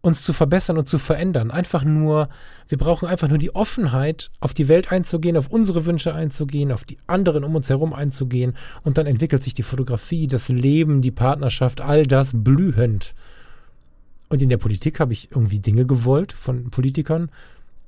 uns 0.00 0.22
zu 0.22 0.32
verbessern 0.32 0.78
und 0.78 0.88
zu 0.88 0.98
verändern. 0.98 1.50
Einfach 1.50 1.84
nur, 1.84 2.28
wir 2.68 2.78
brauchen 2.78 3.06
einfach 3.06 3.28
nur 3.28 3.38
die 3.38 3.54
Offenheit, 3.54 4.30
auf 4.40 4.54
die 4.54 4.68
Welt 4.68 4.90
einzugehen, 4.90 5.36
auf 5.36 5.48
unsere 5.48 5.84
Wünsche 5.84 6.14
einzugehen, 6.14 6.72
auf 6.72 6.84
die 6.84 6.98
anderen 7.06 7.44
um 7.44 7.54
uns 7.54 7.68
herum 7.68 7.92
einzugehen. 7.92 8.54
Und 8.82 8.96
dann 8.98 9.06
entwickelt 9.06 9.42
sich 9.42 9.54
die 9.54 9.62
Fotografie, 9.62 10.26
das 10.26 10.48
Leben, 10.48 11.02
die 11.02 11.10
Partnerschaft, 11.10 11.82
all 11.82 12.06
das 12.06 12.32
blühend. 12.34 13.14
Und 14.30 14.40
in 14.40 14.48
der 14.48 14.58
Politik 14.58 15.00
habe 15.00 15.12
ich 15.12 15.30
irgendwie 15.30 15.60
Dinge 15.60 15.86
gewollt 15.86 16.32
von 16.32 16.70
Politikern, 16.70 17.30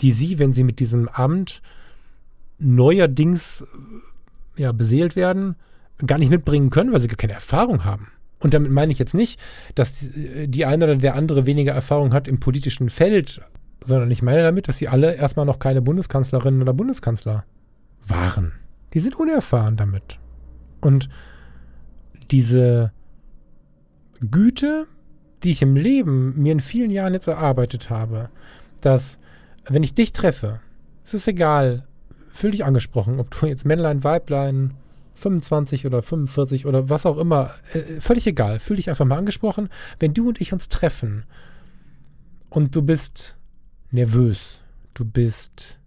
die 0.03 0.13
sie, 0.13 0.39
wenn 0.39 0.53
sie 0.53 0.65
mit 0.65 0.81
diesem 0.81 1.09
Amt 1.09 1.63
neuerdings 2.59 3.65
ja, 4.57 4.73
beseelt 4.73 5.17
werden, 5.17 5.57
gar 6.05 6.19
nicht 6.19 6.31
mitbringen 6.31 6.71
können, 6.71 6.93
weil 6.93 7.01
sie 7.01 7.09
gar 7.09 7.17
keine 7.17 7.33
Erfahrung 7.33 7.85
haben. 7.85 8.09
Und 8.39 8.53
damit 8.55 8.71
meine 8.71 8.93
ich 8.93 8.99
jetzt 8.99 9.15
nicht, 9.15 9.41
dass 9.75 10.07
die 10.15 10.67
eine 10.67 10.85
oder 10.85 10.97
der 10.97 11.15
andere 11.15 11.47
weniger 11.47 11.73
Erfahrung 11.73 12.13
hat 12.13 12.29
im 12.29 12.39
politischen 12.39 12.91
Feld, 12.91 13.41
sondern 13.83 14.11
ich 14.11 14.23
meine 14.23 14.43
damit, 14.43 14.69
dass 14.69 14.79
sie 14.79 14.89
alle 14.89 15.15
erstmal 15.15 15.47
noch 15.47 15.59
keine 15.59 15.81
Bundeskanzlerinnen 15.81 16.61
oder 16.61 16.75
Bundeskanzler 16.75 17.45
waren. 18.03 18.53
Die 18.93 19.01
sind 19.01 19.17
unerfahren 19.17 19.77
damit. 19.77 20.19
Und 20.81 21.09
diese 22.31 22.93
Güte, 24.31 24.87
die 25.43 25.53
ich 25.53 25.63
im 25.63 25.77
Leben 25.77 26.41
mir 26.41 26.53
in 26.53 26.61
vielen 26.61 26.91
Jahren 26.91 27.15
jetzt 27.15 27.29
erarbeitet 27.29 27.91
habe, 27.91 28.31
dass 28.81 29.19
wenn 29.67 29.83
ich 29.83 29.95
dich 29.95 30.13
treffe, 30.13 30.61
es 31.05 31.15
ist 31.15 31.29
egal, 31.29 31.86
fühl 32.37 32.51
dich 32.51 32.65
angesprochen, 32.65 33.21
ob 33.21 33.31
du 33.31 33.47
jetzt 33.47 33.65
Männlein, 33.65 34.05
Weiblein, 34.05 34.75
25 35.15 35.87
oder 35.87 36.03
45 36.03 36.67
oder 36.67 36.89
was 36.91 37.07
auch 37.07 37.19
immer, 37.19 37.55
äh, 37.73 38.01
völlig 38.01 38.27
egal, 38.27 38.59
fühl 38.59 38.77
dich 38.77 38.91
einfach 38.91 39.05
mal 39.05 39.19
angesprochen. 39.19 39.71
Wenn 39.99 40.15
du 40.15 40.29
und 40.29 40.41
ich 40.41 40.53
uns 40.53 40.69
treffen 40.69 41.25
und 42.51 42.77
du 42.77 42.83
bist 42.83 43.37
nervös, 43.91 44.61
du 44.95 45.05
bist 45.05 45.79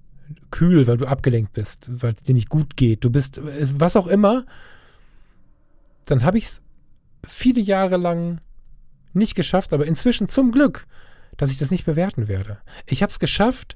kühl, 0.52 0.88
weil 0.88 0.98
du 0.98 1.06
abgelenkt 1.06 1.54
bist, 1.54 1.90
weil 2.02 2.14
es 2.14 2.24
dir 2.24 2.34
nicht 2.34 2.50
gut 2.50 2.76
geht, 2.76 3.04
du 3.04 3.10
bist 3.10 3.40
was 3.44 3.96
auch 3.96 4.08
immer, 4.08 4.46
dann 6.06 6.24
habe 6.24 6.38
ich 6.38 6.46
es 6.46 6.62
viele 7.28 7.62
Jahre 7.62 7.98
lang 7.98 8.42
nicht 9.14 9.36
geschafft, 9.36 9.74
aber 9.74 9.86
inzwischen 9.86 10.28
zum 10.28 10.52
Glück, 10.52 10.88
dass 11.38 11.52
ich 11.52 11.58
das 11.58 11.72
nicht 11.72 11.86
bewerten 11.86 12.28
werde. 12.28 12.60
Ich 12.86 13.02
habe 13.02 13.12
es 13.12 13.20
geschafft, 13.20 13.76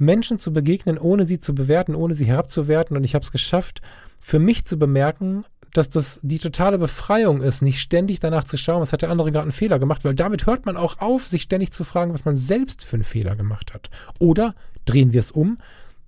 Menschen 0.00 0.38
zu 0.38 0.52
begegnen, 0.52 0.98
ohne 0.98 1.26
sie 1.26 1.40
zu 1.40 1.54
bewerten, 1.54 1.94
ohne 1.94 2.14
sie 2.14 2.24
herabzuwerten 2.24 2.96
und 2.96 3.04
ich 3.04 3.14
habe 3.14 3.24
es 3.24 3.32
geschafft, 3.32 3.80
für 4.20 4.38
mich 4.38 4.64
zu 4.64 4.78
bemerken, 4.78 5.44
dass 5.72 5.88
das 5.88 6.18
die 6.22 6.38
totale 6.38 6.78
Befreiung 6.78 7.42
ist, 7.42 7.62
nicht 7.62 7.80
ständig 7.80 8.18
danach 8.18 8.44
zu 8.44 8.56
schauen, 8.56 8.80
was 8.80 8.92
hat 8.92 9.02
der 9.02 9.10
andere 9.10 9.30
gerade 9.30 9.44
einen 9.44 9.52
Fehler 9.52 9.78
gemacht, 9.78 10.04
weil 10.04 10.14
damit 10.14 10.46
hört 10.46 10.66
man 10.66 10.76
auch 10.76 11.00
auf, 11.00 11.26
sich 11.26 11.42
ständig 11.42 11.72
zu 11.72 11.84
fragen, 11.84 12.12
was 12.12 12.24
man 12.24 12.36
selbst 12.36 12.84
für 12.84 12.96
einen 12.96 13.04
Fehler 13.04 13.36
gemacht 13.36 13.72
hat. 13.72 13.90
Oder 14.18 14.54
drehen 14.84 15.12
wir 15.12 15.20
es 15.20 15.30
um, 15.30 15.58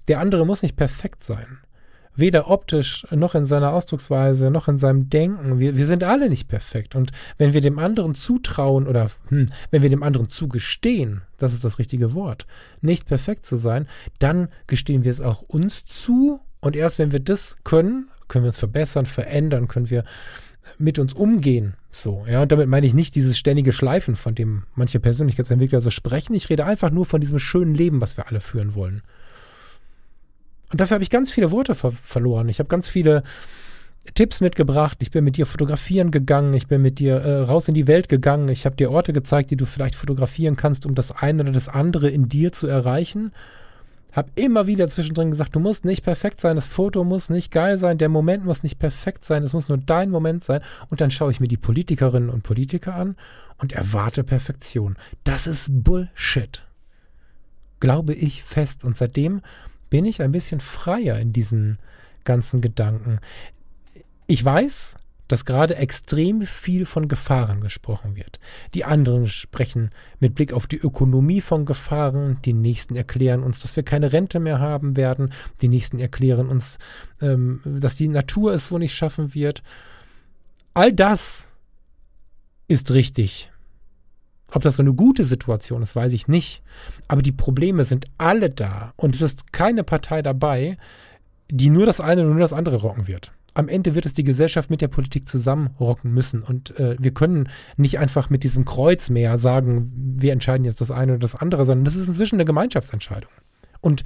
der 0.08 0.18
andere 0.18 0.44
muss 0.46 0.62
nicht 0.62 0.76
perfekt 0.76 1.22
sein. 1.22 1.58
Weder 2.14 2.50
optisch 2.50 3.06
noch 3.10 3.34
in 3.34 3.46
seiner 3.46 3.72
Ausdrucksweise 3.72 4.50
noch 4.50 4.68
in 4.68 4.78
seinem 4.78 5.08
Denken. 5.08 5.58
Wir, 5.58 5.76
wir 5.76 5.86
sind 5.86 6.04
alle 6.04 6.28
nicht 6.28 6.48
perfekt. 6.48 6.94
Und 6.94 7.10
wenn 7.38 7.54
wir 7.54 7.60
dem 7.60 7.78
anderen 7.78 8.14
zutrauen 8.14 8.86
oder 8.86 9.10
hm, 9.28 9.46
wenn 9.70 9.82
wir 9.82 9.90
dem 9.90 10.02
anderen 10.02 10.28
zugestehen, 10.28 11.22
das 11.38 11.54
ist 11.54 11.64
das 11.64 11.78
richtige 11.78 12.14
Wort, 12.14 12.46
nicht 12.80 13.06
perfekt 13.06 13.46
zu 13.46 13.56
sein, 13.56 13.88
dann 14.18 14.48
gestehen 14.66 15.04
wir 15.04 15.10
es 15.10 15.20
auch 15.20 15.42
uns 15.42 15.84
zu 15.86 16.40
und 16.60 16.76
erst 16.76 16.98
wenn 16.98 17.12
wir 17.12 17.20
das 17.20 17.56
können, 17.64 18.08
können 18.28 18.44
wir 18.44 18.48
uns 18.48 18.58
verbessern, 18.58 19.06
verändern, 19.06 19.68
können 19.68 19.90
wir 19.90 20.04
mit 20.78 20.98
uns 20.98 21.12
umgehen. 21.12 21.74
So, 21.90 22.24
ja, 22.28 22.42
und 22.42 22.52
damit 22.52 22.68
meine 22.68 22.86
ich 22.86 22.94
nicht 22.94 23.14
dieses 23.14 23.38
ständige 23.38 23.72
Schleifen, 23.72 24.16
von 24.16 24.34
dem 24.34 24.64
manche 24.74 25.00
Persönlichkeitsentwickler 25.00 25.80
so 25.80 25.90
sprechen. 25.90 26.34
Ich 26.34 26.48
rede 26.48 26.64
einfach 26.64 26.90
nur 26.90 27.04
von 27.04 27.20
diesem 27.20 27.38
schönen 27.38 27.74
Leben, 27.74 28.00
was 28.00 28.16
wir 28.16 28.28
alle 28.28 28.40
führen 28.40 28.74
wollen. 28.74 29.02
Und 30.72 30.80
dafür 30.80 30.94
habe 30.94 31.04
ich 31.04 31.10
ganz 31.10 31.30
viele 31.30 31.50
Worte 31.50 31.74
ver 31.74 31.92
verloren. 31.92 32.48
Ich 32.48 32.58
habe 32.58 32.68
ganz 32.68 32.88
viele 32.88 33.22
Tipps 34.14 34.40
mitgebracht. 34.40 34.98
Ich 35.00 35.10
bin 35.10 35.22
mit 35.22 35.36
dir 35.36 35.46
fotografieren 35.46 36.10
gegangen. 36.10 36.54
Ich 36.54 36.66
bin 36.66 36.82
mit 36.82 36.98
dir 36.98 37.16
äh, 37.16 37.42
raus 37.42 37.68
in 37.68 37.74
die 37.74 37.86
Welt 37.86 38.08
gegangen. 38.08 38.48
Ich 38.48 38.64
habe 38.64 38.74
dir 38.74 38.90
Orte 38.90 39.12
gezeigt, 39.12 39.50
die 39.50 39.56
du 39.56 39.66
vielleicht 39.66 39.94
fotografieren 39.94 40.56
kannst, 40.56 40.86
um 40.86 40.94
das 40.94 41.12
eine 41.12 41.42
oder 41.42 41.52
das 41.52 41.68
andere 41.68 42.08
in 42.08 42.28
dir 42.28 42.52
zu 42.52 42.66
erreichen. 42.66 43.32
Hab 44.12 44.30
immer 44.34 44.66
wieder 44.66 44.88
zwischendrin 44.88 45.30
gesagt, 45.30 45.54
du 45.54 45.60
musst 45.60 45.84
nicht 45.84 46.02
perfekt 46.02 46.40
sein, 46.40 46.56
das 46.56 46.66
Foto 46.66 47.02
muss 47.02 47.30
nicht 47.30 47.50
geil 47.50 47.78
sein, 47.78 47.96
der 47.96 48.10
Moment 48.10 48.44
muss 48.44 48.62
nicht 48.62 48.78
perfekt 48.78 49.24
sein, 49.24 49.42
es 49.42 49.54
muss 49.54 49.70
nur 49.70 49.78
dein 49.78 50.10
Moment 50.10 50.44
sein. 50.44 50.60
Und 50.90 51.00
dann 51.00 51.10
schaue 51.10 51.30
ich 51.30 51.40
mir 51.40 51.48
die 51.48 51.56
Politikerinnen 51.56 52.28
und 52.28 52.42
Politiker 52.42 52.94
an 52.94 53.16
und 53.58 53.72
erwarte 53.72 54.24
Perfektion. 54.24 54.96
Das 55.24 55.46
ist 55.46 55.68
Bullshit. 55.70 56.64
Glaube 57.80 58.14
ich 58.14 58.42
fest. 58.42 58.84
Und 58.84 58.96
seitdem 58.96 59.40
bin 59.92 60.06
ich 60.06 60.22
ein 60.22 60.32
bisschen 60.32 60.60
freier 60.60 61.18
in 61.18 61.34
diesen 61.34 61.76
ganzen 62.24 62.62
Gedanken. 62.62 63.20
Ich 64.26 64.42
weiß, 64.42 64.96
dass 65.28 65.44
gerade 65.44 65.76
extrem 65.76 66.40
viel 66.40 66.86
von 66.86 67.08
Gefahren 67.08 67.60
gesprochen 67.60 68.16
wird. 68.16 68.40
Die 68.72 68.86
anderen 68.86 69.26
sprechen 69.26 69.90
mit 70.18 70.34
Blick 70.34 70.54
auf 70.54 70.66
die 70.66 70.78
Ökonomie 70.78 71.42
von 71.42 71.66
Gefahren, 71.66 72.38
die 72.42 72.54
nächsten 72.54 72.96
erklären 72.96 73.42
uns, 73.42 73.60
dass 73.60 73.76
wir 73.76 73.82
keine 73.82 74.14
Rente 74.14 74.40
mehr 74.40 74.60
haben 74.60 74.96
werden, 74.96 75.34
die 75.60 75.68
nächsten 75.68 75.98
erklären 75.98 76.48
uns, 76.48 76.78
ähm, 77.20 77.60
dass 77.62 77.94
die 77.94 78.08
Natur 78.08 78.54
es 78.54 78.68
so 78.68 78.78
nicht 78.78 78.94
schaffen 78.94 79.34
wird. 79.34 79.62
All 80.72 80.94
das 80.94 81.48
ist 82.66 82.92
richtig. 82.92 83.51
Ob 84.52 84.62
das 84.62 84.76
so 84.76 84.82
eine 84.82 84.94
gute 84.94 85.24
Situation 85.24 85.82
ist, 85.82 85.96
weiß 85.96 86.12
ich 86.12 86.28
nicht. 86.28 86.62
Aber 87.08 87.22
die 87.22 87.32
Probleme 87.32 87.84
sind 87.84 88.06
alle 88.18 88.50
da 88.50 88.92
und 88.96 89.14
es 89.14 89.22
ist 89.22 89.52
keine 89.52 89.84
Partei 89.84 90.22
dabei, 90.22 90.76
die 91.50 91.70
nur 91.70 91.86
das 91.86 92.00
eine 92.00 92.22
und 92.22 92.30
nur 92.30 92.40
das 92.40 92.52
andere 92.52 92.76
rocken 92.76 93.08
wird 93.08 93.32
am 93.54 93.68
Ende 93.68 93.94
wird 93.94 94.06
es 94.06 94.14
die 94.14 94.24
Gesellschaft 94.24 94.70
mit 94.70 94.80
der 94.80 94.88
Politik 94.88 95.28
zusammenrocken 95.28 96.12
müssen. 96.12 96.42
Und 96.42 96.78
äh, 96.78 96.96
wir 96.98 97.12
können 97.12 97.48
nicht 97.76 97.98
einfach 97.98 98.30
mit 98.30 98.44
diesem 98.44 98.64
Kreuz 98.64 99.10
mehr 99.10 99.38
sagen, 99.38 99.92
wir 99.94 100.32
entscheiden 100.32 100.64
jetzt 100.64 100.80
das 100.80 100.90
eine 100.90 101.12
oder 101.12 101.20
das 101.20 101.34
andere, 101.34 101.64
sondern 101.64 101.84
das 101.84 101.96
ist 101.96 102.08
inzwischen 102.08 102.36
eine 102.36 102.44
Gemeinschaftsentscheidung. 102.44 103.30
Und 103.80 104.04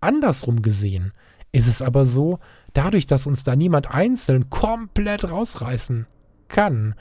andersrum 0.00 0.62
gesehen 0.62 1.12
ist 1.52 1.68
es 1.68 1.82
aber 1.82 2.04
so, 2.04 2.38
dadurch, 2.74 3.06
dass 3.06 3.26
uns 3.26 3.44
da 3.44 3.54
niemand 3.56 3.90
einzeln 3.90 4.50
komplett 4.50 5.30
rausreißen 5.30 6.06
kann, 6.48 6.94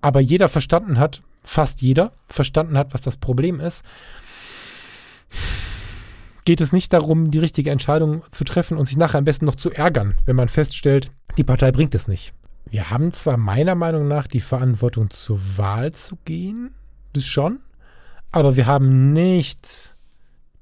aber 0.00 0.20
jeder 0.20 0.48
verstanden 0.48 0.98
hat, 0.98 1.22
fast 1.44 1.82
jeder 1.82 2.12
verstanden 2.26 2.76
hat, 2.76 2.94
was 2.94 3.02
das 3.02 3.16
Problem 3.16 3.60
ist, 3.60 3.84
geht 6.44 6.60
es 6.60 6.72
nicht 6.72 6.92
darum, 6.92 7.30
die 7.30 7.38
richtige 7.38 7.70
Entscheidung 7.70 8.22
zu 8.30 8.44
treffen 8.44 8.76
und 8.76 8.86
sich 8.86 8.96
nachher 8.96 9.18
am 9.18 9.24
besten 9.24 9.44
noch 9.44 9.54
zu 9.54 9.70
ärgern, 9.70 10.14
wenn 10.26 10.36
man 10.36 10.48
feststellt, 10.48 11.10
die 11.36 11.44
Partei 11.44 11.72
bringt 11.72 11.94
es 11.94 12.08
nicht. 12.08 12.34
Wir 12.70 12.90
haben 12.90 13.12
zwar 13.12 13.36
meiner 13.36 13.74
Meinung 13.74 14.08
nach 14.08 14.26
die 14.26 14.40
Verantwortung 14.40 15.10
zur 15.10 15.38
Wahl 15.56 15.92
zu 15.92 16.16
gehen, 16.24 16.70
das 17.12 17.24
schon, 17.24 17.60
aber 18.32 18.56
wir 18.56 18.66
haben 18.66 19.12
nicht 19.12 19.96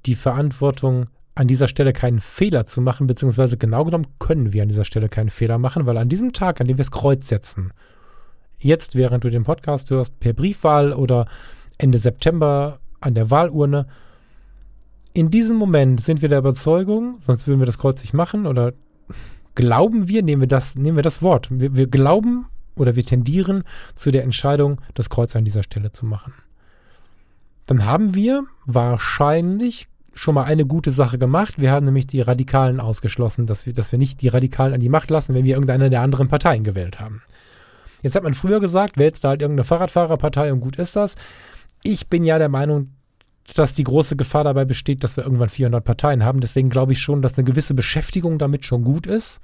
die 0.05 0.15
Verantwortung, 0.15 1.07
an 1.35 1.49
dieser 1.49 1.69
Stelle 1.69 1.93
keinen 1.93 2.21
Fehler 2.21 2.67
zu 2.67 2.81
machen, 2.81 3.07
beziehungsweise 3.07 3.57
genau 3.57 3.85
genommen 3.85 4.07
können 4.19 4.53
wir 4.53 4.63
an 4.63 4.69
dieser 4.69 4.85
Stelle 4.85 5.09
keinen 5.09 5.31
Fehler 5.31 5.59
machen, 5.59 5.87
weil 5.87 5.97
an 5.97 6.09
diesem 6.09 6.33
Tag, 6.33 6.61
an 6.61 6.67
dem 6.67 6.77
wir 6.77 6.85
das 6.85 6.91
Kreuz 6.91 7.27
setzen, 7.27 7.73
jetzt, 8.63 8.95
während 8.95 9.25
du 9.25 9.31
den 9.31 9.45
Podcast 9.45 9.91
hörst, 9.91 10.19
per 10.21 10.33
Briefwahl 10.33 10.93
oder 10.93 11.27
Ende 11.79 11.99
September 11.99 12.79
an 13.01 13.15
der 13.15 13.31
Wahlurne, 13.31 13.87
in 15.15 15.31
diesem 15.31 15.57
Moment 15.57 16.01
sind 16.01 16.23
wir 16.23 16.29
der 16.29 16.39
Überzeugung, 16.39 17.17
sonst 17.21 17.47
würden 17.47 17.61
wir 17.61 17.67
das 17.67 17.79
Kreuz 17.79 18.01
nicht 18.01 18.15
machen, 18.15 18.47
oder 18.47 18.73
glauben 19.55 20.09
wir, 20.09 20.23
nehmen 20.23 20.41
wir 20.43 20.49
das, 20.49 20.77
nehmen 20.77 20.97
wir 20.97 21.03
das 21.03 21.21
Wort. 21.21 21.49
Wir, 21.51 21.75
wir 21.75 21.87
glauben 21.87 22.47
oder 22.77 22.97
wir 22.97 23.05
tendieren 23.05 23.65
zu 23.95 24.11
der 24.11 24.25
Entscheidung, 24.25 24.81
das 24.95 25.11
Kreuz 25.11 25.37
an 25.37 25.45
dieser 25.45 25.63
Stelle 25.63 25.93
zu 25.93 26.07
machen. 26.07 26.33
Dann 27.67 27.85
haben 27.85 28.15
wir 28.15 28.45
wahrscheinlich 28.65 29.89
schon 30.15 30.35
mal 30.35 30.45
eine 30.45 30.67
gute 30.67 30.91
Sache 30.91 31.19
gemacht. 31.19 31.55
Wir 31.59 31.73
haben 31.73 31.87
nämlich 31.87 32.07
die 32.07 32.21
Radikalen 32.21 32.81
ausgeschlossen, 32.81 33.47
dass 33.47 33.67
wir, 33.67 33.73
dass 33.73 33.93
wir 33.93 33.99
nicht 33.99 34.21
die 34.21 34.29
Radikalen 34.29 34.75
an 34.75 34.81
die 34.81 34.89
Macht 34.89 35.11
lassen, 35.11 35.35
wenn 35.35 35.45
wir 35.45 35.55
irgendeine 35.55 35.91
der 35.91 36.03
anderen 36.03 36.29
Parteien 36.29 36.65
gewählt 36.65 37.01
haben. 37.01 37.23
Jetzt 38.03 38.15
hat 38.15 38.25
man 38.25 38.35
früher 38.35 38.61
gesagt, 38.61 38.99
wählst 38.99 39.25
du 39.25 39.29
halt 39.29 39.43
irgendeine 39.43 39.65
Fahrradfahrerpartei 39.65 40.53
und 40.53 40.61
gut 40.61 40.77
ist 40.77 40.97
das. 40.97 41.15
Ich 41.83 42.09
bin 42.09 42.25
ja 42.25 42.39
der 42.39 42.49
Meinung, 42.49 42.91
dass 43.57 43.75
die 43.75 43.85
große 43.85 44.17
Gefahr 44.17 44.45
dabei 44.45 44.65
besteht, 44.65 45.03
dass 45.03 45.17
wir 45.17 45.25
irgendwann 45.25 45.49
400 45.49 45.85
Parteien 45.85 46.25
haben. 46.25 46.41
Deswegen 46.41 46.71
glaube 46.71 46.93
ich 46.93 47.01
schon, 47.01 47.23
dass 47.23 47.35
eine 47.35 47.45
gewisse 47.45 47.75
Beschäftigung 47.75 48.39
damit 48.39 48.65
schon 48.65 48.85
gut 48.85 49.07
ist. 49.07 49.41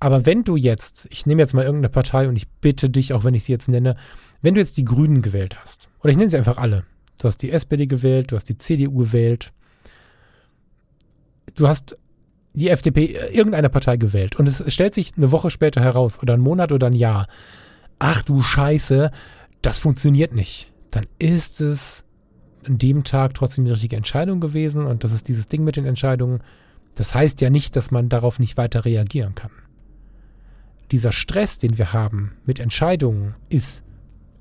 Aber 0.00 0.26
wenn 0.26 0.44
du 0.44 0.56
jetzt, 0.56 1.08
ich 1.10 1.26
nehme 1.26 1.42
jetzt 1.42 1.54
mal 1.54 1.64
irgendeine 1.64 1.90
Partei 1.90 2.28
und 2.28 2.36
ich 2.36 2.48
bitte 2.48 2.88
dich, 2.88 3.12
auch 3.12 3.24
wenn 3.24 3.34
ich 3.34 3.44
sie 3.44 3.52
jetzt 3.52 3.68
nenne, 3.68 3.96
wenn 4.42 4.54
du 4.54 4.60
jetzt 4.60 4.76
die 4.76 4.84
Grünen 4.84 5.22
gewählt 5.22 5.56
hast, 5.60 5.88
oder 6.00 6.10
ich 6.10 6.16
nenne 6.16 6.30
sie 6.30 6.36
einfach 6.36 6.58
alle, 6.58 6.84
du 7.20 7.24
hast 7.26 7.38
die 7.38 7.50
SPD 7.50 7.86
gewählt, 7.86 8.30
du 8.30 8.36
hast 8.36 8.48
die 8.48 8.58
CDU 8.58 8.96
gewählt, 8.96 9.52
du 11.56 11.66
hast 11.66 11.96
die 12.52 12.68
FDP, 12.68 13.06
äh, 13.06 13.34
irgendeine 13.34 13.70
Partei 13.70 13.96
gewählt 13.96 14.36
und 14.36 14.48
es 14.48 14.62
stellt 14.72 14.94
sich 14.94 15.12
eine 15.16 15.32
Woche 15.32 15.50
später 15.50 15.80
heraus 15.80 16.20
oder 16.20 16.34
einen 16.34 16.42
Monat 16.42 16.72
oder 16.72 16.88
ein 16.88 16.94
Jahr, 16.94 17.26
ach 17.98 18.22
du 18.22 18.42
Scheiße, 18.42 19.10
das 19.62 19.78
funktioniert 19.78 20.34
nicht, 20.34 20.72
dann 20.90 21.06
ist 21.18 21.60
es 21.60 22.04
an 22.66 22.78
dem 22.78 23.04
Tag 23.04 23.34
trotzdem 23.34 23.64
die 23.64 23.70
richtige 23.70 23.96
Entscheidung 23.96 24.40
gewesen 24.40 24.84
und 24.84 25.04
das 25.04 25.12
ist 25.12 25.28
dieses 25.28 25.48
Ding 25.48 25.64
mit 25.64 25.76
den 25.76 25.86
Entscheidungen. 25.86 26.40
Das 26.94 27.14
heißt 27.14 27.40
ja 27.40 27.50
nicht, 27.50 27.76
dass 27.76 27.90
man 27.90 28.08
darauf 28.08 28.38
nicht 28.38 28.56
weiter 28.56 28.84
reagieren 28.84 29.34
kann. 29.34 29.52
Dieser 30.90 31.12
Stress, 31.12 31.58
den 31.58 31.78
wir 31.78 31.92
haben 31.92 32.32
mit 32.44 32.58
Entscheidungen, 32.58 33.34
ist 33.48 33.82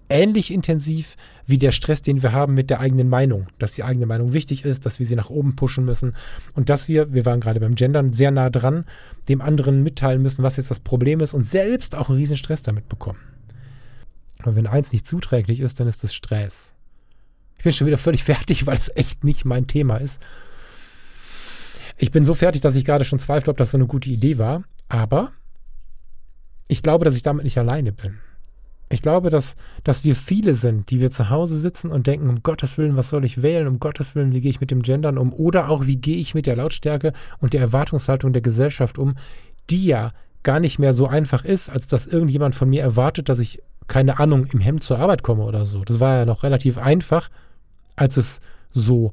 ähnlich 0.09 0.51
intensiv 0.51 1.15
wie 1.45 1.57
der 1.57 1.71
Stress, 1.71 2.01
den 2.01 2.21
wir 2.21 2.31
haben 2.31 2.53
mit 2.53 2.69
der 2.69 2.79
eigenen 2.79 3.09
Meinung, 3.09 3.47
dass 3.59 3.71
die 3.71 3.83
eigene 3.83 4.05
Meinung 4.05 4.33
wichtig 4.33 4.65
ist, 4.65 4.85
dass 4.85 4.99
wir 4.99 5.05
sie 5.05 5.15
nach 5.15 5.29
oben 5.29 5.55
pushen 5.55 5.85
müssen 5.85 6.15
und 6.55 6.69
dass 6.69 6.87
wir, 6.87 7.13
wir 7.13 7.25
waren 7.25 7.39
gerade 7.39 7.59
beim 7.59 7.75
Gendern, 7.75 8.13
sehr 8.13 8.31
nah 8.31 8.49
dran, 8.49 8.85
dem 9.29 9.41
anderen 9.41 9.83
mitteilen 9.83 10.21
müssen, 10.21 10.43
was 10.43 10.57
jetzt 10.57 10.71
das 10.71 10.79
Problem 10.79 11.19
ist 11.19 11.33
und 11.33 11.43
selbst 11.43 11.95
auch 11.95 12.09
einen 12.09 12.17
riesen 12.17 12.37
Stress 12.37 12.63
damit 12.63 12.89
bekommen. 12.89 13.19
Und 14.43 14.55
wenn 14.55 14.67
eins 14.67 14.91
nicht 14.91 15.07
zuträglich 15.07 15.59
ist, 15.59 15.79
dann 15.79 15.87
ist 15.87 16.03
es 16.03 16.13
Stress. 16.13 16.73
Ich 17.57 17.63
bin 17.63 17.73
schon 17.73 17.87
wieder 17.87 17.97
völlig 17.97 18.23
fertig, 18.25 18.65
weil 18.65 18.77
es 18.77 18.91
echt 18.95 19.23
nicht 19.23 19.45
mein 19.45 19.67
Thema 19.67 19.97
ist. 19.97 20.21
Ich 21.97 22.11
bin 22.11 22.25
so 22.25 22.33
fertig, 22.33 22.61
dass 22.61 22.75
ich 22.75 22.85
gerade 22.85 23.05
schon 23.05 23.19
zweifle, 23.19 23.49
ob 23.49 23.57
das 23.57 23.71
so 23.71 23.77
eine 23.77 23.87
gute 23.87 24.09
Idee 24.09 24.37
war. 24.37 24.63
Aber 24.87 25.31
ich 26.67 26.83
glaube, 26.83 27.05
dass 27.05 27.15
ich 27.15 27.23
damit 27.23 27.43
nicht 27.43 27.57
alleine 27.57 27.91
bin. 27.91 28.19
Ich 28.89 29.01
glaube, 29.01 29.29
dass, 29.29 29.55
dass 29.83 30.03
wir 30.05 30.15
viele 30.15 30.55
sind, 30.55 30.89
die 30.91 31.01
wir 31.01 31.11
zu 31.11 31.29
Hause 31.29 31.57
sitzen 31.57 31.91
und 31.91 32.07
denken, 32.07 32.29
um 32.29 32.41
Gottes 32.41 32.77
Willen, 32.77 32.95
was 32.95 33.09
soll 33.09 33.25
ich 33.25 33.41
wählen? 33.41 33.67
Um 33.67 33.79
Gottes 33.79 34.15
Willen, 34.15 34.33
wie 34.33 34.39
gehe 34.39 34.49
ich 34.49 34.61
mit 34.61 34.71
dem 34.71 34.81
Gendern 34.81 35.17
um? 35.17 35.33
Oder 35.33 35.69
auch, 35.69 35.87
wie 35.87 35.97
gehe 35.97 36.17
ich 36.17 36.33
mit 36.33 36.47
der 36.47 36.55
Lautstärke 36.55 37.11
und 37.39 37.53
der 37.53 37.61
Erwartungshaltung 37.61 38.31
der 38.31 38.41
Gesellschaft 38.41 38.97
um, 38.97 39.15
die 39.69 39.85
ja 39.85 40.13
gar 40.43 40.61
nicht 40.61 40.79
mehr 40.79 40.93
so 40.93 41.07
einfach 41.07 41.43
ist, 41.43 41.69
als 41.69 41.87
dass 41.87 42.07
irgendjemand 42.07 42.55
von 42.55 42.69
mir 42.69 42.81
erwartet, 42.81 43.27
dass 43.27 43.39
ich, 43.39 43.61
keine 43.87 44.19
Ahnung, 44.19 44.45
im 44.45 44.61
Hemd 44.61 44.83
zur 44.83 44.99
Arbeit 44.99 45.21
komme 45.21 45.43
oder 45.43 45.65
so. 45.65 45.83
Das 45.83 45.99
war 45.99 46.19
ja 46.19 46.25
noch 46.25 46.43
relativ 46.43 46.77
einfach 46.77 47.29
als 47.97 48.15
es 48.15 48.39
so, 48.71 49.11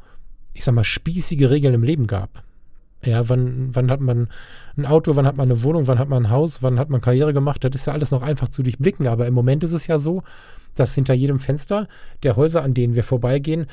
ich 0.52 0.62
sag 0.62 0.74
mal, 0.74 0.84
spießige 0.84 1.51
Regeln 1.51 1.74
im 1.74 1.82
Leben 1.82 2.06
gab. 2.06 2.44
Ja, 3.06 3.28
wann, 3.28 3.74
wann 3.74 3.90
hat 3.90 4.01
man 4.01 4.28
ein 4.76 4.86
Auto, 4.86 5.16
wann 5.16 5.26
hat 5.26 5.36
man 5.36 5.51
eine 5.51 5.62
Wohnung, 5.62 5.86
wann 5.86 5.98
hat 5.98 6.09
man 6.09 6.26
ein 6.26 6.31
Haus, 6.31 6.62
wann 6.62 6.78
hat 6.78 6.90
man 6.90 7.01
Karriere 7.01 7.32
gemacht, 7.32 7.64
das 7.64 7.74
ist 7.74 7.86
ja 7.86 7.93
alles 7.93 8.10
noch 8.10 8.22
einfach 8.22 8.48
zu 8.48 8.62
durchblicken. 8.62 9.06
Aber 9.06 9.26
im 9.26 9.35
Moment 9.35 9.64
ist 9.64 9.72
es 9.72 9.86
ja 9.86 9.98
so, 9.98 10.22
dass 10.74 10.94
hinter 10.94 11.14
jedem 11.14 11.39
Fenster 11.39 11.89
der 12.22 12.36
Häuser, 12.36 12.62
an 12.62 12.74
denen 12.74 12.94
wir 12.94 13.05
vorbeigehen, 13.05 13.66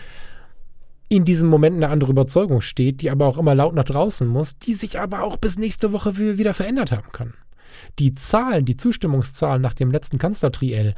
in 1.09 1.25
diesem 1.25 1.49
Moment 1.49 1.75
eine 1.75 1.89
andere 1.89 2.11
Überzeugung 2.11 2.61
steht, 2.61 3.01
die 3.01 3.09
aber 3.09 3.25
auch 3.25 3.37
immer 3.37 3.53
laut 3.53 3.75
nach 3.75 3.83
draußen 3.83 4.25
muss, 4.25 4.57
die 4.57 4.73
sich 4.73 4.99
aber 4.99 5.23
auch 5.23 5.35
bis 5.35 5.57
nächste 5.57 5.91
Woche 5.91 6.17
wieder 6.17 6.53
verändert 6.53 6.93
haben 6.93 7.11
kann. 7.11 7.33
Die 7.99 8.13
Zahlen, 8.13 8.63
die 8.63 8.77
Zustimmungszahlen 8.77 9.61
nach 9.61 9.73
dem 9.73 9.91
letzten 9.91 10.19
Kanzlertriell 10.19 10.95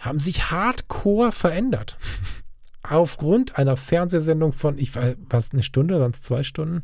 haben 0.00 0.18
sich 0.18 0.50
hardcore 0.50 1.30
verändert 1.30 1.96
aufgrund 2.82 3.56
einer 3.56 3.76
Fernsehsendung 3.76 4.52
von, 4.52 4.78
ich 4.78 4.96
weiß, 4.96 5.16
was, 5.30 5.52
eine 5.52 5.62
Stunde, 5.62 6.10
es 6.12 6.22
zwei 6.22 6.42
Stunden? 6.42 6.82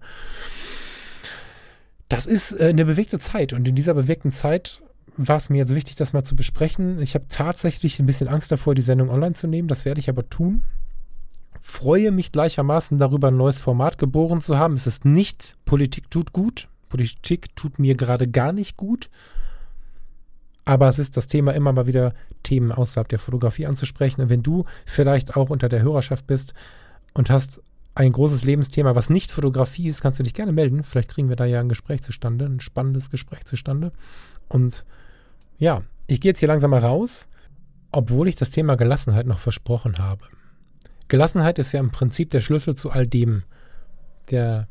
Das 2.08 2.26
ist 2.26 2.52
äh, 2.52 2.68
eine 2.68 2.84
bewegte 2.84 3.18
Zeit 3.18 3.52
und 3.52 3.66
in 3.68 3.74
dieser 3.74 3.94
bewegten 3.94 4.32
Zeit 4.32 4.82
war 5.16 5.36
es 5.36 5.50
mir 5.50 5.58
jetzt 5.58 5.74
wichtig, 5.74 5.96
das 5.96 6.12
mal 6.12 6.22
zu 6.22 6.36
besprechen. 6.36 7.02
Ich 7.02 7.14
habe 7.14 7.26
tatsächlich 7.28 7.98
ein 7.98 8.06
bisschen 8.06 8.28
Angst 8.28 8.52
davor, 8.52 8.74
die 8.74 8.82
Sendung 8.82 9.10
online 9.10 9.34
zu 9.34 9.48
nehmen. 9.48 9.68
Das 9.68 9.84
werde 9.84 10.00
ich 10.00 10.08
aber 10.08 10.28
tun. 10.28 10.62
Freue 11.60 12.12
mich 12.12 12.30
gleichermaßen 12.30 12.98
darüber, 12.98 13.28
ein 13.28 13.36
neues 13.36 13.58
Format 13.58 13.98
geboren 13.98 14.40
zu 14.40 14.58
haben. 14.58 14.74
Es 14.74 14.86
ist 14.86 15.04
nicht 15.04 15.56
Politik 15.64 16.10
tut 16.10 16.32
gut. 16.32 16.68
Politik 16.88 17.54
tut 17.56 17.80
mir 17.80 17.96
gerade 17.96 18.28
gar 18.28 18.52
nicht 18.52 18.76
gut. 18.76 19.10
Aber 20.64 20.88
es 20.88 21.00
ist 21.00 21.16
das 21.16 21.26
Thema 21.26 21.52
immer 21.52 21.72
mal 21.72 21.86
wieder 21.86 22.14
Themen 22.44 22.70
außerhalb 22.70 23.08
der 23.08 23.18
Fotografie 23.18 23.66
anzusprechen. 23.66 24.22
Und 24.22 24.28
wenn 24.28 24.42
du 24.42 24.66
vielleicht 24.86 25.36
auch 25.36 25.50
unter 25.50 25.68
der 25.68 25.82
Hörerschaft 25.82 26.26
bist 26.26 26.54
und 27.12 27.28
hast 27.28 27.60
ein 27.98 28.12
großes 28.12 28.44
Lebensthema, 28.44 28.94
was 28.94 29.10
nicht 29.10 29.32
Fotografie 29.32 29.88
ist, 29.88 30.00
kannst 30.00 30.20
du 30.20 30.22
dich 30.22 30.32
gerne 30.32 30.52
melden. 30.52 30.84
Vielleicht 30.84 31.10
kriegen 31.10 31.28
wir 31.28 31.34
da 31.34 31.44
ja 31.44 31.58
ein 31.58 31.68
Gespräch 31.68 32.00
zustande, 32.00 32.44
ein 32.44 32.60
spannendes 32.60 33.10
Gespräch 33.10 33.44
zustande. 33.44 33.90
Und 34.48 34.86
ja, 35.58 35.82
ich 36.06 36.20
gehe 36.20 36.30
jetzt 36.30 36.38
hier 36.38 36.46
langsam 36.46 36.70
mal 36.70 36.78
raus, 36.78 37.28
obwohl 37.90 38.28
ich 38.28 38.36
das 38.36 38.50
Thema 38.50 38.76
Gelassenheit 38.76 39.26
noch 39.26 39.40
versprochen 39.40 39.98
habe. 39.98 40.26
Gelassenheit 41.08 41.58
ist 41.58 41.72
ja 41.72 41.80
im 41.80 41.90
Prinzip 41.90 42.30
der 42.30 42.40
Schlüssel 42.40 42.76
zu 42.76 42.90
all 42.90 43.08
dem. 43.08 43.42
Der 44.30 44.68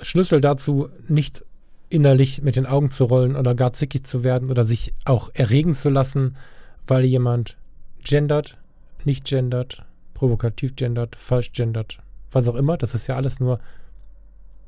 Schlüssel 0.00 0.40
dazu, 0.40 0.90
nicht 1.08 1.44
innerlich 1.88 2.40
mit 2.40 2.54
den 2.54 2.66
Augen 2.66 2.92
zu 2.92 3.02
rollen 3.02 3.34
oder 3.34 3.56
gar 3.56 3.72
zickig 3.72 4.06
zu 4.06 4.22
werden 4.22 4.48
oder 4.48 4.64
sich 4.64 4.94
auch 5.04 5.30
erregen 5.34 5.74
zu 5.74 5.90
lassen, 5.90 6.36
weil 6.86 7.04
jemand 7.04 7.56
gendert, 8.04 8.58
nicht 9.04 9.24
gendert, 9.24 9.84
provokativ 10.14 10.76
gendert, 10.76 11.16
falsch 11.16 11.50
gendert, 11.50 11.98
was 12.32 12.48
auch 12.48 12.54
immer. 12.54 12.76
Das 12.76 12.94
ist 12.94 13.06
ja 13.06 13.16
alles 13.16 13.40
nur 13.40 13.60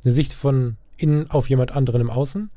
eine 0.05 0.12
Sicht 0.12 0.32
von 0.32 0.76
innen 0.97 1.30
auf 1.30 1.48
jemand 1.48 1.72
anderen 1.72 2.01
im 2.01 2.10
Außen. 2.10 2.51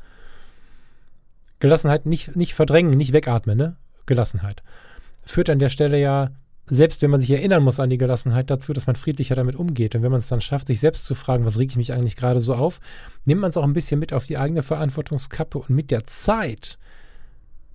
Gelassenheit 1.60 2.06
nicht, 2.06 2.36
nicht 2.36 2.54
verdrängen, 2.54 2.92
nicht 2.92 3.14
wegatmen, 3.14 3.58
ne? 3.58 3.78
Gelassenheit. 4.06 4.62
Führt 5.26 5.50
an 5.50 5.60
der 5.60 5.70
Stelle 5.70 6.00
ja, 6.00 6.32
selbst 6.68 7.02
wenn 7.02 7.12
man 7.12 7.20
sich 7.20 7.32
erinnern 7.32 7.64
muss 7.64 7.80
an 7.80 7.90
die 7.90 7.98
Gelassenheit 7.98 8.50
dazu, 8.50 8.74
dass 8.74 8.88
man 8.88 8.96
friedlicher 8.96 9.36
damit 9.36 9.56
umgeht. 9.56 9.96
Und 9.96 10.04
wenn 10.04 10.12
man 10.12 10.20
es 10.20 10.28
dann 10.28 10.42
schafft, 10.42 10.68
sich 10.68 10.80
selbst 10.80 11.06
zu 11.06 11.16
fragen, 11.16 11.46
was 11.46 11.58
reg 11.58 11.70
ich 11.70 11.78
mich 11.78 11.94
eigentlich 11.94 12.16
gerade 12.16 12.42
so 12.42 12.54
auf, 12.54 12.80
nimmt 13.24 13.42
man 13.42 13.50
es 13.50 13.58
auch 13.58 13.64
ein 13.64 13.74
bisschen 13.74 14.00
mit 14.00 14.14
auf 14.14 14.26
die 14.26 14.38
eigene 14.38 14.64
Verantwortungskappe. 14.64 15.58
Und 15.58 15.70
mit 15.70 15.92
der 15.92 16.06
Zeit 16.06 16.78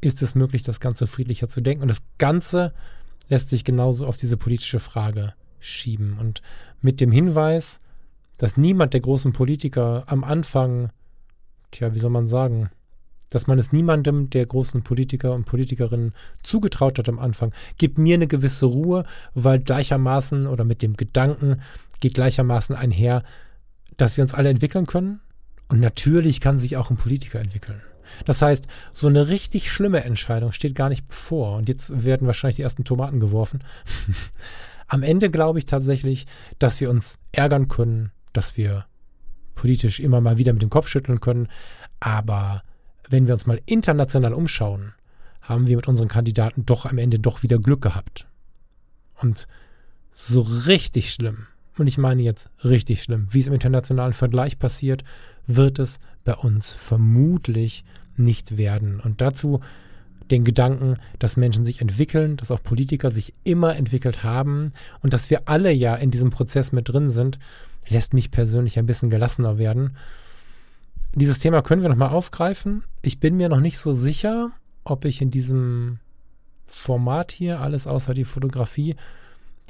ist 0.01 0.23
es 0.23 0.35
möglich, 0.35 0.63
das 0.63 0.81
Ganze 0.81 1.07
friedlicher 1.07 1.49
zu 1.49 1.61
denken. 1.61 1.83
Und 1.83 1.89
das 1.89 2.03
Ganze 2.19 2.73
lässt 3.29 3.49
sich 3.49 3.65
genauso 3.65 4.07
auf 4.07 4.17
diese 4.17 4.37
politische 4.37 4.81
Frage 4.81 5.35
schieben. 5.61 6.19
Und 6.19 6.43
mit 6.81 7.01
dem 7.01 7.13
Hinweis, 7.13 7.79
dass 8.39 8.57
niemand 8.57 8.95
der 8.95 9.01
großen 9.01 9.33
Politiker 9.33 10.05
am 10.07 10.25
Anfang, 10.25 10.91
tja, 11.71 11.95
wie 11.95 11.99
soll 11.99 12.11
man 12.11 12.27
sagen, 12.27 12.71
dass 13.29 13.47
man 13.47 13.59
es 13.59 13.73
niemandem 13.73 14.29
der 14.29 14.45
großen 14.45 14.83
Politiker 14.83 15.35
und 15.35 15.45
Politikerinnen 15.47 16.15
zugetraut 16.43 16.99
hat 16.99 17.09
am 17.09 17.19
Anfang, 17.19 17.55
gibt 17.79 17.97
mir 17.97 18.17
eine 18.17 18.27
gewisse 18.27 18.67
Ruhe, 18.67 19.05
weil 19.35 19.61
gleichermaßen 19.61 20.47
oder 20.47 20.65
mit 20.65 20.83
dem 20.83 20.97
Gedanken 20.97 21.63
geht 22.01 22.15
gleichermaßen 22.15 22.75
einher, 22.75 23.23
dass 23.97 24.17
wir 24.17 24.23
uns 24.23 24.35
alle 24.35 24.51
entwickeln 24.51 24.87
können. 24.87 25.21
Und 25.69 25.79
natürlich 25.79 26.41
kann 26.41 26.59
sich 26.59 26.77
auch 26.77 26.91
ein 26.91 26.97
Politiker 26.97 27.39
entwickeln. 27.41 27.81
Das 28.25 28.43
heißt, 28.43 28.67
so 28.93 29.07
eine 29.07 29.29
richtig 29.29 29.71
schlimme 29.71 30.03
Entscheidung 30.03 30.51
steht 30.51 30.75
gar 30.75 30.89
nicht 30.89 31.07
bevor. 31.07 31.57
Und 31.57 31.69
jetzt 31.69 32.05
werden 32.05 32.27
wahrscheinlich 32.27 32.57
die 32.57 32.63
ersten 32.63 32.85
Tomaten 32.85 33.21
geworfen. 33.21 33.63
Am 34.91 35.05
Ende 35.05 35.31
glaube 35.31 35.61
ich 35.61 35.67
tatsächlich, 35.67 36.27
dass 36.59 36.81
wir 36.81 36.91
uns 36.91 37.21
ärgern 37.31 37.69
können, 37.69 38.11
dass 38.33 38.57
wir 38.57 38.87
politisch 39.55 40.01
immer 40.01 40.21
mal 40.21 40.37
wieder 40.37 40.53
mit 40.53 40.63
dem 40.63 40.71
Kopf 40.71 40.89
schütteln 40.89 41.21
können. 41.21 41.47
Aber 42.01 42.63
wenn 43.09 43.29
wir 43.29 43.35
uns 43.35 43.47
mal 43.47 43.61
international 43.67 44.35
umschauen, 44.35 44.93
haben 45.43 45.69
wir 45.69 45.77
mit 45.77 45.87
unseren 45.87 46.09
Kandidaten 46.09 46.67
doch 46.67 46.87
am 46.87 46.99
Ende 46.99 47.21
doch 47.21 47.45
wieder 47.45 47.61
Glück 47.61 47.83
gehabt. 47.83 48.27
Und 49.15 49.47
so 50.11 50.41
richtig 50.41 51.13
schlimm, 51.13 51.47
und 51.79 51.87
ich 51.87 51.97
meine 51.97 52.23
jetzt 52.23 52.51
richtig 52.65 53.05
schlimm, 53.05 53.29
wie 53.31 53.39
es 53.39 53.47
im 53.47 53.53
internationalen 53.53 54.13
Vergleich 54.13 54.59
passiert, 54.59 55.05
wird 55.47 55.79
es 55.79 56.01
bei 56.25 56.35
uns 56.35 56.73
vermutlich 56.73 57.85
nicht 58.17 58.59
werden. 58.59 58.99
Und 58.99 59.21
dazu 59.21 59.61
den 60.31 60.45
Gedanken, 60.45 60.97
dass 61.19 61.37
Menschen 61.37 61.65
sich 61.65 61.81
entwickeln, 61.81 62.37
dass 62.37 62.51
auch 62.51 62.63
Politiker 62.63 63.11
sich 63.11 63.35
immer 63.45 63.77
entwickelt 63.77 64.23
haben 64.23 64.73
und 65.03 65.13
dass 65.13 65.31
wir 65.31 65.49
alle 65.49 65.73
ja 65.73 65.95
in 65.95 66.11
diesem 66.11 66.31
Prozess 66.31 66.73
mit 66.73 66.89
drin 66.89 67.11
sind, 67.11 67.39
lässt 67.89 68.15
mich 68.15 68.31
persönlich 68.31 68.79
ein 68.79 68.87
bisschen 68.87 69.11
gelassener 69.11 69.59
werden. 69.59 69.97
Dieses 71.15 71.41
Thema 71.41 71.63
können 71.63 71.83
wir 71.83 71.89
nochmal 71.89 72.11
aufgreifen. 72.11 72.85
Ich 73.03 73.19
bin 73.19 73.37
mir 73.37 73.49
noch 73.49 73.61
nicht 73.61 73.79
so 73.79 73.93
sicher, 73.93 74.53
ob 74.85 75.05
ich 75.05 75.21
in 75.21 75.31
diesem 75.31 75.99
Format 76.67 77.33
hier, 77.33 77.61
alles 77.61 77.87
außer 77.87 78.15
die 78.15 78.25
Fotografie, 78.25 78.95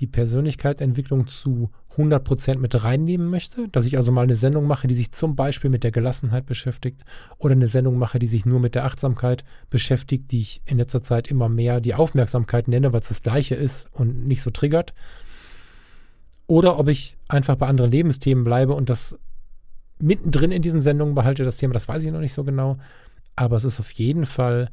die 0.01 0.07
Persönlichkeitsentwicklung 0.07 1.27
zu 1.29 1.71
100% 1.97 2.59
mit 2.59 2.85
reinnehmen 2.85 3.29
möchte, 3.29 3.69
dass 3.69 3.87
ich 3.87 3.97
also 3.97 4.13
mal 4.13 4.23
eine 4.23 4.37
Sendung 4.37 4.67
mache, 4.67 4.87
die 4.87 4.95
sich 4.95 5.13
zum 5.13 5.35
Beispiel 5.37 5.71
mit 5.71 5.83
der 5.83 5.91
Gelassenheit 5.91 6.47
beschäftigt 6.47 7.05
oder 7.39 7.53
eine 7.53 7.67
Sendung 7.67 7.99
mache, 7.99 8.19
die 8.19 8.29
sich 8.29 8.47
nur 8.47 8.61
mit 8.61 8.75
der 8.75 8.85
Achtsamkeit 8.85 9.45
beschäftigt, 9.71 10.31
die 10.31 10.41
ich 10.41 10.63
in 10.67 10.79
letzter 10.79 11.03
Zeit 11.03 11.29
immer 11.29 11.49
mehr 11.49 11.81
die 11.81 11.95
Aufmerksamkeit 11.95 12.69
nenne, 12.69 12.93
weil 12.93 13.01
es 13.01 13.09
das 13.09 13.23
gleiche 13.23 13.57
ist 13.57 13.89
und 13.93 14.27
nicht 14.27 14.43
so 14.43 14.51
triggert. 14.51 14.95
Oder 16.47 16.79
ob 16.79 16.89
ich 16.89 17.17
einfach 17.29 17.57
bei 17.57 17.67
anderen 17.67 17.91
Lebensthemen 17.91 18.45
bleibe 18.45 18.75
und 18.75 18.91
das 18.91 19.19
mittendrin 19.99 20.53
in 20.53 20.63
diesen 20.63 20.83
Sendungen 20.83 21.15
behalte, 21.15 21.45
das 21.45 21.57
Thema, 21.57 21.75
das 21.75 21.89
weiß 21.89 22.03
ich 22.03 22.11
noch 22.11 22.21
nicht 22.21 22.35
so 22.35 22.45
genau. 22.45 22.79
Aber 23.37 23.57
es 23.57 23.65
ist 23.65 23.81
auf 23.81 23.91
jeden 23.93 24.27
Fall 24.27 24.71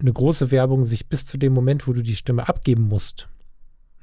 eine 0.00 0.12
große 0.12 0.50
Werbung, 0.50 0.84
sich 0.84 1.08
bis 1.08 1.24
zu 1.26 1.38
dem 1.38 1.52
Moment, 1.52 1.86
wo 1.86 1.92
du 1.92 2.02
die 2.02 2.16
Stimme 2.16 2.48
abgeben 2.48 2.88
musst, 2.88 3.28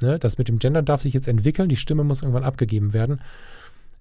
ne, 0.02 0.20
das 0.20 0.38
mit 0.38 0.48
dem 0.48 0.60
Gender 0.60 0.82
darf 0.82 1.02
sich 1.04 1.14
jetzt 1.14 1.28
entwickeln, 1.28 1.70
die 1.70 1.76
Stimme 1.76 2.04
muss 2.04 2.22
irgendwann 2.22 2.44
abgegeben 2.44 2.94
werden, 2.94 3.22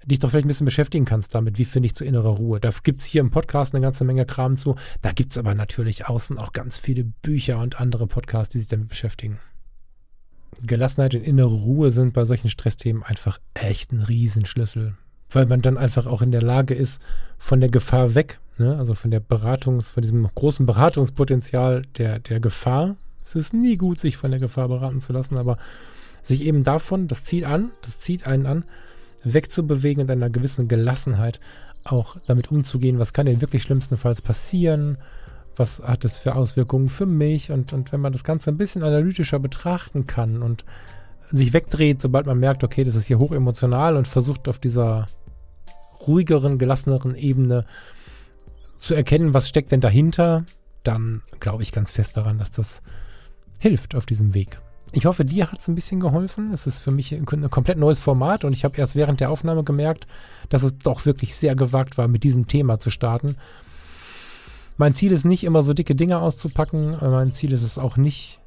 dich 0.06 0.18
doch 0.18 0.30
vielleicht 0.30 0.46
ein 0.46 0.48
bisschen 0.48 0.64
beschäftigen 0.64 1.04
kannst 1.04 1.34
damit, 1.34 1.58
wie 1.58 1.64
finde 1.64 1.86
ich 1.86 1.94
zu 1.94 2.04
innerer 2.04 2.30
Ruhe. 2.30 2.60
Da 2.60 2.70
gibt 2.82 3.00
es 3.00 3.04
hier 3.04 3.20
im 3.20 3.30
Podcast 3.30 3.74
eine 3.74 3.82
ganze 3.82 4.04
Menge 4.04 4.26
Kram 4.26 4.56
zu. 4.56 4.76
Da 5.02 5.12
gibt 5.12 5.32
es 5.32 5.38
aber 5.38 5.54
natürlich 5.54 6.06
außen 6.06 6.38
auch 6.38 6.52
ganz 6.52 6.78
viele 6.78 7.04
Bücher 7.04 7.58
und 7.58 7.80
andere 7.80 8.06
Podcasts, 8.06 8.52
die 8.52 8.58
sich 8.58 8.68
damit 8.68 8.88
beschäftigen. 8.88 9.38
Gelassenheit 10.62 11.14
und 11.14 11.22
innere 11.22 11.54
Ruhe 11.54 11.90
sind 11.90 12.14
bei 12.14 12.24
solchen 12.24 12.48
Stressthemen 12.48 13.02
einfach 13.02 13.38
echt 13.54 13.92
ein 13.92 14.00
Riesenschlüssel, 14.00 14.94
weil 15.30 15.46
man 15.46 15.62
dann 15.62 15.76
einfach 15.76 16.06
auch 16.06 16.22
in 16.22 16.32
der 16.32 16.42
Lage 16.42 16.74
ist, 16.74 17.00
von 17.36 17.60
der 17.60 17.70
Gefahr 17.70 18.14
weg, 18.14 18.40
ne, 18.56 18.76
also 18.76 18.94
von 18.94 19.10
der 19.10 19.20
Beratungs, 19.20 19.90
von 19.90 20.02
diesem 20.02 20.26
großen 20.34 20.66
Beratungspotenzial 20.66 21.82
der, 21.96 22.18
der 22.18 22.40
Gefahr, 22.40 22.96
es 23.28 23.46
ist 23.46 23.54
nie 23.54 23.76
gut, 23.76 24.00
sich 24.00 24.16
von 24.16 24.30
der 24.30 24.40
Gefahr 24.40 24.68
beraten 24.68 25.00
zu 25.00 25.12
lassen, 25.12 25.36
aber 25.36 25.58
sich 26.22 26.44
eben 26.44 26.64
davon, 26.64 27.08
das 27.08 27.24
zieht 27.24 27.44
an, 27.44 27.72
das 27.82 28.00
zieht 28.00 28.26
einen 28.26 28.46
an, 28.46 28.64
wegzubewegen 29.24 30.02
und 30.02 30.10
einer 30.10 30.30
gewissen 30.30 30.68
Gelassenheit 30.68 31.40
auch 31.84 32.16
damit 32.26 32.50
umzugehen, 32.50 32.98
was 32.98 33.12
kann 33.12 33.26
denn 33.26 33.40
wirklich 33.40 33.62
schlimmstenfalls 33.62 34.22
passieren, 34.22 34.98
was 35.56 35.80
hat 35.80 36.04
es 36.04 36.16
für 36.16 36.34
Auswirkungen 36.34 36.88
für 36.88 37.06
mich? 37.06 37.50
Und, 37.50 37.72
und 37.72 37.92
wenn 37.92 38.00
man 38.00 38.12
das 38.12 38.24
Ganze 38.24 38.50
ein 38.50 38.56
bisschen 38.56 38.82
analytischer 38.82 39.38
betrachten 39.38 40.06
kann 40.06 40.42
und 40.42 40.64
sich 41.30 41.52
wegdreht, 41.52 42.00
sobald 42.00 42.26
man 42.26 42.38
merkt, 42.38 42.64
okay, 42.64 42.84
das 42.84 42.94
ist 42.94 43.06
hier 43.06 43.18
hochemotional 43.18 43.96
und 43.96 44.08
versucht 44.08 44.48
auf 44.48 44.58
dieser 44.58 45.08
ruhigeren, 46.06 46.58
gelasseneren 46.58 47.14
Ebene 47.14 47.64
zu 48.76 48.94
erkennen, 48.94 49.34
was 49.34 49.48
steckt 49.48 49.72
denn 49.72 49.80
dahinter, 49.80 50.44
dann 50.84 51.22
glaube 51.40 51.62
ich 51.62 51.72
ganz 51.72 51.90
fest 51.90 52.16
daran, 52.16 52.38
dass 52.38 52.50
das 52.50 52.80
hilft 53.58 53.94
auf 53.94 54.06
diesem 54.06 54.34
Weg. 54.34 54.60
Ich 54.92 55.04
hoffe, 55.04 55.24
dir 55.24 55.50
hat 55.50 55.58
es 55.58 55.68
ein 55.68 55.74
bisschen 55.74 56.00
geholfen. 56.00 56.52
Es 56.52 56.66
ist 56.66 56.78
für 56.78 56.90
mich 56.90 57.12
ein, 57.12 57.26
komplett 57.26 57.78
neues 57.78 57.98
Format 57.98 58.44
und 58.44 58.52
ich 58.52 58.64
habe 58.64 58.78
erst 58.78 58.96
während 58.96 59.20
der 59.20 59.30
Aufnahme 59.30 59.64
gemerkt, 59.64 60.06
dass 60.48 60.62
es 60.62 60.78
doch 60.78 61.04
wirklich 61.04 61.34
sehr 61.34 61.54
gewagt 61.54 61.98
war, 61.98 62.08
mit 62.08 62.24
diesem 62.24 62.48
Thema 62.48 62.78
zu 62.78 62.90
starten. 62.90 63.36
Mein 64.78 64.94
Ziel 64.94 65.12
ist 65.12 65.24
nicht 65.24 65.44
immer 65.44 65.62
so 65.62 65.74
dicke 65.74 65.94
Dinge 65.94 66.20
auszupacken. 66.20 66.96
Mein 67.00 67.32
Ziel 67.32 67.52
ist 67.52 67.62
es 67.62 67.78
auch 67.78 67.96
nicht 67.96 68.40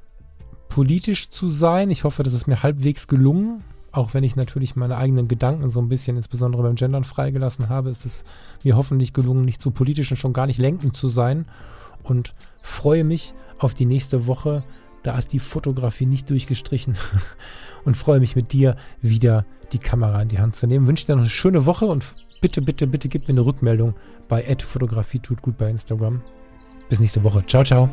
politisch 0.69 1.29
zu 1.29 1.51
sein. 1.51 1.91
Ich 1.91 2.05
hoffe, 2.05 2.23
das 2.23 2.33
ist 2.33 2.47
mir 2.47 2.63
halbwegs 2.63 3.07
gelungen. 3.07 3.63
Auch 3.91 4.13
wenn 4.13 4.23
ich 4.23 4.37
natürlich 4.37 4.77
meine 4.77 4.95
eigenen 4.95 5.27
Gedanken 5.27 5.69
so 5.69 5.81
ein 5.81 5.89
bisschen, 5.89 6.15
insbesondere 6.15 6.63
beim 6.63 6.75
Gendern, 6.75 7.03
freigelassen 7.03 7.67
habe, 7.67 7.89
ist 7.89 8.05
es 8.05 8.23
mir 8.63 8.77
hoffentlich 8.77 9.11
gelungen, 9.11 9.43
nicht 9.43 9.61
zu 9.61 9.71
politisch 9.71 10.09
und 10.11 10.17
schon 10.17 10.31
gar 10.31 10.47
nicht 10.47 10.59
lenkend 10.59 10.95
zu 10.95 11.09
sein. 11.09 11.47
Und 12.01 12.33
freue 12.61 13.03
mich 13.03 13.33
auf 13.59 13.73
die 13.73 13.85
nächste 13.85 14.25
Woche 14.25 14.63
da 15.03 15.17
ist 15.17 15.33
die 15.33 15.39
Fotografie 15.39 16.05
nicht 16.05 16.29
durchgestrichen 16.29 16.95
und 17.85 17.97
freue 17.97 18.19
mich 18.19 18.35
mit 18.35 18.53
dir 18.53 18.75
wieder 19.01 19.45
die 19.71 19.79
Kamera 19.79 20.21
in 20.21 20.27
die 20.27 20.39
Hand 20.39 20.55
zu 20.55 20.67
nehmen. 20.67 20.87
Wünsche 20.87 21.05
dir 21.05 21.15
noch 21.15 21.21
eine 21.21 21.29
schöne 21.29 21.65
Woche 21.65 21.85
und 21.85 22.05
bitte, 22.41 22.61
bitte, 22.61 22.87
bitte 22.87 23.09
gib 23.09 23.23
mir 23.23 23.33
eine 23.33 23.45
Rückmeldung 23.45 23.95
bei 24.27 24.43
Fotografie 24.59 25.19
tut 25.19 25.41
gut 25.41 25.57
bei 25.57 25.69
Instagram. 25.69 26.21
Bis 26.89 26.99
nächste 26.99 27.23
Woche. 27.23 27.43
Ciao, 27.45 27.63
ciao. 27.63 27.89